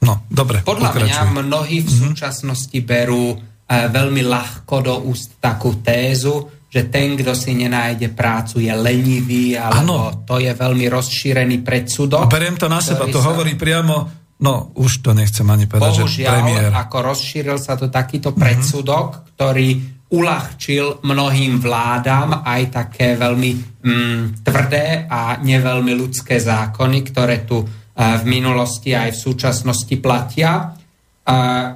No, 0.00 0.24
dobre, 0.32 0.64
Podľa 0.64 0.96
pokračuj. 0.96 1.12
mňa 1.12 1.22
mnohí 1.44 1.84
v 1.84 1.90
mhm. 1.92 1.98
súčasnosti 2.08 2.78
berú 2.80 3.49
veľmi 3.70 4.22
ľahko 4.26 4.74
do 4.82 4.94
úst 5.06 5.38
takú 5.38 5.78
tézu, 5.78 6.66
že 6.70 6.86
ten, 6.90 7.18
kto 7.18 7.34
si 7.34 7.54
nenájde 7.54 8.14
prácu, 8.14 8.62
je 8.62 8.70
lenivý, 8.70 9.58
alebo 9.58 9.78
ano. 9.78 10.22
to 10.26 10.38
je 10.38 10.50
veľmi 10.54 10.86
rozšírený 10.86 11.62
predsudok. 11.62 12.30
Beriem 12.30 12.58
to 12.58 12.70
na 12.70 12.78
seba, 12.82 13.10
to 13.10 13.22
sa... 13.22 13.30
hovorí 13.34 13.54
priamo 13.54 14.20
No, 14.40 14.72
už 14.72 15.04
to 15.04 15.12
nechcem 15.12 15.44
ani 15.52 15.68
povedať, 15.68 16.00
Bohužiaľ, 16.00 16.32
že 16.32 16.32
premiér... 16.32 16.70
ako 16.72 16.98
rozšíril 17.12 17.58
sa 17.60 17.76
to 17.76 17.92
takýto 17.92 18.32
predsudok, 18.32 19.08
mm-hmm. 19.12 19.28
ktorý 19.36 19.68
uľahčil 20.10 21.04
mnohým 21.04 21.60
vládam 21.60 22.40
aj 22.42 22.62
také 22.72 23.20
veľmi 23.20 23.50
mm, 23.84 24.22
tvrdé 24.42 25.06
a 25.06 25.38
neveľmi 25.38 25.92
ľudské 25.92 26.40
zákony, 26.40 26.98
ktoré 27.12 27.44
tu 27.44 27.62
uh, 27.62 27.68
v 28.16 28.24
minulosti 28.26 28.96
aj 28.96 29.12
v 29.12 29.22
súčasnosti 29.28 29.94
platia. 30.00 30.72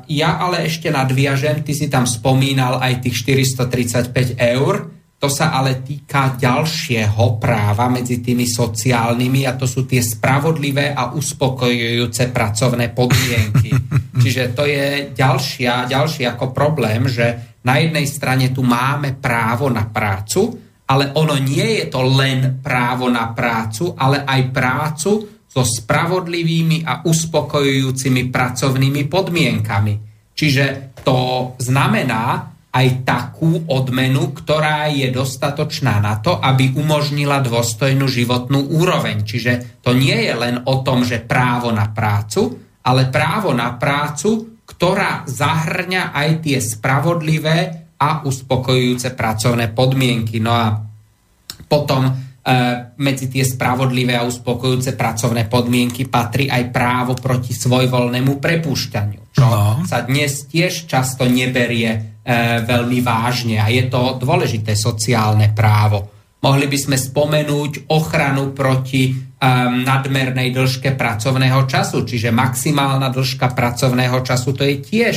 Ja 0.09 0.31
ale 0.41 0.67
ešte 0.67 0.91
nadviažem, 0.91 1.63
ty 1.63 1.77
si 1.77 1.87
tam 1.87 2.09
spomínal 2.09 2.81
aj 2.81 3.07
tých 3.07 3.23
435 3.23 4.41
eur, 4.41 4.91
to 5.25 5.33
sa 5.33 5.57
ale 5.57 5.81
týka 5.81 6.37
ďalšieho 6.37 7.41
práva 7.41 7.89
medzi 7.89 8.21
tými 8.21 8.45
sociálnymi 8.45 9.49
a 9.49 9.57
to 9.57 9.65
sú 9.65 9.89
tie 9.89 10.05
spravodlivé 10.05 10.93
a 10.93 11.17
uspokojujúce 11.17 12.29
pracovné 12.29 12.93
podmienky. 12.93 13.73
Čiže 14.23 14.53
to 14.53 14.69
je 14.69 15.17
ďalšia, 15.17 15.89
ďalší 15.89 16.29
ako 16.29 16.53
problém, 16.53 17.09
že 17.09 17.57
na 17.65 17.81
jednej 17.81 18.05
strane 18.05 18.53
tu 18.53 18.61
máme 18.61 19.17
právo 19.17 19.73
na 19.73 19.89
prácu, 19.89 20.61
ale 20.85 21.17
ono 21.17 21.41
nie 21.41 21.81
je 21.81 21.85
to 21.89 22.05
len 22.05 22.61
právo 22.61 23.09
na 23.09 23.33
prácu, 23.33 23.97
ale 23.97 24.29
aj 24.29 24.41
prácu 24.53 25.34
so 25.55 25.63
spravodlivými 25.63 26.83
a 26.83 27.07
uspokojujúcimi 27.07 28.27
pracovnými 28.27 29.07
podmienkami. 29.07 29.95
Čiže 30.35 30.99
to 31.07 31.55
znamená, 31.63 32.51
aj 32.75 33.07
takú 33.07 33.71
odmenu, 33.71 34.35
ktorá 34.35 34.91
je 34.91 35.07
dostatočná 35.15 36.03
na 36.03 36.19
to, 36.19 36.43
aby 36.43 36.75
umožnila 36.75 37.39
dôstojnú 37.39 38.11
životnú 38.11 38.67
úroveň. 38.67 39.23
Čiže 39.23 39.79
to 39.79 39.95
nie 39.95 40.27
je 40.27 40.35
len 40.35 40.59
o 40.67 40.83
tom, 40.83 41.07
že 41.07 41.23
právo 41.23 41.71
na 41.71 41.95
prácu, 41.95 42.59
ale 42.83 43.15
právo 43.15 43.55
na 43.55 43.79
prácu, 43.79 44.59
ktorá 44.67 45.23
zahrňa 45.23 46.11
aj 46.11 46.31
tie 46.43 46.59
spravodlivé 46.59 47.59
a 47.95 48.27
uspokojujúce 48.27 49.15
pracovné 49.15 49.71
podmienky. 49.71 50.43
No 50.43 50.51
a 50.51 50.75
potom 51.71 52.24
medzi 53.01 53.33
tie 53.33 53.41
spravodlivé 53.41 54.21
a 54.21 54.29
uspokojujúce 54.29 55.01
pracovné 55.01 55.49
podmienky 55.49 56.13
patrí 56.13 56.45
aj 56.53 56.77
právo 56.77 57.17
proti 57.17 57.57
svojvoľnému 57.57 58.37
prepušťaniu, 58.37 59.33
čo 59.33 59.47
no. 59.49 59.81
sa 59.89 60.05
dnes 60.05 60.45
tiež 60.53 60.85
často 60.85 61.25
neberie 61.25 62.15
E, 62.25 62.65
veľmi 62.65 63.05
vážne 63.05 63.61
a 63.61 63.69
je 63.69 63.85
to 63.85 64.17
dôležité 64.17 64.73
sociálne 64.73 65.53
právo. 65.53 66.09
Mohli 66.41 66.73
by 66.73 66.79
sme 66.81 66.97
spomenúť 66.97 67.93
ochranu 67.93 68.57
proti 68.57 69.13
um, 69.13 69.85
nadmernej 69.85 70.49
dĺžke 70.53 70.97
pracovného 70.97 71.69
času, 71.69 72.01
čiže 72.05 72.33
maximálna 72.33 73.13
dĺžka 73.13 73.53
pracovného 73.53 74.25
času, 74.25 74.57
to 74.57 74.65
je 74.65 74.77
tiež 74.81 75.17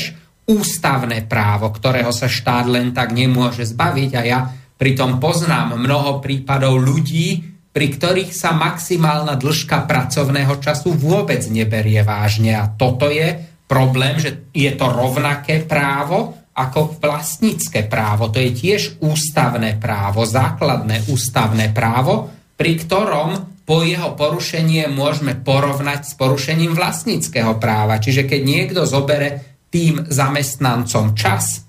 ústavné 0.52 1.24
právo, 1.28 1.72
ktorého 1.72 2.12
sa 2.12 2.28
štát 2.28 2.68
len 2.68 2.92
tak 2.92 3.16
nemôže 3.16 3.64
zbaviť 3.64 4.12
a 4.16 4.22
ja 4.28 4.40
pritom 4.78 5.18
poznám 5.18 5.76
mnoho 5.76 6.24
prípadov 6.24 6.78
ľudí, 6.78 7.44
pri 7.74 7.88
ktorých 7.94 8.34
sa 8.34 8.58
maximálna 8.58 9.38
dĺžka 9.38 9.86
pracovného 9.86 10.58
času 10.58 10.98
vôbec 10.98 11.46
neberie 11.50 12.02
vážne 12.02 12.58
a 12.58 12.70
toto 12.74 13.10
je 13.10 13.38
problém, 13.70 14.18
že 14.18 14.50
je 14.56 14.72
to 14.74 14.88
rovnaké 14.90 15.62
právo, 15.62 16.38
ako 16.58 16.98
vlastnícke 16.98 17.86
právo. 17.86 18.34
To 18.34 18.42
je 18.42 18.50
tiež 18.50 18.98
ústavné 19.06 19.78
právo, 19.78 20.26
základné 20.26 21.06
ústavné 21.06 21.70
právo, 21.70 22.34
pri 22.58 22.82
ktorom 22.82 23.62
po 23.68 23.86
jeho 23.86 24.18
porušenie 24.18 24.90
môžeme 24.90 25.38
porovnať 25.38 26.08
s 26.08 26.14
porušením 26.18 26.74
vlastníckého 26.74 27.62
práva. 27.62 28.02
Čiže 28.02 28.26
keď 28.26 28.42
niekto 28.42 28.82
zobere 28.90 29.62
tým 29.70 30.08
zamestnancom 30.10 31.14
čas, 31.14 31.67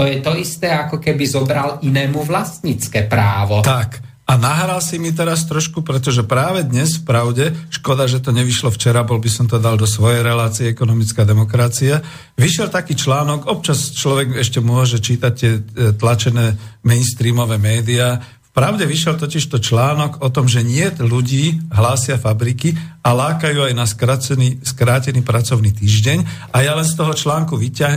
to 0.00 0.08
je 0.08 0.24
to 0.24 0.32
isté, 0.40 0.72
ako 0.72 0.96
keby 0.96 1.28
zobral 1.28 1.76
inému 1.84 2.24
vlastnícke 2.24 3.04
právo. 3.04 3.60
Tak. 3.60 4.00
A 4.24 4.38
nahral 4.40 4.80
si 4.80 4.96
mi 4.96 5.12
teraz 5.12 5.44
trošku, 5.44 5.82
pretože 5.84 6.24
práve 6.24 6.64
dnes 6.64 6.96
v 6.96 7.04
pravde, 7.04 7.44
škoda, 7.68 8.06
že 8.06 8.22
to 8.22 8.32
nevyšlo 8.32 8.72
včera, 8.72 9.04
bol 9.04 9.20
by 9.20 9.28
som 9.28 9.44
to 9.50 9.60
dal 9.60 9.76
do 9.76 9.84
svojej 9.84 10.22
relácie 10.24 10.70
ekonomická 10.70 11.26
demokracia, 11.26 12.00
vyšiel 12.38 12.72
taký 12.72 12.96
článok, 12.96 13.50
občas 13.50 13.90
človek 13.92 14.40
ešte 14.40 14.62
môže 14.64 15.02
čítať 15.02 15.32
tie 15.34 15.52
e, 15.58 15.60
tlačené 15.98 16.56
mainstreamové 16.86 17.58
médiá, 17.58 18.39
pravde 18.50 18.84
vyšiel 18.86 19.14
totiž 19.16 19.46
to 19.46 19.58
článok 19.62 20.20
o 20.22 20.28
tom, 20.28 20.50
že 20.50 20.66
nie 20.66 20.86
ľudí 20.98 21.70
hlásia 21.70 22.18
fabriky 22.18 22.74
a 23.00 23.14
lákajú 23.14 23.70
aj 23.70 23.74
na 23.74 23.86
skrátený, 23.86 24.60
skrátený 24.66 25.22
pracovný 25.22 25.70
týždeň. 25.70 26.50
A 26.50 26.66
ja 26.66 26.74
len 26.74 26.86
z 26.86 26.94
toho 26.98 27.14
článku 27.14 27.56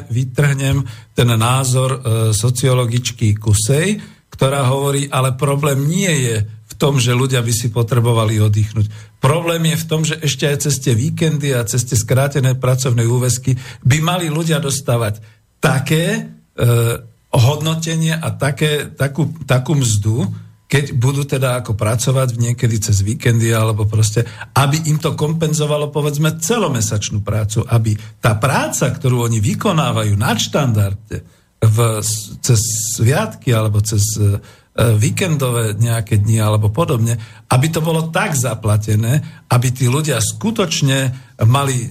vytrhnem 0.09 0.85
ten 1.17 1.29
názor 1.33 1.89
e, 1.93 1.99
sociologičky 2.31 3.37
Kusej, 3.37 4.01
ktorá 4.33 4.65
hovorí, 4.69 5.09
ale 5.09 5.37
problém 5.37 5.85
nie 5.85 6.09
je 6.09 6.35
v 6.43 6.73
tom, 6.81 6.97
že 6.97 7.13
ľudia 7.13 7.45
by 7.45 7.53
si 7.53 7.69
potrebovali 7.69 8.41
oddychnúť. 8.41 9.19
Problém 9.21 9.69
je 9.69 9.77
v 9.77 9.87
tom, 9.87 10.01
že 10.01 10.17
ešte 10.19 10.49
aj 10.49 10.57
cez 10.67 10.81
tie 10.81 10.97
víkendy 10.97 11.53
a 11.53 11.65
cez 11.69 11.85
tie 11.85 11.93
skrátené 11.93 12.57
pracovné 12.57 13.05
úväzky 13.05 13.55
by 13.85 13.97
mali 14.01 14.27
ľudia 14.33 14.57
dostávať 14.57 15.21
také 15.61 16.05
e, 16.17 16.21
hodnotenie 17.33 18.13
a 18.13 18.29
také, 18.33 18.89
takú, 18.93 19.33
takú 19.49 19.73
mzdu, 19.73 20.29
keď 20.73 20.97
budú 20.97 21.21
teda 21.21 21.61
ako 21.61 21.77
pracovať 21.77 22.33
niekedy 22.33 22.81
cez 22.81 23.05
víkendy 23.05 23.53
alebo 23.53 23.85
proste, 23.85 24.25
aby 24.57 24.89
im 24.89 24.97
to 24.97 25.13
kompenzovalo 25.13 25.93
povedzme 25.93 26.41
celomesačnú 26.41 27.21
prácu, 27.21 27.61
aby 27.69 27.93
tá 28.17 28.33
práca, 28.41 28.89
ktorú 28.89 29.29
oni 29.29 29.37
vykonávajú 29.37 30.17
na 30.17 30.33
štandarde, 30.33 31.21
v, 31.63 31.77
cez 32.41 32.59
sviatky 32.97 33.53
alebo 33.53 33.79
cez 33.85 34.03
e, 34.19 34.41
víkendové 34.97 35.77
nejaké 35.77 36.19
dni 36.19 36.41
alebo 36.41 36.73
podobne, 36.73 37.21
aby 37.49 37.67
to 37.69 37.83
bolo 37.83 38.09
tak 38.09 38.33
zaplatené, 38.33 39.45
aby 39.51 39.67
tí 39.69 39.85
ľudia 39.85 40.17
skutočne 40.17 41.13
mali, 41.45 41.75
e, 41.75 41.87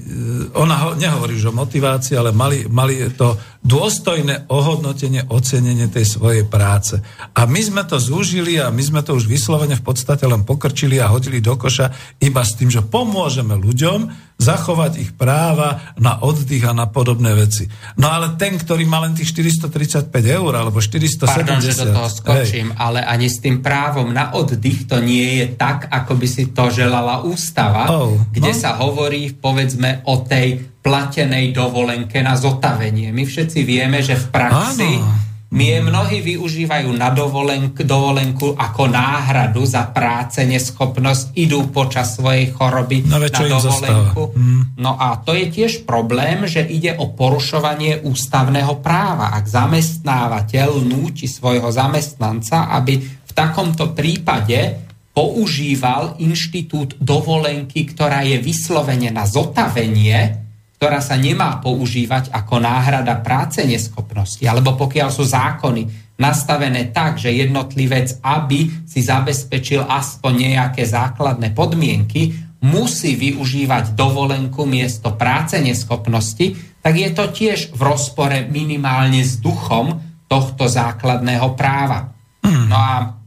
ona 0.54 0.76
ho, 0.86 0.88
nehovorí 0.94 1.34
už 1.34 1.50
o 1.50 1.54
motivácii, 1.54 2.14
ale 2.14 2.30
mali, 2.30 2.66
mali 2.70 3.10
to 3.14 3.34
dôstojné 3.62 4.50
ohodnotenie, 4.50 5.26
ocenenie 5.30 5.86
tej 5.86 6.18
svojej 6.18 6.44
práce. 6.46 6.98
A 7.34 7.46
my 7.46 7.60
sme 7.62 7.82
to 7.86 7.98
zúžili 7.98 8.58
a 8.58 8.74
my 8.74 8.82
sme 8.82 9.00
to 9.02 9.14
už 9.14 9.26
vyslovene 9.26 9.78
v 9.78 9.84
podstate 9.86 10.26
len 10.26 10.42
pokrčili 10.42 10.98
a 10.98 11.10
hodili 11.10 11.38
do 11.38 11.54
koša 11.54 12.18
iba 12.22 12.42
s 12.42 12.58
tým, 12.58 12.70
že 12.70 12.82
pomôžeme 12.82 13.54
ľuďom 13.54 14.30
zachovať 14.42 14.92
ich 14.98 15.10
práva 15.14 15.94
na 15.94 16.18
oddych 16.18 16.66
a 16.66 16.74
na 16.74 16.90
podobné 16.90 17.30
veci. 17.38 17.70
No 17.94 18.10
ale 18.10 18.34
ten, 18.34 18.58
ktorý 18.58 18.82
má 18.82 18.98
len 19.06 19.14
tých 19.14 19.30
435 19.30 20.10
eur 20.10 20.52
alebo 20.58 20.82
470... 20.82 21.22
Pardon, 21.22 21.62
že 21.62 21.78
do 21.78 21.94
toho 21.94 22.10
skočím, 22.10 22.74
hej. 22.74 22.78
ale 22.82 23.06
ani 23.06 23.30
s 23.30 23.38
tým 23.38 23.62
právom 23.62 24.10
na 24.10 24.34
oddych 24.34 24.90
to 24.90 24.98
nie 24.98 25.38
je 25.38 25.41
tak, 25.58 25.90
ako 25.90 26.12
by 26.14 26.26
si 26.30 26.54
to 26.54 26.70
želala 26.70 27.26
ústava, 27.26 27.90
oh, 27.90 28.18
kde 28.30 28.52
no? 28.54 28.58
sa 28.58 28.78
hovorí 28.78 29.34
povedzme 29.34 30.06
o 30.06 30.22
tej 30.22 30.62
platenej 30.82 31.54
dovolenke 31.54 32.22
na 32.22 32.34
zotavenie. 32.34 33.14
My 33.14 33.22
všetci 33.22 33.60
vieme, 33.62 34.02
že 34.02 34.18
v 34.18 34.26
praxi 34.30 34.90
Áno. 34.98 35.30
My 35.52 35.84
mnohí 35.84 36.24
využívajú 36.24 36.96
na 36.96 37.12
dovolenku, 37.12 37.84
dovolenku 37.84 38.56
ako 38.56 38.88
náhradu 38.88 39.68
za 39.68 39.84
práce, 39.92 40.40
neschopnosť, 40.48 41.36
idú 41.36 41.68
počas 41.68 42.16
svojej 42.16 42.48
choroby 42.56 43.04
no, 43.04 43.20
na 43.20 43.28
dovolenku. 43.28 44.32
Hmm. 44.32 44.72
No 44.80 44.96
a 44.96 45.20
to 45.20 45.36
je 45.36 45.52
tiež 45.52 45.84
problém, 45.84 46.48
že 46.48 46.64
ide 46.64 46.96
o 46.96 47.12
porušovanie 47.12 48.00
ústavného 48.00 48.80
práva. 48.80 49.36
Ak 49.36 49.44
zamestnávateľ 49.44 50.88
núti 50.88 51.28
svojho 51.28 51.68
zamestnanca, 51.68 52.72
aby 52.72 53.04
v 53.04 53.32
takomto 53.36 53.92
prípade 53.92 54.88
používal 55.12 56.16
inštitút 56.20 56.96
dovolenky, 56.96 57.84
ktorá 57.84 58.24
je 58.24 58.40
vyslovene 58.40 59.12
na 59.12 59.28
zotavenie, 59.28 60.40
ktorá 60.80 60.98
sa 60.98 61.14
nemá 61.14 61.62
používať 61.62 62.34
ako 62.34 62.58
náhrada 62.58 63.20
práce 63.22 63.62
neschopnosti, 63.62 64.42
alebo 64.42 64.74
pokiaľ 64.74 65.08
sú 65.14 65.22
zákony 65.22 66.16
nastavené 66.18 66.90
tak, 66.90 67.22
že 67.22 67.30
jednotlivec, 67.30 68.18
aby 68.24 68.66
si 68.88 69.00
zabezpečil 69.04 69.84
aspoň 69.86 70.58
nejaké 70.58 70.82
základné 70.82 71.54
podmienky, 71.54 72.34
musí 72.62 73.14
využívať 73.14 73.94
dovolenku 73.94 74.66
miesto 74.66 75.14
práce 75.14 75.58
neschopnosti, 75.58 76.54
tak 76.82 76.94
je 76.98 77.10
to 77.14 77.24
tiež 77.30 77.74
v 77.74 77.80
rozpore 77.82 78.50
minimálne 78.50 79.22
s 79.22 79.38
duchom 79.38 80.02
tohto 80.26 80.66
základného 80.66 81.54
práva. 81.54 82.10
Hmm. 82.42 82.66
No 82.66 82.76
a 82.78 83.21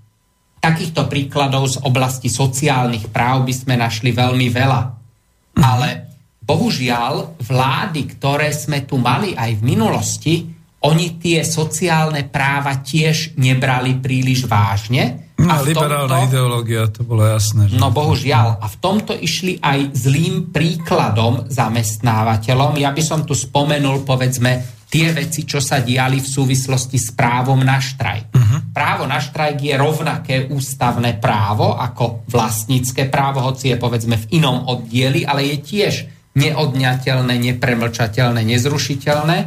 takýchto 0.66 1.06
príkladov 1.06 1.70
z 1.70 1.78
oblasti 1.86 2.34
sociálnych 2.34 3.14
práv 3.14 3.46
by 3.46 3.54
sme 3.54 3.78
našli 3.78 4.10
veľmi 4.10 4.50
veľa. 4.50 4.82
Ale 5.62 6.06
Bohužiaľ, 6.46 7.42
vlády, 7.42 8.06
ktoré 8.16 8.54
sme 8.54 8.86
tu 8.86 9.02
mali 9.02 9.34
aj 9.34 9.58
v 9.58 9.62
minulosti, 9.66 10.36
oni 10.86 11.18
tie 11.18 11.42
sociálne 11.42 12.30
práva 12.30 12.86
tiež 12.86 13.34
nebrali 13.42 13.98
príliš 13.98 14.46
vážne. 14.46 15.34
No, 15.42 15.58
a 15.58 15.66
liberálna 15.66 16.22
tomto, 16.22 16.30
ideológia, 16.30 16.86
to 16.94 17.02
bolo 17.02 17.26
jasné. 17.26 17.74
Že? 17.74 17.82
No 17.82 17.90
bohužiaľ. 17.90 18.62
A 18.62 18.70
v 18.70 18.78
tomto 18.78 19.18
išli 19.18 19.58
aj 19.58 19.98
zlým 19.98 20.54
príkladom 20.54 21.50
zamestnávateľom. 21.50 22.78
Ja 22.78 22.94
by 22.94 23.02
som 23.02 23.26
tu 23.26 23.34
spomenul, 23.34 24.06
povedzme, 24.06 24.62
tie 24.96 25.12
veci, 25.12 25.44
čo 25.44 25.60
sa 25.60 25.84
diali 25.84 26.24
v 26.24 26.32
súvislosti 26.32 26.96
s 26.96 27.12
právom 27.12 27.60
na 27.60 27.84
štrajk. 27.84 28.32
Uh-huh. 28.32 28.72
Právo 28.72 29.04
na 29.04 29.20
štrajk 29.20 29.60
je 29.60 29.76
rovnaké 29.76 30.36
ústavné 30.48 31.20
právo 31.20 31.76
ako 31.76 32.24
vlastnícke 32.32 33.12
právo, 33.12 33.44
hoci 33.44 33.76
je 33.76 33.78
povedzme 33.78 34.16
v 34.16 34.40
inom 34.40 34.72
oddieli, 34.72 35.28
ale 35.28 35.52
je 35.52 35.58
tiež 35.60 35.94
neodňateľné, 36.40 37.36
nepremlčateľné, 37.36 38.40
nezrušiteľné. 38.48 39.38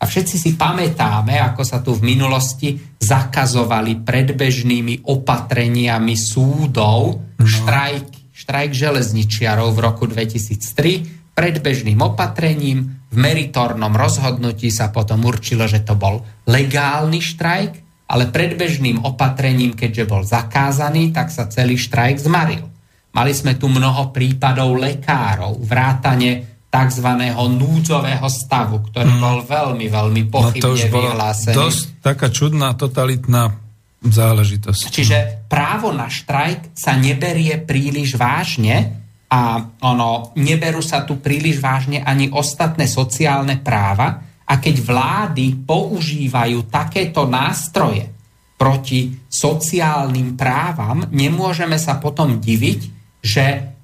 A 0.00 0.04
všetci 0.08 0.36
si 0.40 0.50
pamätáme, 0.56 1.36
ako 1.36 1.62
sa 1.68 1.84
tu 1.84 1.92
v 1.92 2.04
minulosti 2.08 2.80
zakazovali 2.96 4.00
predbežnými 4.04 5.04
opatreniami 5.04 6.16
súdov 6.16 7.20
no. 7.20 7.44
štrajk, 7.44 8.32
štrajk 8.32 8.72
železničiarov 8.72 9.68
v 9.76 9.78
roku 9.84 10.08
2003. 10.08 11.23
Predbežným 11.34 11.98
opatrením 11.98 13.10
v 13.10 13.16
meritornom 13.18 13.90
rozhodnutí 13.94 14.70
sa 14.70 14.94
potom 14.94 15.26
určilo, 15.26 15.66
že 15.66 15.82
to 15.82 15.98
bol 15.98 16.22
legálny 16.46 17.18
štrajk, 17.18 17.72
ale 18.10 18.30
predbežným 18.30 19.02
opatrením, 19.02 19.74
keďže 19.74 20.04
bol 20.06 20.22
zakázaný, 20.22 21.10
tak 21.10 21.34
sa 21.34 21.50
celý 21.50 21.74
štrajk 21.74 22.22
zmaril. 22.22 22.66
Mali 23.14 23.30
sme 23.30 23.54
tu 23.54 23.70
mnoho 23.70 24.10
prípadov 24.10 24.74
lekárov, 24.74 25.62
vrátane 25.62 26.54
tzv. 26.74 27.08
núdzového 27.38 28.26
stavu, 28.26 28.82
ktorý 28.90 29.10
mm. 29.14 29.22
bol 29.22 29.38
veľmi, 29.46 29.86
veľmi 29.86 30.22
pochybne 30.26 30.66
no 30.66 30.90
to 30.90 30.98
vyhlásený. 30.98 31.54
dosť 31.54 31.82
taká 32.02 32.26
čudná, 32.34 32.74
totalitná 32.74 33.54
záležitosť. 34.02 34.82
Čiže 34.90 35.18
právo 35.46 35.94
na 35.94 36.10
štrajk 36.10 36.74
sa 36.74 36.98
neberie 36.98 37.62
príliš 37.62 38.18
vážne 38.18 39.03
a 39.34 39.58
ono, 39.82 40.30
neberú 40.38 40.78
sa 40.78 41.02
tu 41.02 41.18
príliš 41.18 41.58
vážne 41.58 42.06
ani 42.06 42.30
ostatné 42.30 42.86
sociálne 42.86 43.58
práva 43.58 44.22
a 44.46 44.62
keď 44.62 44.76
vlády 44.78 45.66
používajú 45.66 46.70
takéto 46.70 47.26
nástroje 47.26 48.14
proti 48.54 49.10
sociálnym 49.26 50.38
právam, 50.38 51.10
nemôžeme 51.10 51.74
sa 51.82 51.98
potom 51.98 52.38
diviť, 52.38 52.80
že 53.18 53.74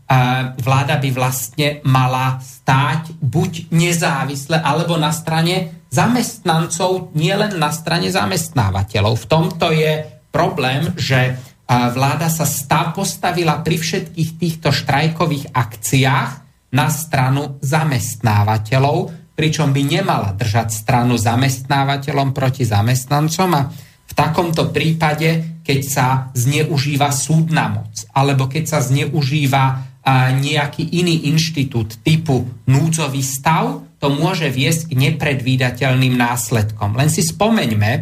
vláda 0.62 0.98
by 1.02 1.10
vlastne 1.10 1.82
mala 1.86 2.38
stáť 2.38 3.18
buď 3.18 3.70
nezávisle, 3.74 4.58
alebo 4.58 4.98
na 4.98 5.10
strane 5.10 5.86
zamestnancov, 5.90 7.14
nielen 7.14 7.58
na 7.58 7.74
strane 7.74 8.10
zamestnávateľov. 8.10 9.14
V 9.18 9.26
tomto 9.30 9.70
je 9.74 10.06
problém, 10.30 10.94
že 10.94 11.38
vláda 11.70 12.26
sa 12.26 12.42
stá, 12.42 12.90
postavila 12.90 13.62
pri 13.62 13.78
všetkých 13.78 14.30
týchto 14.42 14.74
štrajkových 14.74 15.54
akciách 15.54 16.30
na 16.74 16.90
stranu 16.90 17.62
zamestnávateľov, 17.62 19.14
pričom 19.38 19.70
by 19.70 19.82
nemala 19.86 20.34
držať 20.34 20.74
stranu 20.74 21.14
zamestnávateľom 21.14 22.34
proti 22.34 22.66
zamestnancom 22.66 23.50
a 23.54 23.62
v 24.10 24.12
takomto 24.18 24.74
prípade, 24.74 25.62
keď 25.62 25.80
sa 25.86 26.06
zneužíva 26.34 27.14
súdna 27.14 27.70
moc, 27.70 27.94
alebo 28.10 28.50
keď 28.50 28.64
sa 28.66 28.78
zneužíva 28.82 29.86
nejaký 30.34 30.96
iný 30.96 31.30
inštitút 31.30 32.02
typu 32.02 32.50
núdzový 32.66 33.22
stav, 33.22 33.86
to 34.00 34.10
môže 34.10 34.48
viesť 34.50 34.90
k 34.90 34.92
nepredvídateľným 34.96 36.16
následkom. 36.16 36.98
Len 36.98 37.12
si 37.12 37.22
spomeňme, 37.22 37.92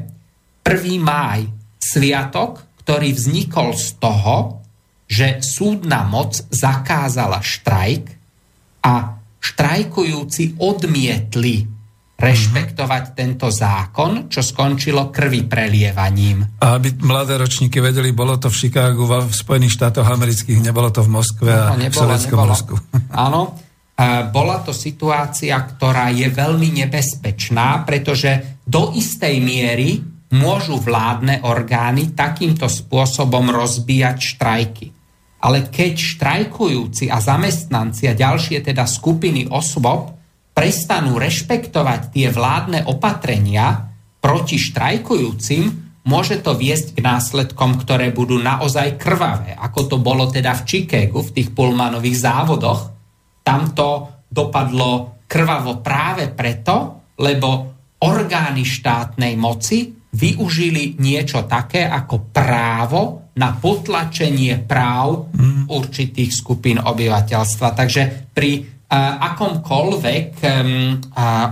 1. 0.64 1.00
máj, 1.02 1.50
sviatok, 1.76 2.67
ktorý 2.88 3.12
vznikol 3.12 3.76
z 3.76 4.00
toho, 4.00 4.64
že 5.04 5.44
súdna 5.44 6.08
moc 6.08 6.40
zakázala 6.48 7.44
štrajk 7.44 8.16
a 8.80 9.12
štrajkujúci 9.44 10.56
odmietli 10.56 11.68
rešpektovať 12.16 13.02
mm-hmm. 13.04 13.20
tento 13.20 13.52
zákon, 13.52 14.32
čo 14.32 14.40
skončilo 14.40 15.12
krvi 15.12 15.44
prelievaním. 15.44 16.64
A 16.64 16.80
aby 16.80 16.96
mladé 17.04 17.36
ročníky 17.36 17.76
vedeli, 17.84 18.16
bolo 18.16 18.40
to 18.40 18.48
v 18.48 18.56
Chicagu, 18.56 19.04
v 19.04 19.36
Spojených 19.36 19.76
štátoch 19.76 20.08
amerických, 20.08 20.64
nebolo 20.64 20.88
to 20.88 21.04
v 21.04 21.12
Moskve 21.12 21.52
a 21.52 21.76
no, 21.76 21.84
nebolo, 21.84 21.92
v 21.92 22.02
Sovjetskom 22.08 22.40
Rusku. 22.40 22.74
Áno, 23.28 23.52
bola 24.32 24.64
to 24.64 24.72
situácia, 24.72 25.60
ktorá 25.60 26.08
je 26.08 26.32
veľmi 26.32 26.72
nebezpečná, 26.72 27.84
pretože 27.84 28.64
do 28.64 28.96
istej 28.96 29.44
miery 29.44 30.17
môžu 30.34 30.76
vládne 30.76 31.40
orgány 31.44 32.12
takýmto 32.12 32.68
spôsobom 32.68 33.48
rozbíjať 33.48 34.16
štrajky. 34.20 34.86
Ale 35.38 35.70
keď 35.70 35.94
štrajkujúci 35.94 37.08
a 37.08 37.22
zamestnanci 37.22 38.10
a 38.10 38.18
ďalšie 38.18 38.58
teda 38.60 38.84
skupiny 38.84 39.46
osôb 39.48 40.12
prestanú 40.50 41.16
rešpektovať 41.16 42.10
tie 42.10 42.28
vládne 42.34 42.82
opatrenia 42.90 43.94
proti 44.18 44.58
štrajkujúcim, 44.58 45.64
môže 46.10 46.42
to 46.42 46.58
viesť 46.58 46.98
k 46.98 47.06
následkom, 47.06 47.78
ktoré 47.78 48.10
budú 48.10 48.42
naozaj 48.42 48.98
krvavé, 48.98 49.54
ako 49.54 49.80
to 49.86 49.96
bolo 50.02 50.26
teda 50.26 50.58
v 50.58 50.66
Chicagu, 50.66 51.22
v 51.22 51.34
tých 51.38 51.54
pulmanových 51.54 52.18
závodoch. 52.18 52.80
Tam 53.46 53.70
to 53.70 54.10
dopadlo 54.26 55.22
krvavo 55.30 55.78
práve 55.78 56.26
preto, 56.34 57.06
lebo 57.22 57.48
orgány 58.02 58.66
štátnej 58.66 59.38
moci 59.38 59.97
využili 60.14 60.96
niečo 60.96 61.44
také 61.44 61.84
ako 61.84 62.32
právo 62.32 63.32
na 63.36 63.54
potlačenie 63.54 64.64
práv 64.64 65.30
mm. 65.30 65.68
určitých 65.68 66.32
skupín 66.32 66.80
obyvateľstva. 66.80 67.68
Takže 67.76 68.32
pri 68.32 68.78
akomkoľvek 68.88 70.40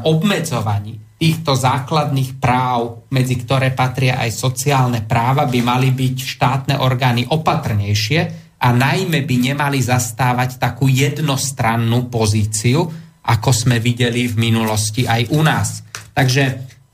obmedzovaní 0.09 1.21
týchto 1.21 1.53
základných 1.53 2.41
práv, 2.41 3.05
medzi 3.13 3.37
ktoré 3.37 3.77
patria 3.77 4.17
aj 4.21 4.33
sociálne 4.33 5.05
práva, 5.05 5.45
by 5.45 5.61
mali 5.61 5.93
byť 5.93 6.17
štátne 6.17 6.75
orgány 6.81 7.29
opatrnejšie 7.29 8.21
a 8.57 8.69
najmä 8.73 9.29
by 9.29 9.37
nemali 9.53 9.85
zastávať 9.85 10.57
takú 10.57 10.89
jednostrannú 10.89 12.09
pozíciu, 12.09 12.89
ako 13.21 13.51
sme 13.53 13.85
videli 13.85 14.33
v 14.33 14.41
minulosti 14.41 15.05
aj 15.05 15.29
u 15.29 15.41
nás. 15.45 15.85
Takže 16.17 16.45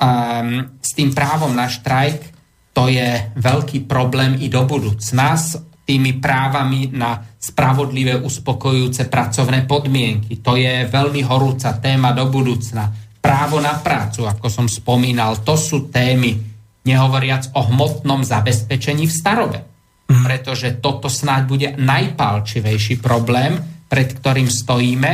um, 0.02 0.74
s 0.82 0.90
tým 0.98 1.14
právom 1.14 1.54
na 1.54 1.70
štrajk 1.70 2.32
to 2.72 2.88
je 2.88 3.36
veľký 3.36 3.84
problém 3.84 4.40
i 4.40 4.48
do 4.48 4.64
budúcna 4.64 5.36
tými 5.84 6.22
právami 6.22 6.88
na 6.94 7.20
spravodlivé, 7.36 8.16
uspokojujúce 8.16 9.12
pracovné 9.12 9.68
podmienky. 9.68 10.40
To 10.40 10.56
je 10.56 10.88
veľmi 10.88 11.20
horúca 11.26 11.76
téma 11.76 12.16
do 12.16 12.32
budúcna. 12.32 12.88
Právo 13.20 13.60
na 13.60 13.76
prácu, 13.76 14.24
ako 14.24 14.46
som 14.48 14.66
spomínal, 14.70 15.44
to 15.44 15.58
sú 15.58 15.92
témy, 15.92 16.38
nehovoriac 16.86 17.52
o 17.54 17.66
hmotnom 17.70 18.24
zabezpečení 18.24 19.04
v 19.04 19.12
starobe. 19.14 19.58
Mm. 20.08 20.22
Pretože 20.26 20.80
toto 20.80 21.12
snáď 21.12 21.42
bude 21.44 21.68
najpálčivejší 21.76 23.02
problém, 23.02 23.84
pred 23.86 24.16
ktorým 24.16 24.48
stojíme. 24.48 25.12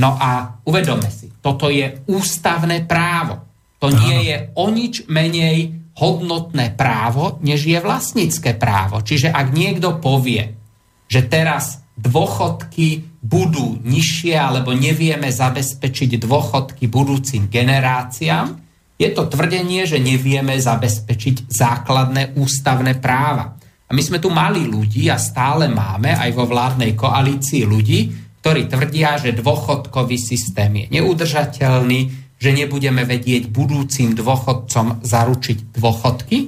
No 0.00 0.16
a 0.18 0.58
uvedome 0.66 1.10
si, 1.10 1.30
toto 1.38 1.70
je 1.70 2.02
ústavné 2.08 2.82
právo. 2.88 3.53
To 3.84 3.92
nie 3.92 4.32
je 4.32 4.36
o 4.56 4.72
nič 4.72 5.04
menej 5.12 5.84
hodnotné 6.00 6.72
právo, 6.72 7.36
než 7.44 7.68
je 7.68 7.76
vlastnícke 7.76 8.56
právo. 8.56 9.04
Čiže 9.04 9.28
ak 9.28 9.52
niekto 9.52 10.00
povie, 10.00 10.56
že 11.04 11.20
teraz 11.28 11.84
dôchodky 12.00 13.20
budú 13.20 13.76
nižšie 13.84 14.34
alebo 14.34 14.72
nevieme 14.72 15.28
zabezpečiť 15.28 16.16
dôchodky 16.16 16.88
budúcim 16.88 17.52
generáciám, 17.52 18.56
je 18.96 19.08
to 19.12 19.28
tvrdenie, 19.28 19.84
že 19.84 20.00
nevieme 20.00 20.56
zabezpečiť 20.56 21.52
základné 21.52 22.40
ústavné 22.40 22.96
práva. 22.98 23.52
A 23.84 23.90
my 23.92 24.00
sme 24.00 24.16
tu 24.16 24.32
mali 24.32 24.64
ľudí 24.64 25.12
a 25.12 25.20
stále 25.20 25.68
máme 25.68 26.16
aj 26.16 26.30
vo 26.32 26.48
vládnej 26.48 26.96
koalícii 26.96 27.68
ľudí, 27.68 28.00
ktorí 28.40 28.64
tvrdia, 28.64 29.20
že 29.20 29.36
dôchodkový 29.36 30.16
systém 30.16 30.72
je 30.84 31.00
neudržateľný, 31.00 32.23
že 32.44 32.52
nebudeme 32.52 33.08
vedieť 33.08 33.48
budúcim 33.48 34.12
dôchodcom 34.12 35.00
zaručiť 35.00 35.72
dôchodky, 35.72 36.38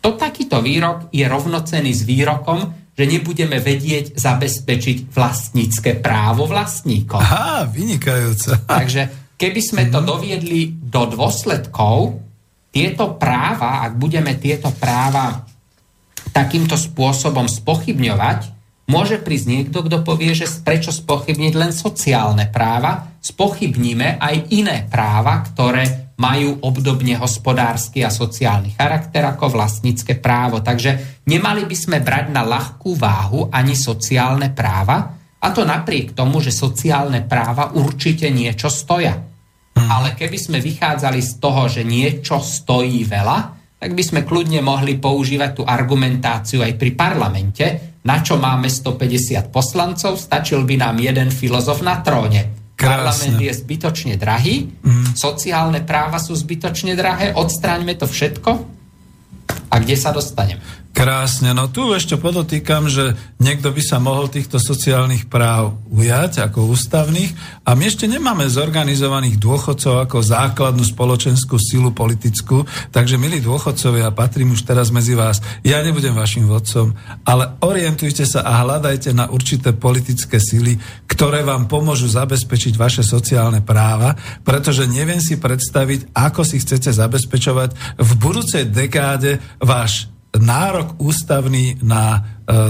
to 0.00 0.16
takýto 0.16 0.64
výrok 0.64 1.12
je 1.12 1.28
rovnocený 1.28 1.92
s 1.92 2.08
výrokom, 2.08 2.72
že 2.96 3.04
nebudeme 3.04 3.60
vedieť 3.60 4.16
zabezpečiť 4.16 5.12
vlastnícke 5.12 6.00
právo 6.00 6.48
vlastníkov. 6.48 7.20
Aha, 7.20 7.68
vynikajúce. 7.68 8.64
Takže 8.64 9.36
keby 9.36 9.60
sme 9.60 9.82
to 9.92 10.00
mhm. 10.00 10.06
doviedli 10.08 10.72
do 10.80 11.04
dôsledkov, 11.04 12.24
tieto 12.72 13.16
práva, 13.20 13.84
ak 13.84 13.92
budeme 14.00 14.40
tieto 14.40 14.72
práva 14.72 15.44
takýmto 16.32 16.76
spôsobom 16.76 17.48
spochybňovať, 17.48 18.55
Môže 18.86 19.18
prísť 19.18 19.46
niekto, 19.50 19.82
kto 19.82 20.06
povie, 20.06 20.30
že 20.30 20.46
prečo 20.62 20.94
spochybniť 20.94 21.52
len 21.58 21.74
sociálne 21.74 22.46
práva, 22.46 23.18
spochybníme 23.18 24.22
aj 24.22 24.54
iné 24.54 24.86
práva, 24.86 25.42
ktoré 25.42 26.14
majú 26.16 26.62
obdobne 26.64 27.18
hospodársky 27.18 28.06
a 28.06 28.14
sociálny 28.14 28.78
charakter 28.78 29.26
ako 29.26 29.52
vlastnícke 29.52 30.16
právo. 30.22 30.62
Takže 30.62 31.22
nemali 31.26 31.66
by 31.66 31.76
sme 31.76 31.98
brať 32.00 32.30
na 32.30 32.46
ľahkú 32.46 32.94
váhu 32.94 33.50
ani 33.50 33.74
sociálne 33.74 34.54
práva, 34.54 35.16
a 35.36 35.52
to 35.52 35.62
napriek 35.62 36.16
tomu, 36.16 36.40
že 36.40 36.50
sociálne 36.50 37.22
práva 37.22 37.70
určite 37.76 38.32
niečo 38.32 38.72
stoja. 38.72 39.14
Hmm. 39.14 39.88
Ale 39.92 40.16
keby 40.16 40.38
sme 40.40 40.58
vychádzali 40.58 41.20
z 41.20 41.32
toho, 41.36 41.68
že 41.68 41.84
niečo 41.84 42.40
stojí 42.40 43.04
veľa, 43.04 43.38
tak 43.76 43.92
by 43.92 44.02
sme 44.02 44.24
kľudne 44.24 44.64
mohli 44.64 44.96
používať 44.96 45.50
tú 45.52 45.62
argumentáciu 45.62 46.64
aj 46.64 46.74
pri 46.80 46.90
parlamente, 46.96 47.64
na 48.06 48.22
čo 48.22 48.38
máme 48.38 48.70
150 48.70 49.50
poslancov, 49.50 50.14
stačil 50.16 50.62
by 50.62 50.78
nám 50.78 50.96
jeden 51.02 51.34
filozof 51.34 51.82
na 51.82 51.98
tróne. 52.00 52.54
Krásne. 52.76 53.02
Parlament 53.02 53.38
je 53.40 53.52
zbytočne 53.56 54.14
drahý, 54.20 54.70
mm. 54.70 55.18
sociálne 55.18 55.82
práva 55.82 56.22
sú 56.22 56.36
zbytočne 56.36 56.94
drahé, 56.94 57.34
odstráňme 57.34 57.98
to 57.98 58.06
všetko 58.06 58.50
a 59.72 59.74
kde 59.80 59.96
sa 59.98 60.14
dostaneme? 60.14 60.62
Krásne, 60.96 61.52
no 61.52 61.68
tu 61.68 61.92
ešte 61.92 62.16
podotýkam, 62.16 62.88
že 62.88 63.12
niekto 63.36 63.68
by 63.68 63.84
sa 63.84 64.00
mohol 64.00 64.32
týchto 64.32 64.56
sociálnych 64.56 65.28
práv 65.28 65.76
ujať 65.92 66.48
ako 66.48 66.72
ústavných. 66.72 67.36
A 67.68 67.76
my 67.76 67.84
ešte 67.84 68.08
nemáme 68.08 68.48
zorganizovaných 68.48 69.36
dôchodcov 69.36 70.08
ako 70.08 70.24
základnú 70.24 70.80
spoločenskú 70.80 71.60
silu 71.60 71.92
politickú, 71.92 72.64
takže 72.96 73.20
milí 73.20 73.44
dôchodcovia, 73.44 74.08
patrím 74.16 74.56
už 74.56 74.64
teraz 74.64 74.88
medzi 74.88 75.12
vás, 75.12 75.44
ja 75.60 75.84
nebudem 75.84 76.16
vašim 76.16 76.48
vodcom, 76.48 76.96
ale 77.28 77.60
orientujte 77.60 78.24
sa 78.24 78.48
a 78.48 78.64
hľadajte 78.64 79.12
na 79.12 79.28
určité 79.28 79.76
politické 79.76 80.40
sily, 80.40 80.80
ktoré 81.04 81.44
vám 81.44 81.68
pomôžu 81.68 82.08
zabezpečiť 82.08 82.72
vaše 82.80 83.04
sociálne 83.04 83.60
práva, 83.60 84.16
pretože 84.48 84.88
neviem 84.88 85.20
si 85.20 85.36
predstaviť, 85.36 86.16
ako 86.16 86.40
si 86.40 86.56
chcete 86.56 86.88
zabezpečovať 86.88 88.00
v 88.00 88.10
budúcej 88.16 88.64
dekáde 88.64 89.44
váš 89.60 90.15
nárok 90.38 90.96
ústavný 91.00 91.78
na 91.82 92.16
e, 92.16 92.20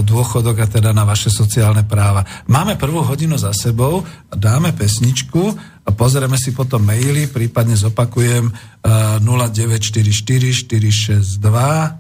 dôchodok 0.03 0.57
a 0.63 0.67
teda 0.67 0.91
na 0.91 1.05
vaše 1.05 1.29
sociálne 1.29 1.85
práva. 1.85 2.25
Máme 2.47 2.79
prvú 2.81 3.03
hodinu 3.05 3.37
za 3.39 3.53
sebou, 3.53 4.03
dáme 4.33 4.73
pesničku 4.73 5.43
a 5.87 5.91
pozrieme 5.95 6.35
si 6.35 6.51
potom 6.51 6.83
maily, 6.83 7.31
prípadne 7.31 7.79
zopakujem 7.79 8.51
0944 8.83 10.67
462 10.67 11.39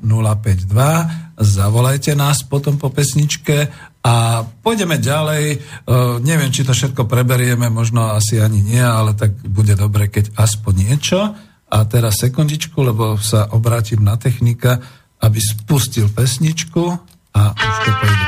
052, 0.02 1.36
zavolajte 1.38 2.16
nás 2.16 2.42
potom 2.42 2.80
po 2.80 2.90
pesničke 2.90 3.68
a 4.06 4.46
pôjdeme 4.62 5.02
ďalej. 5.02 5.44
E, 5.52 5.56
neviem, 6.22 6.54
či 6.54 6.62
to 6.62 6.70
všetko 6.70 7.10
preberieme, 7.10 7.66
možno 7.66 8.14
asi 8.14 8.38
ani 8.38 8.62
nie, 8.62 8.82
ale 8.82 9.18
tak 9.18 9.34
bude 9.42 9.74
dobre, 9.74 10.06
keď 10.06 10.30
aspoň 10.38 10.74
niečo. 10.74 11.20
A 11.66 11.82
teraz 11.90 12.22
sekundičku, 12.22 12.78
lebo 12.78 13.18
sa 13.18 13.50
obrátim 13.50 13.98
na 14.06 14.14
technika 14.14 14.78
aby 15.20 15.38
spustil 15.40 16.08
pesničku 16.12 16.98
a 17.36 17.40
už 17.52 17.76
to 17.84 17.90
pôjde. 18.00 18.26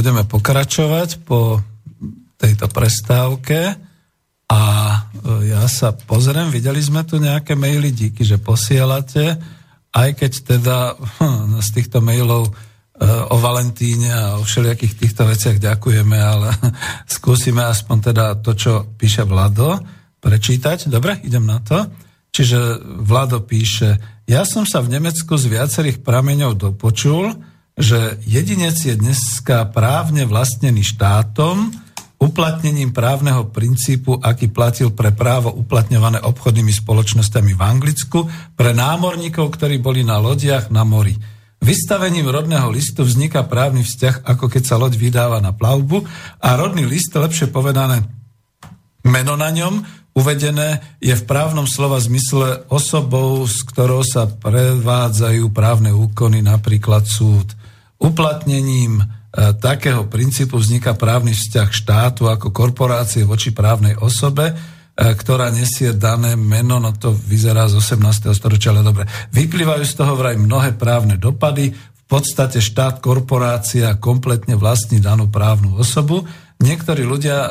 Budeme 0.00 0.24
pokračovať 0.24 1.28
po 1.28 1.60
tejto 2.40 2.72
prestávke 2.72 3.76
a 4.48 4.60
e, 4.64 4.98
ja 5.52 5.68
sa 5.68 5.92
pozriem, 5.92 6.48
videli 6.48 6.80
sme 6.80 7.04
tu 7.04 7.20
nejaké 7.20 7.52
maily, 7.52 7.92
díky, 7.92 8.24
že 8.24 8.40
posielate, 8.40 9.36
aj 9.92 10.08
keď 10.16 10.32
teda 10.56 10.78
hm, 10.96 11.60
z 11.60 11.68
týchto 11.76 12.00
mailov 12.00 12.48
e, 12.48 12.52
o 13.28 13.36
Valentíne 13.36 14.08
a 14.08 14.24
o 14.40 14.48
všelijakých 14.48 14.96
týchto 14.96 15.28
veciach 15.28 15.60
ďakujeme, 15.60 16.16
ale 16.16 16.48
skúsime 17.20 17.60
aspoň 17.68 17.96
teda 18.00 18.40
to, 18.40 18.56
čo 18.56 18.72
píše 18.96 19.28
Vlado, 19.28 19.76
prečítať. 20.24 20.88
Dobre, 20.88 21.20
idem 21.28 21.44
na 21.44 21.60
to. 21.60 21.76
Čiže 22.32 22.80
Vlado 23.04 23.44
píše, 23.44 24.00
ja 24.24 24.48
som 24.48 24.64
sa 24.64 24.80
v 24.80 24.96
Nemecku 24.96 25.36
z 25.36 25.44
viacerých 25.44 26.00
prameňov 26.00 26.56
dopočul, 26.56 27.49
že 27.80 28.20
jedinec 28.28 28.76
je 28.76 28.92
dneska 28.92 29.64
právne 29.72 30.28
vlastnený 30.28 30.84
štátom, 30.84 31.72
uplatnením 32.20 32.92
právneho 32.92 33.48
princípu, 33.48 34.20
aký 34.20 34.52
platil 34.52 34.92
pre 34.92 35.08
právo 35.16 35.48
uplatňované 35.56 36.20
obchodnými 36.20 36.68
spoločnosťami 36.68 37.56
v 37.56 37.62
Anglicku, 37.64 38.18
pre 38.52 38.76
námorníkov, 38.76 39.56
ktorí 39.56 39.80
boli 39.80 40.04
na 40.04 40.20
lodiach 40.20 40.68
na 40.68 40.84
mori. 40.84 41.16
Vystavením 41.64 42.28
rodného 42.28 42.68
listu 42.68 43.04
vzniká 43.04 43.48
právny 43.48 43.84
vzťah, 43.84 44.28
ako 44.28 44.52
keď 44.52 44.62
sa 44.64 44.76
loď 44.76 45.00
vydáva 45.00 45.40
na 45.40 45.56
plavbu 45.56 46.04
a 46.44 46.48
rodný 46.60 46.84
list, 46.84 47.16
lepšie 47.16 47.48
povedané 47.48 48.04
meno 49.08 49.32
na 49.40 49.48
ňom, 49.48 49.80
uvedené, 50.12 51.00
je 51.00 51.16
v 51.16 51.24
právnom 51.24 51.64
slova 51.64 51.96
zmysle 52.00 52.68
osobou, 52.68 53.48
s 53.48 53.64
ktorou 53.64 54.04
sa 54.04 54.28
prevádzajú 54.28 55.48
právne 55.56 55.96
úkony, 55.96 56.44
napríklad 56.44 57.08
súd 57.08 57.59
uplatnením 58.00 59.04
takého 59.62 60.10
princípu 60.10 60.58
vzniká 60.58 60.98
právny 60.98 61.36
vzťah 61.36 61.68
štátu 61.70 62.26
ako 62.26 62.50
korporácie 62.50 63.22
voči 63.22 63.54
právnej 63.54 63.94
osobe, 64.00 64.50
ktorá 64.98 65.54
nesie 65.54 65.94
dané 65.94 66.34
meno, 66.34 66.82
no 66.82 66.90
to 66.92 67.14
vyzerá 67.14 67.70
z 67.70 67.78
18. 67.78 68.34
storočia, 68.34 68.74
ale 68.74 68.82
dobre. 68.82 69.06
Vyplývajú 69.30 69.86
z 69.86 69.94
toho 69.94 70.18
vraj 70.18 70.34
mnohé 70.34 70.74
právne 70.74 71.14
dopady, 71.14 71.70
v 71.70 72.02
podstate 72.10 72.58
štát, 72.58 72.98
korporácia 72.98 73.94
kompletne 74.02 74.58
vlastní 74.58 74.98
danú 74.98 75.30
právnu 75.30 75.78
osobu 75.78 76.26
Niektorí 76.60 77.08
ľudia 77.08 77.38
e, 77.40 77.50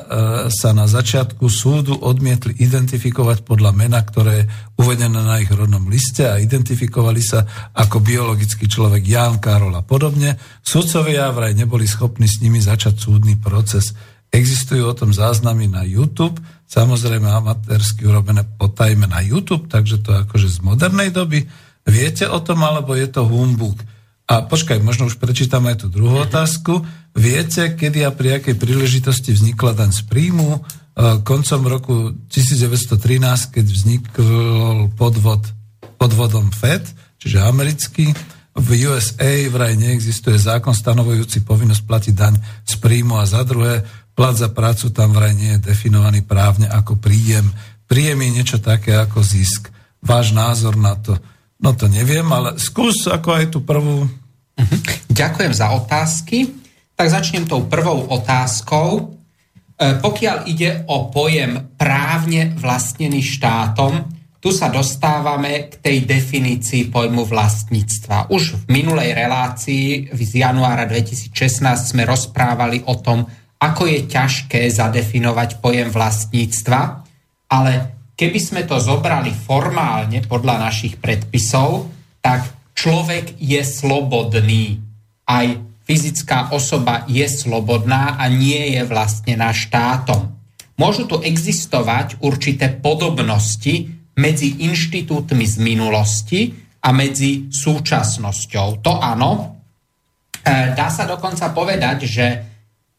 sa 0.54 0.70
na 0.70 0.86
začiatku 0.86 1.50
súdu 1.50 1.98
odmietli 1.98 2.54
identifikovať 2.62 3.42
podľa 3.42 3.74
mena, 3.74 4.06
ktoré 4.06 4.46
je 4.46 4.50
uvedené 4.78 5.18
na 5.18 5.42
ich 5.42 5.50
rodnom 5.50 5.82
liste 5.90 6.30
a 6.30 6.38
identifikovali 6.38 7.18
sa 7.18 7.42
ako 7.74 8.06
biologický 8.06 8.70
človek 8.70 9.02
Ján, 9.02 9.42
Karol 9.42 9.74
a 9.74 9.82
podobne. 9.82 10.38
Sudcovia 10.62 11.34
vraj 11.34 11.58
neboli 11.58 11.90
schopní 11.90 12.30
s 12.30 12.38
nimi 12.38 12.62
začať 12.62 13.02
súdny 13.02 13.34
proces. 13.42 13.98
Existujú 14.30 14.86
o 14.86 14.94
tom 14.94 15.10
záznamy 15.10 15.66
na 15.66 15.82
YouTube, 15.82 16.38
samozrejme 16.70 17.26
amatérsky 17.26 18.06
urobené 18.06 18.46
potajme 18.46 19.10
na 19.10 19.26
YouTube, 19.26 19.66
takže 19.66 20.06
to 20.06 20.22
akože 20.22 20.54
z 20.54 20.62
modernej 20.62 21.10
doby. 21.10 21.50
Viete 21.82 22.30
o 22.30 22.38
tom, 22.46 22.62
alebo 22.62 22.94
je 22.94 23.10
to 23.10 23.26
humbug? 23.26 23.82
A 24.30 24.46
počkaj, 24.46 24.78
možno 24.86 25.10
už 25.10 25.18
prečítam 25.18 25.66
aj 25.66 25.82
tú 25.82 25.88
druhú 25.90 26.22
otázku. 26.22 26.86
Viete, 27.20 27.76
kedy 27.76 28.08
a 28.08 28.16
pri 28.16 28.40
akej 28.40 28.56
príležitosti 28.56 29.36
vznikla 29.36 29.76
daň 29.76 29.92
z 29.92 30.08
príjmu? 30.08 30.56
E, 30.56 30.60
koncom 31.28 31.62
roku 31.68 31.96
1913, 32.32 33.60
keď 33.60 33.66
vznikol 33.68 34.88
podvod 34.96 35.44
podvodom 36.00 36.48
FED, 36.56 36.88
čiže 37.20 37.44
americký, 37.44 38.16
v 38.56 38.68
USA 38.88 39.52
vraj 39.52 39.76
neexistuje 39.76 40.40
zákon 40.40 40.72
stanovujúci 40.72 41.44
povinnosť 41.44 41.84
platiť 41.84 42.14
daň 42.16 42.40
z 42.64 42.74
príjmu 42.80 43.20
a 43.20 43.28
za 43.28 43.44
druhé, 43.44 43.84
plat 44.16 44.40
za 44.40 44.48
prácu 44.48 44.88
tam 44.96 45.12
vraj 45.12 45.36
nie 45.36 45.60
je 45.60 45.76
definovaný 45.76 46.24
právne 46.24 46.72
ako 46.72 46.96
príjem. 46.96 47.52
Príjem 47.84 48.24
je 48.24 48.30
niečo 48.32 48.58
také 48.64 48.96
ako 48.96 49.20
zisk. 49.20 49.68
Váš 50.00 50.32
názor 50.32 50.80
na 50.80 50.96
to? 50.96 51.20
No 51.60 51.76
to 51.76 51.92
neviem, 51.92 52.32
ale 52.32 52.56
skús 52.56 53.04
ako 53.12 53.36
aj 53.36 53.46
tú 53.52 53.60
prvú. 53.60 54.08
Mhm. 54.56 54.76
Ďakujem 55.12 55.52
za 55.52 55.68
otázky. 55.76 56.69
Tak 57.00 57.08
začnem 57.08 57.48
tou 57.48 57.64
prvou 57.64 58.12
otázkou. 58.12 58.88
E, 59.00 59.04
pokiaľ 60.04 60.38
ide 60.52 60.84
o 60.92 61.08
pojem 61.08 61.72
právne 61.80 62.52
vlastnený 62.60 63.24
štátom, 63.24 64.04
tu 64.44 64.52
sa 64.52 64.68
dostávame 64.68 65.72
k 65.72 65.80
tej 65.80 66.04
definícii 66.04 66.92
pojmu 66.92 67.24
vlastníctva. 67.24 68.28
Už 68.36 68.60
v 68.60 68.84
minulej 68.84 69.16
relácii 69.16 70.12
z 70.12 70.44
januára 70.44 70.84
2016 70.92 71.32
sme 71.96 72.04
rozprávali 72.04 72.84
o 72.84 73.00
tom, 73.00 73.24
ako 73.64 73.88
je 73.88 74.04
ťažké 74.04 74.68
zadefinovať 74.68 75.64
pojem 75.64 75.96
vlastníctva, 75.96 76.80
ale 77.48 77.72
keby 78.20 78.40
sme 78.44 78.68
to 78.68 78.76
zobrali 78.76 79.32
formálne 79.32 80.20
podľa 80.28 80.68
našich 80.68 81.00
predpisov, 81.00 81.88
tak 82.20 82.44
človek 82.76 83.40
je 83.40 83.64
slobodný. 83.64 84.84
Aj 85.24 85.69
fyzická 85.90 86.54
osoba 86.54 87.10
je 87.10 87.26
slobodná 87.26 88.22
a 88.22 88.30
nie 88.30 88.78
je 88.78 88.86
vlastnená 88.86 89.50
štátom. 89.50 90.38
Môžu 90.78 91.10
tu 91.10 91.18
existovať 91.18 92.22
určité 92.22 92.70
podobnosti 92.70 93.90
medzi 94.14 94.62
inštitútmi 94.70 95.50
z 95.50 95.56
minulosti 95.58 96.54
a 96.86 96.94
medzi 96.94 97.50
súčasnosťou. 97.50 98.86
To 98.86 99.02
áno. 99.02 99.58
E, 100.40 100.78
dá 100.78 100.94
sa 100.94 101.10
dokonca 101.10 101.50
povedať, 101.52 101.98
že 102.06 102.26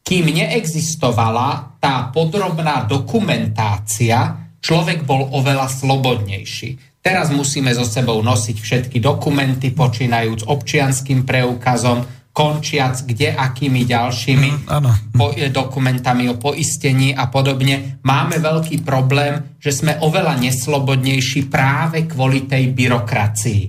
kým 0.03 0.27
neexistovala 0.27 1.79
tá 1.79 2.11
podrobná 2.11 2.83
dokumentácia, 2.91 4.51
človek 4.59 5.07
bol 5.07 5.31
oveľa 5.31 5.71
slobodnejší. 5.71 6.99
Teraz 7.01 7.33
musíme 7.33 7.73
so 7.73 7.87
sebou 7.87 8.21
nosiť 8.21 8.57
všetky 8.61 8.97
dokumenty, 9.01 9.73
počínajúc 9.73 10.45
občianským 10.45 11.25
preukazom, 11.25 12.20
končiac 12.41 13.05
kde 13.05 13.37
akými 13.37 13.85
ďalšími 13.85 14.49
mm, 14.65 15.13
po, 15.13 15.29
e, 15.37 15.53
dokumentami 15.53 16.25
o 16.33 16.41
poistení 16.41 17.13
a 17.13 17.29
podobne. 17.29 18.01
Máme 18.01 18.41
veľký 18.41 18.81
problém, 18.81 19.53
že 19.61 19.69
sme 19.69 20.01
oveľa 20.01 20.41
neslobodnejší 20.41 21.45
práve 21.53 22.09
kvôli 22.09 22.49
tej 22.49 22.73
byrokracii. 22.73 23.63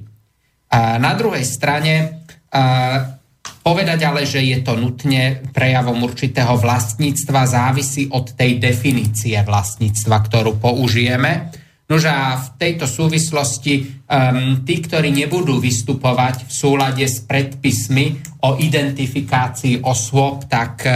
A 0.72 0.96
na 0.96 1.12
druhej 1.12 1.44
strane 1.44 2.24
a, 2.48 3.20
povedať 3.60 4.00
ale, 4.08 4.24
že 4.24 4.40
je 4.40 4.58
to 4.64 4.72
nutne 4.80 5.44
prejavom 5.52 6.00
určitého 6.00 6.56
vlastníctva 6.56 7.44
závisí 7.44 8.08
od 8.08 8.32
tej 8.32 8.56
definície 8.56 9.36
vlastníctva, 9.44 10.16
ktorú 10.32 10.56
použijeme. 10.56 11.52
Nože 11.90 12.08
a 12.08 12.38
v 12.38 12.48
tejto 12.56 12.86
súvislosti 12.88 14.04
um, 14.06 14.62
tí, 14.64 14.80
ktorí 14.80 15.12
nebudú 15.12 15.58
vystupovať 15.58 16.48
v 16.48 16.52
súlade 16.52 17.04
s 17.04 17.20
predpismi 17.26 18.38
o 18.46 18.56
identifikácii 18.56 19.82
osôb, 19.84 20.46
tak 20.46 20.74
uh, 20.88 20.94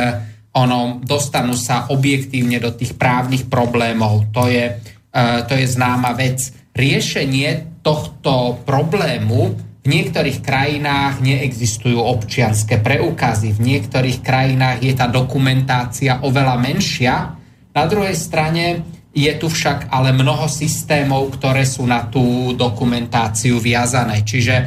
ono, 0.57 1.03
dostanú 1.05 1.53
sa 1.53 1.91
objektívne 1.93 2.57
do 2.63 2.73
tých 2.73 2.97
právnych 2.97 3.51
problémov. 3.51 4.33
To 4.33 4.49
je, 4.49 4.73
uh, 4.73 5.45
to 5.45 5.53
je 5.59 5.67
známa 5.69 6.17
vec. 6.17 6.55
Riešenie 6.73 7.83
tohto 7.85 8.63
problému 8.65 9.67
v 9.87 9.87
niektorých 9.87 10.43
krajinách 10.43 11.23
neexistujú 11.23 12.03
občianské 12.03 12.83
preukazy, 12.83 13.55
v 13.55 13.61
niektorých 13.75 14.19
krajinách 14.19 14.83
je 14.83 14.93
tá 14.99 15.07
dokumentácia 15.07 16.27
oveľa 16.27 16.59
menšia. 16.59 17.39
Na 17.71 17.85
druhej 17.87 18.19
strane 18.19 18.96
je 19.17 19.33
tu 19.41 19.49
však 19.49 19.89
ale 19.89 20.13
mnoho 20.13 20.45
systémov, 20.45 21.41
ktoré 21.41 21.65
sú 21.65 21.89
na 21.89 22.05
tú 22.05 22.53
dokumentáciu 22.53 23.57
viazané. 23.57 24.21
Čiže 24.21 24.55
e, 24.61 24.65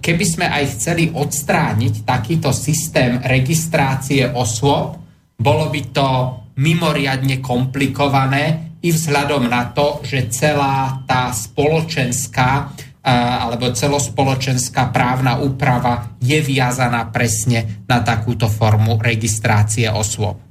keby 0.00 0.24
sme 0.24 0.46
aj 0.48 0.64
chceli 0.80 1.12
odstrániť 1.12 2.08
takýto 2.08 2.56
systém 2.56 3.20
registrácie 3.20 4.32
osôb, 4.32 4.96
bolo 5.36 5.68
by 5.68 5.82
to 5.92 6.08
mimoriadne 6.56 7.44
komplikované 7.44 8.76
i 8.80 8.88
vzhľadom 8.88 9.44
na 9.52 9.68
to, 9.76 10.00
že 10.08 10.32
celá 10.32 11.04
tá 11.04 11.28
spoločenská 11.28 12.50
e, 12.56 12.64
alebo 13.12 13.76
celospoločenská 13.76 14.88
právna 14.88 15.36
úprava 15.36 16.16
je 16.16 16.40
viazaná 16.40 17.12
presne 17.12 17.84
na 17.84 18.00
takúto 18.00 18.48
formu 18.48 18.96
registrácie 18.96 19.84
osôb. 19.92 20.49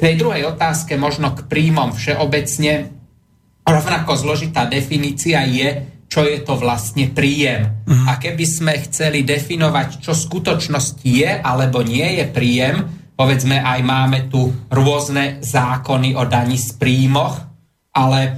Tej 0.00 0.16
druhej 0.16 0.48
otázke, 0.48 0.96
možno 0.96 1.36
k 1.36 1.44
príjmom 1.44 1.92
všeobecne, 1.92 2.88
rovnako 3.68 4.16
zložitá 4.16 4.64
definícia 4.64 5.44
je, 5.44 5.84
čo 6.08 6.24
je 6.24 6.40
to 6.40 6.56
vlastne 6.56 7.12
príjem. 7.12 7.84
Uh-huh. 7.84 8.08
A 8.08 8.16
keby 8.16 8.42
sme 8.48 8.80
chceli 8.88 9.22
definovať, 9.22 10.00
čo 10.00 10.16
v 10.16 10.24
skutočnosti 10.24 11.04
je 11.04 11.28
alebo 11.28 11.84
nie 11.84 12.16
je 12.16 12.24
príjem, 12.32 12.82
povedzme 13.12 13.60
aj 13.60 13.80
máme 13.84 14.18
tu 14.32 14.48
rôzne 14.72 15.44
zákony 15.44 16.16
o 16.16 16.24
daní 16.24 16.56
z 16.56 16.80
príjmoch, 16.80 17.36
ale 17.92 18.18
e, 18.24 18.30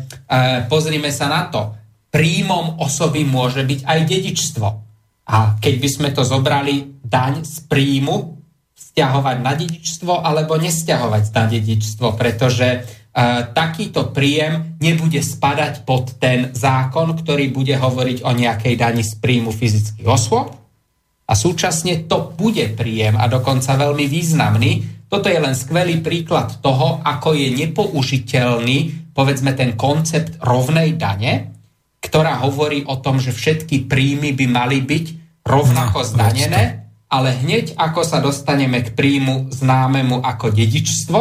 pozrime 0.67 1.15
sa 1.15 1.31
na 1.31 1.47
to. 1.47 1.79
Príjmom 2.11 2.83
osoby 2.83 3.23
môže 3.23 3.63
byť 3.63 3.87
aj 3.87 4.01
dedičstvo. 4.05 4.67
A 5.31 5.57
keď 5.63 5.75
by 5.79 5.89
sme 5.89 6.09
to 6.11 6.27
zobrali 6.27 6.99
daň 7.01 7.47
z 7.47 7.63
príjmu, 7.71 8.42
stiahovať 8.91 9.37
na 9.41 9.53
dedičstvo 9.55 10.21
alebo 10.21 10.59
nestiahovať 10.59 11.25
na 11.33 11.45
dedičstvo, 11.47 12.19
pretože 12.19 12.69
e, 12.69 12.79
takýto 13.55 14.11
príjem 14.11 14.77
nebude 14.83 15.23
spadať 15.23 15.87
pod 15.87 16.19
ten 16.19 16.51
zákon, 16.51 17.15
ktorý 17.15 17.55
bude 17.55 17.79
hovoriť 17.79 18.27
o 18.27 18.31
nejakej 18.35 18.75
dani 18.75 19.07
z 19.07 19.17
príjmu 19.23 19.55
fyzických 19.55 20.09
osôb 20.11 20.53
a 21.29 21.33
súčasne 21.33 22.05
to 22.11 22.35
bude 22.35 22.75
príjem 22.75 23.17
a 23.17 23.31
dokonca 23.31 23.79
veľmi 23.79 24.05
významný. 24.11 24.73
Toto 25.07 25.29
je 25.29 25.39
len 25.39 25.57
skvelý 25.57 26.01
príklad 26.01 26.61
toho, 26.61 27.01
ako 27.05 27.37
je 27.37 27.49
nepoužiteľný 27.53 29.03
povedzme 29.13 29.53
ten 29.53 29.77
koncept 29.77 30.41
rovnej 30.41 30.97
dane, 30.97 31.53
ktorá 32.01 32.43
hovorí 32.43 32.83
o 32.89 32.99
tom, 32.99 33.21
že 33.21 33.31
všetky 33.31 33.87
príjmy 33.87 34.35
by 34.35 34.47
mali 34.49 34.81
byť 34.83 35.07
rovnako 35.47 36.03
zdanené 36.03 36.82
ale 37.13 37.37
hneď 37.37 37.77
ako 37.77 38.01
sa 38.01 38.25
dostaneme 38.25 38.81
k 38.81 38.97
príjmu 38.97 39.53
známemu 39.53 40.25
ako 40.25 40.49
dedičstvo, 40.49 41.21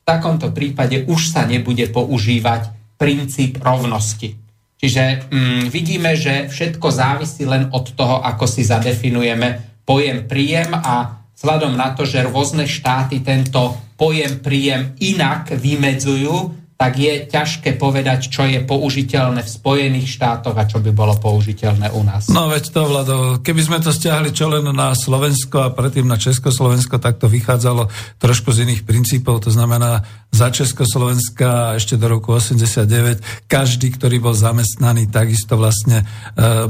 v 0.00 0.02
takomto 0.08 0.48
prípade 0.48 1.04
už 1.04 1.36
sa 1.36 1.44
nebude 1.44 1.84
používať 1.92 2.72
princíp 2.96 3.60
rovnosti. 3.60 4.40
Čiže 4.80 5.28
mm, 5.28 5.62
vidíme, 5.68 6.16
že 6.16 6.48
všetko 6.48 6.88
závisí 6.88 7.44
len 7.44 7.68
od 7.68 7.92
toho, 7.92 8.24
ako 8.24 8.48
si 8.48 8.64
zadefinujeme 8.64 9.84
pojem 9.84 10.24
príjem 10.24 10.72
a 10.72 11.20
vzhľadom 11.36 11.76
na 11.76 11.92
to, 11.92 12.08
že 12.08 12.24
rôzne 12.24 12.64
štáty 12.64 13.20
tento 13.20 13.76
pojem 14.00 14.40
príjem 14.40 14.96
inak 15.04 15.52
vymedzujú, 15.52 16.56
tak 16.80 16.96
je 16.96 17.28
ťažké 17.28 17.76
povedať, 17.76 18.32
čo 18.32 18.48
je 18.48 18.56
použiteľné 18.64 19.44
v 19.44 19.52
Spojených 19.52 20.16
štátoch 20.16 20.56
a 20.56 20.64
čo 20.64 20.80
by 20.80 20.88
bolo 20.96 21.12
použiteľné 21.20 21.92
u 21.92 22.00
nás. 22.00 22.32
No 22.32 22.48
veď 22.48 22.72
to, 22.72 22.88
Vlado, 22.88 23.16
keby 23.44 23.60
sme 23.60 23.78
to 23.84 23.92
stiahli 23.92 24.32
čo 24.32 24.48
len 24.48 24.64
na 24.72 24.96
Slovensko 24.96 25.60
a 25.60 25.74
predtým 25.76 26.08
na 26.08 26.16
Československo, 26.16 26.96
tak 26.96 27.20
to 27.20 27.28
vychádzalo 27.28 27.92
trošku 28.16 28.56
z 28.56 28.64
iných 28.64 28.88
princípov. 28.88 29.44
To 29.44 29.52
znamená, 29.52 30.08
za 30.32 30.48
Československa 30.48 31.76
ešte 31.76 32.00
do 32.00 32.06
roku 32.16 32.32
89 32.32 33.44
každý, 33.44 33.92
ktorý 33.92 34.16
bol 34.16 34.32
zamestnaný, 34.32 35.12
takisto 35.12 35.60
vlastne 35.60 36.00
e, 36.00 36.04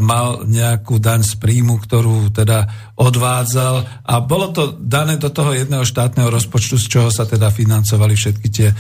mal 0.03 0.43
nejakú 0.43 0.99
daň 0.99 1.23
z 1.23 1.39
príjmu, 1.39 1.79
ktorú 1.87 2.35
teda 2.35 2.67
odvádzal 2.99 4.03
a 4.11 4.15
bolo 4.25 4.51
to 4.51 4.75
dané 4.75 5.23
do 5.23 5.31
toho 5.31 5.55
jedného 5.55 5.87
štátneho 5.87 6.33
rozpočtu, 6.33 6.83
z 6.83 6.87
čoho 6.89 7.09
sa 7.13 7.29
teda 7.29 7.53
financovali 7.53 8.17
všetky 8.17 8.49
tie 8.51 8.69
e, 8.73 8.77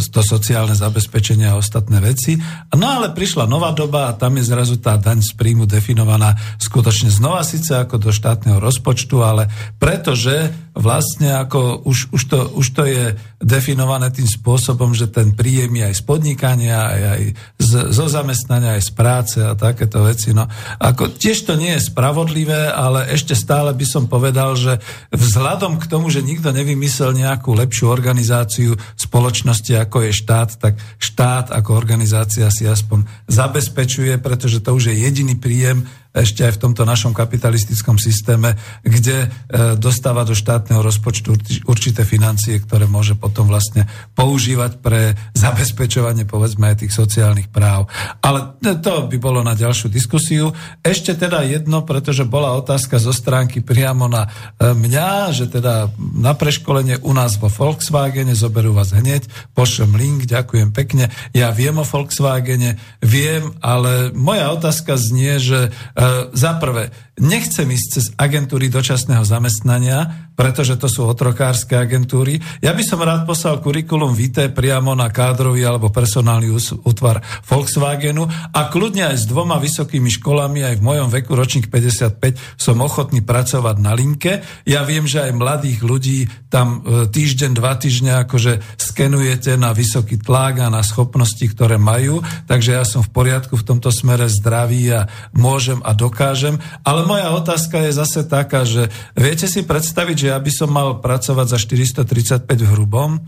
to 0.00 0.22
sociálne 0.22 0.53
zabezpečenia 0.62 1.50
a 1.50 1.58
ostatné 1.58 1.98
veci. 1.98 2.38
No 2.70 2.86
ale 2.86 3.10
prišla 3.10 3.50
nová 3.50 3.74
doba 3.74 4.06
a 4.06 4.14
tam 4.14 4.38
je 4.38 4.46
zrazu 4.46 4.78
tá 4.78 4.94
daň 4.94 5.26
z 5.26 5.34
príjmu 5.34 5.66
definovaná 5.66 6.38
skutočne 6.62 7.10
znova 7.10 7.42
síce 7.42 7.74
ako 7.74 7.98
do 7.98 8.10
štátneho 8.14 8.62
rozpočtu, 8.62 9.26
ale 9.26 9.50
pretože 9.82 10.54
vlastne 10.74 11.38
ako 11.38 11.86
už, 11.86 12.10
už, 12.10 12.22
to, 12.26 12.38
už 12.58 12.66
to 12.74 12.82
je 12.82 13.14
definované 13.38 14.10
tým 14.10 14.26
spôsobom, 14.26 14.90
že 14.90 15.06
ten 15.06 15.30
príjem 15.30 15.70
je 15.78 15.84
aj 15.86 15.94
z 15.94 16.02
podnikania, 16.02 16.78
aj, 16.90 17.02
aj 17.06 17.22
z, 17.62 17.72
zo 17.94 18.06
zamestnania, 18.10 18.74
aj 18.74 18.82
z 18.82 18.92
práce 18.92 19.38
a 19.38 19.54
takéto 19.54 20.02
veci. 20.02 20.34
No, 20.34 20.50
ako, 20.82 21.14
tiež 21.14 21.46
to 21.46 21.54
nie 21.54 21.78
je 21.78 21.86
spravodlivé, 21.94 22.74
ale 22.74 23.06
ešte 23.14 23.38
stále 23.38 23.70
by 23.70 23.86
som 23.86 24.10
povedal, 24.10 24.58
že 24.58 24.82
vzhľadom 25.14 25.78
k 25.78 25.86
tomu, 25.86 26.10
že 26.10 26.26
nikto 26.26 26.50
nevymyslel 26.50 27.14
nejakú 27.14 27.54
lepšiu 27.54 27.86
organizáciu 27.86 28.74
spoločnosti, 28.98 29.78
ako 29.78 30.10
je 30.10 30.12
štát, 30.12 30.58
tak 30.58 30.74
štát 30.98 31.54
ako 31.54 31.78
organizácia 31.78 32.50
si 32.50 32.66
aspoň 32.66 33.06
zabezpečuje, 33.30 34.18
pretože 34.18 34.58
to 34.58 34.74
už 34.74 34.90
je 34.90 35.06
jediný 35.06 35.38
príjem, 35.38 35.86
ešte 36.14 36.46
aj 36.46 36.56
v 36.56 36.62
tomto 36.70 36.86
našom 36.86 37.10
kapitalistickom 37.10 37.98
systéme, 37.98 38.54
kde 38.86 39.26
e, 39.26 39.28
dostáva 39.74 40.22
do 40.22 40.30
štátneho 40.30 40.78
rozpočtu 40.78 41.34
určité 41.66 42.06
financie, 42.06 42.62
ktoré 42.62 42.86
môže 42.86 43.18
potom 43.18 43.50
vlastne 43.50 43.90
používať 44.14 44.78
pre 44.78 45.18
zabezpečovanie 45.34 46.22
povedzme 46.22 46.70
aj 46.70 46.86
tých 46.86 46.94
sociálnych 46.94 47.50
práv. 47.50 47.90
Ale 48.22 48.54
to 48.62 49.10
by 49.10 49.16
bolo 49.18 49.42
na 49.42 49.58
ďalšiu 49.58 49.90
diskusiu. 49.90 50.54
Ešte 50.86 51.18
teda 51.18 51.42
jedno, 51.42 51.82
pretože 51.82 52.22
bola 52.22 52.54
otázka 52.54 53.02
zo 53.02 53.10
stránky 53.10 53.58
priamo 53.58 54.06
na 54.06 54.30
e, 54.30 54.70
mňa, 54.70 55.34
že 55.34 55.50
teda 55.50 55.90
na 55.98 56.38
preškolenie 56.38 57.02
u 57.02 57.10
nás 57.10 57.42
vo 57.42 57.50
Volkswagene, 57.50 58.38
zoberú 58.38 58.70
vás 58.70 58.94
hneď, 58.94 59.26
pošlem 59.50 59.98
link, 59.98 60.30
ďakujem 60.30 60.70
pekne. 60.70 61.10
Ja 61.34 61.50
viem 61.50 61.74
o 61.74 61.82
Volkswagene, 61.82 62.78
viem, 63.02 63.50
ale 63.58 64.14
moja 64.14 64.54
otázka 64.54 64.94
znie, 64.94 65.42
že 65.42 65.74
e, 65.98 66.03
za 66.32 66.52
prvé, 66.60 66.90
nechcem 67.20 67.70
ísť 67.70 67.88
cez 67.90 68.06
agentúry 68.18 68.66
dočasného 68.66 69.22
zamestnania, 69.22 70.24
pretože 70.34 70.74
to 70.74 70.90
sú 70.90 71.06
otrokárske 71.06 71.78
agentúry. 71.78 72.42
Ja 72.58 72.74
by 72.74 72.82
som 72.82 72.98
rád 72.98 73.22
poslal 73.22 73.62
kurikulum 73.62 74.18
vitae 74.18 74.50
priamo 74.50 74.90
na 74.98 75.06
kádrový 75.06 75.62
alebo 75.62 75.94
personálny 75.94 76.50
útvar 76.82 77.22
Volkswagenu 77.46 78.26
a 78.50 78.60
kľudne 78.66 79.14
aj 79.14 79.16
s 79.22 79.24
dvoma 79.30 79.62
vysokými 79.62 80.10
školami, 80.10 80.66
aj 80.66 80.74
v 80.82 80.86
mojom 80.86 81.08
veku, 81.14 81.38
ročník 81.38 81.70
55, 81.70 82.58
som 82.58 82.82
ochotný 82.82 83.22
pracovať 83.22 83.76
na 83.78 83.94
linke. 83.94 84.42
Ja 84.66 84.82
viem, 84.82 85.06
že 85.06 85.22
aj 85.22 85.38
mladých 85.38 85.86
ľudí 85.86 86.26
tam 86.50 86.82
e, 86.82 87.06
týždeň, 87.06 87.50
dva 87.54 87.78
týždne 87.78 88.26
akože 88.26 88.58
skenujete 88.74 89.54
na 89.54 89.70
vysoký 89.70 90.18
tlak 90.18 90.66
a 90.66 90.72
na 90.72 90.82
schopnosti, 90.82 91.46
ktoré 91.46 91.78
majú, 91.78 92.26
takže 92.50 92.74
ja 92.74 92.82
som 92.82 93.06
v 93.06 93.14
poriadku 93.14 93.54
v 93.54 93.66
tomto 93.66 93.94
smere 93.94 94.26
zdravý 94.26 94.82
a 94.90 95.00
môžem 95.30 95.78
a 95.86 95.94
dokážem, 95.94 96.58
ale 96.82 97.03
moja 97.04 97.32
otázka 97.36 97.88
je 97.88 97.92
zase 97.96 98.26
taká, 98.26 98.66
že 98.66 98.92
viete 99.14 99.48
si 99.48 99.64
predstaviť, 99.64 100.16
že 100.16 100.30
ja 100.32 100.38
by 100.40 100.50
som 100.52 100.68
mal 100.72 101.00
pracovať 101.00 101.46
za 101.54 101.58
435 101.60 102.44
v 102.48 102.70
hrubom? 102.72 103.22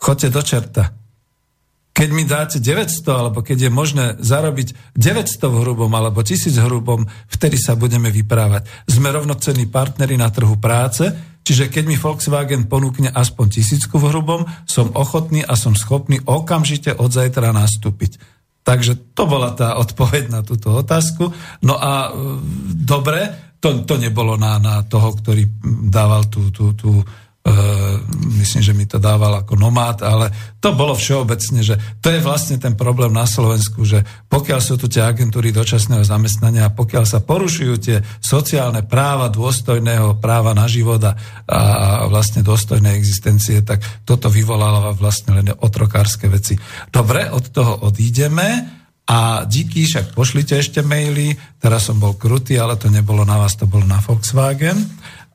Choďte 0.00 0.28
do 0.30 0.42
čerta. 0.42 0.84
Keď 1.92 2.08
mi 2.08 2.24
dáte 2.24 2.56
900, 2.56 3.04
alebo 3.12 3.44
keď 3.44 3.68
je 3.68 3.70
možné 3.70 4.04
zarobiť 4.16 4.96
900 4.96 5.44
v 5.44 5.56
hrubom, 5.60 5.92
alebo 5.92 6.24
1000 6.24 6.56
v 6.56 6.64
hrubom, 6.64 7.00
vtedy 7.28 7.60
sa 7.60 7.76
budeme 7.76 8.08
vyprávať. 8.08 8.64
Sme 8.88 9.12
rovnocenní 9.12 9.68
partneri 9.68 10.16
na 10.16 10.32
trhu 10.32 10.56
práce, 10.56 11.04
čiže 11.44 11.68
keď 11.68 11.84
mi 11.84 12.00
Volkswagen 12.00 12.64
ponúkne 12.64 13.12
aspoň 13.12 13.60
tisícku 13.60 14.00
v 14.00 14.08
hrubom, 14.08 14.48
som 14.64 14.88
ochotný 14.96 15.44
a 15.44 15.52
som 15.52 15.76
schopný 15.76 16.16
okamžite 16.24 16.96
od 16.96 17.12
zajtra 17.12 17.52
nastúpiť. 17.52 18.41
Takže 18.62 19.14
to 19.14 19.26
bola 19.26 19.52
tá 19.58 19.74
odpoveď 19.74 20.30
na 20.30 20.40
túto 20.46 20.70
otázku. 20.70 21.34
No 21.66 21.74
a 21.76 22.08
e, 22.08 22.38
dobre, 22.78 23.52
to, 23.58 23.82
to 23.82 23.98
nebolo 23.98 24.38
na, 24.38 24.58
na 24.62 24.82
toho, 24.86 25.14
ktorý 25.18 25.46
dával 25.86 26.26
tú, 26.30 26.50
tú, 26.54 26.74
tú 26.74 27.02
myslím, 28.38 28.62
že 28.62 28.72
mi 28.76 28.86
to 28.86 29.02
dával 29.02 29.42
ako 29.42 29.58
nomád, 29.58 30.04
ale 30.06 30.30
to 30.62 30.72
bolo 30.72 30.94
všeobecne, 30.94 31.60
že 31.60 31.74
to 31.98 32.08
je 32.12 32.22
vlastne 32.22 32.56
ten 32.56 32.78
problém 32.78 33.10
na 33.10 33.26
Slovensku, 33.26 33.82
že 33.82 34.06
pokiaľ 34.30 34.60
sú 34.62 34.78
tu 34.78 34.86
tie 34.86 35.02
agentúry 35.02 35.50
dočasného 35.50 36.06
zamestnania, 36.06 36.72
pokiaľ 36.72 37.04
sa 37.04 37.20
porušujú 37.20 37.74
tie 37.82 37.96
sociálne 38.22 38.86
práva 38.86 39.28
dôstojného 39.28 40.22
práva 40.22 40.54
na 40.54 40.70
život 40.70 41.02
a, 41.02 41.12
a 41.46 41.58
vlastne 42.06 42.46
dôstojnej 42.46 42.94
existencie, 42.94 43.64
tak 43.66 43.82
toto 44.06 44.30
vyvoláva 44.30 44.94
vlastne 44.94 45.42
len 45.42 45.48
otrokárske 45.50 46.30
veci. 46.30 46.54
Dobre, 46.88 47.28
od 47.30 47.50
toho 47.50 47.86
odídeme. 47.86 48.80
A 49.02 49.42
díky, 49.50 49.82
však 49.82 50.14
pošlite 50.14 50.54
ešte 50.62 50.78
maily, 50.80 51.34
teraz 51.58 51.90
som 51.90 51.98
bol 51.98 52.14
krutý, 52.14 52.54
ale 52.54 52.78
to 52.78 52.86
nebolo 52.86 53.26
na 53.26 53.34
vás, 53.34 53.58
to 53.58 53.66
bolo 53.66 53.82
na 53.82 53.98
Volkswagen. 53.98 54.78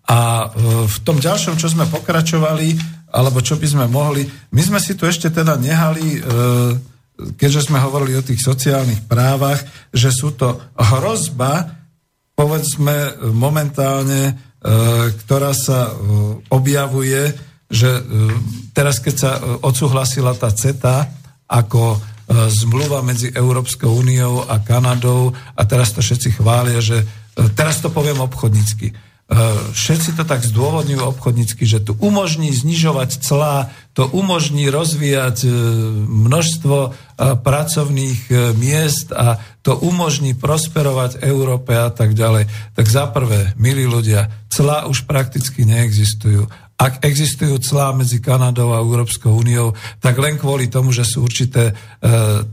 A 0.07 0.19
e, 0.19 0.87
v 0.87 0.97
tom 1.03 1.19
ďalšom, 1.19 1.59
čo 1.59 1.67
sme 1.67 1.83
pokračovali, 1.91 2.79
alebo 3.11 3.43
čo 3.43 3.59
by 3.59 3.67
sme 3.67 3.85
mohli, 3.91 4.23
my 4.55 4.61
sme 4.63 4.79
si 4.79 4.95
tu 4.95 5.03
ešte 5.03 5.27
teda 5.27 5.59
nehali, 5.59 6.15
e, 6.15 6.19
keďže 7.35 7.67
sme 7.67 7.83
hovorili 7.83 8.15
o 8.15 8.23
tých 8.23 8.39
sociálnych 8.39 9.03
právach, 9.03 9.59
že 9.91 10.15
sú 10.15 10.31
to 10.31 10.63
hrozba, 10.79 11.75
povedzme 12.39 13.19
momentálne, 13.35 14.31
e, 14.31 14.33
ktorá 15.11 15.51
sa 15.51 15.91
objavuje, 16.47 17.35
že 17.67 17.99
teraz 18.71 19.03
keď 19.03 19.15
sa 19.19 19.31
odsúhlasila 19.59 20.39
tá 20.39 20.47
CETA 20.55 21.03
ako 21.51 21.99
zmluva 22.47 23.03
medzi 23.03 23.27
Európskou 23.27 23.91
úniou 23.91 24.47
a 24.47 24.63
Kanadou 24.63 25.35
a 25.35 25.61
teraz 25.67 25.91
to 25.91 25.99
všetci 25.99 26.39
chvália, 26.39 26.79
že 26.79 27.03
teraz 27.59 27.83
to 27.83 27.91
poviem 27.91 28.23
obchodnícky 28.23 28.95
všetci 29.75 30.15
to 30.15 30.23
tak 30.23 30.39
zdôvodňujú 30.39 31.03
obchodnícky, 31.03 31.67
že 31.67 31.83
tu 31.83 31.91
umožní 31.99 32.55
znižovať 32.55 33.19
clá, 33.19 33.75
to 33.91 34.07
umožní 34.07 34.71
rozvíjať 34.71 35.37
eh, 35.43 35.51
množstvo 36.07 36.77
eh, 36.79 36.91
pracovných 37.35 38.31
miest 38.55 39.11
a 39.11 39.43
to 39.67 39.75
umožní 39.75 40.31
prosperovať 40.31 41.19
Európe 41.27 41.75
a 41.75 41.91
tak 41.91 42.15
ďalej. 42.15 42.47
Tak 42.71 42.85
za 42.87 43.11
prvé, 43.11 43.51
milí 43.59 43.83
ľudia, 43.83 44.31
clá 44.47 44.87
už 44.87 45.03
prakticky 45.03 45.67
neexistujú 45.67 46.47
ak 46.77 47.01
existujú 47.01 47.57
clá 47.57 47.89
medzi 47.89 48.21
Kanadou 48.21 48.69
a 48.69 48.85
Európskou 48.85 49.33
úniou, 49.33 49.73
tak 49.97 50.13
len 50.21 50.37
kvôli 50.37 50.69
tomu, 50.69 50.93
že 50.93 51.09
sú 51.09 51.25
určité 51.25 51.73
e, 51.73 51.73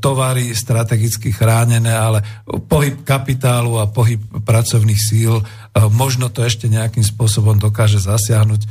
tovary 0.00 0.56
strategicky 0.56 1.28
chránené, 1.28 1.92
ale 1.92 2.24
pohyb 2.64 3.04
kapitálu 3.04 3.76
a 3.76 3.92
pohyb 3.92 4.24
pracovných 4.40 4.96
síl 4.96 5.36
e, 5.36 5.44
možno 5.92 6.32
to 6.32 6.40
ešte 6.40 6.72
nejakým 6.72 7.04
spôsobom 7.04 7.60
dokáže 7.60 8.00
zasiahnuť 8.00 8.60
e, 8.64 8.68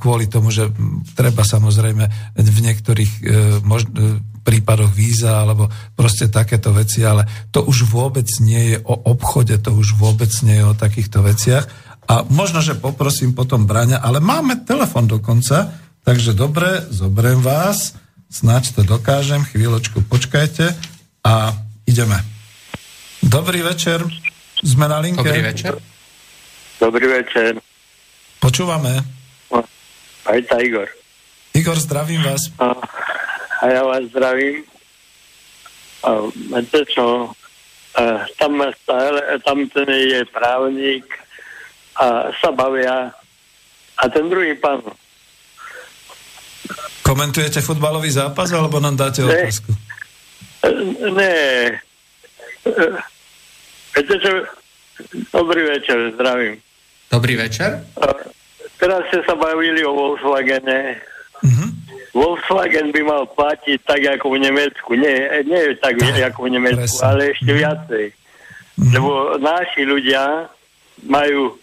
kvôli 0.00 0.32
tomu, 0.32 0.48
že 0.48 0.72
treba 1.12 1.44
samozrejme 1.44 2.04
v 2.40 2.58
niektorých 2.64 3.12
e, 3.20 3.22
mož, 3.60 3.84
e, 3.84 4.16
prípadoch 4.40 4.96
víza 4.96 5.44
alebo 5.44 5.68
proste 5.92 6.32
takéto 6.32 6.72
veci, 6.72 7.04
ale 7.04 7.28
to 7.52 7.68
už 7.68 7.84
vôbec 7.84 8.26
nie 8.40 8.72
je 8.72 8.76
o 8.80 8.96
obchode, 9.12 9.52
to 9.60 9.76
už 9.76 10.00
vôbec 10.00 10.32
nie 10.40 10.56
je 10.56 10.64
o 10.64 10.72
takýchto 10.72 11.20
veciach 11.20 11.68
a 12.08 12.24
možno, 12.28 12.64
že 12.64 12.78
poprosím 12.78 13.36
potom 13.36 13.68
Braňa, 13.68 14.00
ale 14.00 14.20
máme 14.22 14.64
telefon 14.64 15.06
dokonca, 15.06 15.74
takže 16.04 16.32
dobre, 16.32 16.86
zoberiem 16.88 17.42
vás, 17.44 17.94
snáď 18.30 18.78
to 18.78 18.82
dokážem, 18.86 19.44
chvíľočku 19.44 20.06
počkajte 20.06 20.72
a 21.26 21.54
ideme. 21.84 22.18
Dobrý 23.20 23.60
večer, 23.60 24.00
sme 24.64 24.88
na 24.88 24.98
linke. 24.98 25.20
Dobrý 25.22 25.42
večer. 25.44 25.72
Dobrý 26.80 27.06
večer. 27.20 27.60
Počúvame. 28.40 29.04
Aj 30.24 30.40
tá 30.48 30.56
Igor. 30.64 30.88
Igor, 31.52 31.76
zdravím 31.76 32.24
vás. 32.24 32.48
A, 32.56 32.72
a 33.60 33.64
ja 33.68 33.82
vás 33.84 34.08
zdravím. 34.08 34.64
A, 36.00 36.24
to 36.64 36.80
čo, 36.88 37.06
a, 37.98 38.24
tam, 38.40 38.64
tam 39.44 39.58
ten 39.68 39.88
je 39.92 40.24
právnik, 40.32 41.04
a 42.00 42.32
sa 42.40 42.48
bavia 42.48 43.12
a 44.00 44.04
ten 44.08 44.32
druhý 44.32 44.56
pán 44.56 44.80
Komentujete 47.10 47.58
futbalový 47.58 48.06
zápas, 48.06 48.54
alebo 48.54 48.78
nám 48.78 48.94
dáte 48.94 49.26
ne. 49.26 49.28
otázku? 49.28 49.70
Ne. 51.10 51.34
Viete 53.90 54.14
čo? 54.22 54.30
Dobrý 55.34 55.66
večer, 55.66 56.14
zdravím. 56.14 56.62
Dobrý 57.10 57.34
večer. 57.34 57.82
Teraz 58.78 59.02
ste 59.10 59.26
sa 59.26 59.34
bavili 59.34 59.82
o 59.82 59.90
Volkswagene. 59.90 61.02
Uh-huh. 61.42 61.68
Volkswagen 62.14 62.94
by 62.94 63.02
mal 63.02 63.26
platiť 63.26 63.82
tak 63.82 64.06
ako 64.06 64.38
v 64.38 64.46
Nemecku. 64.46 64.94
Nie, 64.94 65.42
nie 65.42 65.74
tak, 65.82 65.98
tak 65.98 66.30
ako 66.30 66.46
v 66.46 66.50
Nemecku, 66.60 66.86
presne. 66.86 67.08
ale 67.10 67.22
ešte 67.34 67.50
uh-huh. 67.50 67.60
viacej. 67.64 68.06
Uh-huh. 68.06 68.92
Lebo 68.94 69.10
naši 69.42 69.82
ľudia 69.82 70.46
majú 71.08 71.58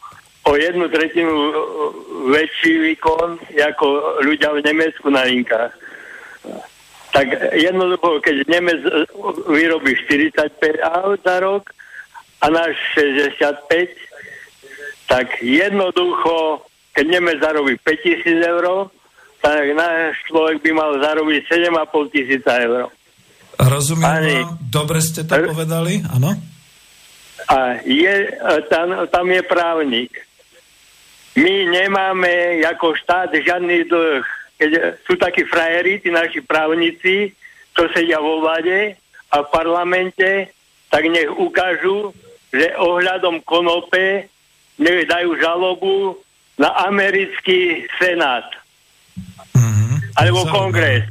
o 0.47 0.55
jednu 0.55 0.87
tretinu 0.87 1.33
väčší 2.31 2.73
výkon 2.91 3.35
ako 3.51 3.85
ľudia 4.23 4.55
v 4.55 4.63
Nemecku 4.63 5.11
na 5.11 5.27
linkách. 5.27 5.75
Tak 7.11 7.27
jednoducho, 7.55 8.23
keď 8.23 8.47
Nemec 8.47 8.79
vyrobí 9.51 9.95
45 10.07 10.79
aut 11.03 11.19
za 11.23 11.43
rok 11.43 11.71
a 12.39 12.47
náš 12.47 12.77
65, 12.95 13.67
tak 15.07 15.27
jednoducho, 15.41 16.61
keď 16.93 17.05
Nemec 17.07 17.37
zarobí 17.43 17.75
5000 17.81 18.51
eur, 18.53 18.91
tak 19.41 19.63
náš 19.75 20.19
človek 20.27 20.61
by 20.63 20.71
mal 20.75 20.91
zarobiť 20.99 21.41
7,5 21.71 22.13
tisíca 22.13 22.51
eur. 22.61 22.91
Rozumiem 23.57 24.05
Ani, 24.05 24.37
dobre 24.69 25.01
ste 25.01 25.25
to 25.25 25.33
r- 25.33 25.49
povedali, 25.49 26.03
áno? 26.13 26.37
A 27.47 27.79
je, 27.81 28.37
tam, 28.69 29.07
tam 29.09 29.25
je 29.31 29.41
právnik. 29.41 30.26
My 31.37 31.55
nemáme 31.69 32.65
ako 32.65 32.97
štát 32.97 33.29
žiadny 33.31 33.85
dlh. 33.85 34.25
Keď 34.57 34.71
sú 35.05 35.13
takí 35.21 35.45
frajeri, 35.45 36.01
tí 36.01 36.09
naši 36.09 36.41
právnici, 36.41 37.29
čo 37.77 37.85
sedia 37.93 38.17
vo 38.17 38.41
vlade 38.41 38.97
a 39.29 39.45
v 39.45 39.51
parlamente, 39.53 40.49
tak 40.89 41.05
nech 41.05 41.29
ukážu, 41.29 42.09
že 42.49 42.73
ohľadom 42.73 43.45
konope 43.45 44.25
nech 44.81 45.05
dajú 45.05 45.37
žalobu 45.37 46.17
na 46.57 46.73
americký 46.89 47.85
senát 48.01 48.49
alebo 50.17 50.49
kongres. 50.49 51.05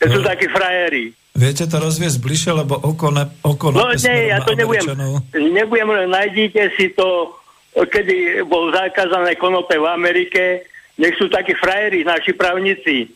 To 0.00 0.06
sú 0.08 0.20
no. 0.24 0.26
takí 0.26 0.48
frajeri. 0.48 1.12
Viete 1.34 1.66
to 1.66 1.76
rozviesť 1.82 2.18
bližšie, 2.22 2.52
lebo 2.54 2.78
oko, 2.78 3.10
ne, 3.10 3.26
oko 3.42 3.74
No 3.74 3.90
nie, 3.90 4.30
ja 4.30 4.38
to 4.42 4.54
nebudem. 4.54 4.86
Nebudem, 5.34 6.08
nájdite 6.08 6.72
si 6.78 6.94
to, 6.94 7.34
kedy 7.74 8.46
bol 8.46 8.70
zakázané 8.70 9.34
konope 9.34 9.74
v 9.74 9.86
Amerike, 9.90 10.62
nech 10.94 11.18
sú 11.18 11.26
takí 11.26 11.58
frajeri, 11.58 12.06
naši 12.06 12.30
právnici. 12.30 13.10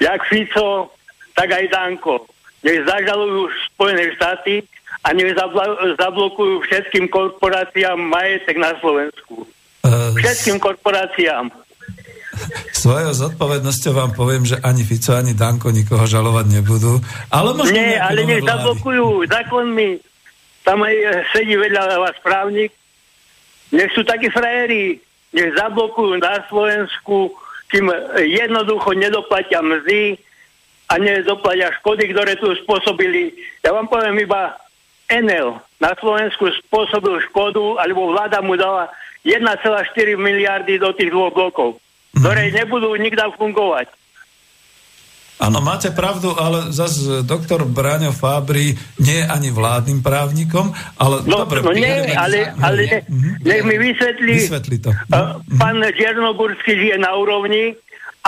Jak 0.00 0.20
Fico, 0.28 0.92
tak 1.32 1.48
aj 1.48 1.72
Danko. 1.72 2.28
Nech 2.60 2.84
zažalujú 2.84 3.48
Spojené 3.72 4.12
štáty 4.20 4.60
a 5.00 5.16
nech 5.16 5.32
zablokujú 5.96 6.60
všetkým 6.68 7.08
korporáciám 7.08 7.96
majetek 7.96 8.60
na 8.60 8.76
Slovensku. 8.84 9.48
Uh, 9.80 10.12
všetkým 10.20 10.60
korporáciám. 10.60 11.48
Svojou 12.72 13.12
zodpovednosťou 13.12 13.92
vám 13.92 14.12
poviem, 14.16 14.44
že 14.48 14.56
ani 14.60 14.84
Fico, 14.84 15.12
ani 15.12 15.36
Danko 15.36 15.72
nikoho 15.72 16.04
žalovať 16.04 16.46
nebudú. 16.48 17.00
Ale 17.28 17.52
možno 17.52 17.76
Nie, 17.76 18.00
ale 18.00 18.24
nech 18.24 18.44
zablokujú 18.44 19.28
zákonmi. 19.28 20.00
Tam 20.64 20.84
aj 20.84 20.96
eh, 20.96 21.08
sedí 21.32 21.56
vedľa 21.56 22.00
vás 22.00 22.16
právnik. 22.24 22.72
Nech 23.70 23.90
sú 23.94 24.02
takí 24.02 24.30
frajeri. 24.30 24.98
Nech 25.30 25.50
zablokujú 25.54 26.18
na 26.18 26.42
Slovensku, 26.50 27.30
kým 27.70 27.86
jednoducho 28.18 28.98
nedoplatia 28.98 29.62
mzdy 29.62 30.18
a 30.90 30.98
nedoplatia 30.98 31.70
škody, 31.78 32.10
ktoré 32.10 32.34
tu 32.34 32.50
spôsobili. 32.66 33.30
Ja 33.62 33.70
vám 33.70 33.86
poviem 33.86 34.26
iba 34.26 34.58
Enel 35.06 35.58
na 35.78 35.94
Slovensku 35.98 36.50
spôsobil 36.66 37.22
škodu, 37.30 37.78
alebo 37.78 38.10
vláda 38.10 38.42
mu 38.42 38.58
dala 38.58 38.90
1,4 39.22 40.18
miliardy 40.18 40.78
do 40.82 40.90
tých 40.94 41.14
dvoch 41.14 41.30
blokov 41.30 41.78
ktoré 42.16 42.50
nebudú 42.50 42.90
nikdy 42.98 43.22
fungovať. 43.38 43.86
Áno, 45.40 45.64
máte 45.64 45.88
pravdu, 45.88 46.36
ale 46.36 46.68
zase 46.68 47.24
doktor 47.24 47.64
Braňo 47.64 48.12
Fábry 48.12 48.76
nie 49.00 49.16
je 49.18 49.26
ani 49.26 49.48
vládnym 49.48 50.04
právnikom, 50.04 50.68
ale 51.00 51.24
no, 51.24 51.48
dobre. 51.48 51.64
No 51.64 51.72
nie, 51.72 52.12
ale, 52.12 52.52
ale 52.60 52.80
ne, 52.84 52.98
mhm. 53.08 53.30
nech 53.40 53.62
mi 53.64 53.76
vysvetlí, 53.80 54.34
vysvetlí 54.36 54.76
to. 54.84 54.92
Uh, 55.08 55.40
pán 55.56 55.80
Černogurský 55.96 56.76
žije 56.76 57.00
na 57.00 57.16
úrovni 57.16 57.72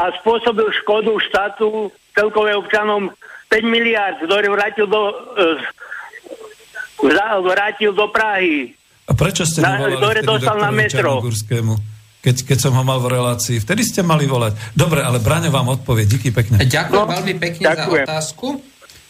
a 0.01 0.09
spôsobil 0.24 0.72
škodu 0.80 1.12
štátu 1.28 1.93
celkové 2.16 2.56
občanom 2.56 3.12
5 3.52 3.60
miliard, 3.68 4.16
ktoré 4.24 4.48
vrátil 4.48 4.89
do, 4.89 5.12
uh, 5.12 5.60
vrátil 7.44 7.93
do 7.93 8.09
Prahy. 8.09 8.72
A 9.05 9.12
prečo 9.12 9.44
ste 9.44 9.60
na, 9.60 9.76
ktoré 9.84 10.24
dostal 10.24 10.56
na 10.56 10.72
metro? 10.72 11.20
Keď, 12.22 12.46
keď 12.46 12.58
som 12.62 12.72
ho 12.78 12.86
mal 12.86 13.02
v 13.02 13.18
relácii. 13.18 13.58
Vtedy 13.58 13.82
ste 13.82 14.06
mali 14.06 14.30
volať. 14.30 14.54
Dobre, 14.78 15.02
ale 15.02 15.18
Braňo 15.18 15.50
vám 15.50 15.74
odpovie. 15.74 16.06
Díky 16.06 16.30
pekne. 16.30 16.62
Ďakujem 16.62 17.02
no, 17.02 17.12
veľmi 17.18 17.34
pekne 17.42 17.64
ďakujem. 17.66 18.06
za 18.06 18.10
otázku. 18.14 18.46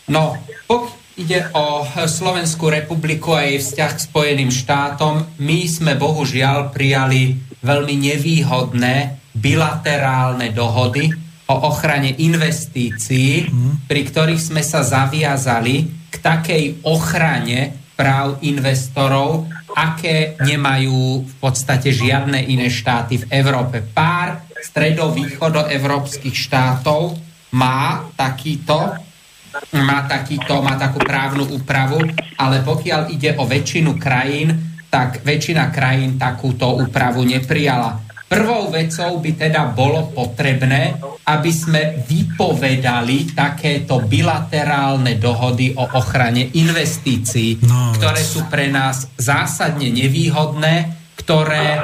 No, 0.09 0.41
pokiaľ 0.67 1.01
ide 1.17 1.45
o 1.53 1.85
Slovenskú 2.09 2.73
republiku 2.73 3.37
a 3.37 3.45
jej 3.45 3.61
vzťah 3.61 3.93
k 3.93 4.05
Spojeným 4.09 4.49
štátom, 4.49 5.29
my 5.45 5.61
sme 5.69 5.93
bohužiaľ 6.01 6.73
prijali 6.73 7.37
veľmi 7.61 7.95
nevýhodné 8.01 9.21
bilaterálne 9.37 10.53
dohody 10.57 11.13
o 11.53 11.55
ochrane 11.69 12.17
investícií, 12.17 13.49
mm. 13.49 13.89
pri 13.89 14.03
ktorých 14.09 14.41
sme 14.41 14.63
sa 14.65 14.81
zaviazali 14.81 16.09
k 16.09 16.15
takej 16.17 16.65
ochrane 16.85 17.77
práv 17.93 18.41
investorov, 18.41 19.53
aké 19.77 20.37
nemajú 20.41 21.25
v 21.25 21.35
podstate 21.41 21.93
žiadne 21.93 22.39
iné 22.49 22.69
štáty 22.69 23.23
v 23.23 23.29
Európe. 23.33 23.81
Pár 23.83 24.45
stredovýchodoevropských 24.63 26.37
štátov 26.37 27.19
má 27.57 28.09
takýto 28.15 28.97
má, 29.77 30.09
takýto, 30.09 30.65
má 30.65 30.81
takú 30.81 31.01
právnu 31.05 31.45
úpravu, 31.53 32.01
ale 32.41 32.65
pokiaľ 32.65 33.13
ide 33.13 33.37
o 33.37 33.45
väčšinu 33.45 34.01
krajín, 34.01 34.49
tak 34.89 35.25
väčšina 35.25 35.69
krajín 35.73 36.17
takúto 36.17 36.77
úpravu 36.81 37.25
neprijala. 37.25 38.01
Prvou 38.29 38.73
vecou 38.73 39.21
by 39.21 39.31
teda 39.37 39.69
bolo 39.77 40.09
potrebné, 40.13 40.97
aby 41.23 41.53
sme 41.55 42.03
vypovedali 42.03 43.31
takéto 43.31 44.03
bilaterálne 44.03 45.15
dohody 45.23 45.71
o 45.79 45.87
ochrane 45.95 46.51
investícií, 46.51 47.63
no, 47.63 47.95
ktoré 47.95 48.23
sú 48.27 48.51
pre 48.51 48.67
nás 48.67 49.07
zásadne 49.15 49.87
nevýhodné, 49.95 51.03
ktoré 51.15 51.79
e, 51.79 51.81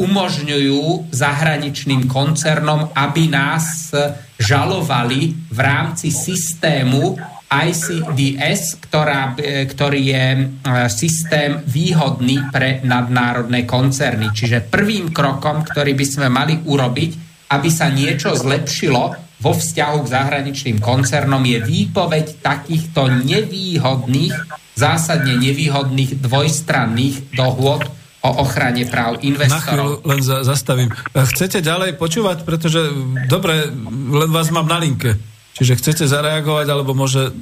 umožňujú 0.00 1.12
zahraničným 1.12 2.08
koncernom, 2.08 2.88
aby 2.96 3.28
nás 3.28 3.92
žalovali 4.40 5.36
v 5.52 5.58
rámci 5.60 6.08
systému 6.08 7.20
ICDS, 7.48 8.80
ktorá, 8.88 9.36
e, 9.36 9.68
ktorý 9.68 10.00
je 10.00 10.24
e, 10.32 10.40
systém 10.88 11.60
výhodný 11.64 12.48
pre 12.48 12.80
nadnárodné 12.84 13.68
koncerny. 13.68 14.32
Čiže 14.32 14.68
prvým 14.68 15.12
krokom, 15.12 15.64
ktorý 15.68 15.92
by 15.92 16.06
sme 16.08 16.28
mali 16.32 16.60
urobiť, 16.64 17.27
aby 17.48 17.68
sa 17.72 17.88
niečo 17.88 18.36
zlepšilo 18.36 19.16
vo 19.38 19.52
vzťahu 19.54 19.98
k 20.04 20.12
zahraničným 20.12 20.78
koncernom, 20.82 21.40
je 21.46 21.62
výpoveď 21.62 22.42
takýchto 22.42 23.22
nevýhodných, 23.22 24.34
zásadne 24.74 25.38
nevýhodných 25.38 26.18
dvojstranných 26.18 27.32
dohôd 27.38 27.86
o 28.18 28.30
ochrane 28.42 28.82
práv 28.90 29.22
investorov. 29.22 29.54
Na 29.54 29.62
chvíľu 29.62 29.90
len 30.10 30.20
za, 30.26 30.42
zastavím. 30.42 30.90
Chcete 31.14 31.62
ďalej 31.62 31.94
počúvať, 31.94 32.42
pretože 32.42 32.90
dobre, 33.30 33.70
len 34.10 34.30
vás 34.34 34.50
mám 34.50 34.66
na 34.66 34.82
linke. 34.82 35.14
Čiže 35.54 35.78
chcete 35.78 36.04
zareagovať, 36.06 36.66
alebo 36.70 36.94
môže 36.94 37.34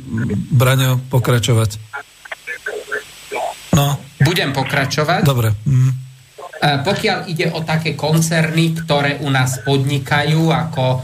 Braňo 0.53 1.01
pokračovať? 1.13 1.81
No. 3.77 4.01
Budem 4.25 4.57
pokračovať. 4.57 5.21
Dobre. 5.25 5.53
Mm. 5.69 6.06
Pokiaľ 6.61 7.19
ide 7.29 7.53
o 7.53 7.61
také 7.61 7.93
koncerny, 7.93 8.73
ktoré 8.73 9.21
u 9.21 9.29
nás 9.29 9.61
podnikajú, 9.61 10.49
ako 10.49 10.85
e, 10.89 10.99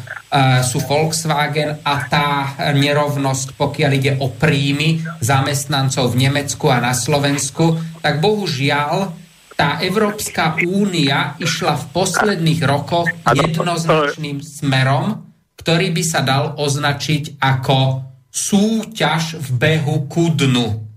sú 0.65 0.81
Volkswagen 0.89 1.85
a 1.85 1.95
tá 2.09 2.29
nerovnosť, 2.73 3.61
pokiaľ 3.61 3.91
ide 3.93 4.13
o 4.17 4.33
príjmy 4.33 5.05
zamestnancov 5.21 6.17
v 6.17 6.29
Nemecku 6.29 6.73
a 6.73 6.81
na 6.81 6.97
Slovensku, 6.97 7.77
tak 8.01 8.25
bohužiaľ 8.25 9.13
tá 9.53 9.79
Európska 9.85 10.57
únia 10.65 11.37
išla 11.37 11.77
v 11.77 11.85
posledných 11.93 12.61
rokoch 12.65 13.07
jednoznačným 13.29 14.41
smerom, 14.41 15.29
ktorý 15.61 15.93
by 15.93 16.03
sa 16.03 16.25
dal 16.25 16.57
označiť 16.57 17.39
ako 17.39 18.09
súťaž 18.33 19.39
v 19.39 19.49
behu 19.61 20.09
ku 20.09 20.33
dnu. 20.33 20.92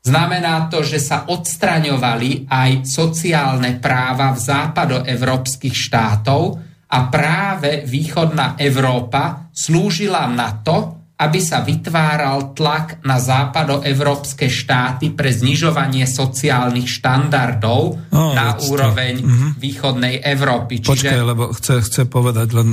Znamená 0.00 0.72
to, 0.72 0.80
že 0.80 0.96
sa 0.96 1.28
odstraňovali 1.28 2.48
aj 2.48 2.88
sociálne 2.88 3.76
práva 3.76 4.32
v 4.32 4.40
západoevropských 4.40 5.76
štátov 5.76 6.42
a 6.90 6.98
práve 7.12 7.84
východná 7.84 8.56
Európa 8.56 9.52
slúžila 9.52 10.24
na 10.24 10.56
to, 10.64 11.00
aby 11.20 11.36
sa 11.36 11.60
vytváral 11.60 12.56
tlak 12.56 13.04
na 13.04 13.20
západoevropské 13.20 14.48
štáty 14.48 15.12
pre 15.12 15.28
znižovanie 15.28 16.08
sociálnych 16.08 16.88
štandardov 16.88 18.08
no, 18.08 18.32
na 18.32 18.56
ste. 18.56 18.72
úroveň 18.72 19.14
mm-hmm. 19.20 19.50
východnej 19.60 20.24
Európy. 20.24 20.80
Čiže... 20.80 20.88
Počkaj, 20.88 21.20
lebo 21.20 21.52
chce, 21.52 21.74
chce 21.84 22.02
povedať 22.08 22.48
len... 22.56 22.68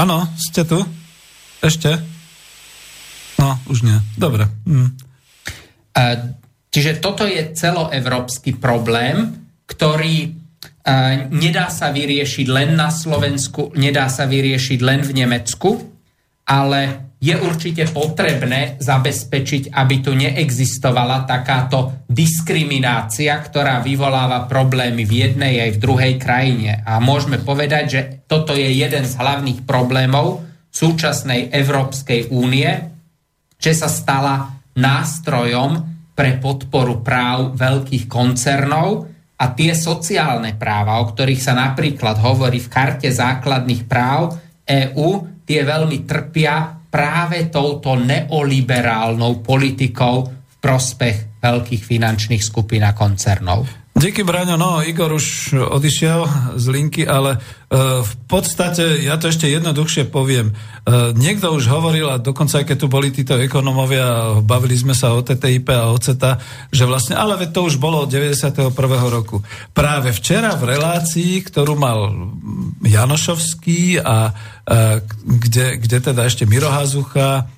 Áno, 0.00 0.32
ste 0.40 0.64
tu? 0.64 0.80
Ešte? 1.60 2.00
No, 3.36 3.60
už 3.68 3.84
nie. 3.84 4.00
Dobre. 4.16 4.48
Mm. 4.64 5.07
Čiže 6.68 7.02
toto 7.02 7.26
je 7.26 7.54
celoevropský 7.56 8.60
problém, 8.60 9.34
ktorý 9.66 10.36
nedá 11.34 11.68
sa 11.68 11.92
vyriešiť 11.92 12.46
len 12.48 12.78
na 12.78 12.88
Slovensku, 12.88 13.76
nedá 13.76 14.08
sa 14.08 14.24
vyriešiť 14.24 14.78
len 14.80 15.00
v 15.04 15.12
Nemecku, 15.24 15.70
ale 16.48 17.12
je 17.18 17.34
určite 17.34 17.90
potrebné 17.90 18.78
zabezpečiť, 18.78 19.74
aby 19.74 19.94
tu 20.00 20.14
neexistovala 20.14 21.26
takáto 21.26 22.06
diskriminácia, 22.06 23.34
ktorá 23.42 23.82
vyvoláva 23.82 24.46
problémy 24.46 25.02
v 25.02 25.26
jednej 25.26 25.66
aj 25.66 25.70
v 25.76 25.82
druhej 25.82 26.14
krajine. 26.16 26.80
A 26.86 27.02
môžeme 27.02 27.42
povedať, 27.42 27.84
že 27.90 28.00
toto 28.30 28.54
je 28.54 28.70
jeden 28.70 29.02
z 29.02 29.18
hlavných 29.18 29.66
problémov 29.66 30.46
súčasnej 30.70 31.50
Európskej 31.50 32.30
únie, 32.30 32.70
že 33.58 33.74
sa 33.74 33.90
stala 33.90 34.57
nástrojom 34.78 35.70
pre 36.14 36.38
podporu 36.38 37.02
práv 37.02 37.54
veľkých 37.58 38.06
koncernov 38.06 39.06
a 39.38 39.44
tie 39.54 39.70
sociálne 39.74 40.58
práva, 40.58 40.98
o 40.98 41.10
ktorých 41.10 41.42
sa 41.42 41.54
napríklad 41.54 42.18
hovorí 42.18 42.58
v 42.58 42.70
karte 42.70 43.10
základných 43.10 43.86
práv 43.86 44.34
EÚ, 44.66 45.42
tie 45.46 45.62
veľmi 45.62 46.02
trpia 46.02 46.78
práve 46.90 47.46
touto 47.52 47.94
neoliberálnou 47.94 49.44
politikou 49.44 50.16
v 50.26 50.54
prospech 50.58 51.38
veľkých 51.38 51.82
finančných 51.86 52.42
skupín 52.42 52.82
a 52.82 52.96
koncernov. 52.96 53.87
Díky, 53.98 54.22
Braňo. 54.22 54.54
No, 54.54 54.78
Igor 54.78 55.10
už 55.10 55.58
odišiel 55.58 56.22
z 56.54 56.64
linky, 56.70 57.02
ale 57.02 57.34
uh, 57.34 58.06
v 58.06 58.14
podstate, 58.30 59.02
ja 59.02 59.18
to 59.18 59.26
ešte 59.26 59.50
jednoduchšie 59.50 60.06
poviem. 60.06 60.54
Uh, 60.86 61.10
niekto 61.18 61.50
už 61.50 61.66
hovoril, 61.66 62.06
a 62.06 62.22
dokonca 62.22 62.62
aj 62.62 62.70
keď 62.70 62.76
tu 62.78 62.86
boli 62.86 63.10
títo 63.10 63.34
ekonomovia, 63.34 64.38
bavili 64.46 64.78
sme 64.78 64.94
sa 64.94 65.18
o 65.18 65.26
TTIP 65.26 65.74
a 65.74 65.90
o 65.90 65.98
CETA, 65.98 66.38
že 66.70 66.86
vlastne, 66.86 67.18
ale 67.18 67.42
to 67.50 67.66
už 67.66 67.82
bolo 67.82 68.06
od 68.06 68.10
91. 68.14 68.70
roku. 69.10 69.42
Práve 69.74 70.14
včera 70.14 70.54
v 70.54 70.78
relácii, 70.78 71.42
ktorú 71.42 71.74
mal 71.74 72.14
Janošovský 72.86 73.98
a 73.98 74.30
uh, 74.30 75.02
kde, 75.26 75.74
kde 75.82 75.98
teda 76.06 76.22
ešte 76.22 76.46
Miro 76.46 76.70
Hazucha, 76.70 77.50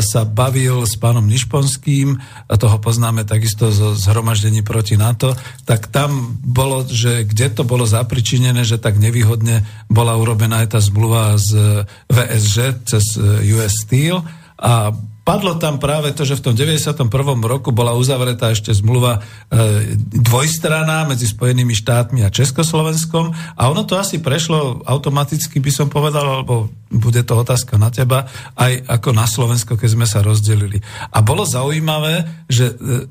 sa 0.00 0.22
bavil 0.22 0.86
s 0.86 0.94
pánom 0.94 1.26
Nišponským, 1.26 2.14
a 2.46 2.54
toho 2.54 2.78
poznáme 2.78 3.26
takisto 3.26 3.74
zo 3.74 3.98
zhromaždení 3.98 4.62
proti 4.62 4.94
NATO, 4.94 5.34
tak 5.66 5.90
tam 5.90 6.38
bolo, 6.40 6.86
že 6.86 7.26
kde 7.26 7.50
to 7.50 7.62
bolo 7.66 7.82
zapričinené, 7.82 8.62
že 8.62 8.78
tak 8.78 9.02
nevýhodne 9.02 9.66
bola 9.90 10.14
urobená 10.14 10.62
aj 10.62 10.78
tá 10.78 10.80
zmluva 10.80 11.34
z 11.42 11.82
VSŽ 12.06 12.56
cez 12.86 13.04
US 13.50 13.74
Steel 13.82 14.22
a 14.54 14.94
Padlo 15.24 15.56
tam 15.56 15.80
práve 15.80 16.12
to, 16.12 16.28
že 16.28 16.36
v 16.36 16.52
tom 16.52 16.54
91. 16.54 17.08
roku 17.40 17.72
bola 17.72 17.96
uzavretá 17.96 18.52
ešte 18.52 18.76
zmluva 18.76 19.24
e, 19.48 19.96
dvojstraná 20.20 21.08
medzi 21.08 21.24
Spojenými 21.24 21.72
štátmi 21.72 22.20
a 22.20 22.28
Československom 22.28 23.32
a 23.56 23.62
ono 23.72 23.88
to 23.88 23.96
asi 23.96 24.20
prešlo 24.20 24.84
automaticky, 24.84 25.64
by 25.64 25.72
som 25.72 25.88
povedal, 25.88 26.28
alebo 26.28 26.68
bude 26.92 27.24
to 27.24 27.40
otázka 27.40 27.80
na 27.80 27.88
teba, 27.88 28.28
aj 28.52 28.84
ako 28.84 29.16
na 29.16 29.24
Slovensko, 29.24 29.80
keď 29.80 29.96
sme 29.96 30.04
sa 30.04 30.20
rozdelili. 30.20 30.84
A 31.08 31.24
bolo 31.24 31.48
zaujímavé, 31.48 32.44
že 32.44 32.76
e, 32.76 33.02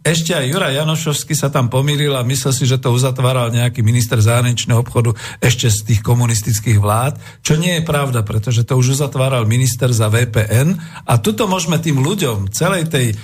ešte 0.00 0.32
aj 0.32 0.48
Jura 0.48 0.72
Janošovský 0.72 1.36
sa 1.36 1.52
tam 1.52 1.68
pomýlil 1.68 2.16
a 2.16 2.24
myslel 2.24 2.56
si, 2.56 2.64
že 2.64 2.80
to 2.80 2.88
uzatváral 2.88 3.52
nejaký 3.52 3.84
minister 3.84 4.16
zahraničného 4.16 4.80
obchodu 4.80 5.12
ešte 5.44 5.68
z 5.68 5.92
tých 5.92 6.00
komunistických 6.00 6.80
vlád, 6.80 7.20
čo 7.44 7.60
nie 7.60 7.76
je 7.76 7.84
pravda, 7.84 8.24
pretože 8.24 8.64
to 8.64 8.80
už 8.80 8.96
uzatváral 8.96 9.44
minister 9.44 9.92
za 9.92 10.08
VPN 10.08 10.80
a 11.04 11.20
tuto 11.20 11.44
môžeme 11.44 11.76
tým 11.76 12.00
ľuďom, 12.00 12.48
celej 12.48 12.88
tej 12.88 13.06
e, 13.12 13.14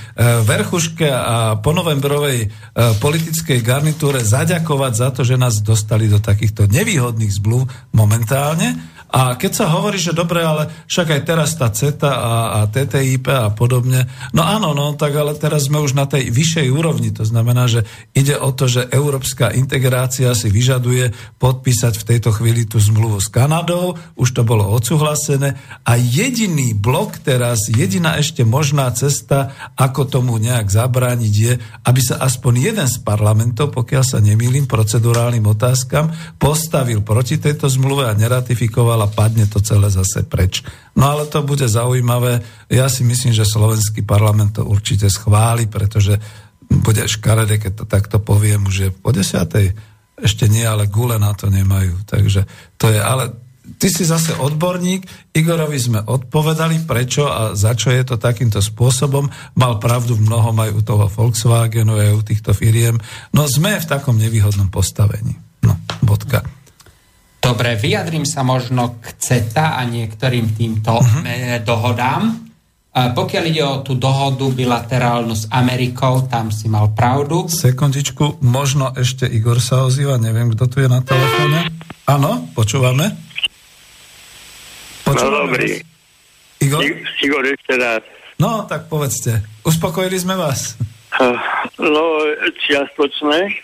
verchuške 0.45 1.09
a 1.09 1.57
ponovembrovej 1.65 2.39
e, 2.45 2.49
politickej 3.01 3.65
garnitúre 3.65 4.21
zaďakovať 4.21 4.93
za 4.93 5.09
to, 5.17 5.25
že 5.25 5.41
nás 5.41 5.65
dostali 5.65 6.13
do 6.13 6.21
takýchto 6.21 6.69
nevýhodných 6.69 7.41
zmluv 7.41 7.73
momentálne 7.97 8.96
a 9.07 9.39
keď 9.39 9.53
sa 9.55 9.67
hovorí, 9.71 10.03
že 10.03 10.11
dobre, 10.11 10.43
ale 10.43 10.67
však 10.91 11.15
aj 11.15 11.23
teraz 11.23 11.55
tá 11.55 11.71
CETA 11.71 12.11
a, 12.11 12.35
a 12.59 12.61
TTIP 12.67 13.31
a 13.31 13.55
podobne, 13.55 14.11
no 14.35 14.43
áno, 14.43 14.75
no 14.75 14.99
tak 14.99 15.15
ale 15.15 15.39
teraz 15.39 15.71
sme 15.71 15.79
už 15.79 15.95
na 15.95 16.11
tej 16.11 16.27
vyššej 16.35 16.67
úrovni. 16.75 17.15
To 17.15 17.23
znamená, 17.23 17.71
že 17.71 17.87
ide 18.19 18.35
o 18.35 18.51
to, 18.51 18.67
že 18.67 18.91
európska 18.91 19.55
integrácia 19.55 20.35
si 20.35 20.51
vyžaduje 20.51 21.15
podpísať 21.39 22.03
v 22.03 22.07
tejto 22.15 22.35
chvíli 22.35 22.67
tú 22.67 22.83
zmluvu 22.83 23.23
s 23.23 23.31
Kanadou, 23.31 23.95
už 24.19 24.35
to 24.35 24.43
bolo 24.43 24.67
odsúhlasené 24.75 25.55
a 25.87 25.93
jediný 25.95 26.75
blok 26.75 27.23
teraz, 27.23 27.71
jediná 27.71 28.19
ešte 28.19 28.43
možná 28.43 28.91
cesta, 28.91 29.55
ako 29.79 30.11
tomu 30.11 30.35
nejak 30.43 30.67
zabrániť 30.67 31.35
je, 31.35 31.55
aby 31.87 32.01
sa 32.03 32.19
aspoň 32.19 32.75
jeden 32.75 32.89
z 32.91 32.99
parlamentov, 33.07 33.71
pokiaľ 33.71 34.03
sa 34.03 34.19
nemýlim 34.19 34.67
procedurálnym 34.67 35.47
otázkam, 35.47 36.11
postavil 36.43 37.07
proti 37.07 37.39
tejto 37.39 37.71
zmluve 37.71 38.11
a 38.11 38.19
neratifikoval 38.19 38.96
a 39.03 39.09
padne 39.11 39.45
to 39.51 39.61
celé 39.61 39.93
zase 39.93 40.25
preč. 40.25 40.65
No 40.97 41.13
ale 41.13 41.29
to 41.29 41.45
bude 41.45 41.69
zaujímavé. 41.69 42.41
Ja 42.73 42.89
si 42.89 43.05
myslím, 43.05 43.37
že 43.37 43.45
slovenský 43.45 44.07
parlament 44.07 44.57
to 44.57 44.63
určite 44.65 45.11
schváli, 45.13 45.69
pretože 45.69 46.17
bude 46.67 47.07
škaredé, 47.07 47.63
keď 47.63 47.73
to 47.83 47.85
takto 47.87 48.17
poviem, 48.19 48.67
už 48.67 48.77
je 48.77 48.89
po 48.91 49.15
desiatej. 49.15 49.75
Ešte 50.17 50.49
nie, 50.49 50.65
ale 50.65 50.89
gule 50.89 51.21
na 51.21 51.37
to 51.37 51.53
nemajú. 51.53 52.03
Takže 52.09 52.49
to 52.81 52.91
je, 52.91 52.99
ale 52.99 53.31
ty 53.79 53.91
si 53.91 54.07
zase 54.07 54.35
odborník, 54.39 55.07
Igorovi 55.35 55.77
sme 55.77 56.01
odpovedali, 56.03 56.87
prečo 56.87 57.27
a 57.27 57.53
za 57.59 57.75
čo 57.75 57.91
je 57.91 58.03
to 58.03 58.17
takýmto 58.17 58.63
spôsobom. 58.63 59.29
Mal 59.59 59.79
pravdu 59.83 60.17
v 60.17 60.27
mnohom 60.27 60.57
aj 60.63 60.71
u 60.73 60.81
toho 60.83 61.05
Volkswagenu, 61.11 61.99
aj 61.99 62.15
u 62.15 62.23
týchto 62.23 62.51
firiem. 62.55 62.97
No 63.35 63.45
sme 63.51 63.77
v 63.79 63.87
takom 63.87 64.17
nevýhodnom 64.17 64.71
postavení. 64.71 65.37
No, 65.67 65.77
bodka. 66.03 66.47
Dobre, 67.47 67.79
vyjadrím 67.79 68.27
sa 68.27 68.43
možno 68.43 68.99
k 68.99 69.15
CETA 69.23 69.79
a 69.79 69.87
niektorým 69.87 70.59
týmto 70.59 70.99
uh-huh. 70.99 71.63
dohodám. 71.63 72.43
Pokiaľ 72.91 73.45
ide 73.47 73.63
o 73.63 73.87
tú 73.87 73.95
dohodu 73.95 74.51
bilaterálnu 74.51 75.31
s 75.31 75.47
Amerikou, 75.55 76.27
tam 76.27 76.51
si 76.51 76.67
mal 76.67 76.91
pravdu. 76.91 77.47
Sekundičku, 77.47 78.43
možno 78.43 78.91
ešte 78.99 79.31
Igor 79.31 79.63
sa 79.63 79.87
ozýva, 79.87 80.19
neviem, 80.19 80.51
kto 80.59 80.67
tu 80.67 80.83
je 80.83 80.91
na 80.91 81.07
telefóne. 81.07 81.71
Áno, 82.11 82.51
počúvame. 82.51 83.15
No, 85.07 85.15
počúvame 85.15 85.31
no 85.31 85.39
dobrý. 85.47 85.69
Igor? 86.59 86.83
Igor 87.23 87.45
ešte 87.47 87.79
raz. 87.79 88.03
No, 88.43 88.67
tak 88.67 88.91
povedzte. 88.91 89.47
Uspokojili 89.63 90.19
sme 90.19 90.35
vás? 90.35 90.75
No, 91.79 92.05
čiastočne 92.67 93.55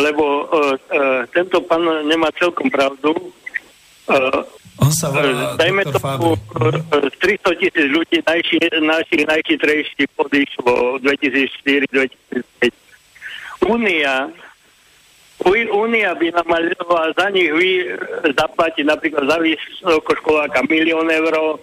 lebo 0.00 0.48
uh, 0.48 0.72
uh, 0.72 1.20
tento 1.36 1.60
pán 1.68 1.84
nemá 2.08 2.32
celkom 2.40 2.72
pravdu. 2.72 3.12
Uh, 4.08 4.40
On 4.80 4.88
sa 4.88 5.12
volá 5.12 5.52
Dajme 5.60 5.84
tomu, 5.92 6.32
uh, 6.32 7.12
300 7.20 7.60
tisíc 7.60 7.86
ľudí 7.92 8.24
najši, 8.24 8.56
našich 8.80 9.28
najchytrejších 9.28 10.08
podišlo 10.16 10.96
2004-2005. 11.04 12.72
Únia 13.68 14.32
Únia 15.72 16.12
by 16.12 16.36
nám 16.36 16.46
mala 16.52 17.12
za 17.16 17.32
nich 17.32 17.48
vy 17.48 17.96
zaplatiť 18.28 18.84
napríklad 18.84 19.24
za 19.24 19.40
vysokoškoláka 19.40 20.68
milión 20.68 21.08
eur, 21.08 21.56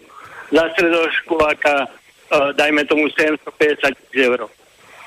za 0.50 0.66
stredoškoláka 0.74 1.86
dajme 2.58 2.82
tomu 2.90 3.06
750 3.14 3.94
eur. 4.18 4.50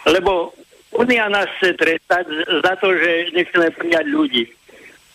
Lebo 0.07 0.55
Únia 1.01 1.33
nás 1.33 1.49
chce 1.57 1.73
trestať 1.81 2.29
za 2.61 2.77
to, 2.77 2.93
že 2.93 3.33
nechceme 3.33 3.73
prijať 3.73 4.07
ľudí. 4.13 4.45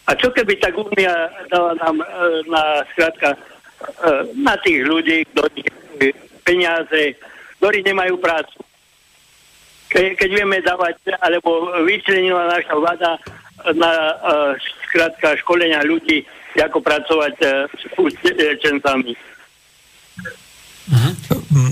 A 0.09 0.17
čo 0.17 0.33
keby 0.33 0.57
tak 0.57 0.73
Únia 0.73 1.29
dala 1.53 1.77
nám 1.77 2.01
e, 2.01 2.05
na 2.49 2.81
skrátka 2.89 3.37
e, 3.37 3.39
na 4.33 4.57
tých 4.65 4.81
ľudí, 4.81 5.21
ktorí 5.29 5.61
peniaze, 6.41 7.13
ktorí 7.61 7.85
nemajú 7.85 8.17
prácu. 8.17 8.57
Ke, 9.89 10.17
keď 10.17 10.29
vieme 10.33 10.57
dávať, 10.65 10.97
alebo 11.21 11.69
vyčlenila 11.85 12.49
naša 12.49 12.73
vláda 12.73 13.11
na 13.73 13.93
uh, 13.93 14.51
skrátka 14.85 15.33
školenia 15.41 15.81
ľudí, 15.81 16.21
ako 16.53 16.81
pracovať 16.81 17.35
s 17.73 17.81
učencami. 17.97 19.13
Mhm. 20.85 21.09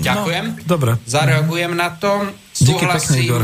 Ďakujem. 0.02 0.44
No, 0.58 0.62
dobre. 0.66 0.98
Zareagujem 1.06 1.74
na 1.74 1.94
to. 1.94 2.34
Súhlasím. 2.50 2.66
Díky 2.66 2.86
pekne, 2.86 3.16
Igor 3.22 3.42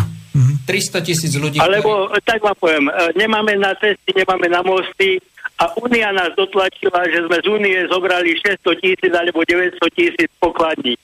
300 0.67 1.07
tisíc 1.07 1.33
ľudí. 1.37 1.59
Alebo, 1.61 2.11
ktorí... 2.11 2.25
tak 2.27 2.41
vám 2.43 2.57
poviem, 2.59 2.85
e, 2.89 2.93
nemáme 3.17 3.57
na 3.57 3.75
cesty, 3.79 4.11
nemáme 4.15 4.47
na 4.49 4.61
mosty 4.61 5.21
a 5.61 5.69
Únia 5.77 6.09
nás 6.13 6.33
dotlačila, 6.37 7.05
že 7.09 7.27
sme 7.29 7.37
z 7.41 7.47
Únie 7.47 7.79
zobrali 7.93 8.33
600 8.41 8.81
tisíc 8.81 9.13
alebo 9.13 9.45
900 9.45 9.77
tisíc 9.93 10.31
pokladní. 10.41 10.97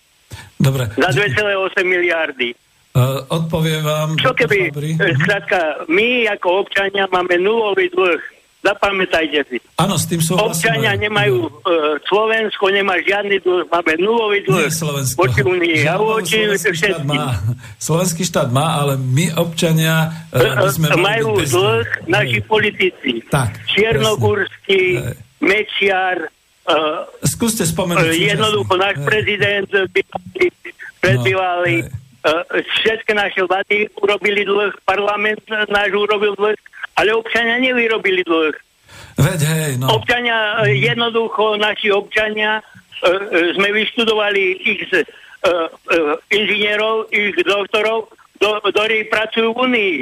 Dobre. 0.56 0.88
Za 0.96 1.12
2,8 1.12 1.84
miliardy. 1.84 2.56
Uh, 2.96 3.20
odpoviem 3.28 3.84
vám. 3.84 4.16
Čo 4.16 4.32
keby, 4.32 4.72
skrátka, 5.20 5.84
my 5.92 6.24
ako 6.32 6.64
občania 6.64 7.04
máme 7.12 7.36
nulový 7.36 7.92
dlh 7.92 8.35
Zapamätajte 8.66 9.46
si. 9.46 9.56
Áno, 9.78 9.94
s 9.94 10.10
tým 10.10 10.18
súhlasím. 10.18 10.50
Občania 10.50 10.98
nemajú, 10.98 11.46
uh, 11.46 11.94
Slovensko 12.02 12.66
nemá 12.74 12.98
žiadny 12.98 13.38
dlh, 13.38 13.70
máme 13.70 13.94
nulový 14.02 14.42
dlh. 14.42 14.66
Nie 14.66 14.74
Slovensko. 14.74 15.22
Voči 15.22 15.40
Unii 15.46 15.86
a 15.86 15.94
voči 15.94 16.50
všetkým. 16.50 17.06
Má, 17.06 17.38
slovenský 17.78 18.26
štát 18.26 18.50
má, 18.50 18.82
ale 18.82 18.98
my 18.98 19.38
občania 19.38 20.10
uh, 20.34 20.66
by 20.66 20.70
sme 20.74 20.86
majú 20.98 21.38
dlh 21.38 22.10
naši 22.10 22.42
politici. 22.42 23.22
Tak, 23.30 23.54
Čiernokurský, 23.70 24.98
Mečiar, 25.38 26.26
uh, 26.66 27.06
Skúste 27.22 27.62
spomenúť. 27.62 28.02
Uh, 28.02 28.34
jednoducho 28.34 28.74
náš 28.74 28.98
prezident 29.06 29.70
predbývalý, 30.98 31.86
no, 31.86 32.34
všetky 32.50 33.14
naše 33.14 33.46
vlády 33.46 33.86
urobili 34.02 34.42
dlh, 34.42 34.74
parlament 34.82 35.38
náš 35.70 35.94
urobil 35.94 36.34
dlh, 36.34 36.58
ale 36.96 37.10
občania 37.12 37.60
nevyrobili 37.60 38.24
dlh. 38.24 38.56
Veď 39.16 39.40
hej, 39.48 39.72
no. 39.80 39.96
Občania, 39.96 40.60
mm. 40.60 40.76
jednoducho 40.76 41.56
naši 41.56 41.88
občania, 41.92 42.60
uh, 42.60 43.52
sme 43.56 43.68
vyštudovali 43.72 44.42
ich 44.60 44.82
uh, 44.92 45.00
uh, 45.00 46.16
inžinierov, 46.32 47.08
ich 47.12 47.36
doktorov, 47.40 48.12
do, 48.36 48.50
ktorí 48.60 49.08
pracujú 49.08 49.56
v 49.56 49.58
Unii. 49.64 49.96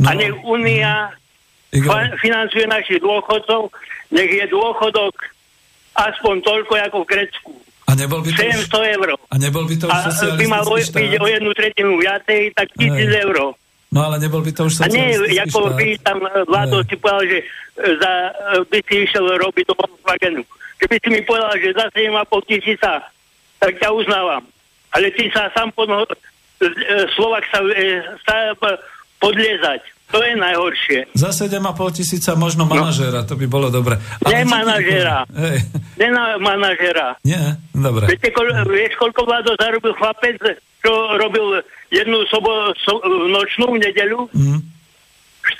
No. 0.00 0.06
A 0.08 0.10
nech 0.16 0.36
Unia 0.44 1.12
fa- 1.84 2.16
financuje 2.16 2.64
našich 2.64 3.00
dôchodcov, 3.04 3.68
nech 4.12 4.30
je 4.32 4.46
dôchodok 4.48 5.12
aspoň 5.96 6.34
toľko 6.44 6.72
ako 6.76 6.98
v 7.04 7.08
Grecku. 7.08 7.52
A 7.86 7.94
nebol 7.94 8.20
by 8.20 8.30
to 8.34 8.40
700 8.42 8.66
už, 8.66 8.86
eur. 8.98 9.08
A 9.30 9.34
nebol 9.38 9.64
by 9.64 9.74
to 9.78 9.86
už 9.86 9.94
A 9.94 10.34
by 10.34 10.44
mal 10.50 10.64
byť 10.66 11.20
o 11.22 11.28
jednu 11.28 11.50
tretinu 11.54 11.92
viacej, 12.00 12.56
tak 12.56 12.66
1000 12.74 13.24
eur. 13.30 13.54
No 13.96 14.04
ale 14.04 14.20
nebol 14.20 14.44
by 14.44 14.52
to 14.52 14.68
už 14.68 14.84
A 14.84 14.92
nie, 14.92 15.16
ako 15.40 15.72
štát. 15.72 15.76
by 15.80 15.86
tam 16.04 16.18
eh, 16.20 16.44
vládol 16.44 16.84
si 16.84 16.94
povedal, 17.00 17.24
že 17.24 17.38
eh, 17.40 17.94
za, 17.96 18.12
eh, 18.28 18.62
by 18.68 18.78
si 18.84 18.94
išiel 19.08 19.24
robiť 19.24 19.64
do 19.72 19.74
Volkswagenu. 19.80 20.44
Keby 20.76 20.96
si 21.00 21.08
mi 21.08 21.20
povedal, 21.24 21.56
že 21.56 21.72
za 21.72 21.88
7,5 21.96 22.50
tisíca, 22.52 22.92
tak 23.56 23.72
ťa 23.80 23.88
uznávam. 23.96 24.44
Ale 24.92 25.08
ty 25.16 25.32
sa 25.32 25.48
sám 25.56 25.72
pod, 25.72 25.88
Slovak 27.16 27.48
sa, 27.48 27.64
sa 28.28 28.36
podliezať. 29.20 29.80
To 30.14 30.22
je 30.22 30.38
najhoršie. 30.38 30.98
Za 31.18 31.34
7,5 31.34 31.98
tisíca 31.98 32.38
možno 32.38 32.62
no. 32.62 32.70
manažera, 32.70 33.26
no. 33.26 33.28
to 33.28 33.34
by 33.34 33.46
bolo 33.50 33.74
dobre. 33.74 33.98
Ne 34.22 34.46
manažera. 34.46 35.26
Hej. 35.34 35.66
Ne 35.98 36.08
manažera. 36.38 37.18
Nie, 37.26 37.58
dobre. 37.74 38.06
Viete, 38.14 38.30
koľ, 38.30 38.70
vieš, 38.70 38.94
koľko 39.02 39.26
vládo 39.26 39.58
zarobil 39.58 39.92
chlapec, 39.98 40.38
čo 40.78 40.92
robil 41.18 41.58
jednu 41.90 42.22
sobo, 42.30 42.70
so, 42.78 43.02
nočnú 43.06 43.74
v 43.74 43.82
nedeľu, 43.82 44.30
mm. 44.30 44.58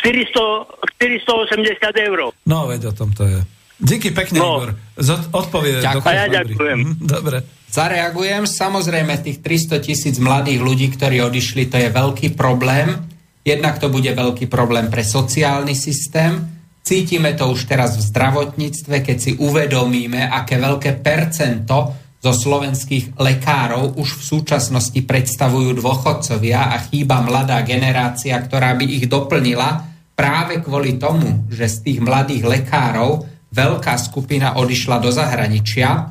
400, 0.03 0.95
480 0.99 2.07
eur. 2.07 2.31
No, 2.47 2.71
veď 2.71 2.91
o 2.91 2.93
tom 2.95 3.11
to 3.11 3.27
je. 3.27 3.43
Díky 3.77 4.15
pekne, 4.15 4.41
no. 4.41 4.63
Igor. 4.63 4.71
Zod, 4.97 5.21
odpovie. 5.37 5.85
Ďakujem. 5.85 6.17
Ja 6.17 6.27
ďakujem. 6.33 6.79
Mm, 6.81 6.95
dobre. 7.05 7.45
Zareagujem. 7.69 8.49
Samozrejme, 8.49 9.21
tých 9.21 9.45
300 9.45 9.85
tisíc 9.85 10.17
mladých 10.17 10.65
ľudí, 10.65 10.87
ktorí 10.97 11.21
odišli, 11.21 11.69
to 11.69 11.77
je 11.77 11.89
veľký 11.93 12.33
problém. 12.39 13.16
Jednak 13.47 13.79
to 13.79 13.87
bude 13.87 14.11
veľký 14.11 14.51
problém 14.51 14.91
pre 14.91 15.07
sociálny 15.07 15.79
systém. 15.79 16.35
Cítime 16.83 17.39
to 17.39 17.47
už 17.47 17.71
teraz 17.71 17.95
v 17.95 18.03
zdravotníctve, 18.03 19.07
keď 19.07 19.17
si 19.23 19.33
uvedomíme, 19.39 20.27
aké 20.27 20.59
veľké 20.59 20.99
percento 20.99 21.95
zo 22.19 22.33
slovenských 22.35 23.15
lekárov 23.15 23.95
už 24.03 24.19
v 24.19 24.23
súčasnosti 24.35 24.99
predstavujú 24.99 25.79
dôchodcovia 25.79 26.75
a 26.75 26.83
chýba 26.91 27.23
mladá 27.23 27.63
generácia, 27.63 28.35
ktorá 28.35 28.75
by 28.75 28.83
ich 28.83 29.07
doplnila 29.07 29.87
práve 30.19 30.59
kvôli 30.59 30.99
tomu, 30.99 31.47
že 31.47 31.71
z 31.71 31.77
tých 31.87 31.99
mladých 32.03 32.43
lekárov 32.51 33.31
veľká 33.55 33.95
skupina 33.95 34.59
odišla 34.59 34.99
do 34.99 35.15
zahraničia. 35.15 36.11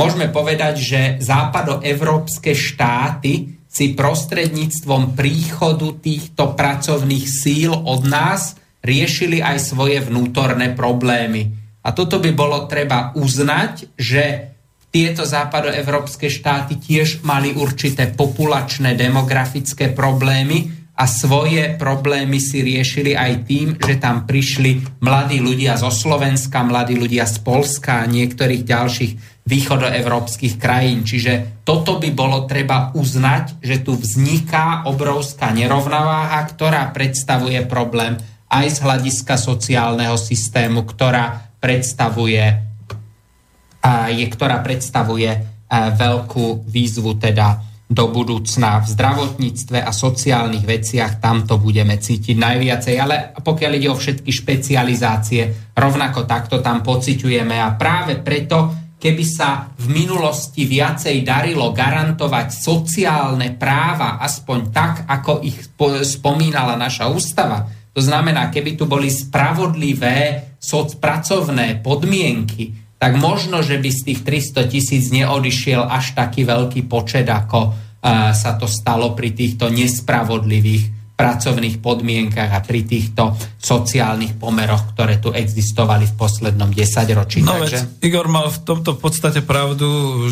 Môžeme 0.00 0.32
povedať, 0.32 0.80
že 0.80 1.00
západoevropské 1.20 2.56
štáty 2.56 3.59
si 3.70 3.94
prostredníctvom 3.94 5.14
príchodu 5.14 5.94
týchto 6.02 6.58
pracovných 6.58 7.26
síl 7.30 7.70
od 7.70 8.02
nás 8.02 8.58
riešili 8.82 9.38
aj 9.38 9.62
svoje 9.62 10.02
vnútorné 10.02 10.74
problémy. 10.74 11.54
A 11.86 11.94
toto 11.94 12.18
by 12.18 12.34
bolo 12.34 12.66
treba 12.66 13.14
uznať, 13.14 13.94
že 13.94 14.50
tieto 14.90 15.22
západoevropské 15.22 16.26
štáty 16.26 16.82
tiež 16.82 17.22
mali 17.22 17.54
určité 17.54 18.10
populačné 18.10 18.98
demografické 18.98 19.94
problémy 19.94 20.79
a 21.00 21.08
svoje 21.08 21.80
problémy 21.80 22.36
si 22.36 22.60
riešili 22.60 23.16
aj 23.16 23.32
tým, 23.48 23.68
že 23.80 23.96
tam 23.96 24.28
prišli 24.28 25.00
mladí 25.00 25.40
ľudia 25.40 25.80
zo 25.80 25.88
Slovenska, 25.88 26.60
mladí 26.60 26.92
ľudia 26.92 27.24
z 27.24 27.40
Polska 27.40 28.04
a 28.04 28.10
niektorých 28.10 28.68
ďalších 28.68 29.12
východoevropských 29.48 30.60
krajín. 30.60 31.08
Čiže 31.08 31.64
toto 31.64 31.96
by 31.96 32.12
bolo 32.12 32.44
treba 32.44 32.92
uznať, 32.92 33.64
že 33.64 33.80
tu 33.80 33.96
vzniká 33.96 34.84
obrovská 34.84 35.56
nerovnováha, 35.56 36.44
ktorá 36.52 36.92
predstavuje 36.92 37.64
problém 37.64 38.20
aj 38.52 38.66
z 38.68 38.78
hľadiska 38.84 39.40
sociálneho 39.40 40.20
systému, 40.20 40.84
ktorá 40.84 41.56
predstavuje 41.64 42.68
je, 44.12 44.26
ktorá 44.28 44.60
predstavuje 44.60 45.32
veľkú 45.72 46.68
výzvu 46.68 47.16
teda 47.16 47.69
do 47.90 48.06
budúcna 48.06 48.78
v 48.78 48.86
zdravotníctve 48.86 49.82
a 49.82 49.90
sociálnych 49.90 50.62
veciach, 50.62 51.18
tam 51.18 51.42
to 51.42 51.58
budeme 51.58 51.98
cítiť 51.98 52.38
najviacej. 52.38 52.94
Ale 53.02 53.34
pokiaľ 53.34 53.72
ide 53.74 53.90
o 53.90 53.98
všetky 53.98 54.30
špecializácie, 54.30 55.74
rovnako 55.74 56.22
takto 56.22 56.62
tam 56.62 56.86
pociťujeme 56.86 57.58
a 57.58 57.74
práve 57.74 58.22
preto, 58.22 58.70
keby 58.94 59.24
sa 59.26 59.66
v 59.74 59.90
minulosti 59.90 60.70
viacej 60.70 61.26
darilo 61.26 61.74
garantovať 61.74 62.48
sociálne 62.54 63.58
práva, 63.58 64.22
aspoň 64.22 64.58
tak, 64.70 64.94
ako 65.10 65.42
ich 65.42 65.58
spomínala 66.06 66.78
naša 66.78 67.10
ústava, 67.10 67.66
to 67.90 67.98
znamená, 67.98 68.54
keby 68.54 68.78
tu 68.78 68.86
boli 68.86 69.10
spravodlivé 69.10 70.54
socpracovné 70.62 71.82
podmienky, 71.82 72.79
tak 73.00 73.16
možno, 73.16 73.64
že 73.64 73.80
by 73.80 73.88
z 73.88 74.00
tých 74.12 74.20
300 74.52 74.68
tisíc 74.68 75.08
neodišiel 75.08 75.88
až 75.88 76.12
taký 76.12 76.44
veľký 76.44 76.84
počet, 76.84 77.24
ako 77.24 77.72
uh, 77.72 78.36
sa 78.36 78.60
to 78.60 78.68
stalo 78.68 79.16
pri 79.16 79.32
týchto 79.32 79.72
nespravodlivých 79.72 81.00
pracovných 81.20 81.84
podmienkach 81.84 82.48
a 82.48 82.64
pri 82.64 82.80
týchto 82.88 83.36
sociálnych 83.60 84.40
pomeroch, 84.40 84.96
ktoré 84.96 85.20
tu 85.20 85.28
existovali 85.28 86.08
v 86.08 86.16
poslednom 86.16 86.72
desaťročí. 86.72 87.44
No 87.44 87.60
takže... 87.60 88.00
veď, 88.00 88.08
Igor 88.08 88.24
mal 88.32 88.48
v 88.48 88.64
tomto 88.64 88.96
podstate 88.96 89.44
pravdu, 89.44 89.84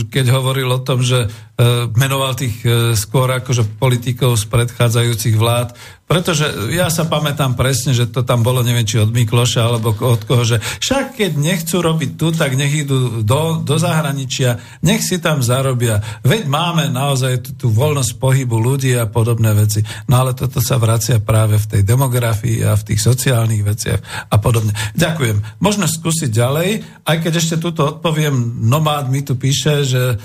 keď 0.08 0.32
hovoril 0.32 0.72
o 0.72 0.80
tom, 0.80 1.04
že 1.04 1.28
e, 1.28 1.88
menoval 1.92 2.32
tých 2.40 2.56
e, 2.64 2.96
skôr 2.96 3.28
akože 3.28 3.68
politikov 3.76 4.40
z 4.40 4.48
predchádzajúcich 4.48 5.36
vlád, 5.36 5.76
pretože 6.08 6.72
ja 6.72 6.88
sa 6.88 7.04
pamätám 7.04 7.52
presne, 7.52 7.92
že 7.92 8.08
to 8.08 8.24
tam 8.24 8.40
bolo, 8.40 8.64
neviem, 8.64 8.88
či 8.88 8.96
od 8.96 9.12
Mikloša, 9.12 9.60
alebo 9.60 9.92
od 9.92 10.24
koho, 10.24 10.42
že 10.42 10.56
však 10.80 11.20
keď 11.20 11.36
nechcú 11.36 11.84
robiť 11.84 12.10
tu, 12.16 12.32
tak 12.32 12.56
nech 12.56 12.72
idú 12.72 13.20
do, 13.20 13.60
do 13.60 13.76
zahraničia, 13.76 14.56
nech 14.80 15.04
si 15.04 15.20
tam 15.20 15.44
zarobia. 15.44 16.00
Veď 16.24 16.48
máme 16.48 16.88
naozaj 16.88 17.44
tú, 17.44 17.50
tú 17.54 17.66
voľnosť 17.68 18.16
pohybu 18.16 18.56
ľudí 18.56 18.96
a 18.96 19.04
podobné 19.04 19.52
veci. 19.52 19.84
No 20.08 20.24
ale 20.24 20.32
toto 20.32 20.64
sa 20.64 20.80
vracia 20.80 21.20
práve 21.20 21.60
v 21.60 21.76
tej 21.76 21.82
demografii 21.84 22.64
a 22.64 22.72
v 22.72 22.86
tých 22.88 23.04
sociálnych 23.04 23.60
veciach 23.60 24.32
a 24.32 24.36
podobne. 24.40 24.72
Ďakujem. 24.96 25.60
Možno 25.60 25.84
skúsiť 25.84 26.32
ďalej, 26.32 26.70
aj 27.04 27.16
keď 27.20 27.32
ešte 27.36 27.60
túto 27.60 27.84
odpoviem, 27.84 28.64
Nomád 28.64 29.12
mi 29.12 29.20
tu 29.20 29.36
píše, 29.36 29.84
že 29.84 30.02
e, 30.12 30.16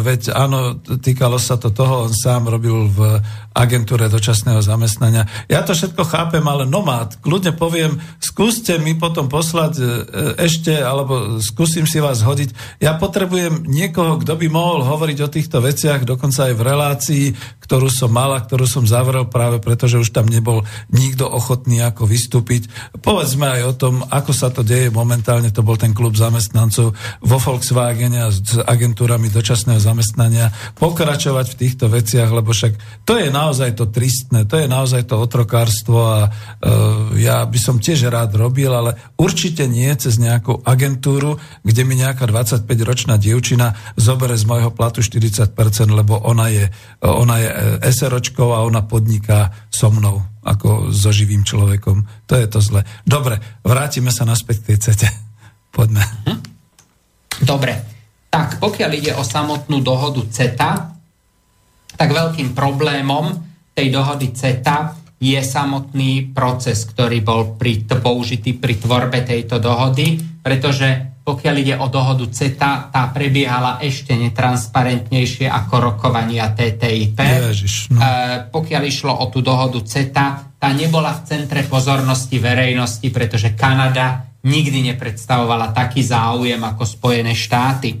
veď 0.00 0.32
áno, 0.32 0.80
týkalo 0.80 1.36
sa 1.36 1.60
to 1.60 1.68
toho, 1.68 2.08
on 2.08 2.12
sám 2.16 2.48
robil 2.48 2.88
v 2.88 3.20
agentúre 3.58 4.06
dočasného 4.06 4.62
zamestnania. 4.62 5.17
Ja 5.48 5.64
to 5.64 5.72
všetko 5.72 6.02
chápem, 6.04 6.44
ale 6.44 6.68
nomád, 6.68 7.18
kľudne 7.24 7.56
poviem, 7.56 7.96
skúste 8.20 8.76
mi 8.78 8.94
potom 8.94 9.26
poslať 9.26 9.72
e, 9.78 9.84
ešte, 10.44 10.76
alebo 10.78 11.40
skúsim 11.40 11.88
si 11.88 11.98
vás 11.98 12.20
hodiť. 12.20 12.82
Ja 12.84 12.94
potrebujem 13.00 13.64
niekoho, 13.64 14.20
kto 14.20 14.36
by 14.36 14.46
mohol 14.52 14.84
hovoriť 14.84 15.18
o 15.24 15.32
týchto 15.32 15.58
veciach, 15.64 16.04
dokonca 16.04 16.50
aj 16.50 16.54
v 16.54 16.66
relácii, 16.66 17.24
ktorú 17.64 17.88
som 17.88 18.12
mal 18.12 18.36
a 18.36 18.44
ktorú 18.44 18.68
som 18.68 18.84
zavrel 18.84 19.26
práve 19.28 19.58
preto, 19.58 19.88
že 19.88 20.00
už 20.00 20.12
tam 20.12 20.28
nebol 20.28 20.62
nikto 20.92 21.24
ochotný 21.24 21.80
ako 21.84 22.04
vystúpiť. 22.04 22.68
Povedzme 23.00 23.48
aj 23.48 23.62
o 23.64 23.74
tom, 23.74 23.94
ako 24.04 24.32
sa 24.36 24.48
to 24.52 24.60
deje 24.60 24.92
momentálne, 24.92 25.48
to 25.48 25.64
bol 25.64 25.80
ten 25.80 25.96
klub 25.96 26.16
zamestnancov 26.16 26.92
vo 27.24 27.36
Volkswagene 27.40 28.24
a 28.24 28.28
s 28.28 28.60
agentúrami 28.60 29.32
dočasného 29.32 29.80
zamestnania, 29.80 30.52
pokračovať 30.76 31.46
v 31.52 31.58
týchto 31.58 31.86
veciach, 31.88 32.28
lebo 32.28 32.52
však 32.52 33.04
to 33.08 33.16
je 33.16 33.28
naozaj 33.32 33.76
to 33.76 33.88
tristné, 33.88 34.44
to 34.44 34.60
je 34.60 34.66
naozaj 34.68 35.07
to 35.08 35.16
otrokárstvo 35.16 35.98
a 36.04 36.20
e, 36.22 36.30
ja 37.24 37.40
by 37.48 37.56
som 37.56 37.80
tiež 37.80 38.12
rád 38.12 38.36
robil, 38.36 38.68
ale 38.68 39.00
určite 39.16 39.64
nie 39.64 39.88
cez 39.96 40.20
nejakú 40.20 40.60
agentúru, 40.68 41.40
kde 41.64 41.82
mi 41.88 41.96
nejaká 41.96 42.28
25-ročná 42.28 43.16
dievčina 43.16 43.72
zobere 43.96 44.36
z 44.36 44.44
môjho 44.44 44.68
platu 44.68 45.00
40%, 45.00 45.56
lebo 45.88 46.20
ona 46.20 46.52
je, 46.52 46.68
ona 47.00 47.40
je 47.40 47.48
SROčkou 47.88 48.52
a 48.52 48.68
ona 48.68 48.84
podniká 48.84 49.50
so 49.72 49.88
mnou 49.88 50.20
ako 50.44 50.92
so 50.92 51.12
živým 51.12 51.44
človekom. 51.44 52.04
To 52.28 52.34
je 52.36 52.46
to 52.48 52.60
zle. 52.64 52.80
Dobre, 53.04 53.36
vrátime 53.60 54.08
sa 54.08 54.24
naspäť 54.24 54.64
k 54.64 54.66
tej 54.72 54.78
cete. 54.92 55.08
Poďme. 55.76 56.04
Mhm. 56.28 56.36
Dobre. 57.44 57.72
Tak, 58.28 58.60
pokiaľ 58.60 58.90
ide 58.92 59.12
o 59.16 59.24
samotnú 59.24 59.80
dohodu 59.80 60.20
CETA, 60.28 60.92
tak 61.96 62.08
veľkým 62.12 62.52
problémom 62.52 63.47
tej 63.78 63.94
dohody 63.94 64.34
CETA 64.34 64.98
je 65.22 65.38
samotný 65.38 66.34
proces, 66.34 66.82
ktorý 66.82 67.22
bol 67.22 67.54
pri, 67.54 67.86
použitý 67.86 68.58
pri 68.58 68.74
tvorbe 68.74 69.22
tejto 69.22 69.62
dohody, 69.62 70.18
pretože 70.42 71.14
pokiaľ 71.22 71.54
ide 71.60 71.74
o 71.78 71.86
dohodu 71.86 72.26
CETA, 72.26 72.90
tá 72.90 73.12
prebiehala 73.14 73.78
ešte 73.78 74.16
netransparentnejšie 74.18 75.46
ako 75.46 75.94
rokovania 75.94 76.50
TTIP. 76.56 77.18
Ježiš, 77.52 77.92
no. 77.92 78.00
e, 78.00 78.48
pokiaľ 78.48 78.82
išlo 78.88 79.12
o 79.12 79.28
tú 79.30 79.44
dohodu 79.44 79.78
CETA, 79.78 80.56
tá 80.56 80.68
nebola 80.72 81.14
v 81.14 81.28
centre 81.28 81.62
pozornosti 81.68 82.40
verejnosti, 82.40 83.04
pretože 83.12 83.52
Kanada 83.54 84.26
nikdy 84.42 84.90
nepredstavovala 84.90 85.70
taký 85.76 86.02
záujem 86.02 86.58
ako 86.58 86.82
Spojené 86.82 87.36
štáty. 87.36 87.94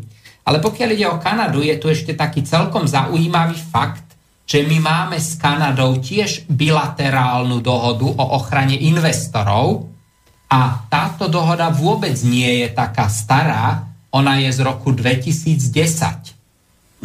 Ale 0.48 0.64
pokiaľ 0.64 0.88
ide 0.96 1.06
o 1.06 1.20
Kanadu, 1.20 1.60
je 1.60 1.76
tu 1.76 1.92
ešte 1.92 2.16
taký 2.16 2.42
celkom 2.42 2.88
zaujímavý 2.88 3.60
fakt, 3.60 4.07
že 4.48 4.64
my 4.64 4.80
máme 4.80 5.20
s 5.20 5.36
Kanadou 5.36 6.00
tiež 6.00 6.48
bilaterálnu 6.48 7.60
dohodu 7.60 8.08
o 8.08 8.24
ochrane 8.40 8.80
investorov 8.80 9.84
a 10.48 10.88
táto 10.88 11.28
dohoda 11.28 11.68
vôbec 11.68 12.16
nie 12.24 12.64
je 12.64 12.68
taká 12.72 13.12
stará, 13.12 13.84
ona 14.08 14.40
je 14.40 14.48
z 14.48 14.64
roku 14.64 14.96
2010. 14.96 16.32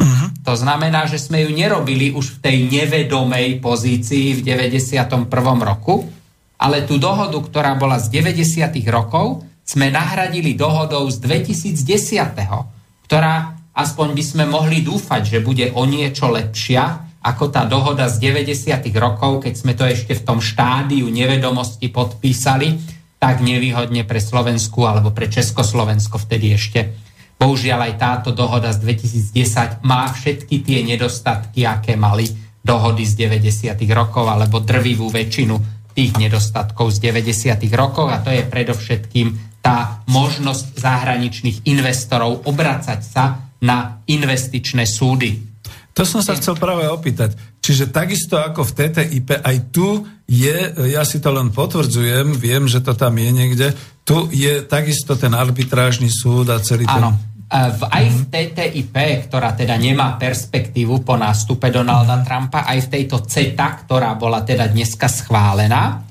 Mhm. 0.00 0.26
To 0.40 0.56
znamená, 0.56 1.04
že 1.04 1.20
sme 1.20 1.44
ju 1.44 1.52
nerobili 1.52 2.16
už 2.16 2.40
v 2.40 2.40
tej 2.40 2.56
nevedomej 2.64 3.60
pozícii 3.60 4.40
v 4.40 4.44
91. 4.44 5.28
roku, 5.60 6.08
ale 6.56 6.88
tú 6.88 6.96
dohodu, 6.96 7.36
ktorá 7.36 7.76
bola 7.76 8.00
z 8.00 8.08
90. 8.08 8.72
rokov, 8.88 9.44
sme 9.64 9.92
nahradili 9.92 10.56
dohodou 10.56 11.08
z 11.12 11.20
2010 11.20 12.72
ktorá 13.04 13.52
aspoň 13.76 14.16
by 14.16 14.24
sme 14.24 14.44
mohli 14.48 14.80
dúfať, 14.80 15.22
že 15.36 15.38
bude 15.44 15.68
o 15.76 15.84
niečo 15.84 16.32
lepšia 16.32 17.13
ako 17.24 17.48
tá 17.48 17.64
dohoda 17.64 18.04
z 18.12 18.20
90. 18.20 18.84
rokov, 19.00 19.48
keď 19.48 19.54
sme 19.56 19.72
to 19.72 19.88
ešte 19.88 20.12
v 20.12 20.24
tom 20.28 20.44
štádiu 20.44 21.08
nevedomosti 21.08 21.88
podpísali, 21.88 22.76
tak 23.16 23.40
nevýhodne 23.40 24.04
pre 24.04 24.20
Slovensku 24.20 24.84
alebo 24.84 25.08
pre 25.08 25.32
Československo 25.32 26.20
vtedy 26.20 26.52
ešte. 26.52 26.92
Bohužiaľ 27.40 27.88
aj 27.88 27.94
táto 27.96 28.28
dohoda 28.36 28.68
z 28.76 28.84
2010 29.32 29.80
má 29.88 30.04
všetky 30.12 30.60
tie 30.60 30.84
nedostatky, 30.84 31.64
aké 31.64 31.96
mali 31.96 32.28
dohody 32.60 33.08
z 33.08 33.24
90. 33.24 33.72
rokov 33.96 34.28
alebo 34.28 34.60
drvivú 34.60 35.08
väčšinu 35.08 35.56
tých 35.96 36.12
nedostatkov 36.20 36.92
z 36.92 37.08
90. 37.08 37.56
rokov 37.72 38.12
a 38.12 38.20
to 38.20 38.28
je 38.28 38.44
predovšetkým 38.44 39.60
tá 39.64 40.04
možnosť 40.12 40.76
zahraničných 40.76 41.64
investorov 41.72 42.44
obracať 42.44 43.00
sa 43.00 43.48
na 43.64 44.04
investičné 44.04 44.84
súdy. 44.84 45.53
To 45.94 46.02
som 46.02 46.20
sa 46.26 46.34
chcel 46.34 46.58
práve 46.58 46.90
opýtať. 46.90 47.38
Čiže 47.62 47.94
takisto 47.94 48.34
ako 48.34 48.66
v 48.66 48.72
TTIP, 48.74 49.28
aj 49.46 49.56
tu 49.70 50.02
je, 50.26 50.74
ja 50.90 51.06
si 51.06 51.22
to 51.22 51.30
len 51.30 51.54
potvrdzujem, 51.54 52.34
viem, 52.34 52.66
že 52.66 52.82
to 52.82 52.98
tam 52.98 53.14
je 53.14 53.30
niekde, 53.30 53.66
tu 54.02 54.26
je 54.34 54.66
takisto 54.66 55.14
ten 55.14 55.30
arbitrážny 55.30 56.10
súd 56.10 56.50
a 56.50 56.58
celý 56.58 56.90
Áno. 56.90 57.14
ten... 57.14 57.32
V, 57.54 57.86
aj 57.86 58.04
v 58.10 58.20
TTIP, 58.26 58.96
ktorá 59.30 59.54
teda 59.54 59.78
nemá 59.78 60.18
perspektívu 60.18 61.06
po 61.06 61.14
nástupe 61.14 61.70
Donalda 61.70 62.26
Trumpa, 62.26 62.66
aj 62.66 62.90
v 62.90 62.90
tejto 62.90 63.22
CETA, 63.22 63.86
ktorá 63.86 64.18
bola 64.18 64.42
teda 64.42 64.66
dneska 64.66 65.06
schválená 65.06 66.02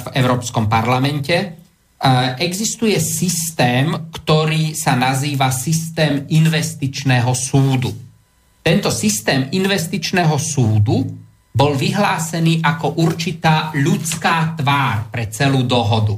v 0.00 0.06
Európskom 0.16 0.64
parlamente, 0.64 1.60
existuje 2.40 2.96
systém, 2.96 3.92
ktorý 3.92 4.72
sa 4.72 4.96
nazýva 4.96 5.52
systém 5.52 6.24
investičného 6.32 7.28
súdu. 7.36 8.07
Tento 8.68 8.92
systém 8.92 9.48
investičného 9.48 10.36
súdu 10.36 11.00
bol 11.56 11.72
vyhlásený 11.72 12.60
ako 12.60 13.00
určitá 13.00 13.72
ľudská 13.72 14.60
tvár 14.60 15.08
pre 15.08 15.32
celú 15.32 15.64
dohodu. 15.64 16.12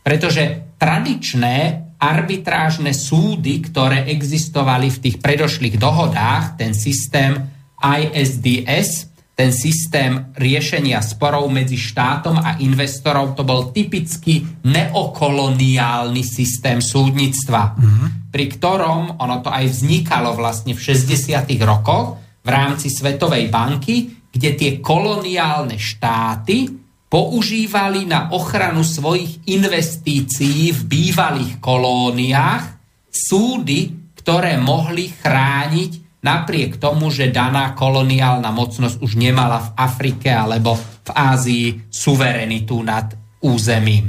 Pretože 0.00 0.72
tradičné 0.80 1.56
arbitrážne 2.00 2.96
súdy, 2.96 3.60
ktoré 3.60 4.08
existovali 4.08 4.88
v 4.88 5.00
tých 5.04 5.16
predošlých 5.20 5.76
dohodách, 5.76 6.56
ten 6.56 6.72
systém 6.72 7.36
ISDS, 7.76 9.11
ten 9.32 9.48
systém 9.50 10.32
riešenia 10.36 11.00
sporov 11.00 11.48
medzi 11.48 11.80
štátom 11.80 12.36
a 12.36 12.60
investorov, 12.60 13.32
to 13.32 13.48
bol 13.48 13.72
typický 13.72 14.44
neokoloniálny 14.68 16.20
systém 16.20 16.84
súdnictva, 16.84 17.72
mm-hmm. 17.72 18.08
pri 18.28 18.44
ktorom 18.52 19.16
ono 19.16 19.36
to 19.40 19.48
aj 19.48 19.64
vznikalo 19.72 20.36
vlastne 20.36 20.76
v 20.76 20.80
60. 20.80 21.48
rokoch 21.64 22.20
v 22.44 22.48
rámci 22.48 22.92
Svetovej 22.92 23.48
banky, 23.48 24.28
kde 24.28 24.50
tie 24.52 24.70
koloniálne 24.84 25.80
štáty 25.80 26.68
používali 27.08 28.08
na 28.08 28.32
ochranu 28.32 28.80
svojich 28.84 29.48
investícií 29.48 30.72
v 30.72 30.80
bývalých 30.88 31.60
kolóniách 31.60 32.64
súdy, 33.12 34.12
ktoré 34.16 34.56
mohli 34.56 35.12
chrániť 35.12 36.01
napriek 36.22 36.78
tomu, 36.78 37.10
že 37.10 37.34
daná 37.34 37.74
koloniálna 37.74 38.54
mocnosť 38.54 39.02
už 39.02 39.18
nemala 39.18 39.58
v 39.58 39.68
Afrike 39.74 40.30
alebo 40.30 40.78
v 40.78 41.10
Ázii 41.10 41.66
suverenitu 41.90 42.78
nad 42.80 43.10
územím. 43.42 44.06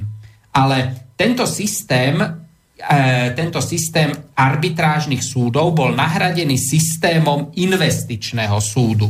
Ale 0.53 1.09
tento 1.17 1.49
systém, 1.49 2.21
e, 2.77 3.33
tento 3.33 3.57
systém 3.65 4.13
arbitrážnych 4.37 5.25
súdov 5.25 5.73
bol 5.73 5.97
nahradený 5.97 6.55
systémom 6.55 7.49
investičného 7.57 8.61
súdu. 8.61 9.09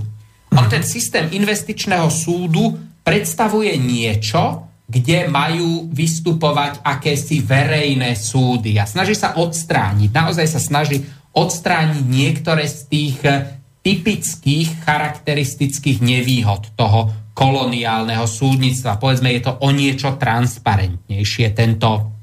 On 0.55 0.65
ten 0.71 0.87
systém 0.87 1.27
investičného 1.35 2.07
súdu 2.07 2.71
predstavuje 3.03 3.75
niečo, 3.75 4.71
kde 4.87 5.27
majú 5.27 5.89
vystupovať 5.89 6.85
akési 6.85 7.41
verejné 7.41 8.15
súdy 8.15 8.77
a 8.77 8.85
snaží 8.85 9.15
sa 9.17 9.35
odstrániť, 9.35 10.09
naozaj 10.11 10.47
sa 10.47 10.61
snaží 10.61 11.01
odstrániť 11.33 12.05
niektoré 12.05 12.69
z 12.69 12.79
tých 12.87 13.17
eh, 13.25 13.59
typických 13.83 14.87
charakteristických 14.87 15.99
nevýhod 15.99 16.71
toho 16.79 17.11
koloniálneho 17.33 18.23
súdnictva. 18.23 19.01
Povedzme, 19.01 19.33
je 19.35 19.41
to 19.43 19.53
o 19.59 19.69
niečo 19.73 20.15
transparentnejšie, 20.15 21.51
tento 21.51 22.13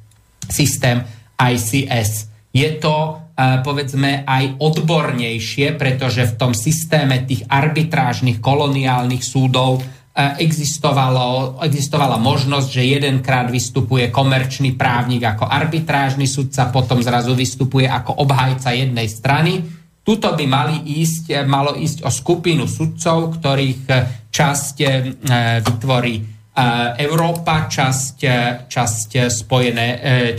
systém 0.47 1.03
ICS. 1.37 2.31
Je 2.55 2.71
to, 2.79 2.97
eh, 3.35 3.61
povedzme, 3.61 4.25
aj 4.25 4.57
odbornejšie, 4.63 5.75
pretože 5.75 6.31
v 6.31 6.37
tom 6.39 6.53
systéme 6.55 7.27
tých 7.27 7.45
arbitrážnych 7.51 8.39
koloniálnych 8.39 9.27
súdov 9.27 9.83
existovalo, 10.39 11.59
existovala 11.65 12.21
možnosť, 12.21 12.69
že 12.69 12.83
jedenkrát 12.99 13.49
vystupuje 13.49 14.11
komerčný 14.11 14.75
právnik 14.75 15.23
ako 15.25 15.47
arbitrážny 15.47 16.27
sudca, 16.27 16.69
potom 16.69 17.01
zrazu 17.01 17.33
vystupuje 17.33 17.87
ako 17.89 18.21
obhajca 18.25 18.75
jednej 18.75 19.09
strany. 19.09 19.63
Tuto 20.01 20.33
by 20.33 20.45
mali 20.49 20.77
ísť, 21.01 21.45
malo 21.45 21.77
ísť 21.77 22.03
o 22.03 22.11
skupinu 22.11 22.65
sudcov, 22.65 23.39
ktorých 23.39 23.83
časť 24.31 24.77
e, 24.81 24.87
vytvorí 25.61 26.15
e, 26.17 26.23
Európa, 27.03 27.67
časť, 27.67 28.17
e, 28.25 28.39
časť, 28.71 29.11
spojené, 29.29 29.89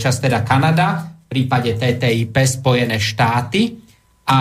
časť 0.00 0.18
teda 0.26 0.40
Kanada, 0.42 0.88
v 1.06 1.26
prípade 1.28 1.76
TTIP 1.76 2.36
Spojené 2.44 2.96
štáty. 3.00 3.80
A 4.28 4.38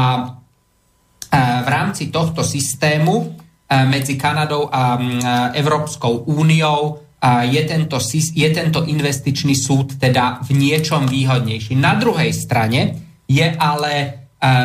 v 1.32 1.68
rámci 1.72 2.12
tohto 2.12 2.44
systému 2.44 3.41
medzi 3.72 4.20
Kanadou 4.20 4.68
a 4.68 5.00
Európskou 5.56 6.28
úniou 6.28 7.00
je 7.48 7.62
tento, 7.64 8.02
je 8.36 8.50
tento 8.52 8.84
investičný 8.84 9.56
súd 9.56 9.96
teda 9.96 10.44
v 10.44 10.58
niečom 10.58 11.08
výhodnejší. 11.08 11.78
Na 11.80 11.96
druhej 11.96 12.36
strane 12.36 12.98
je 13.30 13.46
ale 13.46 13.94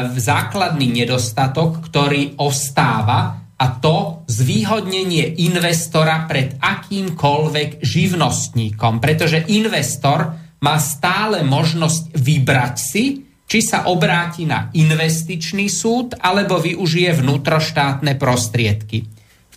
v 0.09 0.17
základný 0.17 0.89
nedostatok, 0.89 1.85
ktorý 1.85 2.41
ostáva 2.41 3.45
a 3.61 3.67
to 3.77 4.25
zvýhodnenie 4.25 5.37
investora 5.45 6.25
pred 6.25 6.57
akýmkoľvek 6.57 7.85
živnostníkom, 7.85 9.01
pretože 9.01 9.45
investor 9.53 10.33
má 10.65 10.81
stále 10.81 11.45
možnosť 11.45 12.17
vybrať 12.17 12.75
si, 12.81 13.26
či 13.47 13.63
sa 13.63 13.87
obráti 13.87 14.45
na 14.45 14.69
investičný 14.75 15.71
súd 15.71 16.19
alebo 16.19 16.59
využije 16.59 17.23
vnútroštátne 17.23 18.19
prostriedky. 18.19 18.99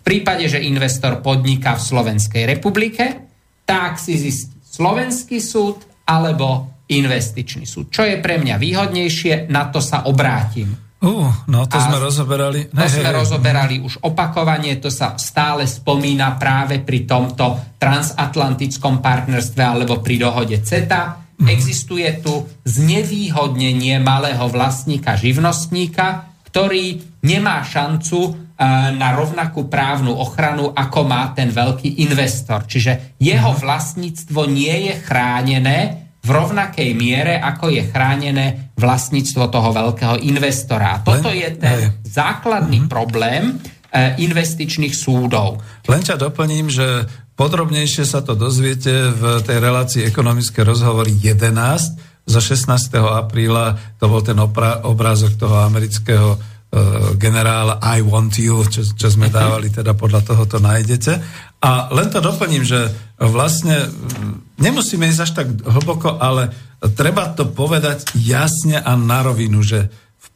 prípade, 0.00 0.48
že 0.48 0.62
investor 0.62 1.20
podniká 1.20 1.76
v 1.76 1.82
Slovenskej 1.84 2.48
republike, 2.48 3.04
tak 3.66 4.00
si 4.00 4.16
zistí 4.16 4.60
slovenský 4.70 5.42
súd 5.42 5.82
alebo 6.06 6.80
investičný 6.86 7.66
súd. 7.66 7.90
Čo 7.90 8.06
je 8.06 8.16
pre 8.22 8.38
mňa 8.38 8.56
výhodnejšie, 8.56 9.50
na 9.50 9.68
to 9.68 9.82
sa 9.82 10.06
obrátim. 10.06 10.72
Uh, 11.00 11.32
no 11.48 11.64
to 11.64 11.80
A 11.80 11.88
sme 11.88 11.96
rozoberali. 11.96 12.68
To 12.68 12.84
sme 12.84 13.08
hej, 13.08 13.16
rozoberali 13.16 13.76
už 13.80 14.04
opakovanie, 14.04 14.76
to 14.76 14.92
sa 14.92 15.16
stále 15.16 15.64
spomína 15.64 16.36
práve 16.36 16.76
pri 16.84 17.08
tomto 17.08 17.76
transatlantickom 17.80 19.00
partnerstve 19.00 19.62
alebo 19.64 20.04
pri 20.04 20.16
dohode 20.20 20.60
CETA. 20.60 21.29
Mm. 21.40 21.48
Existuje 21.48 22.08
tu 22.20 22.44
znevýhodnenie 22.68 23.96
malého 24.04 24.44
vlastníka, 24.52 25.16
živnostníka, 25.16 26.30
ktorý 26.46 27.00
nemá 27.24 27.64
šancu 27.64 28.50
na 28.92 29.16
rovnakú 29.16 29.72
právnu 29.72 30.12
ochranu, 30.12 30.68
ako 30.76 31.00
má 31.08 31.32
ten 31.32 31.48
veľký 31.48 32.04
investor. 32.04 32.68
Čiže 32.68 33.16
jeho 33.16 33.56
mhm. 33.56 33.58
vlastníctvo 33.58 34.40
nie 34.44 34.92
je 34.92 34.94
chránené 35.00 35.78
v 36.20 36.28
rovnakej 36.28 36.92
miere, 36.92 37.40
ako 37.40 37.72
je 37.72 37.88
chránené 37.88 38.76
vlastníctvo 38.76 39.48
toho 39.48 39.72
veľkého 39.72 40.20
investora. 40.20 41.00
Toto 41.00 41.32
je 41.32 41.48
ten 41.56 41.96
základný 42.04 42.84
mm-hmm. 42.84 42.92
problém 42.92 43.56
e, 43.56 44.20
investičných 44.20 44.92
súdov. 44.92 45.64
Len 45.88 46.04
ťa 46.04 46.20
doplním, 46.20 46.68
že 46.68 47.08
podrobnejšie 47.40 48.04
sa 48.04 48.20
to 48.20 48.36
dozviete 48.36 49.16
v 49.16 49.40
tej 49.40 49.64
relácii 49.64 50.04
ekonomické 50.04 50.60
rozhovory 50.60 51.16
11 51.16 52.28
zo 52.28 52.36
16. 52.36 52.68
apríla. 53.00 53.80
To 53.96 54.12
bol 54.12 54.20
ten 54.20 54.36
opra- 54.36 54.84
obrázok 54.84 55.40
toho 55.40 55.64
amerického 55.64 56.36
uh, 56.36 57.16
generála 57.16 57.80
I 57.80 58.04
want 58.04 58.36
you, 58.36 58.60
čo, 58.68 58.84
čo 58.84 59.08
sme 59.08 59.32
mhm. 59.32 59.34
dávali, 59.40 59.72
teda 59.72 59.96
podľa 59.96 60.20
toho 60.20 60.44
to 60.44 60.60
nájdete. 60.60 61.12
A 61.64 61.88
len 61.96 62.12
to 62.12 62.20
doplním, 62.20 62.60
že 62.60 62.92
vlastne 63.16 63.88
nemusíme 64.60 65.08
ísť 65.08 65.22
až 65.24 65.32
tak 65.32 65.48
hlboko, 65.64 66.20
ale 66.20 66.52
treba 66.92 67.32
to 67.32 67.48
povedať 67.48 68.20
jasne 68.20 68.76
a 68.76 68.92
na 69.00 69.24
rovinu, 69.24 69.64
že 69.64 69.88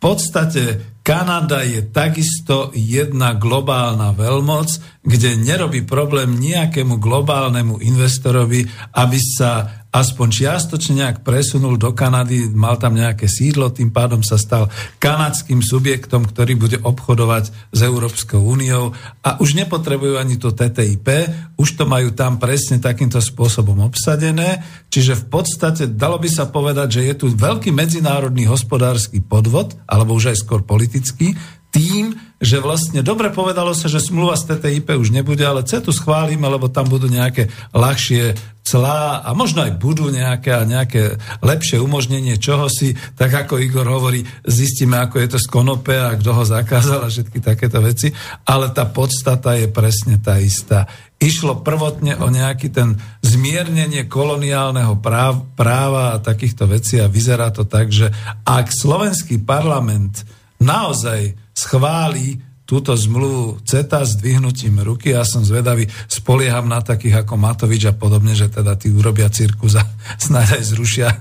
podstate 0.05 1.01
Kanada 1.01 1.65
je 1.65 1.81
takisto 1.89 2.69
jedna 2.77 3.37
globálna 3.37 4.13
veľmoc, 4.13 5.01
kde 5.01 5.37
nerobí 5.37 5.85
problém 5.85 6.37
nejakému 6.37 7.01
globálnemu 7.01 7.81
investorovi, 7.81 8.69
aby 9.01 9.19
sa 9.21 9.84
aspoň 9.95 10.27
čiastočne 10.27 11.07
nejak 11.07 11.23
presunul 11.23 11.79
do 11.79 11.95
Kanady, 11.95 12.51
mal 12.51 12.75
tam 12.83 12.99
nejaké 12.99 13.31
sídlo, 13.31 13.71
tým 13.71 13.95
pádom 13.95 14.27
sa 14.27 14.35
stal 14.35 14.67
kanadským 14.99 15.63
subjektom, 15.63 16.27
ktorý 16.27 16.59
bude 16.59 16.79
obchodovať 16.83 17.55
s 17.71 17.81
Európskou 17.87 18.43
úniou. 18.43 18.91
A 19.23 19.39
už 19.39 19.55
nepotrebujú 19.55 20.19
ani 20.19 20.35
to 20.35 20.51
TTIP, 20.51 21.07
už 21.55 21.79
to 21.79 21.87
majú 21.87 22.11
tam 22.11 22.43
presne 22.43 22.83
takýmto 22.83 23.23
spôsobom 23.23 23.79
obsadené, 23.87 24.67
čiže 24.91 25.15
v 25.15 25.25
podstate 25.31 25.87
dalo 25.87 26.19
by 26.19 26.27
sa 26.27 26.51
povedať, 26.51 26.99
že 26.99 27.03
je 27.07 27.15
tu 27.15 27.27
veľký 27.31 27.71
medzinárodný 27.71 28.51
hospodársky 28.51 29.23
podvod, 29.23 29.79
alebo 29.87 30.19
už 30.19 30.35
aj 30.35 30.43
skôr 30.43 30.67
politický, 30.67 31.39
tým, 31.75 32.15
že 32.39 32.63
vlastne 32.63 33.03
dobre 33.03 33.35
povedalo 33.35 33.75
sa, 33.75 33.91
že 33.91 33.99
smluva 33.99 34.39
z 34.39 34.55
TTIP 34.55 34.95
už 34.95 35.11
nebude, 35.11 35.43
ale 35.43 35.67
CETU 35.67 35.91
schválime, 35.91 36.47
lebo 36.47 36.71
tam 36.71 36.87
budú 36.87 37.11
nejaké 37.11 37.51
ľahšie 37.75 38.39
clá 38.63 39.27
a 39.27 39.35
možno 39.35 39.67
aj 39.67 39.77
budú 39.77 40.09
nejaké, 40.09 40.55
nejaké 40.65 41.19
lepšie 41.43 41.83
umožnenie 41.83 42.39
čohosi, 42.39 42.95
tak 43.19 43.35
ako 43.35 43.59
Igor 43.59 43.85
hovorí, 43.91 44.23
zistíme, 44.47 44.97
ako 45.03 45.21
je 45.21 45.29
to 45.35 45.39
z 45.43 45.51
konope 45.51 45.93
a 45.99 46.15
kto 46.15 46.31
ho 46.31 46.45
zakázal 46.47 47.05
a 47.05 47.11
všetky 47.11 47.43
takéto 47.43 47.83
veci, 47.83 48.15
ale 48.47 48.71
tá 48.71 48.87
podstata 48.87 49.59
je 49.59 49.67
presne 49.67 50.23
tá 50.23 50.39
istá. 50.39 50.87
Išlo 51.19 51.61
prvotne 51.61 52.17
o 52.23 52.31
nejaký 52.31 52.71
ten 52.71 52.97
zmiernenie 53.21 54.07
koloniálneho 54.07 54.97
práv, 55.03 55.43
práva 55.59 56.17
a 56.17 56.23
takýchto 56.23 56.71
vecí 56.71 57.03
a 57.03 57.11
vyzerá 57.11 57.51
to 57.51 57.67
tak, 57.67 57.91
že 57.91 58.15
ak 58.47 58.71
slovenský 58.71 59.43
parlament 59.43 60.25
naozaj 60.65 61.37
schváli 61.53 62.41
túto 62.65 62.97
zmluvu 62.97 63.61
CETA 63.61 64.09
s 64.09 64.17
dvihnutím 64.17 64.81
ruky. 64.81 65.13
Ja 65.13 65.21
som 65.29 65.45
zvedavý, 65.45 65.85
spolieham 66.09 66.65
na 66.65 66.81
takých 66.81 67.23
ako 67.25 67.37
Matovič 67.37 67.93
a 67.93 67.95
podobne, 67.95 68.33
že 68.33 68.49
teda 68.49 68.73
tí 68.81 68.89
urobia 68.89 69.29
cirkus 69.29 69.77
a 69.81 69.85
snáď 70.17 70.61
aj 70.61 70.65
zrušia 70.65 71.09
e, 71.13 71.19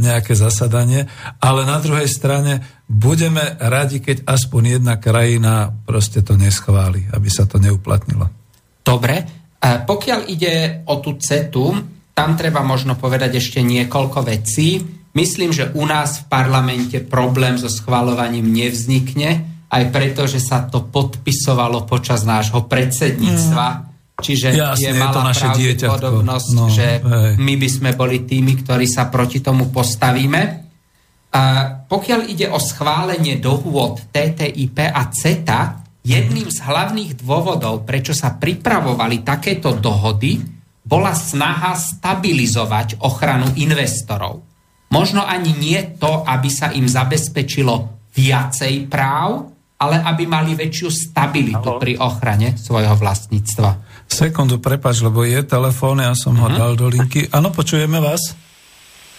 nejaké 0.00 0.32
zasadanie. 0.32 1.04
Ale 1.36 1.68
na 1.68 1.76
druhej 1.84 2.08
strane 2.08 2.64
budeme 2.88 3.60
radi, 3.60 4.00
keď 4.00 4.24
aspoň 4.24 4.80
jedna 4.80 4.96
krajina 4.96 5.68
proste 5.84 6.24
to 6.24 6.40
neschváli, 6.40 7.12
aby 7.12 7.28
sa 7.28 7.44
to 7.44 7.60
neuplatnilo. 7.60 8.32
Dobre. 8.80 9.14
E, 9.60 9.84
pokiaľ 9.84 10.20
ide 10.32 10.80
o 10.88 10.96
tú 11.04 11.20
CETu, 11.20 11.76
tam 12.16 12.36
treba 12.40 12.64
možno 12.64 12.96
povedať 12.96 13.36
ešte 13.36 13.60
niekoľko 13.60 14.24
vecí. 14.24 14.99
Myslím, 15.10 15.50
že 15.50 15.74
u 15.74 15.82
nás 15.90 16.22
v 16.22 16.24
parlamente 16.30 17.02
problém 17.02 17.58
so 17.58 17.66
schvalovaním 17.66 18.46
nevznikne, 18.46 19.50
aj 19.70 19.84
preto, 19.94 20.26
že 20.26 20.42
sa 20.42 20.66
to 20.66 20.86
podpisovalo 20.86 21.86
počas 21.86 22.26
nášho 22.26 22.66
predsedníctva. 22.66 23.66
Mm. 23.70 23.80
Čiže 24.20 24.48
Jasne, 24.52 24.84
je 24.84 24.92
malá 25.00 25.32
je 25.32 25.40
pravdepodobnosť, 25.80 26.48
no, 26.52 26.68
že 26.68 27.00
hej. 27.00 27.40
my 27.40 27.54
by 27.56 27.68
sme 27.72 27.90
boli 27.96 28.28
tými, 28.28 28.60
ktorí 28.60 28.84
sa 28.84 29.08
proti 29.08 29.40
tomu 29.40 29.72
postavíme. 29.72 30.42
A 31.30 31.42
pokiaľ 31.88 32.20
ide 32.28 32.50
o 32.52 32.60
schválenie 32.60 33.40
dohôd 33.40 34.12
TTIP 34.12 34.76
a 34.92 35.08
CETA, 35.08 35.60
jedným 36.04 36.52
z 36.52 36.58
hlavných 36.60 37.16
dôvodov, 37.16 37.88
prečo 37.88 38.12
sa 38.12 38.36
pripravovali 38.36 39.24
takéto 39.24 39.72
dohody, 39.72 40.36
bola 40.84 41.14
snaha 41.16 41.78
stabilizovať 41.78 43.00
ochranu 43.06 43.56
investorov. 43.56 44.49
Možno 44.90 45.22
ani 45.22 45.54
nie 45.54 45.78
to, 46.02 46.26
aby 46.26 46.50
sa 46.50 46.74
im 46.74 46.90
zabezpečilo 46.90 47.86
viacej 48.10 48.90
práv, 48.90 49.54
ale 49.80 50.02
aby 50.02 50.26
mali 50.26 50.52
väčšiu 50.58 50.88
stabilitu 50.90 51.78
Halo. 51.78 51.80
pri 51.80 51.94
ochrane 51.96 52.58
svojho 52.58 52.98
vlastníctva. 52.98 53.80
Sekundu, 54.10 54.58
prepač, 54.58 55.00
lebo 55.00 55.22
je 55.22 55.40
telefón, 55.46 56.02
ja 56.02 56.12
som 56.18 56.34
uh-huh. 56.34 56.42
ho 56.44 56.48
mhm. 56.52 56.58
dal 56.58 56.72
do 56.74 56.86
linky. 56.90 57.30
Áno, 57.30 57.54
počujeme 57.54 58.02
vás? 58.02 58.34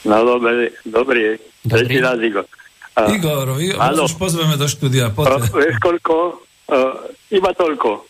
No, 0.03 0.21
dobrý, 0.21 0.69
dobrý. 0.83 1.39
Dobrý. 1.63 1.95
Raz, 2.01 2.19
Igor. 2.19 2.45
Uh, 2.91 3.15
Igor, 3.15 3.47
Igor 3.55 3.95
už 4.03 4.17
pozveme 4.19 4.59
do 4.59 4.67
štúdia. 4.67 5.13
Uh, 5.15 5.39
vieš 5.55 5.79
koľko? 5.79 6.43
Uh, 6.67 7.07
iba 7.31 7.55
toľko. 7.55 8.03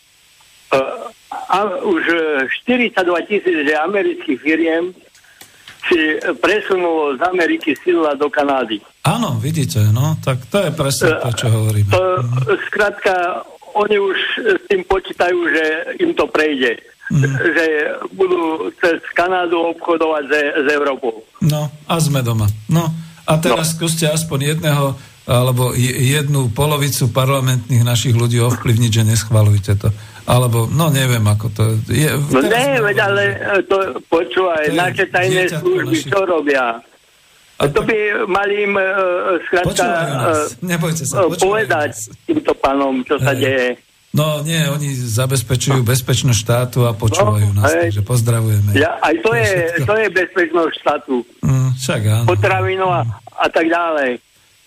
Uh, 0.74 1.12
a 1.52 1.78
už 1.84 2.04
42 2.66 2.96
tisíc 3.28 3.68
amerických 3.76 4.40
firiem 4.40 4.96
si 5.90 6.20
presunulo 6.38 7.18
z 7.18 7.22
Ameriky 7.26 7.74
sídla 7.74 8.14
do 8.14 8.30
Kanády. 8.30 8.82
Áno, 9.08 9.42
vidíte, 9.42 9.82
no, 9.90 10.18
tak 10.22 10.46
to 10.50 10.62
je 10.62 10.72
presne 10.74 11.18
to, 11.18 11.30
čo 11.34 11.48
hovoríme. 11.50 11.90
To, 11.90 12.04
skrátka, 12.70 13.42
oni 13.74 13.98
už 13.98 14.18
s 14.62 14.64
tým 14.70 14.86
počítajú, 14.86 15.38
že 15.50 15.66
im 16.06 16.12
to 16.14 16.30
prejde. 16.30 16.78
Mm. 17.12 17.28
Že 17.28 17.66
budú 18.16 18.72
cez 18.80 19.04
Kanádu 19.12 19.60
obchodovať 19.76 20.24
s, 20.32 20.34
s 20.64 20.68
Európou. 20.72 21.28
No, 21.44 21.68
a 21.68 21.94
sme 22.00 22.24
doma. 22.24 22.48
No, 22.72 22.88
a 23.28 23.34
teraz 23.42 23.76
no. 23.76 23.84
skúste 23.84 24.08
aspoň 24.08 24.56
jedného 24.56 24.96
alebo 25.30 25.78
jednu 25.78 26.50
polovicu 26.50 27.14
parlamentných 27.14 27.86
našich 27.86 28.18
ľudí 28.18 28.42
ovplyvniť, 28.42 28.92
že 28.92 29.04
neschvalujte 29.06 29.74
to. 29.78 29.94
Alebo, 30.30 30.70
no 30.70 30.94
neviem, 30.94 31.24
ako 31.26 31.48
to 31.50 31.64
je. 31.90 32.10
No 32.30 32.42
ne, 32.46 32.78
veď, 32.78 32.98
ale 33.02 33.24
to 33.66 33.98
počúvaj, 34.06 34.70
to 34.70 34.78
naše 34.78 35.06
tajné 35.10 35.50
služby, 35.50 35.98
čo 36.06 36.22
robia? 36.26 36.78
A 37.62 37.70
to 37.70 37.86
by 37.86 38.26
mali 38.26 38.66
im 38.66 38.74
uh, 38.74 39.38
skrátka 39.46 39.86
uh, 39.86 40.90
sa, 40.98 41.30
povedať 41.38 41.94
nás. 41.94 42.10
týmto 42.26 42.58
pánom, 42.58 43.06
čo 43.06 43.22
sa 43.22 43.38
deje. 43.38 43.78
No 44.12 44.44
nie, 44.44 44.60
oni 44.68 44.92
zabezpečujú 44.92 45.88
bezpečnosť 45.88 46.36
štátu 46.36 46.84
a 46.84 46.92
počúvajú 46.92 47.54
no, 47.56 47.64
nás, 47.64 47.72
hej. 47.72 47.96
takže 47.96 48.02
pozdravujeme. 48.04 48.76
Ja, 48.76 49.00
aj 49.00 49.16
to, 49.24 49.30
to 49.30 49.32
je, 49.40 49.48
je 49.48 49.86
to 49.88 49.94
je 49.96 50.08
bezpečnosť 50.10 50.72
štátu. 50.84 51.16
Mm, 51.46 51.70
však 51.80 52.02
áno. 52.10 52.28
Potravinová 52.28 53.02
a 53.40 53.48
tak 53.48 53.72
ďalej. 53.72 54.20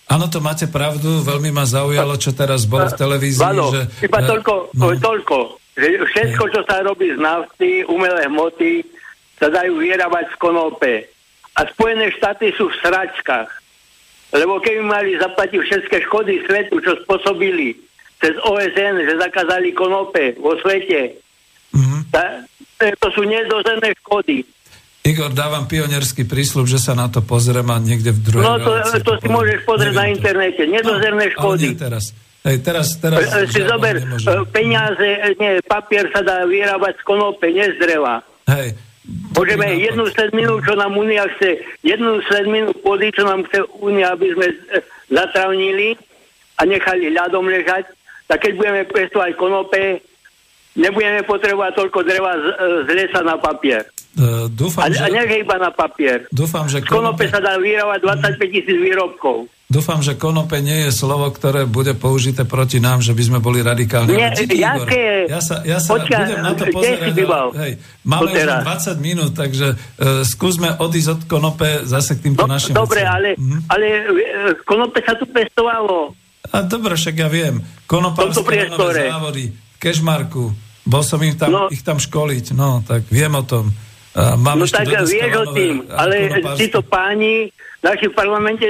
Áno, 0.05 0.29
to 0.29 0.37
máte 0.37 0.69
pravdu, 0.69 1.25
veľmi 1.25 1.49
ma 1.49 1.65
zaujalo, 1.65 2.13
čo 2.21 2.29
teraz 2.29 2.69
bolo 2.69 2.85
v 2.93 2.99
televízii. 2.99 3.41
Valo, 3.41 3.73
že, 3.73 3.81
iba 4.05 4.21
uh, 4.21 4.27
toľko, 4.29 4.53
no. 4.77 4.85
toľko, 5.01 5.37
že 5.73 5.87
všetko, 5.97 6.43
čo 6.53 6.61
sa 6.69 6.85
robí 6.85 7.09
z 7.09 7.17
nafty, 7.17 7.81
umelé 7.89 8.29
hmoty, 8.29 8.85
sa 9.41 9.49
dajú 9.49 9.81
vyrábať 9.81 10.29
z 10.29 10.35
konope 10.37 10.93
a 11.55 11.61
Spojené 11.73 12.11
štáty 12.13 12.51
sú 12.53 12.69
v 12.69 12.79
sračkách. 12.83 13.49
Lebo 14.35 14.59
keby 14.59 14.81
mali 14.83 15.15
zaplatiť 15.15 15.59
všetky 15.63 15.97
škody 16.05 16.43
svetu, 16.43 16.83
čo 16.83 16.99
spôsobili 17.03 17.75
cez 18.19 18.35
OSN, 18.43 19.05
že 19.07 19.21
zakázali 19.21 19.71
konope 19.71 20.35
vo 20.39 20.59
svete, 20.59 21.17
mm-hmm. 21.71 22.01
ta, 22.11 22.43
to 22.99 23.07
sú 23.15 23.23
nedozené 23.23 23.95
škody. 24.03 24.43
Igor, 25.05 25.29
dávam 25.37 25.69
pionierský 25.69 26.25
prísľub, 26.25 26.65
že 26.65 26.81
sa 26.81 26.97
na 26.97 27.05
to 27.05 27.21
pozriem 27.21 27.69
a 27.69 27.77
niekde 27.77 28.09
v 28.09 28.19
druhej 28.25 28.41
No 28.41 28.57
to, 28.57 28.73
to 29.05 29.13
si 29.21 29.27
môžeš 29.29 29.61
pozrieť 29.61 29.93
na 29.93 30.09
internete. 30.09 30.65
Nedozerné 30.65 31.29
no, 31.29 31.33
škody. 31.37 31.77
Nie 31.77 31.77
teraz. 31.77 32.09
Hej, 32.41 32.57
teraz, 32.65 32.97
teraz 32.97 33.21
e, 33.21 33.45
si 33.49 33.61
zober, 33.61 34.01
nemôžem. 34.01 34.33
E, 34.33 34.45
peniaze, 34.49 35.09
nie, 35.37 35.61
papier 35.65 36.09
sa 36.09 36.25
dá 36.25 36.41
vyrábať 36.45 36.97
z 36.97 37.03
konope, 37.05 37.45
nie 37.53 37.65
z 37.69 37.77
dreva. 37.77 38.25
Hej. 38.49 38.73
Môžeme 39.37 39.77
jednu 39.77 40.09
sedminu, 40.09 40.57
čo 40.65 40.73
nám 40.73 40.97
Unia 40.97 41.29
chce, 41.37 41.61
jednu 41.85 42.25
sedminu 42.25 42.73
pôdy, 42.81 43.13
čo 43.13 43.29
nám 43.29 43.45
chce 43.45 43.61
Unia, 43.77 44.17
aby 44.17 44.33
sme 44.33 44.47
zatravnili 45.13 45.93
a 46.57 46.65
nechali 46.65 47.13
ľadom 47.13 47.45
ležať, 47.45 47.85
tak 48.25 48.41
keď 48.41 48.51
budeme 48.57 48.81
pestovať 48.89 49.31
konope, 49.37 50.01
nebudeme 50.75 51.23
potrebovať 51.23 51.71
toľko 51.75 51.99
dreva 52.03 52.31
z, 52.35 52.45
z 52.85 52.89
lesa 52.93 53.21
na 53.23 53.35
papier. 53.39 53.83
Uh, 54.15 54.47
dúfam, 54.47 54.87
a, 54.87 54.91
že... 54.91 55.03
a 55.03 55.35
iba 55.35 55.55
na 55.59 55.75
papier. 55.75 56.23
Dúfam, 56.31 56.71
že 56.71 56.79
konope... 56.79 57.19
konope 57.19 57.25
sa 57.27 57.43
dá 57.43 57.59
vyrábať 57.59 57.99
25 58.39 58.47
tisíc 58.47 58.77
výrobkov. 58.79 59.51
Dúfam, 59.65 59.99
že 59.99 60.13
konope 60.15 60.61
nie 60.61 60.87
je 60.87 60.91
slovo, 60.93 61.25
ktoré 61.33 61.65
bude 61.65 61.97
použité 61.97 62.45
proti 62.45 62.77
nám, 62.77 63.01
že 63.01 63.17
by 63.17 63.23
sme 63.25 63.39
boli 63.41 63.65
radikálni. 63.65 64.13
Nie, 64.13 64.29
Díky, 64.31 64.61
jaké... 64.61 65.25
Ja 65.25 65.41
sa, 65.41 65.65
ja 65.65 65.81
sa 65.81 65.97
Počia, 65.97 66.21
budem 66.21 66.37
na 66.37 66.53
to 66.53 66.63
pozerať. 66.69 67.11
Hej, 67.59 67.71
máme 68.05 68.29
už 68.29 68.45
20 68.61 69.01
minút, 69.01 69.31
takže 69.33 69.73
uh, 69.73 70.21
skúsme 70.21 70.69
odísť 70.77 71.09
od 71.11 71.21
konope 71.25 71.81
zase 71.81 72.15
k 72.21 72.29
týmto 72.29 72.45
no, 72.45 72.55
našim 72.55 72.77
Dobre, 72.77 73.03
veciam. 73.03 73.17
ale, 73.19 73.29
mm. 73.35 73.59
ale 73.67 73.85
uh, 73.89 74.05
konope 74.69 75.01
sa 75.01 75.17
tu 75.17 75.25
pestovalo. 75.27 76.13
A 76.53 76.61
dobre, 76.61 76.93
však 76.93 77.15
ja 77.19 77.27
viem. 77.27 77.59
Konopárske 77.89 78.69
závody, 78.69 79.49
Kešmarku, 79.81 80.64
bol 80.85 81.01
som 81.01 81.17
im 81.25 81.33
tam, 81.33 81.49
no, 81.49 81.63
ich 81.73 81.81
tam 81.81 81.97
školiť, 81.97 82.53
no, 82.53 82.85
tak 82.85 83.09
viem 83.09 83.33
o 83.33 83.41
tom. 83.41 83.73
Mám 84.15 84.63
no 84.63 84.65
tak 84.69 84.87
vieš 84.87 85.11
o 85.43 85.51
tým, 85.51 85.83
ale 85.91 86.39
títo 86.55 86.79
páni, 86.79 87.51
naši 87.83 88.07
v 88.07 88.15
parlamente, 88.15 88.63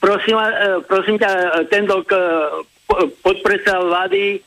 prosím, 0.00 0.40
e, 0.40 0.80
prosím 0.88 1.20
ťa, 1.20 1.30
ten 1.68 1.84
dok, 1.84 2.08
podpredseda 3.20 3.84
vlády, 3.84 4.40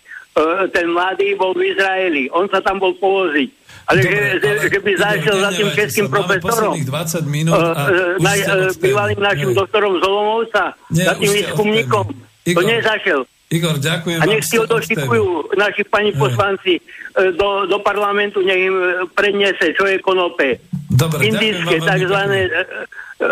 ten 0.73 0.85
mladý 0.91 1.37
bol 1.37 1.53
v 1.55 1.71
Izraeli. 1.71 2.23
On 2.33 2.49
sa 2.51 2.59
tam 2.59 2.81
bol 2.81 2.91
povoziť. 2.97 3.49
Ale, 3.85 4.01
Dobre, 4.01 4.17
že, 4.17 4.49
ale 4.49 4.65
že 4.65 4.79
by 4.81 4.91
zašiel 4.97 5.35
za 5.37 5.49
tým 5.53 5.69
českým 5.77 6.07
profesorom. 6.09 6.73
20 6.73 7.21
minút 7.29 7.53
a 7.53 7.85
na, 8.17 8.33
bývalým 8.81 9.21
našim 9.21 9.53
doktorom 9.53 10.01
Zolomovca, 10.01 10.73
za 10.89 11.13
tým 11.21 11.31
výskumníkom. 11.31 12.05
To 12.49 12.61
nezašiel. 12.65 13.29
Igor, 13.55 13.75
ďakujem 13.79 14.19
A 14.19 14.25
nech 14.27 14.43
si 14.43 14.59
ho 14.59 14.67
doštikujú 14.67 15.55
naši 15.55 15.87
pani 15.87 16.11
poslanci 16.11 16.77
e, 16.77 16.81
do, 17.33 17.63
do 17.65 17.79
parlamentu, 17.79 18.43
nech 18.43 18.59
im 18.59 18.75
e, 18.75 18.85
predniese, 19.15 19.71
čo 19.71 19.87
je 19.87 19.97
konope. 20.03 20.59
Dobre, 20.91 21.31
Indické, 21.31 21.79
takzvané 21.79 22.51
e, 22.51 23.25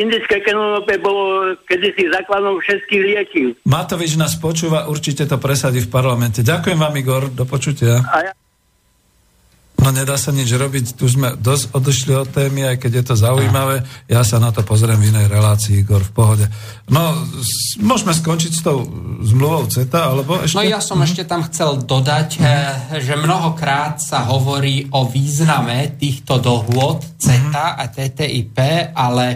indické 0.00 0.40
konope 0.40 0.96
bolo 0.96 1.52
kedysi 1.68 2.08
základom 2.08 2.56
všetkých 2.64 3.02
liečiv. 3.04 3.46
Matovič 3.68 4.16
nás 4.16 4.40
počúva, 4.40 4.88
určite 4.88 5.28
to 5.28 5.36
presadí 5.36 5.84
v 5.84 5.92
parlamente. 5.92 6.40
Ďakujem 6.40 6.78
vám, 6.80 6.94
Igor, 6.96 7.22
do 7.28 7.44
počutia. 7.44 8.00
A 8.08 8.18
ja... 8.24 8.32
No 9.86 9.94
nedá 9.94 10.18
sa 10.18 10.34
nič 10.34 10.50
robiť, 10.50 10.98
tu 10.98 11.06
sme 11.06 11.38
dosť 11.38 11.70
odošli 11.70 12.12
od 12.18 12.26
témy, 12.26 12.74
aj 12.74 12.82
keď 12.82 12.92
je 12.98 13.04
to 13.06 13.14
zaujímavé. 13.14 13.86
Ja 14.10 14.26
sa 14.26 14.42
na 14.42 14.50
to 14.50 14.66
pozriem 14.66 14.98
v 14.98 15.14
inej 15.14 15.30
relácii, 15.30 15.86
Igor, 15.86 16.02
v 16.02 16.10
pohode. 16.10 16.46
No, 16.90 17.14
môžeme 17.86 18.10
skončiť 18.10 18.50
s 18.50 18.66
tou 18.66 18.82
zmluvou 19.22 19.70
CETA, 19.70 20.10
alebo 20.10 20.42
ešte? 20.42 20.58
No 20.58 20.66
ja 20.66 20.82
som 20.82 20.98
mm. 20.98 21.06
ešte 21.06 21.22
tam 21.30 21.46
chcel 21.46 21.86
dodať, 21.86 22.28
mm. 22.34 22.98
že 22.98 23.14
mnohokrát 23.14 24.02
sa 24.02 24.26
hovorí 24.26 24.90
o 24.90 25.06
význame 25.06 25.94
týchto 25.94 26.42
dohôd 26.42 27.06
CETA 27.22 27.78
mm. 27.78 27.78
a 27.78 27.84
TTIP, 27.86 28.58
ale 28.90 29.26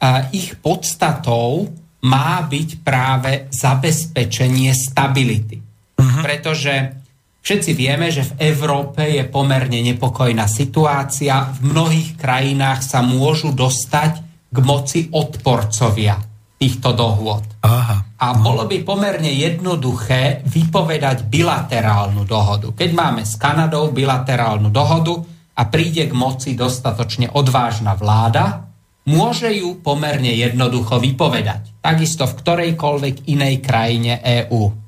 eh, 0.00 0.32
ich 0.32 0.56
podstatou 0.64 1.68
má 2.08 2.40
byť 2.40 2.68
práve 2.80 3.52
zabezpečenie 3.52 4.72
stability. 4.72 5.60
Mm. 6.00 6.24
Pretože 6.24 6.99
Všetci 7.40 7.72
vieme, 7.72 8.12
že 8.12 8.28
v 8.36 8.52
Európe 8.52 9.00
je 9.08 9.24
pomerne 9.24 9.80
nepokojná 9.80 10.44
situácia. 10.44 11.48
V 11.56 11.72
mnohých 11.72 12.20
krajinách 12.20 12.84
sa 12.84 13.00
môžu 13.00 13.56
dostať 13.56 14.12
k 14.52 14.56
moci 14.60 15.08
odporcovia 15.08 16.20
týchto 16.60 16.92
dohôd. 16.92 17.40
Aha. 17.64 18.20
A 18.20 18.26
bolo 18.36 18.68
by 18.68 18.84
pomerne 18.84 19.32
jednoduché 19.32 20.44
vypovedať 20.44 21.24
bilaterálnu 21.24 22.28
dohodu. 22.28 22.76
Keď 22.76 22.90
máme 22.92 23.24
s 23.24 23.40
Kanadou 23.40 23.88
bilaterálnu 23.88 24.68
dohodu 24.68 25.16
a 25.56 25.62
príde 25.72 26.04
k 26.04 26.12
moci 26.12 26.52
dostatočne 26.52 27.32
odvážna 27.32 27.96
vláda, 27.96 28.68
môže 29.08 29.48
ju 29.48 29.80
pomerne 29.80 30.28
jednoducho 30.36 31.00
vypovedať. 31.00 31.80
Takisto 31.80 32.28
v 32.28 32.36
ktorejkoľvek 32.36 33.32
inej 33.32 33.54
krajine 33.64 34.20
EÚ. 34.20 34.79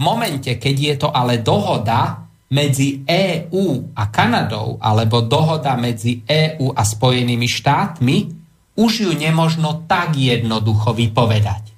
Momente, 0.00 0.56
keď 0.56 0.76
je 0.80 0.94
to 0.96 1.08
ale 1.12 1.44
dohoda 1.44 2.24
medzi 2.50 3.04
EÚ 3.04 3.94
a 3.94 4.08
Kanadou, 4.08 4.80
alebo 4.80 5.22
dohoda 5.22 5.76
medzi 5.76 6.24
EÚ 6.24 6.72
a 6.72 6.82
Spojenými 6.82 7.46
štátmi, 7.46 8.16
už 8.80 8.92
ju 9.06 9.12
nemožno 9.12 9.84
tak 9.84 10.16
jednoducho 10.16 10.96
vypovedať. 10.96 11.70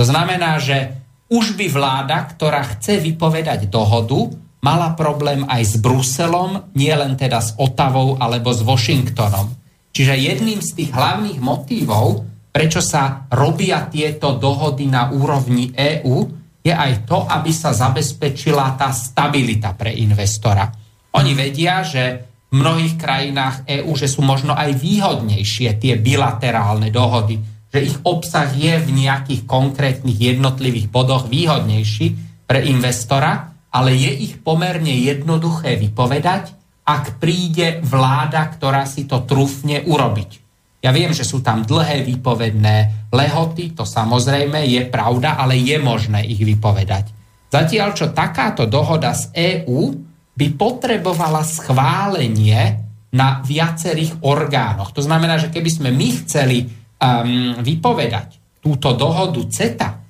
To 0.00 0.02
znamená, 0.02 0.56
že 0.56 0.96
už 1.28 1.54
by 1.54 1.68
vláda, 1.68 2.26
ktorá 2.32 2.64
chce 2.74 2.98
vypovedať 2.98 3.68
dohodu, 3.68 4.32
mala 4.64 4.96
problém 4.96 5.44
aj 5.46 5.62
s 5.62 5.74
Bruselom, 5.78 6.72
nie 6.74 6.90
len 6.90 7.14
teda 7.14 7.38
s 7.38 7.54
Otavou 7.60 8.16
alebo 8.16 8.50
s 8.50 8.64
Washingtonom. 8.64 9.52
Čiže 9.92 10.16
jedným 10.16 10.64
z 10.64 10.70
tých 10.74 10.90
hlavných 10.96 11.38
motívov, 11.38 12.24
prečo 12.50 12.82
sa 12.82 13.30
robia 13.30 13.86
tieto 13.86 14.34
dohody 14.34 14.88
na 14.90 15.12
úrovni 15.12 15.70
EÚ, 15.70 16.39
je 16.60 16.72
aj 16.72 17.08
to, 17.08 17.24
aby 17.24 17.50
sa 17.50 17.72
zabezpečila 17.72 18.76
tá 18.76 18.92
stabilita 18.92 19.72
pre 19.72 19.96
investora. 19.96 20.68
Oni 21.16 21.32
vedia, 21.32 21.80
že 21.80 22.30
v 22.50 22.60
mnohých 22.60 22.94
krajinách 22.98 23.56
EÚ, 23.64 23.90
že 23.96 24.10
sú 24.10 24.20
možno 24.26 24.52
aj 24.52 24.76
výhodnejšie 24.76 25.78
tie 25.80 25.94
bilaterálne 25.96 26.90
dohody, 26.90 27.38
že 27.70 27.86
ich 27.86 27.96
obsah 28.02 28.50
je 28.50 28.82
v 28.82 28.90
nejakých 28.90 29.46
konkrétnych 29.46 30.18
jednotlivých 30.18 30.90
bodoch 30.90 31.30
výhodnejší 31.30 32.06
pre 32.50 32.66
investora, 32.66 33.54
ale 33.70 33.94
je 33.94 34.10
ich 34.26 34.42
pomerne 34.42 34.90
jednoduché 34.90 35.78
vypovedať, 35.78 36.58
ak 36.82 37.22
príde 37.22 37.78
vláda, 37.86 38.50
ktorá 38.50 38.82
si 38.82 39.06
to 39.06 39.22
trúfne 39.22 39.86
urobiť. 39.86 40.49
Ja 40.80 40.96
viem, 40.96 41.12
že 41.12 41.28
sú 41.28 41.44
tam 41.44 41.60
dlhé 41.60 42.08
výpovedné 42.08 43.08
lehoty, 43.12 43.76
to 43.76 43.84
samozrejme 43.84 44.64
je 44.64 44.88
pravda, 44.88 45.36
ale 45.36 45.60
je 45.60 45.76
možné 45.76 46.24
ich 46.24 46.40
vypovedať. 46.40 47.12
Zatiaľ, 47.52 47.92
čo 47.92 48.16
takáto 48.16 48.64
dohoda 48.64 49.12
z 49.12 49.28
EÚ 49.36 49.92
by 50.32 50.46
potrebovala 50.56 51.44
schválenie 51.44 52.80
na 53.12 53.42
viacerých 53.44 54.24
orgánoch. 54.24 54.94
To 54.96 55.02
znamená, 55.04 55.36
že 55.36 55.52
keby 55.52 55.68
sme 55.68 55.90
my 55.92 56.08
chceli 56.24 56.64
um, 56.64 57.58
vypovedať 57.60 58.62
túto 58.62 58.94
dohodu 58.96 59.40
CETA, 59.50 60.00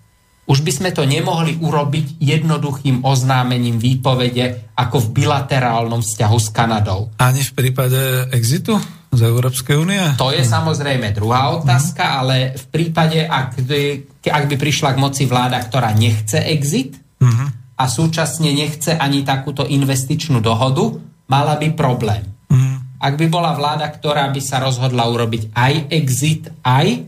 už 0.51 0.67
by 0.67 0.73
sme 0.75 0.91
to 0.91 1.07
nemohli 1.07 1.63
urobiť 1.63 2.19
jednoduchým 2.19 3.07
oznámením 3.07 3.79
výpovede 3.79 4.75
ako 4.75 4.99
v 4.99 5.23
bilaterálnom 5.23 6.03
vzťahu 6.03 6.39
s 6.43 6.49
Kanadou. 6.51 7.15
Ani 7.23 7.43
v 7.43 7.53
prípade 7.55 8.27
exitu? 8.35 8.75
Z 9.11 9.21
Európskej 9.27 9.75
únie? 9.75 9.99
To 10.23 10.31
je 10.31 10.47
samozrejme 10.47 11.11
druhá 11.11 11.59
otázka, 11.59 12.03
mm. 12.07 12.15
ale 12.23 12.37
v 12.55 12.65
prípade, 12.71 13.19
ak 13.27 13.59
by, 13.59 13.83
ak 14.23 14.45
by 14.47 14.57
prišla 14.57 14.95
k 14.95 15.03
moci 15.03 15.25
vláda, 15.27 15.59
ktorá 15.59 15.91
nechce 15.91 16.39
exit 16.47 16.95
mm. 17.19 17.75
a 17.75 17.85
súčasne 17.91 18.55
nechce 18.55 18.95
ani 18.95 19.27
takúto 19.27 19.67
investičnú 19.67 20.39
dohodu, 20.39 20.95
mala 21.27 21.59
by 21.59 21.75
problém. 21.75 22.23
Mm. 22.47 23.03
Ak 23.03 23.19
by 23.19 23.27
bola 23.27 23.51
vláda, 23.59 23.91
ktorá 23.91 24.31
by 24.31 24.41
sa 24.43 24.63
rozhodla 24.63 25.11
urobiť 25.11 25.51
aj 25.59 25.75
exit, 25.91 26.47
aj 26.63 26.87
e, 26.95 26.99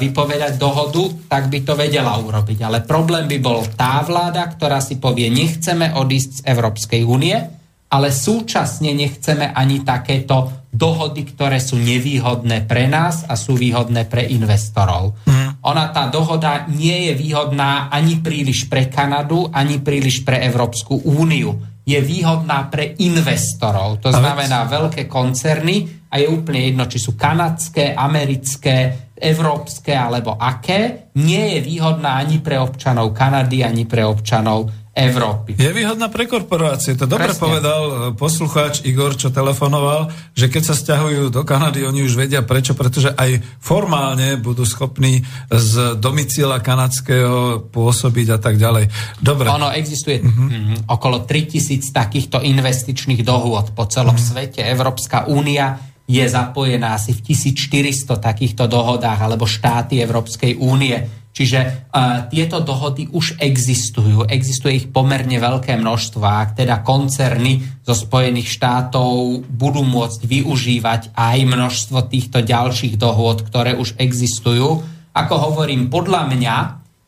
vypovedať 0.00 0.56
dohodu, 0.56 1.28
tak 1.28 1.52
by 1.52 1.60
to 1.60 1.76
vedela 1.76 2.16
urobiť. 2.16 2.64
Ale 2.64 2.88
problém 2.88 3.28
by 3.28 3.38
bol 3.42 3.68
tá 3.76 4.00
vláda, 4.00 4.48
ktorá 4.48 4.80
si 4.80 4.96
povie, 4.96 5.28
nechceme 5.28 5.92
odísť 5.92 6.30
z 6.40 6.44
Európskej 6.48 7.02
únie, 7.04 7.57
ale 7.88 8.12
súčasne 8.12 8.92
nechceme 8.92 9.48
ani 9.48 9.80
takéto 9.80 10.68
dohody, 10.68 11.24
ktoré 11.24 11.56
sú 11.56 11.80
nevýhodné 11.80 12.68
pre 12.68 12.84
nás 12.86 13.24
a 13.24 13.34
sú 13.34 13.56
výhodné 13.56 14.04
pre 14.04 14.28
investorov. 14.28 15.16
Mm. 15.24 15.64
Ona, 15.64 15.90
tá 15.90 16.12
dohoda, 16.12 16.68
nie 16.68 17.08
je 17.10 17.12
výhodná 17.16 17.88
ani 17.88 18.20
príliš 18.20 18.68
pre 18.68 18.92
Kanadu, 18.92 19.48
ani 19.48 19.80
príliš 19.80 20.22
pre 20.22 20.44
Európsku 20.44 21.00
úniu. 21.08 21.56
Je 21.88 21.96
výhodná 22.04 22.68
pre 22.68 22.92
investorov. 23.00 24.04
To 24.04 24.12
znamená 24.12 24.68
veľké 24.68 25.08
koncerny 25.08 25.88
a 26.12 26.20
je 26.20 26.28
úplne 26.28 26.68
jedno, 26.68 26.84
či 26.84 27.00
sú 27.00 27.16
kanadské, 27.16 27.96
americké, 27.96 29.08
európske 29.16 29.96
alebo 29.96 30.36
aké. 30.36 31.10
Nie 31.16 31.58
je 31.58 31.60
výhodná 31.64 32.20
ani 32.20 32.44
pre 32.44 32.60
občanov 32.60 33.16
Kanady, 33.16 33.64
ani 33.64 33.88
pre 33.88 34.04
občanov 34.04 34.68
Európy. 34.98 35.54
Je 35.54 35.70
výhodná 35.70 36.10
pre 36.10 36.26
korporácie. 36.26 36.98
To 36.98 37.06
dobre 37.06 37.30
Presne. 37.30 37.42
povedal 37.46 37.82
e, 37.86 37.92
poslucháč 38.18 38.82
Igor, 38.82 39.14
čo 39.14 39.30
telefonoval, 39.30 40.10
že 40.34 40.50
keď 40.50 40.62
sa 40.66 40.74
stiahujú 40.74 41.30
do 41.30 41.46
Kanady, 41.46 41.86
oni 41.86 42.02
už 42.02 42.18
vedia 42.18 42.42
prečo, 42.42 42.74
pretože 42.74 43.14
aj 43.14 43.38
formálne 43.62 44.34
budú 44.42 44.66
schopní 44.66 45.22
z 45.46 45.94
domicíla 46.02 46.58
kanadského 46.58 47.70
pôsobiť 47.70 48.26
a 48.34 48.38
tak 48.42 48.58
ďalej. 48.58 48.90
Dobre. 49.22 49.46
Ono 49.46 49.70
existuje 49.70 50.18
uh-huh. 50.18 50.90
okolo 50.90 51.22
3000 51.22 51.94
takýchto 51.94 52.42
investičných 52.42 53.22
dohôd 53.22 53.70
po 53.78 53.86
celom 53.86 54.18
uh-huh. 54.18 54.50
svete. 54.50 54.66
Európska 54.66 55.30
únia 55.30 55.78
je 56.08 56.24
zapojená 56.24 56.96
asi 56.96 57.12
v 57.12 57.20
1400 57.36 58.16
takýchto 58.16 58.64
dohodách 58.64 59.20
alebo 59.20 59.44
štáty 59.44 60.00
Európskej 60.00 60.56
únie 60.56 60.96
Čiže 61.38 61.58
uh, 61.62 62.26
tieto 62.26 62.58
dohody 62.58 63.06
už 63.14 63.38
existujú, 63.38 64.26
existuje 64.26 64.82
ich 64.82 64.86
pomerne 64.90 65.38
veľké 65.38 65.78
množstvo. 65.78 66.18
Ak 66.26 66.58
teda 66.58 66.82
koncerny 66.82 67.62
zo 67.86 67.94
Spojených 67.94 68.58
štátov 68.58 69.46
budú 69.46 69.86
môcť 69.86 70.26
využívať 70.26 71.14
aj 71.14 71.38
množstvo 71.46 72.10
týchto 72.10 72.42
ďalších 72.42 72.98
dohôd, 72.98 73.46
ktoré 73.46 73.78
už 73.78 73.94
existujú, 74.02 74.82
ako 75.14 75.34
hovorím, 75.38 75.86
podľa 75.86 76.26
mňa 76.26 76.56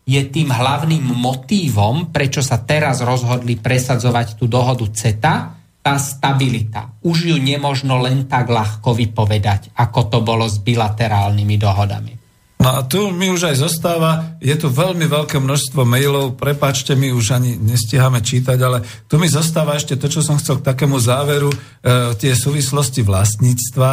je 0.07 0.23
tým 0.31 0.55
hlavným 0.55 1.11
motívom, 1.11 2.15
prečo 2.15 2.39
sa 2.39 2.63
teraz 2.63 3.03
rozhodli 3.03 3.59
presadzovať 3.59 4.39
tú 4.39 4.47
dohodu 4.47 4.87
CETA, 4.95 5.59
tá 5.83 5.95
stabilita. 5.99 6.95
Už 7.03 7.35
ju 7.35 7.37
nemožno 7.43 7.99
len 7.99 8.31
tak 8.31 8.47
ľahko 8.47 8.95
vypovedať, 8.95 9.75
ako 9.75 10.01
to 10.07 10.19
bolo 10.23 10.47
s 10.47 10.63
bilaterálnymi 10.63 11.57
dohodami. 11.59 12.20
No 12.61 12.77
a 12.77 12.85
tu 12.85 13.09
mi 13.09 13.33
už 13.33 13.49
aj 13.49 13.57
zostáva, 13.57 14.37
je 14.37 14.53
tu 14.53 14.69
veľmi 14.69 15.09
veľké 15.09 15.41
množstvo 15.41 15.81
mailov, 15.89 16.37
prepáčte, 16.37 16.93
my 16.93 17.09
už 17.09 17.33
ani 17.33 17.57
nestíhame 17.57 18.21
čítať, 18.21 18.59
ale 18.61 18.85
tu 19.09 19.17
mi 19.17 19.33
zostáva 19.33 19.81
ešte 19.81 19.97
to, 19.97 20.13
čo 20.13 20.21
som 20.21 20.37
chcel 20.37 20.61
k 20.61 20.69
takému 20.69 21.01
záveru, 21.01 21.49
e, 21.49 21.57
tie 22.21 22.37
súvislosti 22.37 23.01
vlastníctva, 23.01 23.93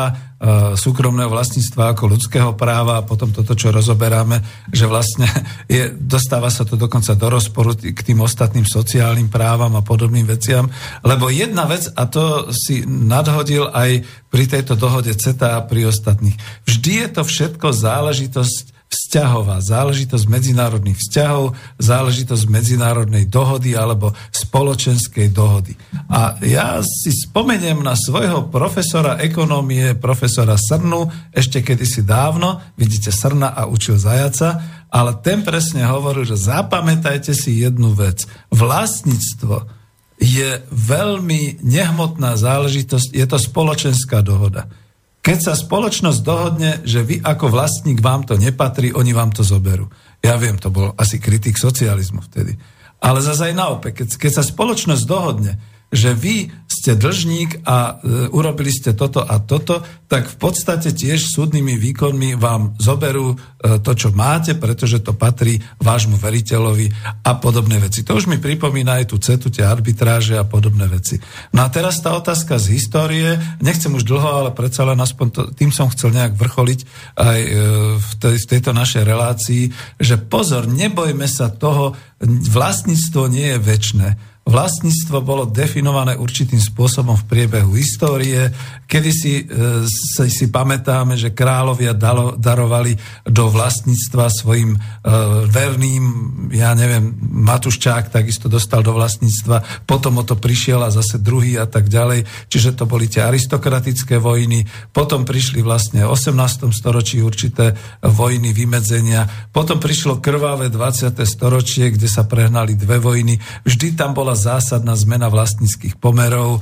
súkromného 0.78 1.34
vlastníctva 1.34 1.98
ako 1.98 2.14
ľudského 2.14 2.54
práva 2.54 3.02
a 3.02 3.06
potom 3.06 3.34
toto, 3.34 3.58
čo 3.58 3.74
rozoberáme, 3.74 4.38
že 4.70 4.86
vlastne 4.86 5.26
je, 5.66 5.90
dostáva 5.98 6.54
sa 6.54 6.62
to 6.62 6.78
dokonca 6.78 7.18
do 7.18 7.28
rozporu 7.34 7.74
t- 7.74 7.90
k 7.90 8.06
tým 8.06 8.22
ostatným 8.22 8.70
sociálnym 8.70 9.34
právam 9.34 9.74
a 9.74 9.82
podobným 9.82 10.30
veciam, 10.30 10.70
lebo 11.02 11.34
jedna 11.34 11.66
vec, 11.66 11.90
a 11.90 12.06
to 12.06 12.54
si 12.54 12.86
nadhodil 12.86 13.66
aj 13.74 14.06
pri 14.30 14.46
tejto 14.46 14.78
dohode 14.78 15.10
CETA 15.10 15.58
a 15.58 15.66
pri 15.66 15.90
ostatných, 15.90 16.38
vždy 16.70 16.92
je 17.02 17.08
to 17.18 17.22
všetko 17.26 17.74
záležitosť 17.74 18.77
vzťahová, 18.88 19.60
záležitosť 19.60 20.26
medzinárodných 20.32 20.96
vzťahov, 20.96 21.56
záležitosť 21.76 22.44
medzinárodnej 22.48 23.28
dohody 23.28 23.76
alebo 23.76 24.16
spoločenskej 24.32 25.28
dohody. 25.36 25.76
A 26.08 26.40
ja 26.40 26.80
si 26.84 27.12
spomeniem 27.12 27.84
na 27.84 28.00
svojho 28.00 28.48
profesora 28.48 29.20
ekonómie, 29.20 29.96
profesora 30.00 30.56
Srnu, 30.56 31.12
ešte 31.36 31.60
kedysi 31.60 32.08
dávno, 32.08 32.64
vidíte 32.80 33.12
Srna 33.12 33.52
a 33.52 33.68
učil 33.68 34.00
zajaca, 34.00 34.64
ale 34.88 35.20
ten 35.20 35.44
presne 35.44 35.84
hovoril, 35.84 36.24
že 36.24 36.40
zapamätajte 36.40 37.36
si 37.36 37.60
jednu 37.60 37.92
vec. 37.92 38.24
Vlastníctvo 38.56 39.68
je 40.18 40.64
veľmi 40.72 41.62
nehmotná 41.62 42.40
záležitosť, 42.40 43.14
je 43.14 43.26
to 43.28 43.38
spoločenská 43.38 44.24
dohoda. 44.24 44.66
Keď 45.28 45.44
sa 45.44 45.60
spoločnosť 45.60 46.24
dohodne, 46.24 46.72
že 46.88 47.04
vy 47.04 47.20
ako 47.20 47.52
vlastník 47.52 48.00
vám 48.00 48.24
to 48.24 48.40
nepatrí, 48.40 48.96
oni 48.96 49.12
vám 49.12 49.36
to 49.36 49.44
zoberú. 49.44 49.92
Ja 50.24 50.40
viem, 50.40 50.56
to 50.56 50.72
bol 50.72 50.96
asi 50.96 51.20
kritik 51.20 51.60
socializmu 51.60 52.24
vtedy. 52.32 52.56
Ale 53.04 53.20
zase 53.20 53.52
aj 53.52 53.60
naopak, 53.60 53.92
keď, 53.92 54.08
keď 54.16 54.32
sa 54.40 54.44
spoločnosť 54.48 55.04
dohodne, 55.04 55.60
že 55.88 56.12
vy 56.12 56.52
ste 56.68 57.00
dlžník 57.00 57.64
a 57.64 58.00
e, 58.00 58.28
urobili 58.36 58.72
ste 58.72 58.92
toto 58.92 59.24
a 59.24 59.40
toto, 59.40 59.80
tak 60.08 60.28
v 60.28 60.36
podstate 60.40 60.92
tiež 60.92 61.32
súdnymi 61.32 61.80
výkonmi 61.80 62.36
vám 62.36 62.76
zoberú 62.76 63.34
e, 63.34 63.36
to, 63.80 63.92
čo 63.96 64.12
máte, 64.12 64.56
pretože 64.60 65.00
to 65.00 65.16
patrí 65.16 65.64
vášmu 65.80 66.20
veriteľovi 66.20 66.92
a 67.24 67.32
podobné 67.40 67.80
veci. 67.80 68.04
To 68.04 68.20
už 68.20 68.28
mi 68.28 68.36
pripomína 68.36 69.00
aj 69.00 69.06
tú 69.12 69.18
cetu, 69.20 69.48
tie 69.48 69.64
arbitráže 69.64 70.36
a 70.36 70.44
podobné 70.44 70.92
veci. 70.92 71.20
No 71.56 71.64
a 71.64 71.72
teraz 71.72 72.04
tá 72.04 72.12
otázka 72.20 72.60
z 72.60 72.76
histórie, 72.76 73.40
nechcem 73.64 73.92
už 73.96 74.04
dlho, 74.04 74.44
ale 74.44 74.52
predsa 74.52 74.84
len 74.84 75.00
aspoň 75.00 75.28
to, 75.32 75.42
tým 75.56 75.72
som 75.72 75.88
chcel 75.88 76.12
nejak 76.12 76.36
vrcholiť 76.36 76.80
aj 77.16 77.40
e, 77.40 77.50
v, 77.96 78.12
tej, 78.20 78.36
v 78.44 78.50
tejto 78.52 78.72
našej 78.76 79.04
relácii, 79.08 79.64
že 80.04 80.20
pozor, 80.20 80.68
nebojme 80.68 81.32
sa 81.32 81.48
toho, 81.48 81.96
vlastníctvo 82.24 83.32
nie 83.32 83.56
je 83.56 83.60
väčšie 83.60 84.37
vlastníctvo 84.48 85.20
bolo 85.20 85.44
definované 85.44 86.16
určitým 86.16 86.60
spôsobom 86.64 87.20
v 87.20 87.28
priebehu 87.28 87.76
histórie. 87.76 88.48
Kedy 88.88 89.12
si, 89.12 89.44
e, 89.44 89.84
si, 90.32 90.46
pamätáme, 90.48 91.20
že 91.20 91.36
kráľovia 91.36 91.92
dalo, 91.92 92.40
darovali 92.40 92.96
do 93.28 93.52
vlastníctva 93.52 94.32
svojim 94.32 94.72
e, 94.74 94.80
verným, 95.52 96.04
ja 96.56 96.72
neviem, 96.72 97.12
Matuščák 97.20 98.08
takisto 98.08 98.48
dostal 98.48 98.80
do 98.88 98.96
vlastníctva, 98.96 99.84
potom 99.84 100.20
o 100.20 100.24
to 100.24 100.40
prišiel 100.40 100.80
a 100.88 100.96
zase 100.96 101.20
druhý 101.20 101.60
a 101.60 101.68
tak 101.68 101.92
ďalej. 101.92 102.24
Čiže 102.48 102.80
to 102.80 102.88
boli 102.88 103.12
tie 103.12 103.28
aristokratické 103.28 104.16
vojny. 104.16 104.64
Potom 104.96 105.28
prišli 105.28 105.60
vlastne 105.60 106.08
v 106.08 106.16
18. 106.16 106.72
storočí 106.72 107.20
určité 107.20 107.76
vojny, 108.00 108.56
vymedzenia. 108.56 109.52
Potom 109.52 109.84
prišlo 109.84 110.24
krvavé 110.24 110.72
20. 110.72 111.12
storočie, 111.28 111.92
kde 111.92 112.08
sa 112.08 112.24
prehnali 112.24 112.80
dve 112.80 113.04
vojny. 113.04 113.36
Vždy 113.68 114.00
tam 114.00 114.16
bola 114.16 114.37
zásadná 114.38 114.94
zmena 114.94 115.34
vlastníckých 115.34 115.98
pomerov. 115.98 116.62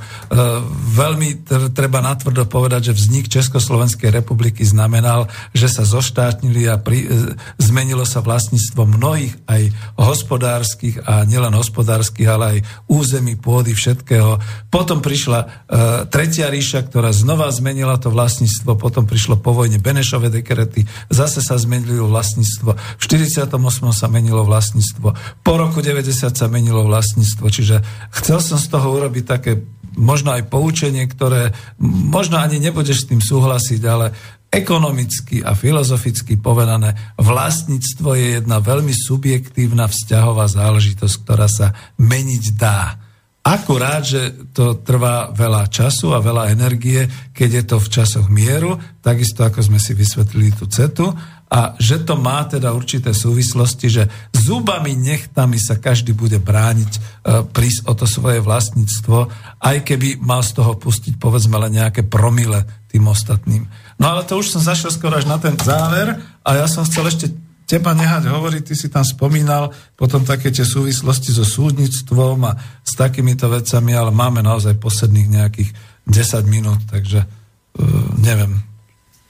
veľmi 0.96 1.44
treba 1.76 2.00
natvrdo 2.00 2.48
povedať, 2.48 2.90
že 2.90 2.96
vznik 2.96 3.28
Československej 3.28 4.08
republiky 4.08 4.64
znamenal, 4.64 5.28
že 5.52 5.68
sa 5.68 5.84
zoštátnili 5.84 6.64
a 6.72 6.80
pri, 6.80 7.04
e, 7.04 7.08
zmenilo 7.60 8.08
sa 8.08 8.24
vlastníctvo 8.24 8.88
mnohých 8.88 9.36
aj 9.44 9.62
hospodárskych 10.00 11.04
a 11.04 11.28
nielen 11.28 11.52
hospodárskych, 11.52 12.26
ale 12.26 12.44
aj 12.48 12.58
území, 12.88 13.36
pôdy, 13.36 13.76
všetkého. 13.76 14.40
Potom 14.72 15.04
prišla 15.04 15.40
e, 15.44 15.46
Tretia 16.08 16.48
ríša, 16.48 16.86
ktorá 16.88 17.12
znova 17.12 17.52
zmenila 17.52 18.00
to 18.00 18.08
vlastníctvo, 18.08 18.80
potom 18.80 19.04
prišlo 19.04 19.36
po 19.36 19.52
vojne 19.52 19.76
Benešové 19.76 20.32
dekrety, 20.32 20.88
zase 21.12 21.44
sa 21.44 21.60
zmenilo 21.60 22.08
vlastníctvo. 22.08 22.70
V 22.72 23.02
48. 23.02 23.52
sa 23.92 24.06
menilo 24.06 24.46
vlastníctvo. 24.46 25.08
Po 25.42 25.52
roku 25.58 25.82
90 25.82 26.30
sa 26.32 26.46
menilo 26.46 26.86
vlastníctvo. 26.86 27.50
Čiže 27.50 27.65
Čiže 27.66 27.82
chcel 28.14 28.38
som 28.38 28.62
z 28.62 28.70
toho 28.70 28.94
urobiť 28.94 29.24
také 29.26 29.58
možno 29.98 30.30
aj 30.30 30.46
poučenie, 30.46 31.02
ktoré 31.10 31.50
možno 31.82 32.38
ani 32.38 32.62
nebudeš 32.62 33.02
s 33.02 33.08
tým 33.10 33.18
súhlasiť, 33.18 33.82
ale 33.82 34.14
ekonomicky 34.46 35.42
a 35.42 35.58
filozoficky 35.58 36.38
povedané, 36.38 36.94
vlastníctvo 37.18 38.14
je 38.14 38.26
jedna 38.38 38.62
veľmi 38.62 38.94
subjektívna 38.94 39.90
vzťahová 39.90 40.46
záležitosť, 40.46 41.14
ktorá 41.26 41.50
sa 41.50 41.74
meniť 41.98 42.44
dá. 42.54 43.02
Akurát, 43.42 44.06
že 44.06 44.50
to 44.54 44.78
trvá 44.86 45.34
veľa 45.34 45.66
času 45.66 46.14
a 46.14 46.22
veľa 46.22 46.54
energie, 46.54 47.10
keď 47.34 47.50
je 47.50 47.64
to 47.66 47.76
v 47.82 47.90
časoch 47.90 48.26
mieru, 48.30 48.78
takisto 49.02 49.42
ako 49.42 49.66
sme 49.66 49.82
si 49.82 49.90
vysvetlili 49.94 50.54
tú 50.54 50.70
cetu, 50.70 51.10
a 51.46 51.78
že 51.78 52.02
to 52.02 52.18
má 52.18 52.42
teda 52.42 52.74
určité 52.74 53.14
súvislosti, 53.14 53.86
že 53.86 54.02
zubami, 54.34 54.98
nechtami 54.98 55.62
sa 55.62 55.78
každý 55.78 56.10
bude 56.10 56.42
brániť 56.42 56.92
e, 56.92 57.00
prísť 57.46 57.86
o 57.86 57.94
to 57.94 58.02
svoje 58.02 58.42
vlastníctvo, 58.42 59.30
aj 59.62 59.76
keby 59.86 60.18
mal 60.18 60.42
z 60.42 60.58
toho 60.58 60.74
pustiť 60.74 61.14
povedzme 61.22 61.54
len 61.62 61.78
nejaké 61.78 62.02
promile 62.02 62.66
tým 62.90 63.06
ostatným. 63.06 63.62
No 64.02 64.10
ale 64.10 64.26
to 64.26 64.42
už 64.42 64.58
som 64.58 64.62
zašiel 64.62 64.90
skoro 64.90 65.14
až 65.14 65.30
na 65.30 65.38
ten 65.38 65.54
záver 65.54 66.18
a 66.42 66.50
ja 66.58 66.66
som 66.66 66.82
chcel 66.82 67.06
ešte 67.06 67.30
teba 67.66 67.94
nehať 67.94 68.26
hovoriť, 68.26 68.62
ty 68.66 68.74
si 68.74 68.90
tam 68.90 69.06
spomínal 69.06 69.70
potom 69.94 70.26
také 70.26 70.50
tie 70.50 70.66
súvislosti 70.66 71.30
so 71.30 71.46
súdnictvom 71.46 72.42
a 72.42 72.58
s 72.82 72.94
takýmito 72.98 73.46
vecami, 73.46 73.94
ale 73.94 74.10
máme 74.10 74.42
naozaj 74.42 74.78
posledných 74.82 75.28
nejakých 75.30 75.70
10 76.06 76.46
minút, 76.46 76.82
takže 76.90 77.22
uh, 77.22 78.06
neviem, 78.22 78.65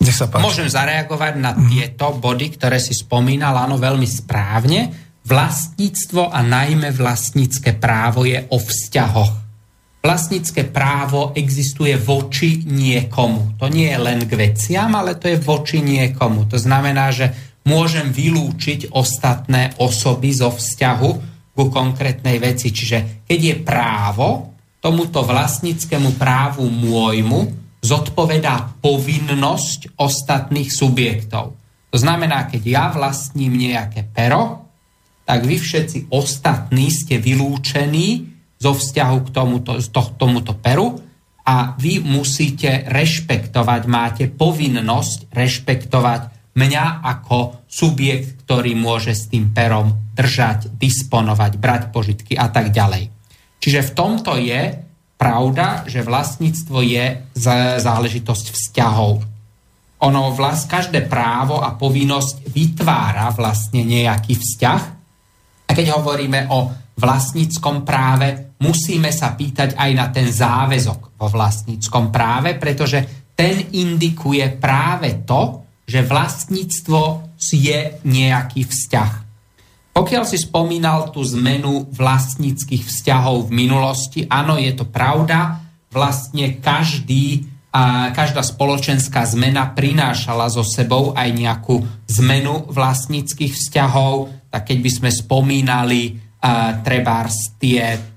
nech 0.01 0.17
sa 0.17 0.29
páči. 0.29 0.45
Môžem 0.45 0.69
zareagovať 0.69 1.35
na 1.41 1.57
mm. 1.57 1.67
tieto 1.73 2.13
body, 2.17 2.57
ktoré 2.57 2.77
si 2.77 2.93
spomínal, 2.93 3.57
áno, 3.57 3.81
veľmi 3.81 4.05
správne. 4.05 4.93
Vlastníctvo 5.27 6.31
a 6.31 6.39
najmä 6.45 6.95
vlastnícke 6.95 7.75
právo 7.81 8.23
je 8.23 8.47
o 8.53 8.59
vzťahoch. 8.63 9.33
Vlastnícke 10.07 10.71
právo 10.71 11.35
existuje 11.35 11.99
voči 11.99 12.63
niekomu. 12.63 13.59
To 13.59 13.67
nie 13.67 13.91
je 13.91 13.99
len 13.99 14.23
k 14.23 14.39
veciam, 14.39 14.95
ale 14.95 15.19
to 15.19 15.27
je 15.27 15.43
voči 15.43 15.83
niekomu. 15.83 16.47
To 16.47 16.55
znamená, 16.55 17.11
že 17.11 17.35
môžem 17.67 18.15
vylúčiť 18.15 18.95
ostatné 18.95 19.75
osoby 19.83 20.31
zo 20.31 20.55
vzťahu 20.55 21.11
ku 21.59 21.65
konkrétnej 21.67 22.39
veci. 22.39 22.71
Čiže 22.71 23.27
keď 23.27 23.41
je 23.43 23.57
právo, 23.67 24.55
tomuto 24.79 25.27
vlastníckému 25.27 26.15
právu 26.15 26.71
môjmu, 26.71 27.66
zodpovedá 27.87 28.83
povinnosť 28.83 29.95
ostatných 29.95 30.71
subjektov. 30.75 31.55
To 31.95 31.97
znamená, 31.97 32.51
keď 32.51 32.63
ja 32.67 32.85
vlastním 32.91 33.55
nejaké 33.55 34.11
pero, 34.11 34.67
tak 35.23 35.47
vy 35.47 35.59
všetci 35.59 36.11
ostatní 36.11 36.91
ste 36.91 37.23
vylúčení 37.23 38.35
zo 38.59 38.75
vzťahu 38.75 39.17
k 39.27 39.29
tomuto, 39.31 39.73
to, 39.79 40.03
tomuto 40.19 40.55
peru 40.59 40.99
a 41.47 41.79
vy 41.79 42.03
musíte 42.03 42.91
rešpektovať, 42.91 43.81
máte 43.87 44.25
povinnosť 44.27 45.31
rešpektovať 45.31 46.21
mňa 46.57 47.05
ako 47.05 47.69
subjekt, 47.69 48.43
ktorý 48.47 48.75
môže 48.75 49.13
s 49.15 49.29
tým 49.31 49.53
perom 49.55 49.95
držať, 50.17 50.73
disponovať, 50.75 51.53
brať 51.61 51.83
požitky 51.93 52.35
a 52.35 52.49
tak 52.49 52.73
ďalej. 52.73 53.13
Čiže 53.61 53.81
v 53.83 53.95
tomto 53.95 54.33
je 54.41 54.86
pravda, 55.17 55.89
že 55.89 56.05
vlastníctvo 56.05 56.79
je 56.85 57.05
záležitosť 57.81 58.47
vzťahov 58.53 59.37
ono 59.97 60.29
vlast, 60.37 60.69
každé 60.69 61.09
právo 61.09 61.65
a 61.65 61.73
povinnosť 61.73 62.53
vytvára 62.53 63.33
vlastne 63.33 63.81
nejaký 63.81 64.37
vzťah. 64.37 64.83
A 65.67 65.71
keď 65.73 65.97
hovoríme 65.97 66.53
o 66.53 66.69
vlastníckom 67.01 67.81
práve, 67.81 68.57
musíme 68.61 69.09
sa 69.09 69.33
pýtať 69.33 69.73
aj 69.73 69.91
na 69.97 70.07
ten 70.13 70.29
záväzok 70.29 71.17
vo 71.17 71.27
vlastníckom 71.33 72.13
práve, 72.13 72.61
pretože 72.61 73.33
ten 73.33 73.73
indikuje 73.73 74.45
práve 74.61 75.25
to, 75.25 75.65
že 75.89 76.05
vlastníctvo 76.05 77.33
je 77.41 78.01
nejaký 78.05 78.69
vzťah. 78.69 79.13
Pokiaľ 79.97 80.29
si 80.29 80.37
spomínal 80.37 81.09
tú 81.09 81.25
zmenu 81.25 81.89
vlastníckých 81.89 82.85
vzťahov 82.85 83.49
v 83.49 83.65
minulosti, 83.65 84.21
áno, 84.29 84.61
je 84.61 84.77
to 84.77 84.85
pravda, 84.85 85.65
vlastne 85.89 86.61
každý 86.61 87.49
a 87.73 88.13
každá 88.13 88.45
spoločenská 88.45 89.25
zmena 89.25 89.73
prinášala 89.73 90.53
so 90.53 90.65
sebou 90.65 91.17
aj 91.17 91.29
nejakú 91.33 91.81
zmenu 92.21 92.69
vlastníckých 92.69 93.53
vzťahov, 93.53 94.33
tak 94.53 94.69
keď 94.73 94.79
by 94.81 94.91
sme 94.93 95.11
spomínali 95.13 96.03
uh, 96.13 96.81
trebárs 96.81 97.57
tie 97.57 98.16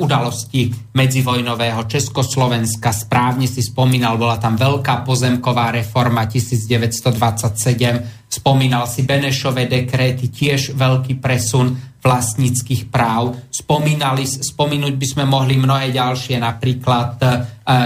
udalosti 0.00 0.72
medzivojnového 0.96 1.84
Československa, 1.84 2.96
správne 2.96 3.44
si 3.44 3.60
spomínal, 3.60 4.16
bola 4.16 4.40
tam 4.40 4.56
veľká 4.56 5.04
pozemková 5.04 5.68
reforma 5.68 6.24
1927, 6.24 8.32
spomínal 8.32 8.88
si 8.88 9.04
Benešové 9.04 9.68
dekréty, 9.68 10.32
tiež 10.32 10.72
veľký 10.72 11.20
presun 11.20 11.92
vlastníckých 12.02 12.90
práv. 12.90 13.38
Spomínali, 13.48 14.26
spomínuť 14.26 14.94
by 14.98 15.06
sme 15.06 15.24
mohli 15.24 15.54
mnohé 15.54 15.94
ďalšie, 15.94 16.42
napríklad 16.42 17.10
eh, 17.22 17.30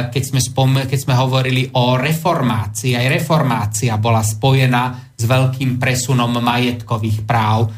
keď 0.08 0.22
sme, 0.24 0.40
spom, 0.40 0.70
keď 0.88 0.98
sme 0.98 1.14
hovorili 1.14 1.68
o 1.76 2.00
reformácii. 2.00 2.96
Aj 2.96 3.06
reformácia 3.12 3.92
bola 4.00 4.24
spojená 4.24 5.12
s 5.12 5.22
veľkým 5.28 5.76
presunom 5.76 6.32
majetkových 6.32 7.28
práv. 7.28 7.68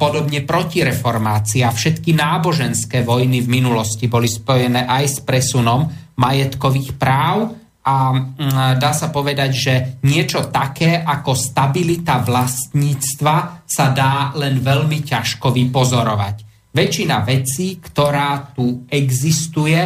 Podobne 0.00 0.40
protireformácia. 0.48 1.68
Všetky 1.68 2.16
náboženské 2.16 3.04
vojny 3.04 3.44
v 3.44 3.60
minulosti 3.60 4.08
boli 4.08 4.24
spojené 4.24 4.88
aj 4.88 5.04
s 5.04 5.18
presunom 5.20 5.84
majetkových 6.16 6.96
práv 6.96 7.60
a 7.84 8.12
mm, 8.12 8.80
dá 8.80 8.92
sa 8.96 9.12
povedať, 9.12 9.50
že 9.52 9.74
niečo 10.08 10.48
také 10.48 11.00
ako 11.00 11.36
stabilita 11.36 12.24
vlastníctva 12.24 13.64
sa 13.68 13.86
dá 13.92 14.32
len 14.36 14.64
veľmi 14.64 15.04
ťažko 15.04 15.52
vypozorovať. 15.52 16.36
Väčšina 16.72 17.20
vecí, 17.20 17.80
ktorá 17.84 18.56
tu 18.56 18.88
existuje, 18.88 19.80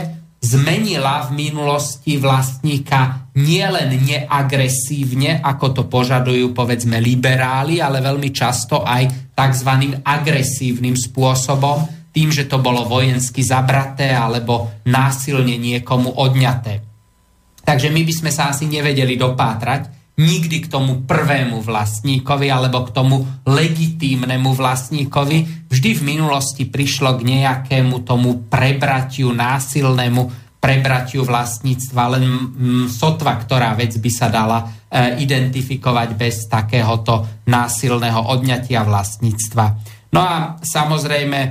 zmenila 0.44 1.24
v 1.32 1.48
minulosti 1.48 2.20
vlastníka 2.20 3.32
nielen 3.40 3.96
neagresívne, 4.04 5.40
ako 5.40 5.66
to 5.72 5.82
požadujú 5.88 6.52
povedzme 6.52 7.00
liberáli, 7.00 7.80
ale 7.80 8.04
veľmi 8.04 8.28
často 8.28 8.84
aj 8.84 9.32
tzv. 9.32 9.70
agresívnym 10.04 10.92
spôsobom, 10.92 11.88
tým, 12.14 12.30
že 12.30 12.46
to 12.46 12.62
bolo 12.62 12.86
vojensky 12.86 13.42
zabraté 13.42 14.12
alebo 14.12 14.84
násilne 14.86 15.58
niekomu 15.58 16.14
odňaté. 16.14 16.84
Takže 17.64 17.88
my 17.88 18.04
by 18.04 18.12
sme 18.12 18.30
sa 18.30 18.52
asi 18.52 18.68
nevedeli 18.68 19.16
dopátrať 19.16 19.93
nikdy 20.14 20.66
k 20.66 20.70
tomu 20.70 21.02
prvému 21.02 21.58
vlastníkovi 21.58 22.46
alebo 22.46 22.86
k 22.86 22.94
tomu 22.94 23.26
legitímnemu 23.42 24.54
vlastníkovi. 24.54 25.66
Vždy 25.66 25.90
v 25.98 26.02
minulosti 26.06 26.64
prišlo 26.70 27.18
k 27.18 27.26
nejakému 27.26 28.06
tomu 28.06 28.46
prebratiu, 28.46 29.34
násilnému 29.34 30.44
prebratiu 30.62 31.28
vlastníctva, 31.28 32.16
len 32.16 32.24
mm, 32.24 32.86
sotva, 32.88 33.36
ktorá 33.36 33.76
vec 33.76 34.00
by 34.00 34.08
sa 34.08 34.32
dala 34.32 34.64
e, 34.64 35.20
identifikovať 35.20 36.08
bez 36.16 36.48
takéhoto 36.48 37.44
násilného 37.44 38.32
odňatia 38.32 38.80
vlastníctva. 38.80 39.64
No 40.16 40.24
a 40.24 40.56
samozrejme, 40.64 41.38
e, 41.44 41.48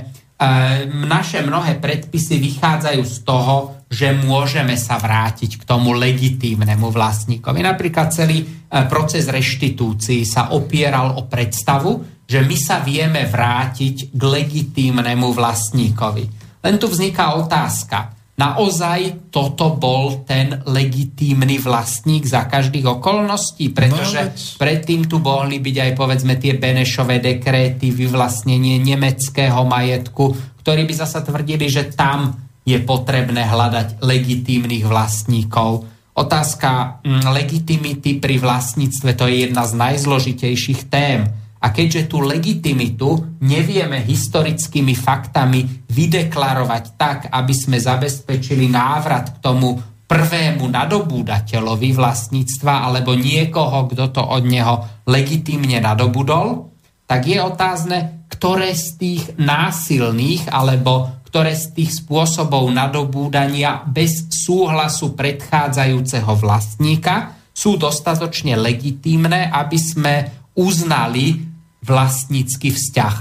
naše 1.06 1.46
mnohé 1.46 1.78
predpisy 1.78 2.42
vychádzajú 2.42 3.02
z 3.06 3.16
toho, 3.22 3.73
že 3.88 4.10
môžeme 4.12 4.74
sa 4.74 4.98
vrátiť 4.98 5.60
k 5.60 5.62
tomu 5.64 5.94
legitímnemu 5.94 6.90
vlastníkovi. 6.90 7.60
Napríklad 7.62 8.10
celý 8.10 8.42
e, 8.42 8.46
proces 8.90 9.30
reštitúcií 9.30 10.26
sa 10.26 10.50
opieral 10.56 11.14
o 11.14 11.28
predstavu, 11.30 12.24
že 12.24 12.40
my 12.40 12.56
sa 12.56 12.80
vieme 12.80 13.28
vrátiť 13.28 14.16
k 14.16 14.20
legitímnemu 14.20 15.28
vlastníkovi. 15.30 16.24
Len 16.64 16.74
tu 16.80 16.88
vzniká 16.88 17.36
otázka. 17.36 18.16
Naozaj 18.34 19.30
toto 19.30 19.78
bol 19.78 20.26
ten 20.26 20.58
legitímny 20.66 21.62
vlastník 21.62 22.26
za 22.26 22.50
každých 22.50 22.98
okolností, 22.98 23.70
pretože 23.70 24.20
no, 24.26 24.34
predtým 24.58 25.06
tu 25.06 25.22
mohli 25.22 25.62
byť 25.62 25.76
aj 25.78 25.90
povedzme 25.94 26.34
tie 26.34 26.58
Benešové 26.58 27.22
dekréty, 27.22 27.94
vyvlastnenie 27.94 28.82
nemeckého 28.82 29.62
majetku, 29.62 30.34
ktorí 30.66 30.82
by 30.82 30.94
zasa 30.98 31.22
tvrdili, 31.22 31.70
že 31.70 31.94
tam 31.94 32.34
je 32.64 32.78
potrebné 32.80 33.44
hľadať 33.44 34.00
legitímnych 34.00 34.88
vlastníkov. 34.88 35.84
Otázka 36.16 37.00
mm, 37.04 37.22
legitimity 37.28 38.16
pri 38.18 38.40
vlastníctve 38.40 39.10
to 39.14 39.24
je 39.28 39.36
jedna 39.48 39.68
z 39.68 39.72
najzložitejších 39.76 40.88
tém. 40.88 41.28
A 41.64 41.72
keďže 41.72 42.12
tú 42.12 42.20
legitimitu 42.20 43.40
nevieme 43.40 44.04
historickými 44.04 44.92
faktami 44.92 45.64
vydeklarovať 45.88 46.84
tak, 47.00 47.18
aby 47.32 47.54
sme 47.56 47.80
zabezpečili 47.80 48.68
návrat 48.68 49.40
k 49.40 49.40
tomu 49.40 49.72
prvému 50.04 50.68
nadobúdateľovi 50.68 51.96
vlastníctva 51.96 52.84
alebo 52.84 53.16
niekoho, 53.16 53.88
kto 53.88 54.12
to 54.12 54.20
od 54.20 54.44
neho 54.44 55.04
legitimne 55.08 55.80
nadobudol, 55.80 56.68
tak 57.08 57.32
je 57.32 57.40
otázne, 57.40 58.28
ktoré 58.28 58.76
z 58.76 58.88
tých 59.00 59.22
násilných 59.40 60.52
alebo 60.52 61.23
ktoré 61.34 61.58
z 61.58 61.74
tých 61.74 61.90
spôsobov 61.98 62.70
nadobúdania 62.70 63.82
bez 63.90 64.30
súhlasu 64.30 65.18
predchádzajúceho 65.18 66.30
vlastníka 66.38 67.34
sú 67.50 67.74
dostatočne 67.74 68.54
legitímne, 68.54 69.50
aby 69.50 69.74
sme 69.74 70.14
uznali 70.54 71.42
vlastnícky 71.82 72.70
vzťah. 72.70 73.16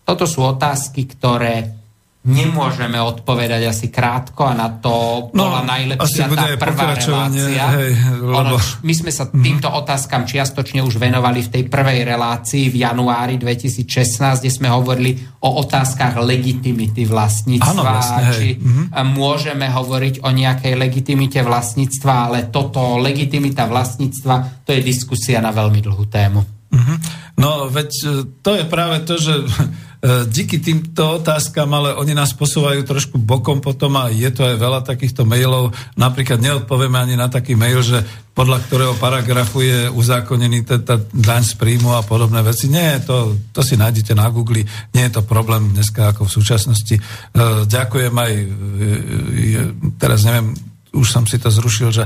Toto 0.00 0.24
sú 0.24 0.48
otázky, 0.48 1.12
ktoré 1.12 1.77
nemôžeme 2.26 2.98
odpovedať 2.98 3.62
asi 3.70 3.94
krátko 3.94 4.42
a 4.42 4.52
na 4.52 4.68
to 4.74 5.28
no, 5.32 5.48
bola 5.48 5.62
najlepšia 5.62 6.26
tá 6.28 6.44
prvá 6.58 6.98
relácia. 6.98 7.64
Hej, 7.78 7.92
lebo... 8.20 8.34
ono, 8.34 8.56
my 8.58 8.92
sme 8.92 9.10
sa 9.14 9.30
mhm. 9.30 9.40
týmto 9.40 9.68
otázkam 9.70 10.26
čiastočne 10.26 10.82
už 10.82 10.98
venovali 10.98 11.46
v 11.46 11.48
tej 11.48 11.62
prvej 11.70 12.02
relácii 12.04 12.68
v 12.68 12.76
januári 12.84 13.38
2016, 13.38 14.42
kde 14.42 14.50
sme 14.50 14.68
hovorili 14.68 15.14
o 15.46 15.62
otázkach 15.62 16.18
legitimity 16.18 17.06
vlastníctva. 17.06 17.70
Áno, 17.70 17.82
vlastne, 17.86 18.22
či 18.34 18.58
mm-hmm. 18.58 19.06
môžeme 19.14 19.70
hovoriť 19.70 20.26
o 20.26 20.30
nejakej 20.34 20.74
legitimite 20.74 21.40
vlastníctva, 21.46 22.12
ale 22.28 22.38
toto 22.50 22.98
legitimita 22.98 23.70
vlastníctva, 23.70 24.66
to 24.66 24.74
je 24.74 24.80
diskusia 24.82 25.38
na 25.38 25.54
veľmi 25.54 25.78
dlhú 25.78 26.04
tému. 26.10 26.42
Mm-hmm. 26.68 26.96
No 27.38 27.70
veď 27.70 27.90
e, 28.02 28.08
to 28.42 28.50
je 28.58 28.64
práve 28.66 29.06
to, 29.06 29.14
že 29.16 29.34
díky 30.30 30.62
týmto 30.62 31.18
otázkam, 31.18 31.66
ale 31.74 31.90
oni 31.98 32.14
nás 32.14 32.30
posúvajú 32.30 32.86
trošku 32.86 33.18
bokom 33.18 33.58
potom 33.58 33.98
a 33.98 34.06
je 34.14 34.30
to 34.30 34.46
aj 34.46 34.54
veľa 34.54 34.80
takýchto 34.86 35.26
mailov. 35.26 35.74
Napríklad 35.98 36.38
neodpovieme 36.38 36.94
ani 36.94 37.18
na 37.18 37.26
taký 37.26 37.58
mail, 37.58 37.82
že 37.82 38.06
podľa 38.30 38.62
ktorého 38.62 38.94
paragrafu 39.02 39.66
je 39.66 39.90
uzákonený 39.90 40.62
tá 40.62 40.94
daň 41.10 41.42
z 41.42 41.58
príjmu 41.58 41.98
a 41.98 42.06
podobné 42.06 42.38
veci. 42.46 42.70
Nie, 42.70 43.02
to, 43.02 43.34
to 43.50 43.66
si 43.66 43.74
nájdete 43.74 44.14
na 44.14 44.30
Google, 44.30 44.62
nie 44.94 45.04
je 45.10 45.12
to 45.18 45.26
problém 45.26 45.74
dneska 45.74 46.14
ako 46.14 46.30
v 46.30 46.34
súčasnosti. 46.38 46.94
E, 46.94 47.02
ďakujem 47.66 48.14
aj, 48.14 48.32
e, 48.38 48.46
teraz 49.98 50.22
neviem, 50.22 50.54
už 50.92 51.06
som 51.08 51.24
si 51.28 51.36
to 51.36 51.52
zrušil, 51.52 51.92
že 51.92 52.04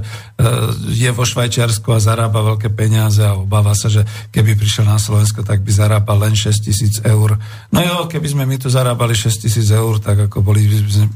je 0.90 1.10
vo 1.14 1.22
Švajčiarsku 1.22 1.88
a 1.94 2.02
zarába 2.02 2.42
veľké 2.42 2.70
peniaze 2.74 3.22
a 3.22 3.38
obáva 3.38 3.72
sa, 3.78 3.86
že 3.86 4.02
keby 4.34 4.58
prišiel 4.58 4.88
na 4.88 4.98
Slovensko, 4.98 5.46
tak 5.46 5.62
by 5.62 5.70
zarábal 5.70 6.28
len 6.28 6.34
6 6.34 6.66
tisíc 6.66 6.98
eur. 7.02 7.38
No 7.70 7.80
jo, 7.80 8.10
keby 8.10 8.28
sme 8.28 8.44
my 8.46 8.56
tu 8.58 8.68
zarábali 8.68 9.14
6 9.14 9.46
tisíc 9.46 9.68
eur, 9.70 10.02
tak 10.02 10.30
ako 10.30 10.42
boli 10.42 10.66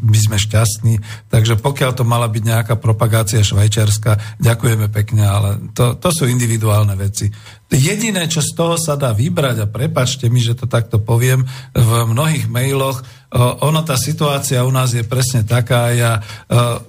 by 0.03 0.19
sme 0.19 0.37
šťastní. 0.39 0.95
Takže 1.31 1.59
pokiaľ 1.59 1.91
to 1.97 2.05
mala 2.07 2.31
byť 2.31 2.43
nejaká 2.43 2.75
propagácia 2.79 3.43
švajčiarska, 3.43 4.39
ďakujeme 4.39 4.87
pekne, 4.91 5.27
ale 5.27 5.51
to, 5.75 5.99
to 5.99 6.09
sú 6.15 6.25
individuálne 6.31 6.95
veci. 6.95 7.29
Jediné, 7.67 8.31
čo 8.31 8.47
z 8.47 8.55
toho 8.55 8.79
sa 8.79 8.95
dá 8.95 9.11
vybrať, 9.11 9.57
a 9.59 9.67
prepačte 9.67 10.31
mi, 10.31 10.39
že 10.39 10.55
to 10.55 10.71
takto 10.71 11.03
poviem, 11.03 11.43
v 11.75 11.91
mnohých 12.07 12.47
mailoch, 12.47 13.03
ono, 13.37 13.83
tá 13.83 13.99
situácia 13.99 14.63
u 14.63 14.71
nás 14.71 14.95
je 14.95 15.03
presne 15.03 15.43
taká, 15.43 15.91
ja 15.91 16.23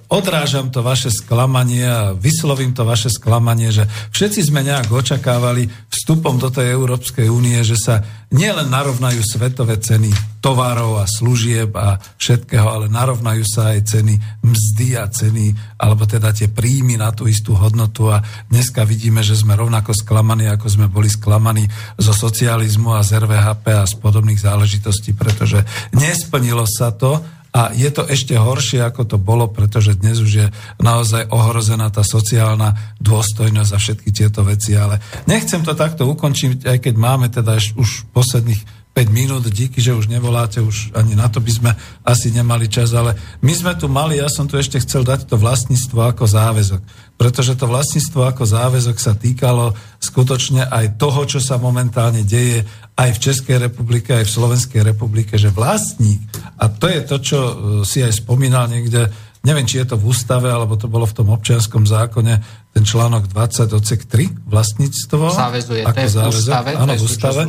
odrážam 0.08 0.72
to 0.72 0.80
vaše 0.80 1.12
sklamanie 1.12 1.84
a 1.84 2.16
vyslovím 2.16 2.72
to 2.72 2.88
vaše 2.88 3.12
sklamanie, 3.12 3.68
že 3.68 3.84
všetci 4.12 4.48
sme 4.48 4.64
nejak 4.64 4.88
očakávali 4.88 5.68
vstupom 5.92 6.40
do 6.40 6.48
tej 6.48 6.72
Európskej 6.72 7.28
únie, 7.28 7.60
že 7.60 7.76
sa 7.76 8.00
nielen 8.32 8.72
narovnajú 8.72 9.20
svetové 9.20 9.76
ceny 9.76 10.08
tovarov 10.40 11.00
a 11.00 11.04
služieb 11.04 11.72
a 11.76 12.00
všetkého, 12.16 12.64
ale 12.64 12.86
narovnajú 12.88 13.44
sa 13.44 13.76
aj 13.76 13.84
ceny 13.84 14.14
mzdy 14.40 14.88
a 14.96 15.04
ceny, 15.08 15.52
alebo 15.76 16.08
teda 16.08 16.32
tie 16.32 16.48
príjmy 16.48 16.96
na 16.96 17.12
tú 17.12 17.28
istú 17.28 17.52
hodnotu. 17.56 18.08
A 18.08 18.24
dneska 18.48 18.88
vidíme, 18.88 19.20
že 19.20 19.36
sme 19.36 19.56
rovnako 19.56 19.92
sklamaní, 19.92 20.48
ako 20.48 20.66
sme 20.72 20.86
boli 20.88 21.12
sklamaní 21.12 21.68
zo 22.00 22.16
socializmu 22.16 22.96
a 22.96 23.04
z 23.04 23.20
RVHP 23.20 23.64
a 23.76 23.84
z 23.84 23.94
podobných 24.00 24.40
záležitostí, 24.40 25.12
pretože 25.12 25.64
nesplnilo 25.92 26.64
sa 26.64 26.92
to 26.96 27.20
a 27.58 27.74
je 27.74 27.90
to 27.90 28.06
ešte 28.06 28.38
horšie, 28.38 28.78
ako 28.86 29.02
to 29.02 29.16
bolo, 29.18 29.50
pretože 29.50 29.98
dnes 29.98 30.22
už 30.22 30.30
je 30.30 30.46
naozaj 30.78 31.26
ohrozená 31.34 31.90
tá 31.90 32.06
sociálna 32.06 32.94
dôstojnosť 33.02 33.70
a 33.74 33.82
všetky 33.82 34.14
tieto 34.14 34.46
veci. 34.46 34.78
Ale 34.78 35.02
nechcem 35.26 35.66
to 35.66 35.74
takto 35.74 36.06
ukončiť, 36.06 36.70
aj 36.70 36.78
keď 36.78 36.94
máme 36.94 37.26
teda 37.26 37.58
už 37.74 38.06
posledných 38.14 38.62
5 38.94 39.14
minút, 39.14 39.46
díky, 39.46 39.78
že 39.78 39.94
už 39.94 40.10
nevoláte, 40.10 40.58
už 40.58 40.90
ani 40.90 41.14
na 41.14 41.30
to 41.30 41.38
by 41.38 41.52
sme 41.54 41.70
asi 42.02 42.34
nemali 42.34 42.66
čas, 42.66 42.90
ale 42.94 43.14
my 43.42 43.54
sme 43.54 43.72
tu 43.78 43.86
mali, 43.86 44.18
ja 44.18 44.26
som 44.26 44.50
tu 44.50 44.58
ešte 44.58 44.82
chcel 44.82 45.06
dať 45.06 45.30
to 45.30 45.38
vlastníctvo 45.38 46.02
ako 46.14 46.26
záväzok, 46.26 46.82
pretože 47.14 47.54
to 47.54 47.70
vlastníctvo 47.70 48.26
ako 48.26 48.42
záväzok 48.42 48.96
sa 48.98 49.14
týkalo 49.14 49.74
skutočne 50.02 50.66
aj 50.66 50.98
toho, 50.98 51.26
čo 51.30 51.38
sa 51.38 51.62
momentálne 51.62 52.26
deje 52.26 52.66
aj 52.98 53.14
v 53.14 53.22
Českej 53.30 53.56
republike, 53.62 54.10
aj 54.10 54.26
v 54.26 54.34
Slovenskej 54.34 54.82
republike, 54.82 55.38
že 55.38 55.54
vlastník, 55.54 56.18
a 56.58 56.66
to 56.66 56.90
je 56.90 57.00
to, 57.06 57.16
čo 57.22 57.38
e, 57.38 57.54
si 57.86 58.02
aj 58.02 58.26
spomínal 58.26 58.66
niekde, 58.66 59.06
neviem, 59.46 59.62
či 59.70 59.78
je 59.78 59.94
to 59.94 59.96
v 60.02 60.10
ústave, 60.10 60.50
alebo 60.50 60.74
to 60.74 60.90
bolo 60.90 61.06
v 61.06 61.14
tom 61.14 61.30
občianskom 61.30 61.86
zákone, 61.86 62.42
ten 62.74 62.82
článok 62.82 63.30
20 63.30 63.70
odsek 63.70 64.02
3, 64.02 64.50
vlastníctvo. 64.50 65.30
Záväzuje, 65.30 65.86
ako 65.86 65.94
to 65.94 66.02
je 66.02 66.10
v 66.10 66.26
ústave. 66.26 66.70
Áno, 66.74 66.92
v 66.98 67.04
ústave. 67.06 67.42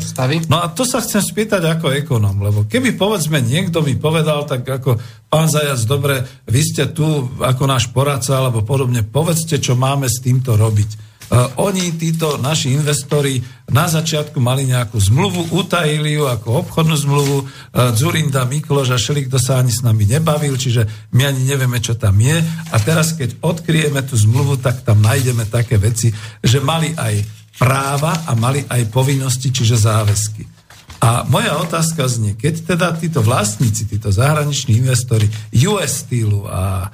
No 0.45 0.61
a 0.61 0.69
to 0.69 0.85
sa 0.85 1.01
chcem 1.01 1.25
spýtať 1.25 1.65
ako 1.65 1.97
ekonom, 1.97 2.37
lebo 2.45 2.69
keby 2.69 2.93
povedzme 2.93 3.41
niekto 3.41 3.81
mi 3.81 3.97
povedal, 3.97 4.45
tak 4.45 4.69
ako 4.69 5.01
pán 5.33 5.49
Zajac, 5.49 5.81
dobre, 5.89 6.29
vy 6.45 6.61
ste 6.61 6.93
tu 6.93 7.25
ako 7.41 7.65
náš 7.65 7.89
poradca, 7.89 8.37
alebo 8.37 8.61
podobne, 8.61 9.01
povedzte, 9.01 9.57
čo 9.57 9.73
máme 9.73 10.05
s 10.05 10.21
týmto 10.21 10.53
robiť. 10.53 11.08
Uh, 11.29 11.45
oni, 11.61 11.93
títo 11.93 12.41
naši 12.41 12.73
investori, 12.73 13.37
na 13.69 13.85
začiatku 13.85 14.41
mali 14.41 14.65
nejakú 14.65 14.97
zmluvu, 14.97 15.53
utajili 15.53 16.17
ju 16.17 16.25
ako 16.25 16.65
obchodnú 16.65 16.97
zmluvu. 16.97 17.37
Uh, 17.45 17.93
Zurinda, 17.93 18.49
Mikloš 18.49 18.89
a 18.89 18.97
Šelik, 18.97 19.29
sa 19.37 19.61
ani 19.61 19.69
s 19.69 19.85
nami 19.85 20.09
nebavil, 20.09 20.57
čiže 20.57 20.89
my 21.13 21.29
ani 21.29 21.45
nevieme, 21.45 21.77
čo 21.77 21.93
tam 21.93 22.17
je. 22.17 22.41
A 22.73 22.75
teraz, 22.81 23.13
keď 23.13 23.37
odkryjeme 23.45 24.01
tú 24.01 24.17
zmluvu, 24.17 24.57
tak 24.57 24.81
tam 24.81 25.05
nájdeme 25.05 25.45
také 25.45 25.77
veci, 25.77 26.09
že 26.41 26.57
mali 26.65 26.97
aj 26.97 27.21
práva 27.61 28.25
a 28.25 28.33
mali 28.33 28.65
aj 28.65 28.89
povinnosti, 28.89 29.53
čiže 29.53 29.85
záväzky. 29.85 30.59
A 30.99 31.23
moja 31.31 31.55
otázka 31.63 32.11
znie, 32.11 32.35
keď 32.35 32.75
teda 32.75 32.91
títo 32.99 33.23
vlastníci, 33.23 33.87
títo 33.87 34.11
zahraniční 34.11 34.83
investori 34.83 35.31
US 35.63 36.03
Steelu 36.03 36.43
a 36.43 36.91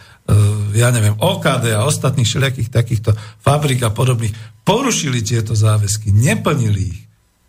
ja 0.76 0.90
neviem, 0.92 1.16
OKD 1.16 1.72
a 1.72 1.88
ostatných 1.88 2.28
všelijakých 2.28 2.70
takýchto 2.74 3.12
fabrik 3.40 3.86
a 3.86 3.94
podobných, 3.94 4.34
porušili 4.66 5.22
tieto 5.22 5.54
záväzky, 5.54 6.12
neplnili 6.12 6.82
ich, 6.92 7.00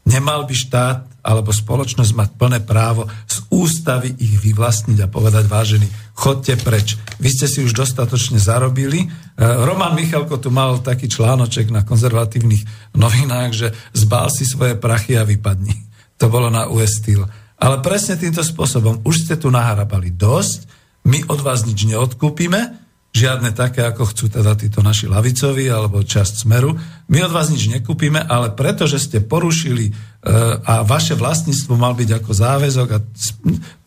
nemal 0.07 0.47
by 0.47 0.55
štát 0.55 1.01
alebo 1.27 1.51
spoločnosť 1.51 2.12
mať 2.15 2.28
plné 2.39 2.62
právo 2.62 3.11
z 3.27 3.43
ústavy 3.51 4.15
ich 4.15 4.39
vyvlastniť 4.39 5.03
a 5.03 5.11
povedať, 5.11 5.51
vážený, 5.51 5.86
chodte 6.15 6.55
preč. 6.62 6.94
Vy 7.19 7.28
ste 7.35 7.51
si 7.51 7.66
už 7.66 7.74
dostatočne 7.74 8.39
zarobili. 8.39 9.03
E, 9.03 9.09
Roman 9.43 9.98
Michalko 9.98 10.39
tu 10.39 10.55
mal 10.55 10.78
taký 10.78 11.11
článoček 11.11 11.74
na 11.74 11.82
konzervatívnych 11.82 12.94
novinách, 12.94 13.51
že 13.51 13.69
zbal 13.90 14.31
si 14.31 14.47
svoje 14.47 14.78
prachy 14.78 15.19
a 15.19 15.27
vypadni. 15.27 15.74
To 16.23 16.31
bolo 16.31 16.47
na 16.47 16.70
US 16.70 17.03
Steel. 17.03 17.27
Ale 17.59 17.82
presne 17.82 18.15
týmto 18.15 18.47
spôsobom 18.47 19.03
už 19.03 19.27
ste 19.27 19.35
tu 19.35 19.51
nahrabali 19.51 20.15
dosť, 20.15 20.76
my 21.07 21.31
od 21.31 21.41
vás 21.41 21.62
nič 21.62 21.87
neodkúpime, 21.87 22.83
žiadne 23.16 23.57
také, 23.57 23.81
ako 23.81 24.12
chcú 24.12 24.28
teda 24.28 24.53
títo 24.61 24.85
naši 24.85 25.09
lavicovi 25.09 25.73
alebo 25.73 26.05
časť 26.05 26.45
Smeru. 26.45 26.77
My 27.09 27.24
od 27.24 27.33
vás 27.33 27.49
nič 27.49 27.73
nekúpime, 27.73 28.20
ale 28.20 28.53
pretože 28.53 29.01
ste 29.01 29.24
porušili 29.24 29.89
e, 29.89 29.93
a 30.61 30.85
vaše 30.85 31.16
vlastníctvo 31.16 31.81
mal 31.81 31.97
byť 31.97 32.11
ako 32.12 32.31
záväzok 32.37 32.89
a 32.93 32.99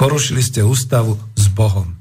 porušili 0.02 0.42
ste 0.42 0.66
ústavu 0.66 1.14
s 1.38 1.46
Bohom. 1.54 1.94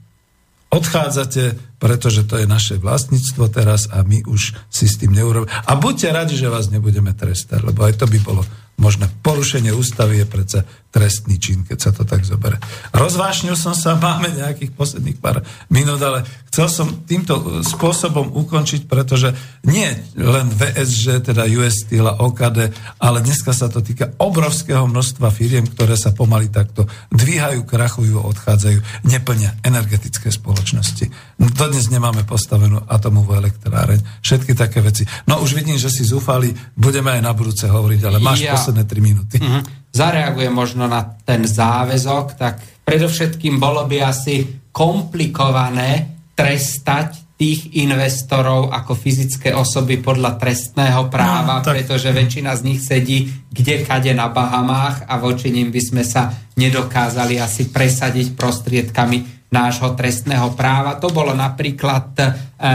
Odchádzate, 0.69 1.57
pretože 1.81 2.28
to 2.28 2.40
je 2.40 2.47
naše 2.49 2.77
vlastníctvo 2.77 3.49
teraz 3.49 3.89
a 3.89 4.05
my 4.05 4.24
už 4.28 4.53
si 4.69 4.85
s 4.85 5.01
tým 5.01 5.16
neurobíme. 5.16 5.49
A 5.49 5.73
buďte 5.77 6.09
radi, 6.12 6.35
že 6.36 6.53
vás 6.53 6.69
nebudeme 6.69 7.12
trestať, 7.12 7.65
lebo 7.65 7.89
aj 7.89 8.01
to 8.01 8.07
by 8.09 8.20
bolo 8.20 8.45
možné. 8.77 9.09
Porušenie 9.24 9.73
ústavy 9.73 10.23
je 10.23 10.27
predsa 10.28 10.61
trestný 10.98 11.38
čin, 11.38 11.62
keď 11.62 11.78
sa 11.78 11.90
to 11.94 12.02
tak 12.02 12.26
zoberie. 12.26 12.58
Rozvášnil 12.90 13.54
som 13.54 13.70
sa, 13.70 13.94
máme 14.02 14.34
nejakých 14.34 14.74
posledných 14.74 15.22
pár 15.22 15.46
minút, 15.70 16.02
ale 16.02 16.26
chcel 16.50 16.66
som 16.66 17.06
týmto 17.06 17.62
spôsobom 17.62 18.34
ukončiť, 18.34 18.90
pretože 18.90 19.30
nie 19.62 19.86
len 20.18 20.50
VSŽ, 20.50 21.22
teda 21.22 21.46
US 21.62 21.86
Steel 21.86 22.10
a 22.10 22.18
OKD, 22.18 22.74
ale 22.98 23.22
dneska 23.22 23.54
sa 23.54 23.70
to 23.70 23.78
týka 23.78 24.10
obrovského 24.18 24.90
množstva 24.90 25.30
firiem, 25.30 25.70
ktoré 25.70 25.94
sa 25.94 26.10
pomaly 26.10 26.50
takto 26.50 26.90
dvíhajú, 27.14 27.62
krachujú, 27.62 28.18
odchádzajú, 28.18 29.06
neplnia 29.06 29.54
energetické 29.62 30.34
spoločnosti. 30.34 31.38
Dodnes 31.38 31.86
nemáme 31.94 32.26
postavenú 32.26 32.82
atomovú 32.90 33.38
elektráreň, 33.38 34.02
všetky 34.26 34.58
také 34.58 34.82
veci. 34.82 35.06
No 35.30 35.38
už 35.38 35.54
vidím, 35.54 35.78
že 35.78 35.94
si 35.94 36.02
zúfali, 36.02 36.50
budeme 36.74 37.14
aj 37.14 37.22
na 37.22 37.30
budúce 37.30 37.70
hovoriť, 37.70 38.00
ale 38.02 38.18
máš 38.18 38.42
ja, 38.42 38.58
posledné 38.58 38.82
3 38.82 38.98
minúty. 38.98 39.38
Uh-huh 39.38 39.77
zareaguje 39.93 40.48
možno 40.52 40.86
na 40.86 41.05
ten 41.24 41.44
záväzok, 41.44 42.27
tak 42.36 42.60
predovšetkým 42.85 43.56
bolo 43.56 43.85
by 43.89 44.05
asi 44.05 44.44
komplikované 44.73 46.19
trestať 46.39 47.28
tých 47.39 47.78
investorov 47.78 48.74
ako 48.74 48.98
fyzické 48.98 49.55
osoby 49.55 50.02
podľa 50.02 50.43
trestného 50.43 51.06
práva, 51.06 51.62
no, 51.62 51.65
tak... 51.66 51.78
pretože 51.78 52.10
väčšina 52.10 52.51
z 52.59 52.62
nich 52.66 52.82
sedí 52.82 53.31
kde 53.47 53.86
kade 53.86 54.10
na 54.10 54.27
Bahamách 54.27 55.06
a 55.06 55.23
voči 55.23 55.55
ním 55.55 55.70
by 55.70 55.78
sme 55.82 56.02
sa 56.02 56.35
nedokázali 56.59 57.39
asi 57.39 57.70
presadiť 57.70 58.35
prostriedkami 58.35 59.48
nášho 59.55 59.94
trestného 59.94 60.52
práva. 60.59 60.98
To 60.98 61.09
bolo 61.09 61.32
napríklad 61.32 62.06
e, 62.19 62.27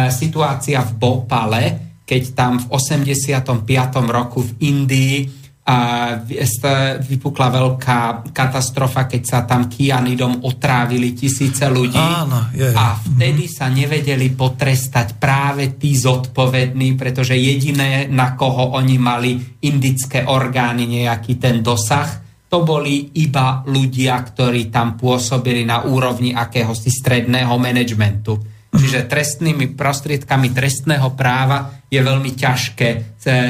situácia 0.10 0.82
v 0.82 0.92
Bopale, 0.96 1.64
keď 2.08 2.24
tam 2.34 2.58
v 2.58 2.72
85. 2.72 3.52
roku 4.10 4.42
v 4.42 4.52
Indii 4.64 5.43
a 5.64 5.78
vypukla 7.00 7.48
veľká 7.48 8.00
katastrofa, 8.36 9.08
keď 9.08 9.22
sa 9.24 9.40
tam 9.48 9.72
kianidom 9.72 10.44
otrávili 10.44 11.16
tisíce 11.16 11.64
ľudí. 11.72 11.96
Áno, 11.96 12.52
je. 12.52 12.68
A 12.76 13.00
vtedy 13.00 13.48
sa 13.48 13.72
nevedeli 13.72 14.36
potrestať 14.36 15.16
práve 15.16 15.80
tí 15.80 15.96
zodpovední, 15.96 17.00
pretože 17.00 17.40
jediné, 17.40 18.12
na 18.12 18.36
koho 18.36 18.76
oni 18.76 19.00
mali 19.00 19.40
indické 19.64 20.28
orgány, 20.28 20.84
nejaký 20.84 21.40
ten 21.40 21.64
dosah, 21.64 22.20
to 22.52 22.62
boli 22.68 23.16
iba 23.24 23.64
ľudia, 23.64 24.20
ktorí 24.20 24.68
tam 24.68 25.00
pôsobili 25.00 25.64
na 25.64 25.88
úrovni 25.88 26.36
akéhosi 26.36 26.92
stredného 26.92 27.56
managementu. 27.56 28.53
Čiže 28.94 29.10
trestnými 29.10 29.74
prostriedkami 29.74 30.54
trestného 30.54 31.18
práva 31.18 31.82
je 31.90 31.98
veľmi 31.98 32.38
ťažké 32.38 32.90
e, 32.94 32.98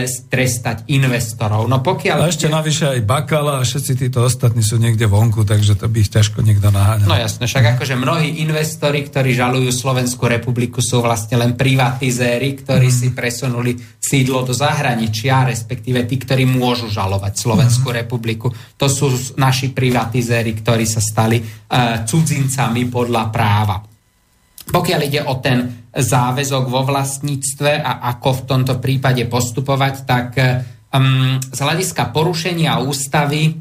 trestať 0.07 0.88
investorov. 0.88 1.68
No 1.68 1.84
pokiaľ... 1.84 2.24
A 2.24 2.32
ešte 2.32 2.48
navyše 2.48 2.88
aj 2.88 3.03
Bakala 3.03 3.60
a 3.60 3.68
všetci 3.68 4.07
títo 4.07 4.24
ostatní 4.24 4.64
sú 4.64 4.80
niekde 4.80 5.03
vonku, 5.03 5.44
takže 5.44 5.76
to 5.76 5.91
by 5.91 5.99
ich 5.99 6.07
ťažko 6.07 6.48
niekto 6.48 6.72
naháňal. 6.72 7.11
No 7.11 7.20
jasne, 7.20 7.44
však 7.44 7.76
akože 7.76 7.99
mnohí 7.99 8.40
investori, 8.40 9.03
ktorí 9.03 9.36
žalujú 9.36 9.68
Slovenskú 9.68 10.32
republiku, 10.32 10.80
sú 10.80 11.03
vlastne 11.03 11.36
len 11.36 11.60
privatizéri, 11.60 12.64
ktorí 12.64 12.88
mm. 12.88 12.95
si 13.03 13.07
presunuli 13.11 13.76
sídlo 13.99 14.48
do 14.48 14.56
zahraničia, 14.56 15.44
respektíve 15.44 16.07
tí, 16.07 16.24
ktorí 16.24 16.48
môžu 16.48 16.88
žalovať 16.88 17.36
Slovenskú 17.36 17.91
mm. 17.91 17.95
republiku. 17.99 18.48
To 18.80 18.88
sú 18.88 19.11
naši 19.36 19.76
privatizéri, 19.76 20.56
ktorí 20.56 20.88
sa 20.88 21.03
stali 21.03 21.44
uh, 21.44 22.07
cudzincami 22.07 22.88
podľa 22.88 23.24
práva. 23.28 23.93
Pokiaľ 24.64 24.99
ide 25.03 25.22
o 25.27 25.35
ten 25.44 25.91
záväzok 25.94 26.64
vo 26.72 26.81
vlastníctve 26.88 27.84
a 27.84 28.02
ako 28.15 28.30
v 28.34 28.45
tomto 28.49 28.73
prípade 28.81 29.27
postupovať, 29.30 29.95
tak 30.07 30.27
um, 30.40 31.38
z 31.38 31.60
hľadiska 31.60 32.10
porušenia 32.10 32.81
ústavy 32.81 33.53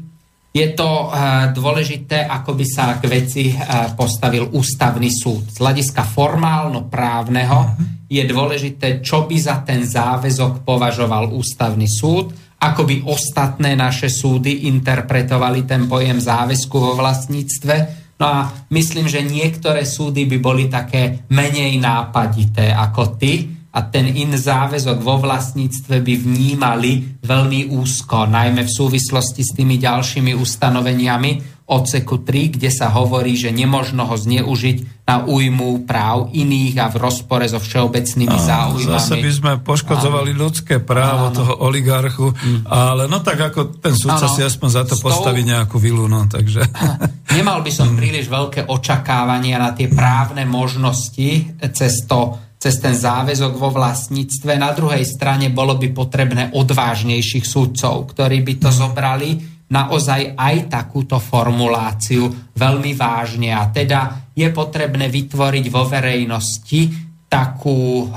je 0.53 0.67
to 0.77 0.85
uh, 0.85 1.49
dôležité, 1.49 2.29
ako 2.29 2.53
by 2.53 2.65
sa 2.65 3.01
k 3.01 3.09
veci 3.09 3.53
uh, 3.53 3.93
postavil 3.97 4.53
ústavný 4.53 5.09
súd. 5.09 5.49
Z 5.49 5.57
hľadiska 5.61 6.05
formálno-právneho 6.05 7.59
je 8.05 8.23
dôležité, 8.25 9.01
čo 9.01 9.25
by 9.25 9.37
za 9.37 9.65
ten 9.65 9.81
záväzok 9.81 10.61
považoval 10.61 11.33
ústavný 11.33 11.89
súd, 11.89 12.33
ako 12.61 12.81
by 12.85 12.95
ostatné 13.09 13.73
naše 13.75 14.07
súdy 14.07 14.69
interpretovali 14.71 15.65
ten 15.67 15.89
pojem 15.89 16.21
záväzku 16.21 16.77
vo 16.77 16.93
vlastníctve 16.95 18.02
No 18.21 18.25
a 18.29 18.39
myslím, 18.69 19.09
že 19.09 19.25
niektoré 19.25 19.83
súdy 19.83 20.29
by 20.29 20.37
boli 20.37 20.69
také 20.69 21.25
menej 21.33 21.81
nápadité 21.81 22.69
ako 22.69 23.17
ty 23.17 23.49
a 23.73 23.89
ten 23.89 24.05
in 24.05 24.37
záväzok 24.37 25.01
vo 25.01 25.17
vlastníctve 25.17 25.97
by 26.05 26.13
vnímali 26.21 27.21
veľmi 27.25 27.73
úzko, 27.73 28.29
najmä 28.29 28.69
v 28.69 28.75
súvislosti 28.75 29.41
s 29.41 29.57
tými 29.57 29.81
ďalšími 29.81 30.37
ustanoveniami, 30.37 31.52
odseku 31.63 32.19
3, 32.19 32.59
kde 32.59 32.67
sa 32.67 32.91
hovorí, 32.91 33.39
že 33.39 33.47
nemožno 33.55 34.03
ho 34.03 34.19
zneužiť 34.19 35.07
na 35.07 35.23
újmu 35.23 35.87
práv 35.87 36.31
iných 36.35 36.75
a 36.79 36.87
v 36.91 36.95
rozpore 36.99 37.43
so 37.47 37.59
všeobecnými 37.59 38.35
a, 38.35 38.43
záujmami. 38.43 38.99
Zase 38.99 39.15
by 39.19 39.31
sme 39.31 39.51
poškodzovali 39.63 40.31
a, 40.35 40.39
ľudské 40.43 40.83
právo 40.83 41.31
áno. 41.31 41.35
toho 41.35 41.53
oligarchu, 41.63 42.35
mm. 42.35 42.67
ale 42.67 43.07
no 43.07 43.23
tak 43.23 43.51
ako 43.51 43.79
ten 43.79 43.95
súdca 43.95 44.27
si 44.27 44.43
aspoň 44.43 44.69
za 44.71 44.83
to 44.87 44.95
postaví 44.99 45.43
nejakú 45.47 45.79
vilu, 45.79 46.07
no 46.07 46.27
takže... 46.27 46.67
Nemal 47.37 47.63
by 47.63 47.71
som 47.71 47.95
príliš 47.95 48.27
veľké 48.27 48.67
očakávania 48.67 49.57
na 49.57 49.71
tie 49.71 49.87
právne 49.87 50.43
možnosti 50.43 51.55
cez 51.71 52.05
to, 52.05 52.37
cez 52.59 52.79
ten 52.79 52.95
záväzok 52.95 53.55
vo 53.55 53.71
vlastníctve. 53.71 54.55
Na 54.55 54.71
druhej 54.75 55.03
strane 55.03 55.51
bolo 55.51 55.75
by 55.75 55.91
potrebné 55.91 56.43
odvážnejších 56.55 57.43
súdcov, 57.43 58.15
ktorí 58.15 58.39
by 58.43 58.53
to 58.59 58.69
mm. 58.71 58.75
zobrali 58.75 59.52
naozaj 59.69 60.35
aj 60.35 60.55
takúto 60.69 61.17
formuláciu 61.17 62.29
veľmi 62.53 62.91
vážne. 62.93 63.55
A 63.55 63.69
teda 63.71 64.31
je 64.33 64.47
potrebné 64.49 65.07
vytvoriť 65.09 65.65
vo 65.69 65.85
verejnosti 65.87 66.81
takú 67.29 68.05
um, 68.05 68.09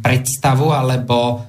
predstavu 0.00 0.72
alebo 0.72 1.16
um, 1.36 1.40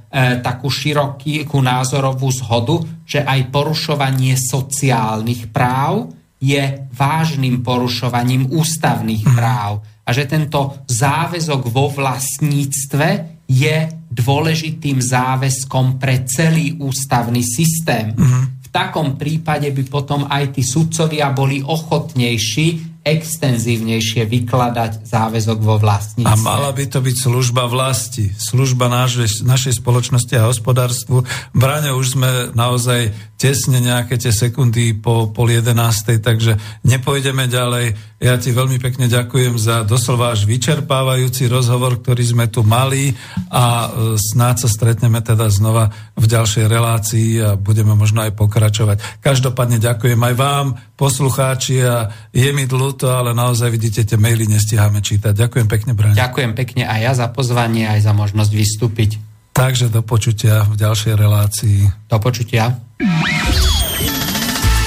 takú 0.44 0.68
širokú 0.68 1.60
názorovú 1.64 2.28
zhodu, 2.36 2.84
že 3.08 3.24
aj 3.24 3.48
porušovanie 3.48 4.36
sociálnych 4.36 5.48
práv 5.56 6.12
je 6.40 6.88
vážnym 6.96 7.64
porušovaním 7.64 8.52
ústavných 8.52 9.24
mm. 9.28 9.36
práv 9.36 9.84
a 10.04 10.10
že 10.12 10.28
tento 10.28 10.84
záväzok 10.88 11.62
vo 11.72 11.92
vlastníctve 11.92 13.08
je 13.50 13.78
dôležitým 14.10 14.98
záväzkom 15.00 16.02
pre 16.02 16.26
celý 16.26 16.80
ústavný 16.82 17.46
systém. 17.46 18.16
V 18.59 18.59
takom 18.70 19.18
prípade 19.18 19.70
by 19.74 19.84
potom 19.90 20.26
aj 20.30 20.58
tí 20.58 20.62
sudcovia 20.66 21.34
boli 21.34 21.62
ochotnejší 21.62 22.90
extenzívnejšie 23.00 24.28
vykladať 24.28 25.08
záväzok 25.08 25.58
vo 25.64 25.80
vlastníctve. 25.80 26.30
A 26.30 26.36
mala 26.36 26.70
by 26.76 26.84
to 26.86 27.00
byť 27.00 27.16
služba 27.16 27.66
vlasti, 27.66 28.30
služba 28.36 28.92
našej, 28.92 29.48
našej 29.48 29.80
spoločnosti 29.80 30.34
a 30.36 30.52
hospodárstvu. 30.52 31.24
Braňo, 31.56 31.96
už 31.96 32.20
sme 32.20 32.30
naozaj 32.52 33.16
tesne 33.40 33.80
nejaké 33.80 34.20
tie 34.20 34.36
sekundy 34.36 35.00
po 35.00 35.32
pol 35.32 35.48
jedenástej, 35.56 36.20
takže 36.20 36.60
nepojdeme 36.84 37.48
ďalej. 37.48 37.96
Ja 38.20 38.36
ti 38.36 38.52
veľmi 38.52 38.84
pekne 38.84 39.08
ďakujem 39.08 39.56
za 39.56 39.88
doslova 39.88 40.36
až 40.36 40.44
vyčerpávajúci 40.44 41.48
rozhovor, 41.48 42.04
ktorý 42.04 42.20
sme 42.20 42.52
tu 42.52 42.68
mali 42.68 43.16
a 43.48 43.88
e, 43.88 44.20
snáď 44.20 44.68
sa 44.68 44.70
stretneme 44.70 45.24
teda 45.24 45.48
znova 45.48 45.88
v 46.20 46.26
ďalšej 46.28 46.66
relácii 46.68 47.30
a 47.40 47.50
budeme 47.56 47.96
možno 47.96 48.28
aj 48.28 48.36
pokračovať. 48.36 49.24
Každopádne 49.24 49.80
ďakujem 49.80 50.20
aj 50.20 50.36
vám, 50.36 50.76
poslucháči 51.00 51.80
a 51.80 52.12
je 52.36 52.52
mi 52.52 52.68
dľúto, 52.68 53.08
ale 53.08 53.32
naozaj 53.32 53.72
vidíte, 53.72 54.04
tie 54.04 54.20
maily 54.20 54.52
nestiháme 54.52 55.00
čítať. 55.00 55.32
Ďakujem 55.32 55.68
pekne, 55.72 55.96
Braň. 55.96 56.20
Ďakujem 56.20 56.52
pekne 56.60 56.92
aj 56.92 57.00
ja 57.00 57.14
za 57.16 57.32
pozvanie, 57.32 57.88
aj 57.88 58.04
za 58.04 58.12
možnosť 58.12 58.52
vystúpiť. 58.52 59.29
Takže 59.60 59.92
do 59.92 60.00
počutia 60.00 60.64
v 60.72 60.80
ďalšej 60.80 61.20
relácii. 61.20 61.84
Do 62.08 62.16
počutia. 62.24 62.80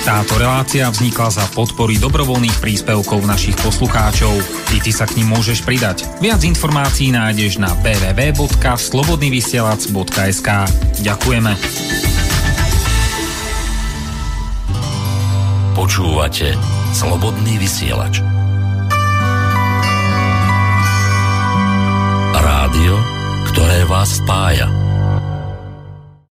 Táto 0.00 0.40
relácia 0.40 0.88
vznikla 0.88 1.28
za 1.28 1.44
podpory 1.52 2.00
dobrovoľných 2.00 2.56
príspevkov 2.56 3.20
našich 3.28 3.52
poslucháčov. 3.60 4.32
I 4.72 4.80
ty 4.80 4.88
sa 4.88 5.04
k 5.04 5.20
ním 5.20 5.36
môžeš 5.36 5.60
pridať. 5.68 6.08
Viac 6.24 6.40
informácií 6.40 7.12
nájdeš 7.12 7.60
na 7.60 7.68
www.slobodnyvysielac.sk 7.84 10.48
Ďakujeme. 11.04 11.52
Počúvate 15.76 16.56
Slobodný 16.96 17.60
vysielač. 17.60 18.24
Rádio, 22.40 23.21
ktoré 23.52 23.84
vás 23.84 24.16
spája. 24.16 24.91